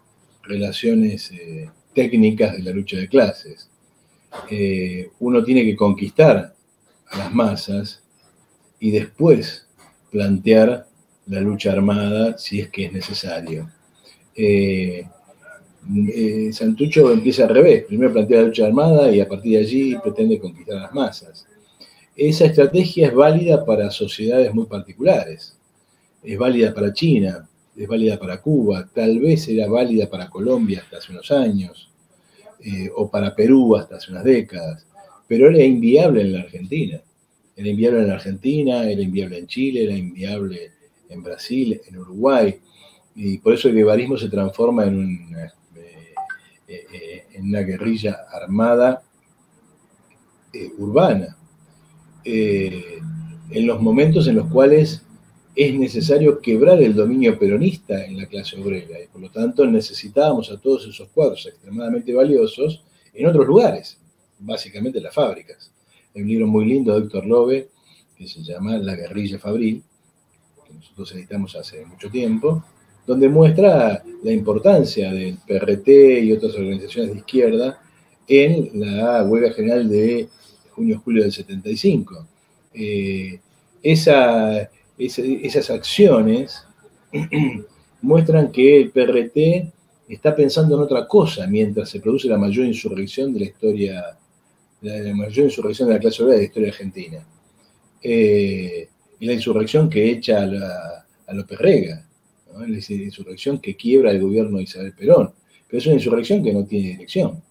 relaciones 0.41 1.31
eh, 1.31 1.69
técnicas 1.93 2.53
de 2.53 2.63
la 2.63 2.71
lucha 2.71 2.97
de 2.97 3.07
clases. 3.07 3.69
Eh, 4.49 5.11
uno 5.19 5.43
tiene 5.43 5.63
que 5.63 5.75
conquistar 5.75 6.55
a 7.07 7.17
las 7.19 7.31
masas 7.31 8.01
y 8.79 8.89
después 8.89 9.67
plantear 10.09 10.87
la 11.27 11.39
lucha 11.39 11.71
armada 11.71 12.35
si 12.39 12.61
es 12.61 12.69
que 12.69 12.85
es 12.85 12.93
necesario. 12.93 13.69
Santucho 16.51 17.11
empieza 17.11 17.43
al 17.43 17.49
revés, 17.49 17.85
primero 17.85 18.13
plantea 18.13 18.41
la 18.41 18.47
lucha 18.47 18.65
armada 18.65 19.11
y 19.11 19.19
a 19.19 19.27
partir 19.27 19.53
de 19.53 19.65
allí 19.65 19.95
pretende 20.03 20.39
conquistar 20.39 20.81
las 20.81 20.93
masas. 20.93 21.45
Esa 22.15 22.45
estrategia 22.45 23.07
es 23.07 23.13
válida 23.13 23.65
para 23.65 23.89
sociedades 23.89 24.53
muy 24.53 24.65
particulares, 24.65 25.57
es 26.21 26.37
válida 26.37 26.73
para 26.73 26.93
China, 26.93 27.47
es 27.75 27.87
válida 27.87 28.19
para 28.19 28.41
Cuba, 28.41 28.89
tal 28.93 29.19
vez 29.19 29.47
era 29.47 29.67
válida 29.67 30.09
para 30.09 30.29
Colombia 30.29 30.81
hasta 30.83 30.97
hace 30.97 31.11
unos 31.13 31.31
años, 31.31 31.89
eh, 32.61 32.89
o 32.93 33.09
para 33.09 33.33
Perú 33.33 33.77
hasta 33.77 33.95
hace 33.95 34.11
unas 34.11 34.25
décadas, 34.25 34.85
pero 35.27 35.49
era 35.49 35.63
inviable 35.63 36.21
en 36.21 36.33
la 36.33 36.41
Argentina. 36.41 37.01
Era 37.55 37.69
inviable 37.69 37.99
en 37.99 38.07
la 38.07 38.15
Argentina, 38.15 38.89
era 38.89 39.01
inviable 39.01 39.37
en 39.37 39.47
Chile, 39.47 39.83
era 39.83 39.93
inviable 39.93 40.71
en 41.09 41.23
Brasil, 41.23 41.79
en 41.87 41.97
Uruguay, 41.97 42.59
y 43.15 43.37
por 43.37 43.53
eso 43.53 43.69
el 43.69 43.75
guevarismo 43.75 44.17
se 44.17 44.29
transforma 44.29 44.85
en 44.85 44.97
una, 44.97 45.53
eh, 46.71 47.25
en 47.33 47.45
una 47.45 47.61
guerrilla 47.61 48.27
armada 48.31 49.01
eh, 50.53 50.71
urbana, 50.77 51.35
eh, 52.23 52.99
en 53.49 53.65
los 53.65 53.81
momentos 53.81 54.27
en 54.27 54.35
los 54.35 54.51
cuales 54.51 55.03
es 55.55 55.73
necesario 55.73 56.39
quebrar 56.41 56.79
el 56.79 56.93
dominio 56.93 57.39
peronista 57.39 58.05
en 58.05 58.17
la 58.17 58.27
clase 58.27 58.61
obrera 58.61 59.01
y 59.01 59.07
por 59.07 59.19
lo 59.19 59.31
tanto 59.31 59.65
necesitábamos 59.65 60.51
a 60.51 60.59
todos 60.59 60.85
esos 60.87 61.09
cuadros 61.09 61.43
extremadamente 61.47 62.13
valiosos 62.13 62.83
en 63.15 63.25
otros 63.25 63.47
lugares, 63.47 63.97
básicamente 64.37 65.01
las 65.01 65.15
fábricas. 65.15 65.73
Hay 66.15 66.21
un 66.21 66.27
libro 66.27 66.45
muy 66.45 66.65
lindo 66.65 66.93
de 66.93 67.03
Héctor 67.03 67.25
Lobe 67.25 67.69
que 68.15 68.27
se 68.27 68.43
llama 68.43 68.77
La 68.77 68.95
guerrilla 68.95 69.39
fabril, 69.39 69.83
que 70.67 70.73
nosotros 70.73 71.11
editamos 71.13 71.55
hace 71.55 71.83
mucho 71.83 72.11
tiempo, 72.11 72.63
donde 73.09 73.27
muestra 73.27 74.03
la 74.21 74.31
importancia 74.31 75.11
del 75.11 75.39
PRT 75.47 75.87
y 76.21 76.31
otras 76.31 76.53
organizaciones 76.53 77.11
de 77.11 77.17
izquierda 77.17 77.81
en 78.27 78.69
la 78.79 79.23
huelga 79.23 79.51
general 79.51 79.89
de 79.89 80.29
junio-julio 80.69 81.23
del 81.23 81.31
75. 81.31 82.27
Eh, 82.71 83.39
esa, 83.81 84.69
esas 84.95 85.71
acciones 85.71 86.63
muestran 88.03 88.51
que 88.51 88.79
el 88.79 88.91
PRT 88.91 89.73
está 90.07 90.35
pensando 90.35 90.75
en 90.75 90.83
otra 90.83 91.07
cosa 91.07 91.47
mientras 91.47 91.89
se 91.89 92.01
produce 92.01 92.27
la 92.27 92.37
mayor 92.37 92.67
insurrección 92.67 93.33
de 93.33 93.39
la 93.39 93.45
historia, 93.47 94.05
la 94.81 95.15
mayor 95.15 95.45
insurrección 95.47 95.87
de 95.87 95.95
la 95.95 95.99
clase 95.99 96.21
obrera 96.21 96.35
de 96.35 96.43
la 96.43 96.47
historia 96.47 96.69
argentina. 96.69 97.27
Eh, 98.03 98.87
y 99.19 99.25
la 99.25 99.33
insurrección 99.33 99.89
que 99.89 100.11
echa 100.11 100.43
a, 100.43 101.05
a 101.25 101.33
López 101.33 101.57
Rega, 101.57 102.05
¿no? 102.53 102.65
la 102.65 102.77
insurrección 102.77 103.59
que 103.59 103.75
quiebra 103.75 104.11
el 104.11 104.21
gobierno 104.21 104.57
de 104.57 104.63
Isabel 104.63 104.93
Perón. 104.93 105.31
Pero 105.67 105.77
es 105.77 105.85
una 105.85 105.95
insurrección 105.95 106.43
que 106.43 106.53
no 106.53 106.65
tiene 106.65 106.89
dirección. 106.89 107.41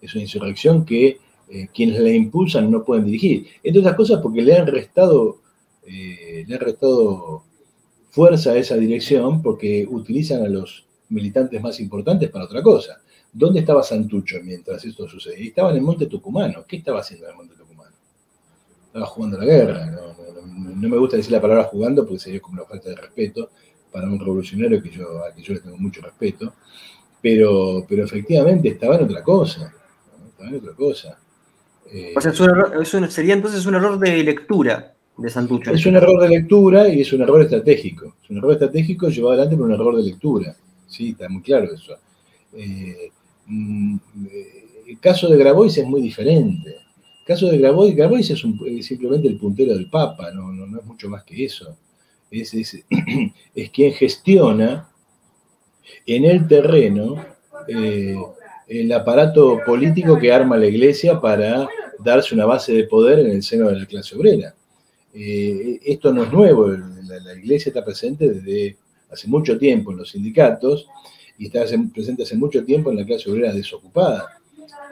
Es 0.00 0.14
una 0.14 0.22
insurrección 0.22 0.84
que 0.84 1.18
eh, 1.48 1.68
quienes 1.72 2.00
la 2.00 2.10
impulsan 2.10 2.70
no 2.70 2.84
pueden 2.84 3.04
dirigir. 3.04 3.46
Entre 3.62 3.80
otras 3.80 3.94
cosas 3.94 4.20
porque 4.20 4.42
le 4.42 4.56
han 4.56 4.66
restado, 4.66 5.42
eh, 5.86 6.44
le 6.46 6.54
han 6.54 6.60
restado 6.60 7.44
fuerza 8.10 8.50
a 8.50 8.56
esa 8.56 8.76
dirección 8.76 9.42
porque 9.42 9.86
utilizan 9.88 10.42
a 10.42 10.48
los 10.48 10.86
militantes 11.08 11.62
más 11.62 11.78
importantes 11.78 12.30
para 12.30 12.46
otra 12.46 12.62
cosa. 12.62 13.00
¿Dónde 13.32 13.60
estaba 13.60 13.82
Santucho 13.82 14.38
mientras 14.42 14.84
esto 14.84 15.06
sucedía? 15.08 15.48
Estaba 15.48 15.70
en 15.70 15.76
el 15.76 15.82
Monte 15.82 16.06
Tucumano. 16.06 16.64
¿Qué 16.66 16.76
estaba 16.76 17.00
haciendo 17.00 17.26
en 17.26 17.32
el 17.32 17.36
Monte 17.36 17.54
Tucumano? 17.54 17.94
Estaba 18.86 19.06
jugando 19.06 19.38
la 19.38 19.44
guerra. 19.44 19.86
No, 19.90 20.74
no 20.74 20.88
me 20.88 20.96
gusta 20.96 21.16
decir 21.16 21.32
la 21.32 21.40
palabra 21.40 21.64
jugando 21.64 22.04
porque 22.04 22.18
sería 22.18 22.40
como 22.40 22.54
una 22.54 22.68
falta 22.68 22.88
de 22.88 22.96
respeto 22.96 23.50
para 23.92 24.08
un 24.08 24.18
revolucionario 24.18 24.82
que 24.82 24.90
yo, 24.90 25.24
a 25.24 25.34
que 25.34 25.42
yo 25.42 25.54
le 25.54 25.60
tengo 25.60 25.76
mucho 25.76 26.00
respeto. 26.02 26.54
Pero, 27.22 27.84
pero 27.88 28.04
efectivamente 28.04 28.68
estaba 28.68 28.96
en 28.96 29.04
otra 29.04 29.22
cosa. 29.22 29.72
Estaba 30.28 30.50
en 30.50 30.56
otra 30.56 30.72
cosa. 30.74 31.18
Eh, 31.90 32.14
o 32.16 32.20
sea, 32.20 32.32
es 32.32 32.40
un 32.40 32.50
error, 32.50 32.82
es 32.82 32.94
un, 32.94 33.10
sería 33.10 33.34
entonces 33.34 33.64
un 33.66 33.74
error 33.74 33.98
de 33.98 34.22
lectura 34.22 34.94
de 35.16 35.30
Santucho. 35.30 35.70
Es 35.70 35.86
un 35.86 35.96
error 35.96 36.20
de 36.20 36.28
lectura 36.28 36.88
y 36.88 37.00
es 37.00 37.12
un 37.12 37.22
error 37.22 37.42
estratégico. 37.42 38.16
Es 38.22 38.30
un 38.30 38.38
error 38.38 38.52
estratégico 38.52 39.08
llevado 39.08 39.32
adelante 39.32 39.56
por 39.56 39.66
un 39.66 39.72
error 39.72 39.96
de 39.96 40.02
lectura. 40.02 40.56
Sí, 40.86 41.10
está 41.10 41.28
muy 41.28 41.42
claro 41.42 41.72
eso. 41.72 41.96
Eh, 42.52 43.10
mm, 43.46 43.96
el 44.88 45.00
caso 45.00 45.28
de 45.28 45.38
Grabois 45.38 45.76
es 45.78 45.86
muy 45.86 46.00
diferente. 46.00 46.70
El 46.70 47.26
caso 47.26 47.46
de 47.48 47.58
Grabois, 47.58 47.94
Grabois 47.94 48.30
es, 48.30 48.44
un, 48.44 48.60
es 48.66 48.86
simplemente 48.86 49.28
el 49.28 49.36
puntero 49.36 49.74
del 49.74 49.90
Papa, 49.90 50.30
no, 50.30 50.52
no, 50.52 50.66
no 50.66 50.78
es 50.78 50.84
mucho 50.84 51.08
más 51.08 51.24
que 51.24 51.44
eso. 51.44 51.76
Es, 52.30 52.54
es, 53.54 53.70
quien 53.70 53.92
gestiona 53.92 54.88
en 56.04 56.24
el 56.24 56.46
terreno 56.48 57.24
eh, 57.68 58.16
el 58.68 58.92
aparato 58.92 59.60
político 59.64 60.18
que 60.18 60.32
arma 60.32 60.56
la 60.56 60.66
iglesia 60.66 61.20
para 61.20 61.68
darse 61.98 62.34
una 62.34 62.46
base 62.46 62.72
de 62.72 62.84
poder 62.84 63.20
en 63.20 63.30
el 63.30 63.42
seno 63.42 63.68
de 63.68 63.78
la 63.80 63.86
clase 63.86 64.16
obrera. 64.16 64.54
Eh, 65.14 65.80
esto 65.84 66.12
no 66.12 66.24
es 66.24 66.32
nuevo, 66.32 66.68
la, 66.68 67.20
la, 67.20 67.34
iglesia 67.34 67.70
está 67.70 67.84
presente 67.84 68.28
desde 68.28 68.76
hace 69.10 69.28
mucho 69.28 69.56
tiempo 69.56 69.92
en 69.92 69.98
los 69.98 70.10
sindicatos 70.10 70.86
y 71.38 71.46
está 71.46 71.64
presente 71.92 72.24
hace 72.24 72.36
mucho 72.36 72.64
tiempo 72.64 72.90
en 72.90 72.98
la 72.98 73.06
clase 73.06 73.30
obrera 73.30 73.52
desocupada. 73.52 74.40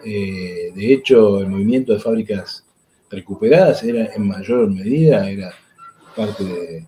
Eh, 0.04 0.72
de 0.74 0.92
hecho, 0.92 1.40
el 1.40 1.48
movimiento 1.48 1.92
de 1.92 1.98
fábricas 1.98 2.64
recuperadas 3.10 3.82
era 3.82 4.12
en 4.14 4.26
mayor 4.26 4.70
medida 4.70 5.30
era 5.30 5.52
parte 6.16 6.44
de, 6.44 6.86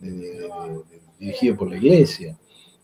dirigido 0.00 1.56
por 1.56 1.70
la 1.70 1.76
iglesia. 1.76 2.36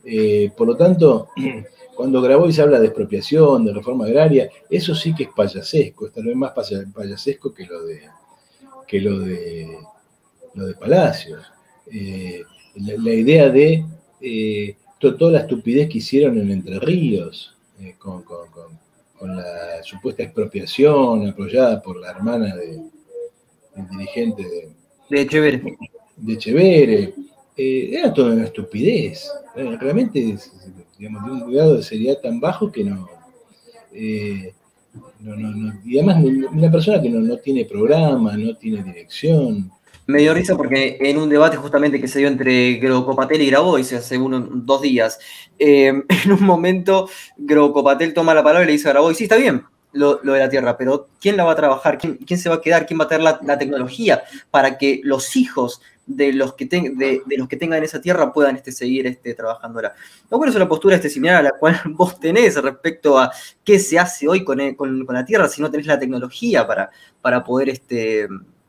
Eh, 0.05 0.51
por 0.57 0.67
lo 0.67 0.77
tanto, 0.77 1.29
cuando 1.97 2.21
Grabois 2.21 2.59
habla 2.59 2.81
de 2.81 2.87
expropiación, 2.87 3.65
de 3.65 3.73
reforma 3.73 4.05
agraria, 4.05 4.51
eso 4.69 4.95
sí 4.95 5.15
que 5.15 5.25
es 5.25 5.29
payasesco, 5.35 6.07
es 6.07 6.13
tal 6.13 6.25
vez 6.25 6.37
más 6.37 6.53
payasesco 6.53 7.55
que 7.55 7.67
lo 7.67 7.85
de, 7.85 8.03
que 8.87 9.01
lo 9.01 9.19
de, 9.21 9.79
lo 10.55 10.67
de 10.67 10.75
Palacios. 10.75 11.41
Eh, 11.91 12.43
la, 12.77 13.13
idea 13.13 13.51
de 13.51 13.85
eh, 14.21 14.77
to, 14.99 15.17
toda 15.17 15.33
la 15.33 15.41
estupidez 15.41 15.89
que 15.89 15.99
hicieron 15.99 16.39
en 16.39 16.51
Entre 16.51 16.79
Ríos, 16.79 17.57
eh, 17.81 17.95
con, 17.99 18.25
la 19.21 19.83
supuesta 19.83 20.23
expropiación 20.23 21.27
apoyada 21.29 21.81
por 21.81 21.99
la 21.99 22.11
hermana 22.11 22.55
de, 22.57 22.83
del 23.75 23.89
dirigente 23.91 24.43
de, 24.43 24.69
de 25.09 25.23
Echeverre. 25.23 25.79
De 26.17 26.35
Echeverre. 26.35 27.15
Eh, 27.57 27.91
era 27.93 28.13
toda 28.13 28.33
una 28.33 28.45
estupidez. 28.45 29.31
Realmente 29.55 30.37
digamos, 30.99 31.25
de 31.25 31.45
un 31.45 31.53
grado 31.53 31.77
de 31.77 31.83
seriedad 31.83 32.19
tan 32.21 32.41
bajo 32.41 32.71
que 32.71 32.85
no, 32.85 33.09
eh, 33.93 34.55
no, 35.21 35.37
no, 35.37 35.81
y 35.85 35.99
además 35.99 36.25
una 36.53 36.71
persona 36.71 37.01
que 37.01 37.09
no, 37.09 37.21
no, 37.21 37.37
tiene 37.39 37.65
programa, 37.65 38.37
no 38.37 38.57
tiene 38.57 38.83
dirección. 38.83 39.71
Me 40.07 40.21
dio 40.21 40.35
risa 40.35 40.55
porque 40.55 40.99
en 41.01 41.17
un 41.17 41.31
debate 41.31 41.57
justamente 41.57 42.01
que 42.01 42.09
se 42.09 42.19
dio 42.19 42.29
entre 42.29 42.75
Grocopatel 42.75 43.41
y 43.41 43.47
Grabois 43.47 43.91
hace 43.95 44.19
unos 44.19 44.67
dos 44.67 44.83
días, 44.83 45.19
eh, 45.59 46.03
en 46.25 46.33
un 46.33 46.43
momento 46.45 47.09
Grocopatel 47.37 48.13
toma 48.13 48.35
la 48.35 48.43
palabra 48.43 48.65
y 48.65 48.67
le 48.67 48.73
dice 48.73 48.89
a 48.89 48.93
Grabois, 48.93 49.17
sí, 49.17 49.25
está 49.25 49.37
bien, 49.37 49.65
lo, 49.93 50.21
lo, 50.23 50.35
de 50.35 50.41
la 50.41 50.51
tierra, 50.51 50.77
pero 50.77 51.09
¿quién 51.21 51.37
la 51.37 51.45
va 51.45 51.53
a 51.53 51.57
trabajar? 51.57 51.97
¿Quién, 51.97 52.17
quién 52.17 52.39
se 52.39 52.49
va 52.49 52.57
a 52.57 52.61
quedar? 52.61 52.85
¿Quién 52.87 53.01
va 53.01 53.05
a 53.05 53.09
tener 53.09 53.23
la, 53.23 53.41
la 53.43 53.59
tecnología 53.59 54.25
para 54.51 54.77
que 54.77 55.01
los 55.05 55.37
hijos 55.37 55.81
de 56.07 56.33
los 56.33 56.55
que, 56.55 56.67
ten, 56.67 56.99
de, 56.99 57.23
los 57.37 57.49
que 57.49 57.57
tengan 57.57 57.83
esa 57.83 58.01
tierra 58.01 58.33
puedan 58.33 58.57
este, 58.57 58.73
seguir 58.73 59.07
este, 59.07 59.35
trabajándola. 59.35 59.95
No 60.31 60.39
bueno, 60.39 60.51
es 60.51 60.57
una 60.57 60.69
postura 60.69 60.97
este, 60.97 61.09
similar 61.09 61.37
a 61.37 61.43
la 61.43 61.53
cual 61.53 61.81
vos 61.91 62.19
tenés 62.21 62.61
respecto 62.63 63.19
a 63.19 63.31
qué 63.63 63.79
se 63.79 63.99
hace 63.99 64.29
hoy 64.29 64.45
con, 64.45 64.75
con, 64.75 65.05
con 65.05 65.15
la 65.15 65.25
tierra 65.25 65.49
si 65.49 65.63
no 65.63 65.71
tenés 65.71 65.87
la 65.87 65.99
tecnología 65.99 66.67
para, 66.67 66.91
para 67.21 67.43
poder 67.43 67.71
este, 67.71 68.29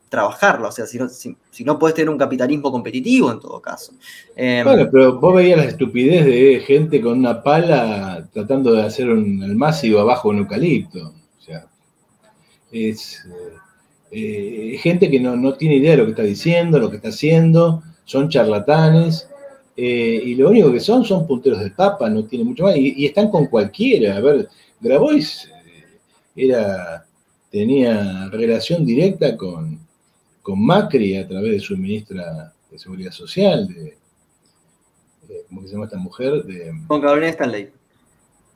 trabajarla. 0.10 0.70
O 0.70 0.72
sea, 0.72 0.86
si 0.86 0.98
no, 0.98 1.10
si, 1.10 1.64
no 1.64 1.78
podés 1.78 1.96
tener 1.96 2.10
un 2.10 2.18
capitalismo 2.18 2.72
competitivo 2.72 3.32
en 3.32 3.40
todo 3.40 3.62
caso. 3.62 3.94
Eh, 4.36 4.62
bueno, 4.64 4.88
pero 4.92 5.20
vos 5.20 5.36
veías 5.36 5.58
la 5.58 5.66
estupidez 5.66 6.26
de 6.26 6.64
gente 6.66 7.02
con 7.02 7.20
una 7.20 7.44
pala 7.44 8.28
tratando 8.32 8.74
de 8.74 8.84
hacer 8.84 9.10
un 9.10 9.44
almácigo 9.44 10.00
abajo 10.00 10.30
un 10.30 10.40
eucalipto. 10.40 11.14
O 11.38 11.42
sea, 11.42 11.68
es. 12.72 13.26
Eh, 13.26 13.65
eh, 14.12 14.78
gente 14.82 15.10
que 15.10 15.20
no, 15.20 15.36
no, 15.36 15.56
tiene 15.56 15.76
idea 15.76 15.92
de 15.92 15.98
lo 15.98 16.06
que 16.06 16.12
está 16.12 16.24
diciendo, 16.24 16.80
lo 16.80 16.90
que 16.90 16.98
está 16.98 17.10
haciendo, 17.10 17.84
son 18.06 18.30
charlatanes, 18.30 19.28
eh, 19.78 20.22
y 20.24 20.36
lo 20.36 20.50
único 20.50 20.72
que 20.72 20.80
son 20.80 21.04
son 21.04 21.28
punteros 21.28 21.60
del 21.60 21.74
Papa, 21.74 22.10
no 22.10 22.24
tiene 22.26 22.46
mucho 22.46 22.64
más, 22.64 22.78
y, 22.78 22.94
y 22.96 23.06
están 23.06 23.30
con 23.30 23.48
cualquiera. 23.48 24.16
A 24.16 24.22
ver, 24.22 24.48
Grabois 24.80 25.50
eh, 25.66 26.00
era, 26.36 27.06
tenía 27.52 28.30
relación 28.30 28.86
directa 28.86 29.36
con, 29.36 29.80
con, 30.42 30.64
Macri 30.64 31.18
a 31.18 31.28
través 31.28 31.52
de 31.52 31.60
su 31.60 31.76
ministra 31.76 32.54
de 32.72 32.80
Seguridad 32.80 33.12
Social, 33.12 33.68
de, 33.68 33.98
¿cómo 35.50 35.64
se 35.64 35.74
llama 35.74 35.86
esta 35.86 35.98
mujer? 35.98 36.44
De, 36.44 36.72
con 36.88 37.02
Carolina 37.02 37.30
Stanley. 37.30 37.70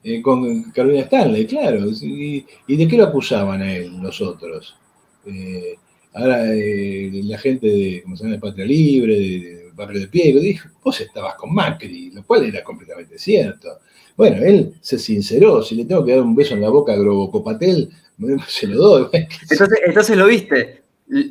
Eh, 0.04 0.22
con 0.22 0.72
Carolina 0.72 1.04
Stanley, 1.04 1.46
claro. 1.46 1.86
Y, 1.90 2.46
¿Y, 2.68 2.78
de 2.78 2.88
qué 2.88 2.96
lo 2.96 3.06
acusaban 3.06 3.62
a 3.62 3.74
él, 3.76 3.98
los 4.02 4.22
otros? 4.22 4.76
Eh, 5.26 5.76
ahora 6.14 6.54
eh, 6.54 7.12
la 7.24 7.38
gente 7.38 7.68
de, 7.68 8.02
¿cómo 8.04 8.16
se 8.16 8.24
llama? 8.24 8.36
de 8.36 8.42
Patria 8.42 8.66
Libre, 8.66 9.14
de, 9.16 9.40
de 9.40 9.72
Barrio 9.74 10.02
de 10.02 10.08
Piego, 10.08 10.40
dijo, 10.40 10.70
vos 10.84 11.00
estabas 11.00 11.36
con 11.36 11.54
Macri, 11.54 12.12
lo 12.12 12.24
cual 12.24 12.46
era 12.46 12.64
completamente 12.64 13.18
cierto. 13.18 13.80
Bueno, 14.18 14.44
él 14.44 14.74
se 14.82 15.00
sinceró, 15.00 15.64
si 15.64 15.76
le 15.76 15.86
tengo 15.86 16.04
que 16.04 16.12
dar 16.12 16.22
un 16.22 16.36
beso 16.36 16.54
en 16.54 16.62
la 16.62 16.70
boca 16.70 16.94
a 16.94 16.98
Grobocopatel, 16.98 17.90
se 18.48 18.68
lo 18.68 18.78
doy. 18.78 19.08
Entonces, 19.14 19.80
entonces 19.86 20.18
lo 20.18 20.28
viste. 20.28 20.84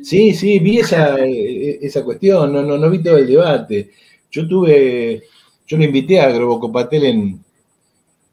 Sí, 0.03 0.33
sí, 0.33 0.59
vi 0.59 0.79
esa, 0.79 1.17
esa 1.19 2.03
cuestión, 2.03 2.51
no, 2.51 2.61
no, 2.61 2.77
no 2.77 2.89
vi 2.89 3.01
todo 3.01 3.17
el 3.17 3.27
debate. 3.27 3.91
Yo 4.31 4.47
tuve, 4.47 5.23
yo 5.67 5.77
lo 5.77 5.83
invité 5.83 6.19
a 6.19 6.31
Grobocopatel 6.31 7.05
en, 7.05 7.45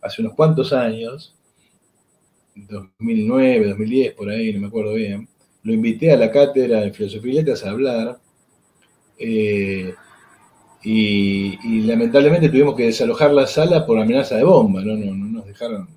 hace 0.01 0.23
unos 0.23 0.35
cuantos 0.35 0.73
años, 0.73 1.35
2009, 2.55 3.69
2010, 3.69 4.15
por 4.15 4.31
ahí, 4.31 4.53
no 4.55 4.61
me 4.61 4.67
acuerdo 4.69 4.95
bien, 4.95 5.29
lo 5.67 5.73
invité 5.73 6.13
a 6.13 6.17
la 6.17 6.31
cátedra 6.31 6.81
de 6.81 6.93
Filosofía 6.93 7.33
y 7.33 7.37
Letras 7.37 7.65
a 7.65 7.71
hablar, 7.71 8.19
eh, 9.19 9.93
y, 10.85 11.81
lamentablemente 11.83 12.49
tuvimos 12.49 12.77
que 12.77 12.85
desalojar 12.85 13.33
la 13.33 13.49
sala 13.49 13.85
por 13.85 13.99
amenaza 13.99 14.37
de 14.37 14.45
bomba, 14.45 14.81
no, 14.83 14.95
no, 14.95 15.13
no 15.13 15.27
nos 15.27 15.47
dejaron 15.47 15.89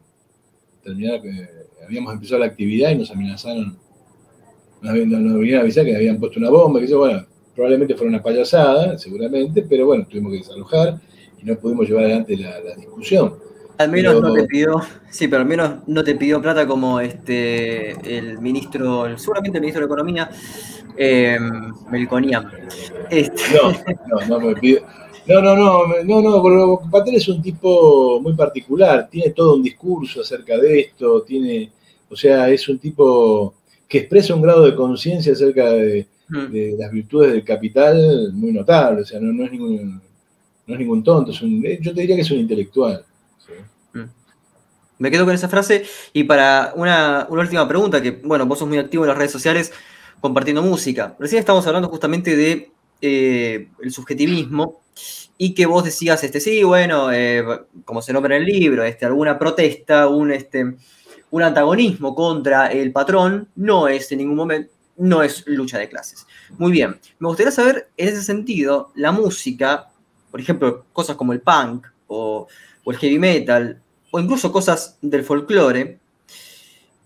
terminar, 0.84 1.24
eh, 1.24 1.50
habíamos 1.86 2.14
empezado 2.14 2.40
la 2.40 2.48
actividad 2.48 2.90
y 2.90 2.96
nos 2.96 3.12
amenazaron 3.12 3.78
nos, 4.82 4.94
vinieron 4.94 5.60
a 5.60 5.62
avisar 5.62 5.86
que 5.86 5.96
habían 5.96 6.20
puesto 6.20 6.40
una 6.40 6.50
bomba, 6.50 6.80
que 6.80 6.86
eso, 6.86 6.98
bueno, 6.98 7.26
probablemente 7.54 7.96
fue 7.96 8.08
una 8.08 8.24
payasada, 8.24 8.98
seguramente, 8.98 9.64
pero 9.70 9.86
bueno, 9.86 10.08
tuvimos 10.10 10.32
que 10.32 10.38
desalojar 10.40 11.00
y 11.40 11.46
no 11.46 11.56
pudimos 11.60 11.88
llevar 11.88 12.06
adelante 12.06 12.36
la, 12.38 12.60
discusión. 12.76 13.36
Al 13.80 13.90
menos 13.90 14.22
no 14.22 14.34
te 14.34 14.44
pidió, 14.44 14.82
sí, 15.10 15.30
pero 15.30 15.44
al 15.44 15.48
menos 15.48 15.88
no 15.88 16.04
te 16.04 16.14
pidió 16.16 16.42
plata 16.42 16.68
como 16.68 17.00
este 17.00 17.92
el 18.18 18.38
ministro, 18.40 19.18
seguramente 19.18 19.58
el 19.58 19.62
ministro 19.62 19.80
de 19.80 19.86
Economía, 19.86 20.30
eh, 20.98 21.38
Melconian. 21.90 22.52
Este. 23.10 23.42
No, 23.56 23.72
no, 24.28 24.28
no 24.28 24.48
me 24.48 24.56
pidió. 24.56 24.82
No, 25.28 25.42
no, 25.42 25.56
no, 25.56 26.04
no, 26.04 26.22
no, 26.22 26.82
Patel 26.92 27.16
es 27.16 27.30
un 27.30 27.42
tipo 27.42 28.20
muy 28.20 28.34
particular, 28.34 29.08
tiene 29.10 29.30
todo 29.30 29.56
un 29.56 29.64
discurso 29.64 30.22
acerca 30.22 30.58
de 30.58 30.82
esto, 30.82 31.22
tiene, 31.22 31.72
o 32.10 32.18
sea, 32.18 32.50
es 32.50 32.68
un 32.68 32.80
tipo 32.80 33.54
que 33.88 34.00
expresa 34.00 34.36
un 34.36 34.42
grado 34.42 34.66
de 34.66 34.76
conciencia 34.76 35.32
acerca 35.32 35.72
de, 35.72 36.06
mm. 36.28 36.80
las 36.80 36.92
virtudes 36.92 37.32
del 37.32 37.46
capital 37.46 38.34
muy 38.34 38.52
notable, 38.52 39.04
o 39.04 39.06
sea, 39.06 39.20
no, 39.22 39.46
es, 39.46 39.52
ningún, 39.52 40.02
no 40.68 40.74
es 40.74 40.80
ningún 40.80 41.04
tonto, 41.04 41.32
yo 41.32 41.94
te 41.94 42.02
diría 42.02 42.16
que 42.16 42.24
es 42.24 42.32
un 42.32 42.40
intelectual. 42.40 43.06
Mm. 43.94 44.04
Me 45.00 45.12
quedo 45.12 45.26
con 45.26 45.34
esa 45.34 45.48
frase 45.48 45.86
y 46.14 46.26
para 46.26 46.74
una, 46.76 47.28
última 47.30 47.68
pregunta, 47.68 48.02
que 48.02 48.12
bueno, 48.12 48.46
vos 48.46 48.60
sos 48.60 48.68
muy 48.68 48.78
activo 48.78 49.04
en 49.04 49.10
las 49.10 49.18
redes 49.18 49.32
sociales 49.32 49.72
compartiendo 50.20 50.62
música. 50.62 51.16
Recién 51.20 51.40
estamos 51.40 51.66
hablando 51.68 51.88
justamente 51.88 52.36
de 52.36 52.72
eh, 53.02 53.70
el 53.82 53.92
subjetivismo 53.92 54.82
y 55.38 55.54
que 55.54 55.66
vos 55.66 55.86
decías, 55.86 56.22
este, 56.26 56.42
sí, 56.42 56.64
bueno, 56.64 57.14
eh, 57.14 57.44
como 57.86 58.02
se 58.02 58.12
nombra 58.12 58.36
en 58.36 58.44
el 58.44 58.50
libro, 58.50 58.84
este, 58.84 59.06
alguna 59.06 59.40
protesta, 59.40 60.10
un, 60.10 60.32
este, 60.32 60.76
un 61.32 61.44
antagonismo 61.44 62.14
contra 62.14 62.68
el 62.68 62.92
patrón, 62.92 63.48
no 63.56 63.88
es 63.88 64.12
en 64.12 64.18
ningún 64.18 64.36
momento, 64.36 64.74
no 64.98 65.24
es 65.24 65.48
lucha 65.48 65.78
de 65.78 65.88
clases. 65.88 66.28
Muy 66.58 66.74
bien, 66.74 67.00
me 67.20 67.30
gustaría 67.30 67.54
saber, 67.54 67.90
en 67.96 68.10
ese 68.10 68.22
sentido, 68.22 68.92
la 68.96 69.14
música, 69.14 69.88
por 70.30 70.42
ejemplo, 70.42 70.86
cosas 70.92 71.16
como 71.16 71.32
el 71.32 71.40
punk 71.40 71.88
o, 72.08 72.48
o 72.90 72.92
el 72.92 72.98
heavy 72.98 73.20
metal, 73.20 73.80
o 74.10 74.20
incluso 74.20 74.52
cosas 74.52 74.98
del 75.04 75.24
folclore, 75.24 76.00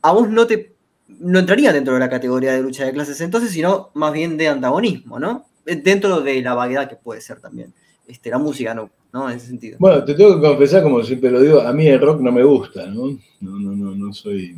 a 0.01 0.13
vos 0.13 0.29
no 0.29 0.47
te 0.47 0.71
no 1.19 1.39
entraría 1.39 1.73
dentro 1.73 1.93
de 1.93 1.99
la 1.99 2.09
categoría 2.09 2.53
de 2.53 2.61
lucha 2.61 2.85
de 2.85 2.93
clases 2.93 3.19
entonces, 3.19 3.51
sino 3.51 3.89
más 3.93 4.13
bien 4.13 4.37
de 4.37 4.47
antagonismo, 4.47 5.19
¿no? 5.19 5.45
Dentro 5.65 6.21
de 6.21 6.41
la 6.41 6.53
vaguedad 6.53 6.87
que 6.87 6.95
puede 6.95 7.19
ser 7.19 7.41
también 7.41 7.73
este, 8.07 8.29
la 8.29 8.37
música, 8.37 8.73
¿no? 8.73 8.89
¿no? 9.11 9.29
En 9.29 9.35
ese 9.35 9.47
sentido. 9.47 9.75
Bueno, 9.77 10.05
te 10.05 10.13
tengo 10.13 10.35
que 10.35 10.47
confesar, 10.47 10.83
como 10.83 11.03
siempre 11.03 11.29
lo 11.29 11.41
digo, 11.41 11.59
a 11.59 11.73
mí 11.73 11.85
el 11.85 11.99
rock 11.99 12.21
no 12.21 12.31
me 12.31 12.43
gusta, 12.43 12.87
¿no? 12.87 13.07
No, 13.41 13.59
no, 13.59 13.75
no, 13.75 13.93
no 13.93 14.13
soy. 14.13 14.55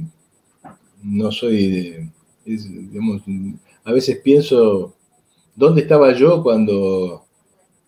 No 1.01 1.31
soy 1.31 1.69
de. 1.71 2.09
digamos, 2.45 3.23
a 3.83 3.91
veces 3.91 4.19
pienso, 4.23 4.93
¿dónde 5.55 5.81
estaba 5.81 6.13
yo 6.13 6.43
cuando, 6.43 7.24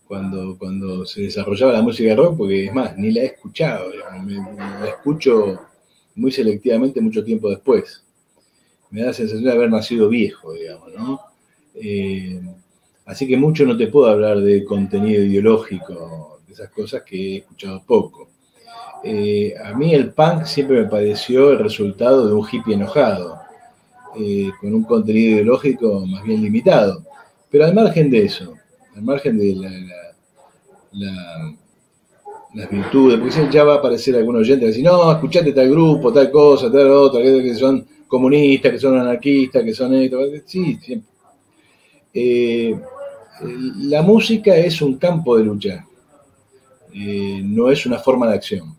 cuando, 0.08 0.58
cuando 0.58 1.06
se 1.06 1.24
desarrollaba 1.24 1.74
la 1.74 1.82
música 1.82 2.16
rock? 2.16 2.38
Porque 2.38 2.66
es 2.66 2.74
más, 2.74 2.98
ni 2.98 3.12
la 3.12 3.22
he 3.22 3.26
escuchado, 3.26 3.92
la 3.94 4.88
escucho 4.88 5.60
muy 6.16 6.32
selectivamente 6.32 7.02
mucho 7.02 7.24
tiempo 7.24 7.50
después. 7.50 8.04
Me 8.90 9.02
da 9.02 9.08
la 9.08 9.14
sensación 9.14 9.44
de 9.44 9.52
haber 9.52 9.70
nacido 9.70 10.10
viejo, 10.10 10.54
digamos, 10.54 10.94
¿no? 10.94 11.20
Eh, 11.76 12.42
Así 13.08 13.26
que 13.26 13.38
mucho 13.38 13.64
no 13.66 13.78
te 13.78 13.88
puedo 13.88 14.08
hablar 14.08 14.42
de 14.42 14.66
contenido 14.66 15.24
ideológico, 15.24 16.42
de 16.46 16.54
esas 16.54 16.70
cosas 16.70 17.04
que 17.04 17.16
he 17.16 17.38
escuchado 17.38 17.82
poco. 17.88 18.28
Eh, 19.02 19.54
a 19.64 19.74
mí 19.74 19.94
el 19.94 20.12
punk 20.12 20.44
siempre 20.44 20.82
me 20.82 20.90
pareció 20.90 21.52
el 21.52 21.60
resultado 21.60 22.28
de 22.28 22.34
un 22.34 22.46
hippie 22.46 22.74
enojado, 22.74 23.40
eh, 24.20 24.50
con 24.60 24.74
un 24.74 24.84
contenido 24.84 25.36
ideológico 25.36 26.06
más 26.06 26.22
bien 26.24 26.42
limitado. 26.42 27.02
Pero 27.50 27.64
al 27.64 27.74
margen 27.74 28.10
de 28.10 28.26
eso, 28.26 28.56
al 28.98 29.04
margen 29.04 29.38
de 29.38 29.56
las 32.54 32.70
virtudes, 32.70 33.20
porque 33.20 33.54
ya 33.54 33.64
va 33.64 33.76
a 33.76 33.78
aparecer 33.78 34.16
algún 34.16 34.38
oyente 34.38 34.66
que 34.66 34.72
dice, 34.72 34.82
no, 34.82 35.12
escuchate 35.12 35.54
tal 35.54 35.70
grupo, 35.70 36.12
tal 36.12 36.32
cosa, 36.32 36.72
tal 36.72 36.90
otra, 36.90 37.22
que 37.22 37.54
son 37.54 37.86
comunistas, 38.08 38.72
que 38.72 38.80
son 38.80 38.98
anarquistas, 39.00 39.64
que 39.64 39.74
son 39.74 39.94
esto. 39.94 40.20
Sí, 40.46 40.80
siempre. 40.82 41.10
Eh, 42.14 42.76
la 43.82 44.02
música 44.02 44.56
es 44.56 44.82
un 44.82 44.98
campo 44.98 45.38
de 45.38 45.44
lucha, 45.44 45.86
eh, 46.92 47.42
no 47.44 47.70
es 47.70 47.86
una 47.86 48.00
forma 48.00 48.28
de 48.28 48.34
acción. 48.34 48.76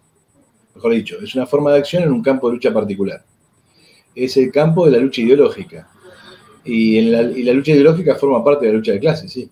Mejor 0.75 0.95
dicho, 0.95 1.19
es 1.23 1.35
una 1.37 1.47
forma 1.47 1.73
de 1.73 1.79
acción 1.79 2.03
en 2.03 2.11
un 2.11 2.23
campo 2.23 2.49
de 2.49 2.55
lucha 2.55 2.73
particular. 2.73 3.25
Es 4.15 4.37
el 4.37 4.51
campo 4.51 4.87
de 4.87 4.93
la 4.93 4.99
lucha 4.99 5.21
ideológica. 5.21 5.89
Y, 6.65 7.01
la, 7.03 7.23
lucha 7.23 7.73
ideológica 7.73 8.17
forma 8.17 8.43
parte 8.43 8.67
de 8.67 8.73
la 8.73 8.79
lucha 8.79 8.93
de 8.93 9.01
clases, 9.01 9.33
sí. 9.33 9.49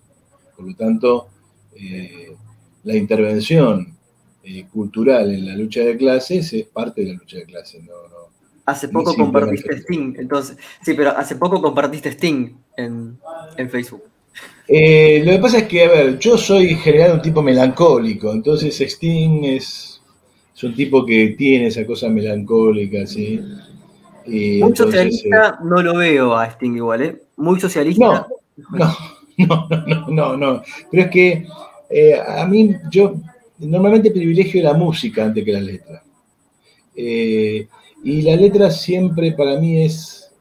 Por 0.57 0.67
lo 0.67 0.75
tanto, 0.75 1.29
eh, 1.75 2.35
la 2.83 2.95
intervención 2.97 3.95
eh, 4.43 4.65
cultural 4.73 5.33
en 5.33 5.45
la 5.45 5.55
lucha 5.55 5.81
de 5.81 5.95
clases 5.95 6.51
es 6.51 6.65
parte 6.65 7.01
de 7.01 7.13
la 7.13 7.19
lucha 7.19 7.37
de 7.37 7.45
clases. 7.45 7.81
hace 8.65 8.89
poco 8.89 9.15
compartiste 9.15 9.77
Sting, 9.77 10.15
entonces, 10.17 10.57
sí, 10.81 10.93
pero 10.93 11.11
hace 11.11 11.37
poco 11.37 11.61
compartiste 11.61 12.09
Sting 12.09 12.49
en 12.75 13.69
Facebook. 13.69 14.03
Eh, 14.67 15.23
lo 15.25 15.31
que 15.31 15.39
pasa 15.39 15.59
es 15.59 15.63
que, 15.63 15.83
a 15.85 15.89
ver, 15.89 16.19
yo 16.19 16.37
soy 16.37 16.71
en 16.71 16.79
general 16.79 17.13
un 17.13 17.21
tipo 17.21 17.41
melancólico, 17.41 18.33
entonces 18.33 18.79
Sting 18.81 19.45
es, 19.45 20.01
un 20.61 20.75
tipo 20.75 21.05
que 21.05 21.35
tiene 21.37 21.67
esa 21.67 21.85
cosa 21.85 22.09
melancólica, 22.09 23.05
¿sí? 23.07 23.39
Muy 24.25 24.75
socialista 24.75 25.49
eh, 25.49 25.63
no 25.63 25.81
lo 25.81 25.95
veo 25.95 26.35
a 26.35 26.47
Sting 26.47 26.75
igual, 26.75 27.01
¿eh? 27.01 27.21
Muy 27.37 27.59
socialista. 27.59 28.27
No, 28.57 28.77
no, 28.77 28.97
no, 30.07 30.07
no, 30.09 30.37
no, 30.37 30.63
Pero 30.91 31.03
es 31.03 31.09
que 31.09 31.47
eh, 31.89 32.13
a 32.15 32.45
mí, 32.47 32.75
yo 32.91 33.15
normalmente 33.59 34.11
privilegio 34.11 34.61
la 34.63 34.73
música 34.73 35.25
antes 35.25 35.43
que 35.43 35.53
la 35.53 35.61
letra. 35.61 36.03
y 36.95 38.21
la 38.21 38.35
letra 38.35 38.71
siempre 38.71 39.33
para 39.33 39.59
mí 39.59 39.83
es 39.83 40.31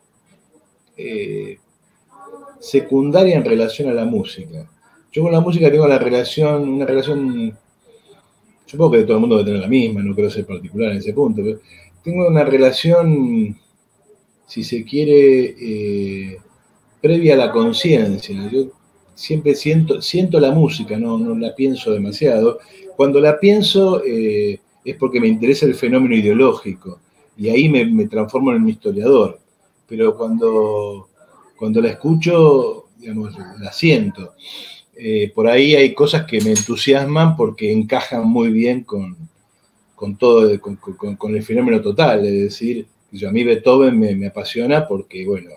secundaria 2.66 3.36
en 3.36 3.44
relación 3.44 3.88
a 3.88 3.94
la 3.94 4.04
música. 4.04 4.68
Yo 5.12 5.22
con 5.22 5.32
la 5.32 5.40
música 5.40 5.70
tengo 5.70 5.86
la 5.86 5.98
relación, 5.98 6.68
una 6.68 6.84
relación, 6.84 7.56
supongo 8.66 8.92
que 8.92 9.02
todo 9.04 9.14
el 9.14 9.20
mundo 9.20 9.36
debe 9.36 9.46
tener 9.46 9.62
la 9.62 9.68
misma, 9.68 10.02
no 10.02 10.14
quiero 10.14 10.30
ser 10.30 10.44
particular 10.44 10.92
en 10.92 10.98
ese 10.98 11.12
punto, 11.12 11.42
pero 11.42 11.60
tengo 12.02 12.26
una 12.28 12.44
relación, 12.44 13.56
si 14.46 14.62
se 14.62 14.84
quiere, 14.84 15.54
eh, 15.58 16.38
previa 17.00 17.34
a 17.34 17.38
la 17.38 17.52
conciencia. 17.52 18.50
Siempre 19.16 19.56
siento, 19.56 20.00
siento 20.00 20.38
la 20.38 20.52
música, 20.52 20.96
no, 20.96 21.18
no 21.18 21.34
la 21.36 21.56
pienso 21.56 21.90
demasiado. 21.90 22.60
Cuando 22.94 23.20
la 23.20 23.40
pienso 23.40 24.04
eh, 24.04 24.60
es 24.84 24.96
porque 24.96 25.20
me 25.20 25.26
interesa 25.26 25.66
el 25.66 25.74
fenómeno 25.74 26.14
ideológico 26.14 27.00
y 27.36 27.48
ahí 27.48 27.68
me, 27.68 27.84
me 27.84 28.06
transformo 28.06 28.52
en 28.52 28.62
un 28.62 28.68
historiador. 28.68 29.40
Pero 29.88 30.16
cuando 30.16 31.08
cuando 31.56 31.80
la 31.80 31.90
escucho, 31.90 32.86
digamos, 32.98 33.34
la 33.58 33.72
siento. 33.72 34.34
Eh, 34.94 35.32
por 35.34 35.48
ahí 35.48 35.74
hay 35.74 35.94
cosas 35.94 36.24
que 36.26 36.40
me 36.40 36.50
entusiasman 36.50 37.36
porque 37.36 37.72
encajan 37.72 38.26
muy 38.26 38.50
bien 38.50 38.84
con, 38.84 39.16
todo, 40.18 40.48
con, 40.60 41.34
el 41.34 41.42
fenómeno 41.42 41.80
total. 41.80 42.24
Es 42.26 42.32
decir, 42.32 42.86
yo, 43.10 43.28
a 43.28 43.32
mí 43.32 43.42
Beethoven 43.42 43.98
me, 43.98 44.26
apasiona 44.26 44.86
porque, 44.86 45.26
bueno, 45.26 45.50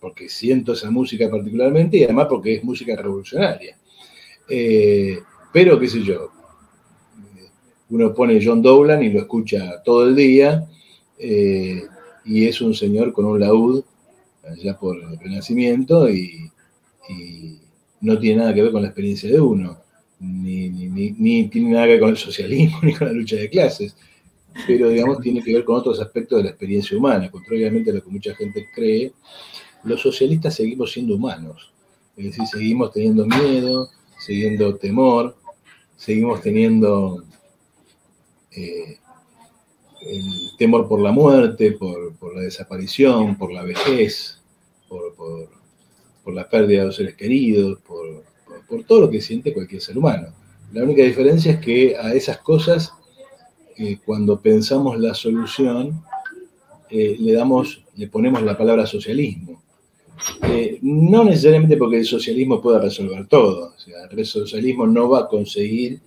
porque 0.00 0.28
siento 0.28 0.72
esa 0.72 0.90
música 0.90 1.28
particularmente 1.30 1.96
y 1.96 2.04
además 2.04 2.26
porque 2.28 2.54
es 2.54 2.64
música 2.64 2.96
revolucionaria. 2.96 3.76
Eh, 4.48 5.18
pero, 5.52 5.78
qué 5.78 5.88
sé 5.88 6.02
yo, 6.02 6.30
uno 7.90 8.14
pone 8.14 8.40
John 8.44 8.62
Dowland 8.62 9.02
y 9.02 9.10
lo 9.10 9.20
escucha 9.20 9.82
todo 9.82 10.06
el 10.06 10.14
día 10.14 10.68
eh, 11.18 11.82
y 12.24 12.46
es 12.46 12.60
un 12.60 12.74
señor 12.74 13.12
con 13.12 13.24
un 13.24 13.40
laúd 13.40 13.82
ya 14.56 14.78
por 14.78 14.96
el 14.96 15.18
Renacimiento 15.18 16.08
y, 16.08 16.44
no 18.00 18.16
tiene 18.18 18.36
nada 18.36 18.54
que 18.54 18.62
ver 18.62 18.70
con 18.70 18.82
la 18.82 18.88
experiencia 18.88 19.28
de 19.28 19.40
uno, 19.40 19.78
ni, 20.20 21.48
tiene 21.48 21.70
nada 21.70 21.86
que 21.86 21.92
ver 21.92 22.00
con 22.00 22.10
el 22.10 22.16
socialismo 22.16 22.78
ni 22.82 22.94
con 22.94 23.08
la 23.08 23.12
lucha 23.12 23.36
de 23.36 23.50
clases, 23.50 23.96
pero 24.66 24.90
digamos 24.90 25.20
tiene 25.20 25.42
que 25.42 25.54
ver 25.54 25.64
con 25.64 25.76
otros 25.76 25.98
aspectos 26.00 26.38
de 26.38 26.44
la 26.44 26.50
experiencia 26.50 26.96
humana, 26.96 27.30
contrariamente 27.30 27.90
a 27.90 27.94
lo 27.94 28.04
que 28.04 28.10
mucha 28.10 28.34
gente 28.36 28.68
cree, 28.74 29.12
los 29.84 30.00
socialistas 30.00 30.54
seguimos 30.54 30.92
siendo 30.92 31.16
humanos, 31.16 31.72
es 32.16 32.26
decir, 32.26 32.46
seguimos 32.46 32.92
teniendo 32.92 33.26
miedo, 33.26 33.88
siguiendo 34.18 34.76
temor, 34.76 35.36
seguimos 35.96 36.40
teniendo 36.40 37.24
eh, 38.52 38.98
el 40.00 40.56
temor 40.58 40.88
por 40.88 41.00
la 41.00 41.12
muerte, 41.12 41.72
por, 41.72 42.34
la 42.34 42.42
desaparición, 42.42 43.36
por 43.36 43.52
la 43.52 43.62
vejez, 43.62 44.40
por, 44.88 45.48
la 46.34 46.48
pérdida 46.48 46.80
de 46.80 46.86
los 46.86 46.96
seres 46.96 47.14
queridos, 47.14 47.78
por, 47.80 48.24
todo 48.86 49.02
lo 49.02 49.10
que 49.10 49.20
siente 49.20 49.54
cualquier 49.54 49.80
ser 49.80 49.96
humano. 49.96 50.28
La 50.72 50.82
única 50.82 51.02
diferencia 51.02 51.52
es 51.52 51.58
que 51.58 51.96
a 51.96 52.12
esas 52.12 52.38
cosas, 52.38 52.92
eh, 53.76 53.98
cuando 54.04 54.40
pensamos 54.40 54.98
la 54.98 55.14
solución, 55.14 56.02
eh, 56.90 57.16
le 57.18 57.32
damos, 57.32 57.84
le 57.96 58.08
ponemos 58.08 58.42
la 58.42 58.56
palabra 58.56 58.86
socialismo. 58.86 59.62
Eh, 60.42 60.78
no 60.82 61.24
necesariamente 61.24 61.76
porque 61.76 61.98
el 61.98 62.04
socialismo 62.04 62.60
pueda 62.60 62.80
resolver 62.80 63.26
todo. 63.26 63.74
O 63.76 63.78
sea, 63.78 64.04
el 64.10 64.26
socialismo 64.26 64.86
no 64.86 65.08
va 65.08 65.20
a 65.20 65.28
conseguir 65.28 66.00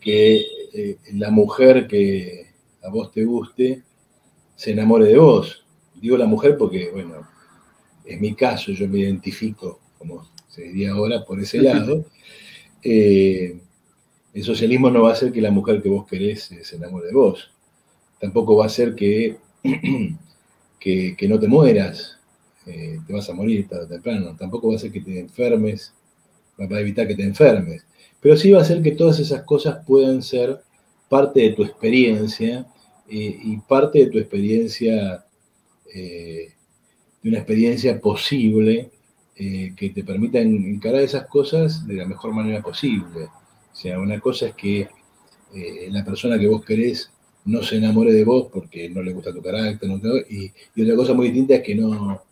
que 0.00 0.44
eh, 0.72 0.98
la 1.14 1.30
mujer 1.30 1.86
que 1.86 2.46
a 2.82 2.90
vos 2.90 3.10
te 3.12 3.24
guste 3.24 3.82
se 4.56 4.72
enamore 4.72 5.06
de 5.06 5.18
vos. 5.18 5.64
Digo 6.00 6.16
la 6.16 6.26
mujer 6.26 6.56
porque, 6.58 6.90
bueno, 6.90 7.26
es 8.04 8.20
mi 8.20 8.34
caso, 8.34 8.72
yo 8.72 8.88
me 8.88 9.00
identifico, 9.00 9.80
como 9.98 10.28
se 10.48 10.62
diría 10.62 10.92
ahora, 10.92 11.24
por 11.24 11.40
ese 11.40 11.58
lado. 11.62 12.04
Eh, 12.82 13.58
el 14.34 14.42
socialismo 14.42 14.90
no 14.90 15.02
va 15.02 15.10
a 15.10 15.12
hacer 15.12 15.32
que 15.32 15.40
la 15.40 15.50
mujer 15.50 15.80
que 15.80 15.88
vos 15.88 16.06
querés 16.06 16.50
se 16.62 16.76
enamore 16.76 17.06
de 17.06 17.14
vos. 17.14 17.50
Tampoco 18.20 18.56
va 18.56 18.64
a 18.64 18.66
hacer 18.66 18.94
que, 18.94 19.36
que, 20.80 21.28
no 21.28 21.38
te 21.38 21.46
mueras, 21.48 22.18
eh, 22.66 22.98
te 23.06 23.12
vas 23.12 23.28
a 23.28 23.34
morir 23.34 23.68
tarde 23.68 23.84
o 23.84 23.88
temprano. 23.88 24.36
Tampoco 24.38 24.68
va 24.68 24.74
a 24.74 24.76
hacer 24.76 24.92
que 24.92 25.00
te 25.00 25.18
enfermes, 25.18 25.92
va 26.60 26.76
a 26.76 26.80
evitar 26.80 27.06
que 27.06 27.14
te 27.14 27.22
enfermes. 27.22 27.86
Pero 28.20 28.36
sí 28.36 28.50
va 28.50 28.60
a 28.60 28.62
hacer 28.62 28.82
que 28.82 28.92
todas 28.92 29.18
esas 29.18 29.42
cosas 29.42 29.84
puedan 29.86 30.22
ser 30.22 30.60
parte 31.08 31.40
de 31.40 31.50
tu 31.50 31.62
experiencia 31.62 32.66
eh, 33.08 33.38
y 33.42 33.56
parte 33.58 34.00
de 34.00 34.06
tu 34.06 34.18
experiencia, 34.18 35.24
eh, 35.94 36.52
de 37.22 37.28
una 37.28 37.38
experiencia 37.38 38.00
posible 38.00 38.90
que 39.36 39.90
te 39.92 40.04
permita 40.04 40.38
encarar 40.38 41.02
esas 41.02 41.26
cosas 41.26 41.84
de 41.88 41.94
la 41.94 42.06
mejor 42.06 42.32
manera 42.32 42.62
posible. 42.62 43.24
O 43.24 43.74
sea, 43.74 43.98
una 43.98 44.20
cosa 44.20 44.46
es 44.46 44.54
que 44.54 44.88
la 45.90 46.04
persona 46.04 46.38
que 46.38 46.46
vos 46.46 46.64
querés 46.64 47.10
no 47.44 47.62
se 47.62 47.76
enamore 47.76 48.12
de 48.12 48.24
vos 48.24 48.48
porque 48.52 48.88
no 48.88 49.02
le 49.02 49.12
gusta 49.12 49.32
tu 49.32 49.42
carácter, 49.42 49.90
y, 50.30 50.52
otra 50.82 50.96
cosa 50.96 51.14
muy 51.14 51.26
distinta 51.26 51.56
es 51.56 51.62
que 51.62 51.74
no, 51.74 52.22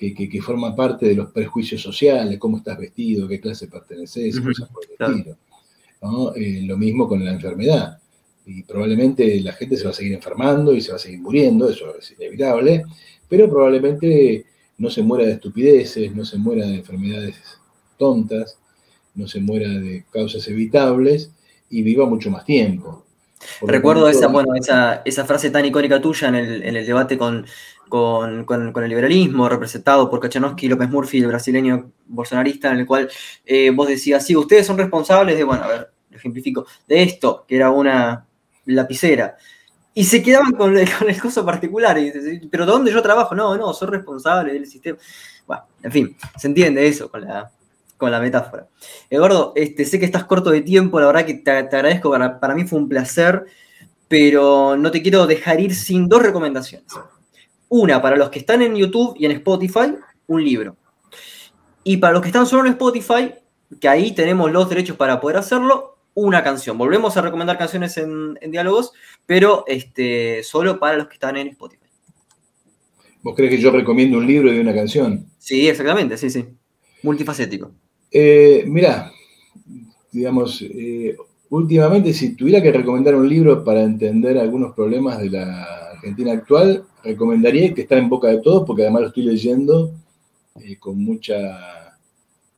que, 0.00 0.42
forma 0.42 0.74
parte 0.74 1.06
de 1.06 1.14
los 1.14 1.30
prejuicios 1.30 1.82
sociales, 1.82 2.38
cómo 2.38 2.56
estás 2.56 2.78
vestido, 2.78 3.28
qué 3.28 3.38
clase 3.38 3.68
perteneces, 3.68 4.40
cosas 4.40 4.68
por 4.70 4.84
el 4.84 4.92
estilo. 4.92 5.36
Eh, 6.36 6.62
lo 6.62 6.78
mismo 6.78 7.06
con 7.06 7.22
la 7.22 7.32
enfermedad. 7.32 7.98
Y 8.46 8.62
probablemente 8.62 9.38
la 9.40 9.52
gente 9.52 9.76
se 9.76 9.84
va 9.84 9.90
a 9.90 9.94
seguir 9.94 10.14
enfermando 10.14 10.72
y 10.72 10.80
se 10.80 10.90
va 10.90 10.96
a 10.96 11.00
seguir 11.00 11.20
muriendo, 11.20 11.68
eso 11.68 11.94
es 11.98 12.12
inevitable, 12.12 12.84
pero 13.28 13.48
probablemente 13.50 14.46
no 14.78 14.88
se 14.88 15.02
muera 15.02 15.26
de 15.26 15.32
estupideces, 15.32 16.14
no 16.16 16.24
se 16.24 16.38
muera 16.38 16.66
de 16.66 16.76
enfermedades 16.76 17.36
tontas, 17.98 18.58
no 19.14 19.28
se 19.28 19.40
muera 19.40 19.68
de 19.68 20.04
causas 20.10 20.48
evitables 20.48 21.30
y 21.68 21.82
viva 21.82 22.06
mucho 22.06 22.30
más 22.30 22.46
tiempo. 22.46 23.04
Recuerdo 23.62 24.08
esa, 24.08 24.28
bueno, 24.28 24.54
esa, 24.54 25.02
esa, 25.04 25.24
frase 25.24 25.50
tan 25.50 25.64
icónica 25.64 26.00
tuya 26.00 26.28
en 26.28 26.34
el, 26.34 26.62
en 26.62 26.76
el 26.76 26.86
debate 26.86 27.16
con, 27.16 27.46
con, 27.88 28.44
con, 28.44 28.82
el 28.82 28.88
liberalismo, 28.88 29.48
representado 29.48 30.08
por 30.10 30.20
Kachanowski 30.20 30.66
y 30.66 30.68
López 30.68 30.88
Murphy, 30.90 31.18
el 31.18 31.26
brasileño 31.26 31.92
bolsonarista, 32.06 32.70
en 32.70 32.80
el 32.80 32.86
cual 32.86 33.10
eh, 33.44 33.70
vos 33.70 33.88
decías, 33.88 34.24
sí, 34.24 34.36
ustedes 34.36 34.66
son 34.66 34.78
responsables 34.78 35.36
de, 35.36 35.44
bueno, 35.44 35.64
a 35.64 35.68
ver, 35.68 35.90
ejemplifico, 36.10 36.66
de 36.86 37.02
esto, 37.02 37.44
que 37.46 37.56
era 37.56 37.70
una 37.70 38.26
lapicera. 38.66 39.36
Y 39.92 40.04
se 40.04 40.22
quedaban 40.22 40.52
con 40.52 40.76
el, 40.76 40.88
con 40.98 41.08
el 41.10 41.20
coso 41.20 41.44
particular. 41.44 41.98
Y, 41.98 42.48
pero 42.50 42.66
¿dónde 42.66 42.92
yo 42.92 43.02
trabajo? 43.02 43.34
No, 43.34 43.56
no, 43.56 43.72
soy 43.72 43.88
responsable 43.88 44.52
del 44.52 44.66
sistema. 44.66 44.98
Bueno, 45.46 45.64
en 45.82 45.92
fin, 45.92 46.16
se 46.38 46.46
entiende 46.46 46.86
eso 46.86 47.10
con 47.10 47.22
la, 47.22 47.50
con 48.00 48.10
la 48.10 48.18
metáfora. 48.18 48.66
Eduardo, 49.10 49.52
este, 49.54 49.84
sé 49.84 50.00
que 50.00 50.06
estás 50.06 50.24
corto 50.24 50.50
de 50.50 50.62
tiempo, 50.62 50.98
la 50.98 51.06
verdad 51.06 51.26
que 51.26 51.34
te, 51.34 51.50
agradezco, 51.50 52.10
para, 52.10 52.54
mí 52.54 52.64
fue 52.64 52.78
un 52.78 52.88
placer, 52.88 53.44
pero 54.08 54.74
no 54.76 54.90
te 54.90 55.02
quiero 55.02 55.26
dejar 55.26 55.60
ir 55.60 55.74
sin 55.74 56.08
dos 56.08 56.22
recomendaciones. 56.22 56.88
Una, 57.68 58.00
para 58.02 58.16
los 58.16 58.30
que 58.30 58.40
están 58.40 58.62
en 58.62 58.74
YouTube 58.74 59.14
y 59.18 59.26
en 59.26 59.32
Spotify, 59.32 59.94
un 60.26 60.42
libro. 60.42 60.76
Y 61.84 61.98
para 61.98 62.14
los 62.14 62.22
que 62.22 62.28
están 62.28 62.46
solo 62.46 62.66
en 62.66 62.72
Spotify, 62.72 63.34
que 63.78 63.88
ahí 63.88 64.12
tenemos 64.12 64.50
los 64.50 64.68
derechos 64.68 64.96
para 64.96 65.20
poder 65.20 65.36
hacerlo, 65.36 65.98
una 66.14 66.42
canción. 66.42 66.78
Volvemos 66.78 67.16
a 67.16 67.20
recomendar 67.20 67.58
canciones 67.58 67.96
en, 67.98 68.34
diálogos, 68.48 68.92
pero 69.26 69.64
este, 69.68 70.42
solo 70.42 70.80
para 70.80 70.96
los 70.96 71.06
que 71.06 71.14
están 71.14 71.36
en 71.36 71.48
Spotify. 71.48 71.86
¿Vos 73.22 73.36
crees 73.36 73.50
que 73.50 73.60
yo 73.60 73.70
recomiendo 73.70 74.16
un 74.16 74.26
libro 74.26 74.50
y 74.50 74.58
una 74.58 74.74
canción? 74.74 75.26
Sí, 75.38 75.68
exactamente, 75.68 76.16
sí, 76.16 76.30
sí. 76.30 76.46
Multifacético. 77.02 77.72
Eh, 78.12 78.64
mirá, 78.66 79.12
digamos, 80.10 80.62
eh, 80.62 81.16
últimamente 81.50 82.12
si 82.12 82.34
tuviera 82.34 82.60
que 82.60 82.72
recomendar 82.72 83.14
un 83.14 83.28
libro 83.28 83.62
para 83.62 83.82
entender 83.82 84.36
algunos 84.38 84.74
problemas 84.74 85.18
de 85.20 85.30
la 85.30 85.90
Argentina 85.92 86.32
actual, 86.32 86.84
recomendaría 87.04 87.72
que 87.72 87.82
está 87.82 87.96
en 87.98 88.08
boca 88.08 88.28
de 88.28 88.40
todos, 88.40 88.66
porque 88.66 88.82
además 88.82 89.02
lo 89.02 89.08
estoy 89.08 89.22
leyendo 89.24 89.92
eh, 90.56 90.76
con, 90.76 91.02
mucha, 91.02 91.96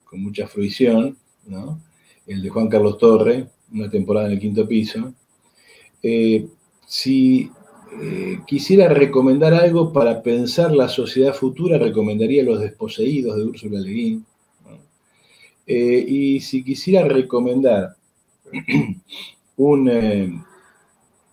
con 0.05 0.23
mucha 0.23 0.47
fruición, 0.49 1.19
¿no? 1.47 1.81
el 2.27 2.41
de 2.41 2.49
Juan 2.49 2.69
Carlos 2.69 2.97
Torre, 2.97 3.49
una 3.73 3.91
temporada 3.91 4.27
en 4.27 4.33
el 4.33 4.41
quinto 4.41 4.67
piso. 4.67 5.13
si 6.87 7.51
quisiera 8.47 8.89
recomendar 8.89 9.53
algo 9.53 9.93
para 9.93 10.23
pensar 10.23 10.73
la 10.73 10.89
sociedad 10.89 11.35
futura, 11.35 11.77
recomendaría 11.77 12.43
Los 12.43 12.61
Desposeídos 12.61 13.37
de 13.37 13.45
Úrsula 13.45 13.81
Leguín 13.81 14.25
eh, 15.75 16.05
y 16.07 16.41
si 16.41 16.63
quisiera 16.63 17.09
recomendar 17.09 17.97
eh, 18.53 20.33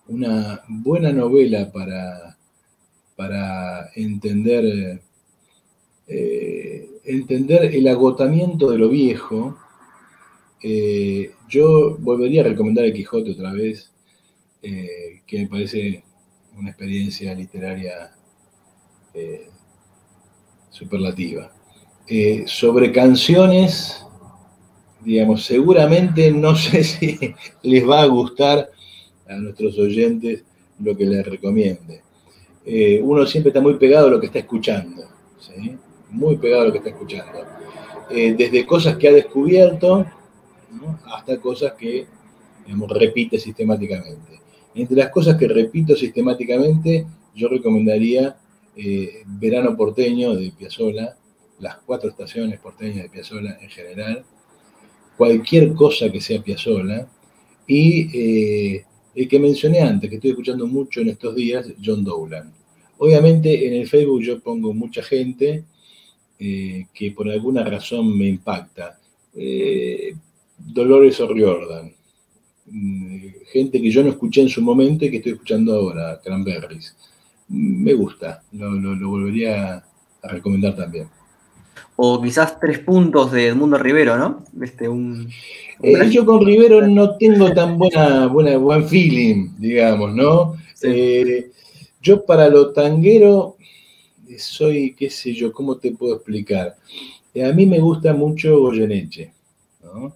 una 0.07 0.63
buena 0.69 1.11
novela 1.11 1.69
para, 1.69 2.37
para 3.17 3.89
entender, 3.95 5.01
eh, 6.07 6.89
entender 7.03 7.75
el 7.75 7.85
agotamiento 7.89 8.71
de 8.71 8.77
lo 8.77 8.87
viejo, 8.87 9.57
yo 11.49 11.97
volvería 11.99 12.41
a 12.41 12.45
recomendar 12.45 12.85
El 12.85 12.93
Quijote 12.93 13.31
otra 13.31 13.51
vez, 13.51 13.91
que 14.61 15.21
me 15.37 15.47
parece 15.47 16.03
una 16.57 16.69
experiencia 16.69 17.33
literaria 17.33 18.11
superlativa. 20.69 21.51
sobre 22.45 22.91
canciones, 22.91 24.05
digamos, 25.01 25.45
seguramente 25.45 26.31
no 26.31 26.55
sé 26.55 26.84
si 26.84 27.17
les 27.63 27.88
va 27.88 28.01
a 28.01 28.07
gustar 28.07 28.69
a 29.27 29.35
nuestros 29.35 29.77
oyentes 29.77 30.43
lo 30.80 30.95
que 30.95 31.05
les 31.05 31.26
recomiende. 31.26 32.01
Eh, 32.65 33.01
uno 33.03 33.26
siempre 33.26 33.49
está 33.49 33.61
muy 33.61 33.76
pegado 33.76 34.07
a 34.07 34.11
lo 34.11 34.19
que 34.19 34.27
está 34.27 34.39
escuchando, 34.39 35.03
muy 36.09 36.38
pegado 36.38 36.63
a 36.63 36.65
lo 36.65 36.71
que 36.71 36.80
está 36.80 36.89
escuchando. 36.89 37.39
Eh, 38.09 38.34
desde 38.38 38.65
cosas 38.65 38.97
que 38.97 39.07
ha 39.07 39.13
descubierto 39.13 40.05
hasta 41.05 41.39
cosas 41.39 41.73
que 41.73 42.07
digamos, 42.65 42.89
repite 42.91 43.39
sistemáticamente. 43.39 44.39
Entre 44.76 44.97
las 44.97 45.09
cosas 45.09 45.35
que 45.38 45.47
repito 45.47 45.95
sistemáticamente, 45.95 47.05
yo 47.34 47.47
recomendaría 47.47 48.38
eh, 48.76 49.23
Verano 49.26 49.76
Porteño 49.76 50.35
de 50.35 50.51
Piazzolla, 50.51 51.15
las 51.59 51.77
cuatro 51.85 52.09
estaciones 52.09 52.59
porteñas 52.59 53.03
de 53.03 53.09
Piazzolla 53.09 53.57
en 53.61 53.69
general, 53.69 54.23
cualquier 55.19 55.73
cosa 55.73 56.09
que 56.09 56.21
sea 56.21 56.41
Piazzolla. 56.41 57.05
Y 57.67 57.87
eh, 58.17 58.85
el 59.13 59.27
que 59.27 59.37
mencioné 59.37 59.81
antes, 59.81 60.09
que 60.09 60.15
estoy 60.15 60.31
escuchando 60.31 60.65
mucho 60.65 61.01
en 61.01 61.09
estos 61.09 61.35
días, 61.35 61.73
John 61.83 62.05
Dowland. 62.05 62.53
Obviamente 62.99 63.67
en 63.67 63.73
el 63.81 63.87
Facebook 63.87 64.21
yo 64.21 64.39
pongo 64.39 64.73
mucha 64.73 65.03
gente 65.03 65.65
eh, 66.39 66.85
que 66.93 67.11
por 67.11 67.29
alguna 67.29 67.65
razón 67.65 68.17
me 68.17 68.29
impacta. 68.29 68.97
Eh, 69.35 70.13
Dolores 70.57 71.19
O'Riordan, 71.19 71.93
mm, 72.67 73.27
gente 73.51 73.81
que 73.81 73.91
yo 73.91 74.03
no 74.03 74.11
escuché 74.11 74.41
en 74.41 74.49
su 74.49 74.61
momento 74.61 75.03
y 75.03 75.11
que 75.11 75.17
estoy 75.17 75.33
escuchando 75.33 75.75
ahora, 75.75 76.21
Cranberries. 76.23 76.95
Me 77.49 77.93
gusta, 77.93 78.41
lo 78.53 79.09
volvería 79.09 79.83
a 80.23 80.27
recomendar 80.29 80.75
también 80.77 81.07
o 82.01 82.21
quizás 82.21 82.57
tres 82.61 82.80
puntos 82.80 83.30
de 83.34 83.47
Edmundo 83.47 83.77
Rivero, 83.77 84.17
¿no? 84.17 84.45
Este, 84.61 84.88
un, 84.88 85.30
eh, 85.84 86.09
yo 86.09 86.26
con 86.26 86.45
Rivero 86.45 86.88
no 86.88 87.17
tengo 87.17 87.51
tan 87.51 87.77
buena, 87.77 88.27
buena, 88.27 88.57
buen 88.57 88.88
feeling, 88.88 89.49
digamos, 89.57 90.15
¿no? 90.15 90.55
Eh, 90.81 91.51
yo 92.01 92.26
para 92.26 92.47
lo 92.47 92.71
tanguero 92.71 93.57
soy, 94.38 94.95
qué 94.95 95.09
sé 95.09 95.34
yo, 95.34 95.51
¿cómo 95.51 95.76
te 95.76 95.91
puedo 95.91 96.15
explicar? 96.15 96.77
Eh, 97.34 97.43
a 97.43 97.51
mí 97.51 97.65
me 97.65 97.81
gusta 97.81 98.13
mucho 98.13 98.61
Goyeneche, 98.61 99.34
¿no? 99.84 100.15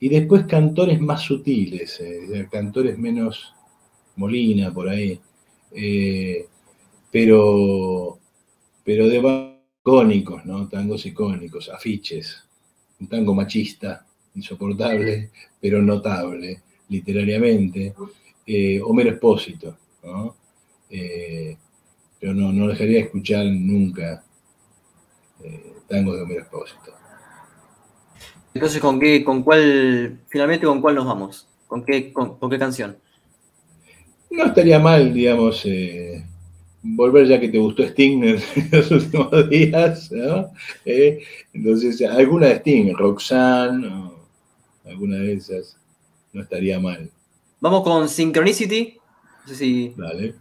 Y 0.00 0.08
después 0.08 0.46
cantores 0.46 0.98
más 0.98 1.20
sutiles, 1.20 2.02
cantores 2.50 2.96
menos 2.96 3.52
Molina 4.16 4.72
por 4.72 4.88
ahí, 4.88 5.20
pero, 7.12 8.18
pero 8.82 9.08
de 9.08 9.57
icónicos, 9.80 10.44
¿no? 10.44 10.68
Tangos 10.68 11.06
icónicos, 11.06 11.68
afiches, 11.68 12.44
un 13.00 13.08
tango 13.08 13.34
machista, 13.34 14.06
insoportable, 14.34 15.30
pero 15.60 15.82
notable 15.82 16.62
literariamente. 16.88 17.94
Eh, 18.46 18.80
Homero 18.82 19.10
Espósito, 19.10 19.76
¿no? 20.02 20.34
Eh, 20.88 21.56
pero 22.18 22.34
no, 22.34 22.52
no 22.52 22.68
dejaría 22.68 22.98
de 22.98 23.04
escuchar 23.04 23.44
nunca 23.46 24.24
eh, 25.44 25.74
tangos 25.86 26.16
de 26.16 26.22
Homero 26.22 26.40
Expósito. 26.40 26.92
Entonces, 28.54 28.80
¿con 28.80 28.98
qué, 28.98 29.22
con 29.22 29.42
cuál, 29.42 30.20
finalmente, 30.28 30.66
con 30.66 30.80
cuál 30.80 30.94
nos 30.94 31.06
vamos? 31.06 31.46
¿Con 31.66 31.84
qué, 31.84 32.12
con, 32.12 32.38
qué 32.50 32.58
canción? 32.58 32.96
No 34.30 34.46
estaría 34.46 34.78
mal, 34.78 35.12
digamos, 35.12 35.62
eh, 35.66 36.24
volver 36.96 37.26
ya 37.26 37.40
que 37.40 37.48
te 37.48 37.58
gustó 37.58 37.82
Sting 37.82 38.22
en 38.24 38.40
los 38.70 38.90
últimos 38.90 39.50
días, 39.50 40.10
¿no? 40.12 40.50
Eh, 40.84 41.22
entonces, 41.52 42.00
alguna 42.02 42.48
de 42.48 42.54
Sting, 42.56 42.94
Roxanne, 42.94 43.86
o 43.86 44.14
alguna 44.84 45.16
de 45.16 45.34
esas, 45.34 45.76
no 46.32 46.42
estaría 46.42 46.78
mal. 46.80 47.10
Vamos 47.60 47.82
con 47.82 48.08
Synchronicity. 48.08 48.96
No 49.42 49.48
sé 49.48 49.54
si. 49.54 49.94
Dale. 49.96 50.34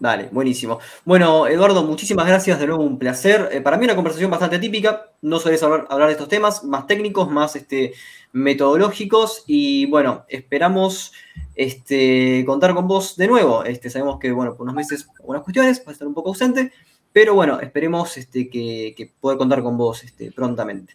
Dale, 0.00 0.28
buenísimo. 0.30 0.78
Bueno, 1.04 1.48
Eduardo, 1.48 1.82
muchísimas 1.82 2.26
gracias. 2.26 2.60
De 2.60 2.68
nuevo, 2.68 2.84
un 2.84 2.98
placer. 2.98 3.48
Eh, 3.50 3.60
para 3.60 3.76
mí, 3.76 3.84
una 3.84 3.96
conversación 3.96 4.30
bastante 4.30 4.60
típica. 4.60 5.10
No 5.22 5.40
sueles 5.40 5.60
hablar, 5.62 5.88
de 5.88 6.12
estos 6.12 6.28
temas, 6.28 6.62
más 6.62 6.86
técnicos, 6.86 7.28
más 7.28 7.56
este, 7.56 7.94
metodológicos. 8.32 9.42
Y 9.48 9.86
bueno, 9.86 10.24
esperamos 10.28 11.12
este, 11.56 12.44
contar 12.46 12.74
con 12.74 12.86
vos 12.86 13.16
de 13.16 13.26
nuevo. 13.26 13.64
Este, 13.64 13.90
sabemos 13.90 14.20
que, 14.20 14.30
bueno, 14.30 14.54
por 14.54 14.62
unos 14.62 14.76
meses, 14.76 15.08
algunas 15.18 15.42
cuestiones, 15.42 15.80
va 15.80 15.90
a 15.90 15.92
estar 15.92 16.06
un 16.06 16.14
poco 16.14 16.28
ausente. 16.28 16.72
Pero 17.12 17.34
bueno, 17.34 17.58
esperemos 17.60 18.16
este, 18.16 18.48
que, 18.48 18.94
que 18.96 19.10
poder 19.20 19.36
contar 19.36 19.64
con 19.64 19.76
vos 19.76 20.04
este, 20.04 20.30
prontamente. 20.30 20.94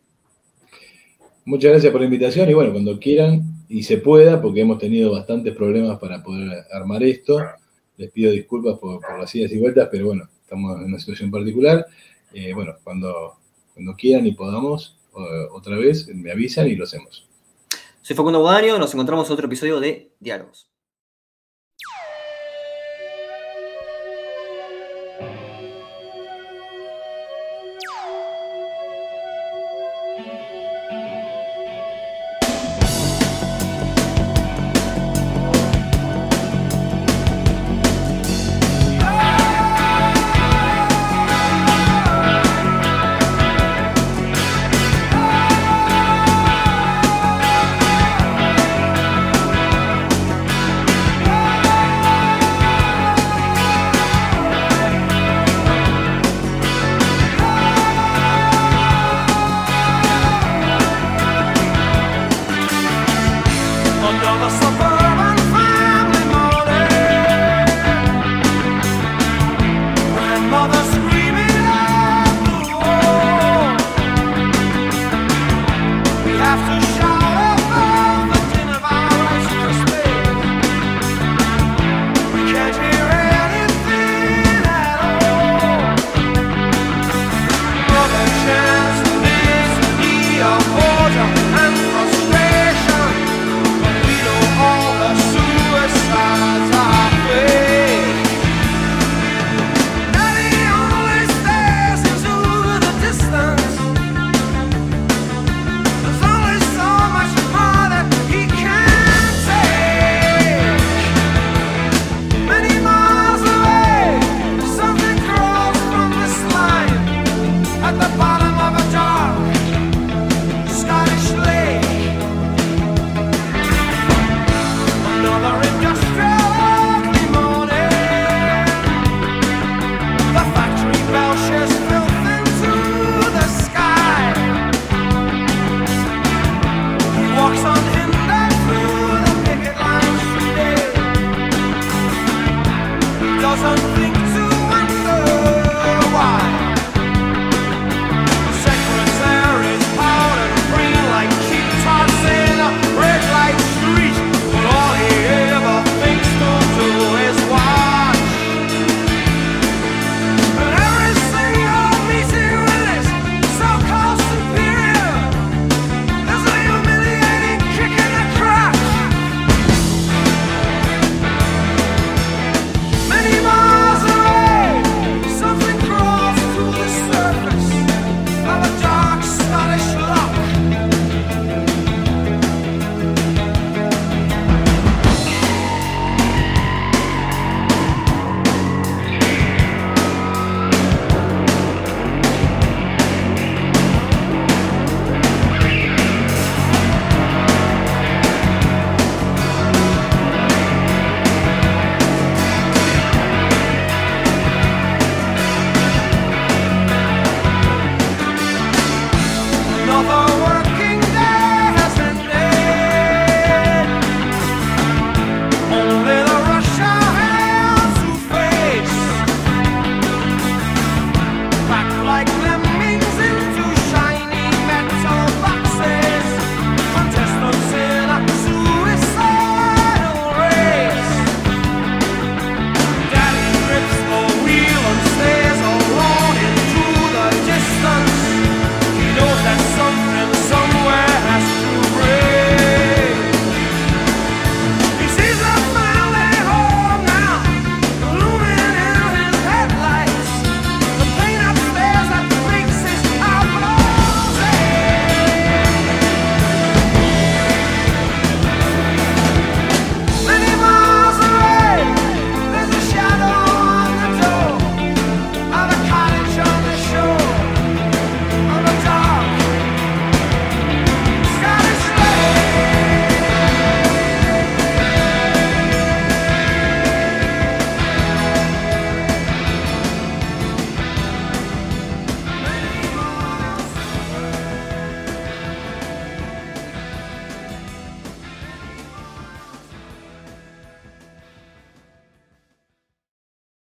Muchas 1.43 1.71
gracias 1.71 1.91
por 1.91 1.99
la 1.99 2.05
invitación 2.05 2.49
y 2.49 2.53
bueno, 2.53 2.71
cuando 2.71 2.97
quieran 2.99 3.43
y 3.67 3.84
se 3.84 3.97
pueda, 3.97 4.41
porque 4.41 4.61
hemos 4.61 4.77
tenido 4.77 5.11
bastantes 5.11 5.53
problemas 5.53 5.99
para 5.99 6.23
poder 6.23 6.65
armar 6.71 7.03
esto, 7.03 7.38
les 7.98 8.11
pido 8.11 8.32
disculpas 8.32 8.78
por, 8.80 9.02
las 9.20 9.34
idas 9.36 9.52
y 9.52 9.60
vueltas, 9.60 9.90
pero 9.91 10.07
bueno, 10.07 10.28
estamos 10.41 10.78
en 10.80 10.86
una 10.86 10.99
situación 10.99 11.32
particular. 11.32 11.86
Eh, 12.34 12.53
bueno, 12.53 12.76
cuando, 12.84 13.36
cuando 13.74 13.95
quieran 13.95 14.26
y 14.26 14.32
podamos, 14.34 14.98
otra 15.52 15.78
vez 15.78 16.07
me 16.07 16.32
avisan 16.32 16.68
y 16.68 16.76
lo 16.76 16.86
hacemos. 16.86 17.28
Soy 18.02 18.15
Facundo 18.15 18.40
Guadaño, 18.40 18.80
nos 18.80 18.94
encontramos 18.94 19.28
en 19.28 19.34
otro 19.34 19.45
episodio 19.45 19.80
de 19.80 20.11
Diálogos. 20.20 20.72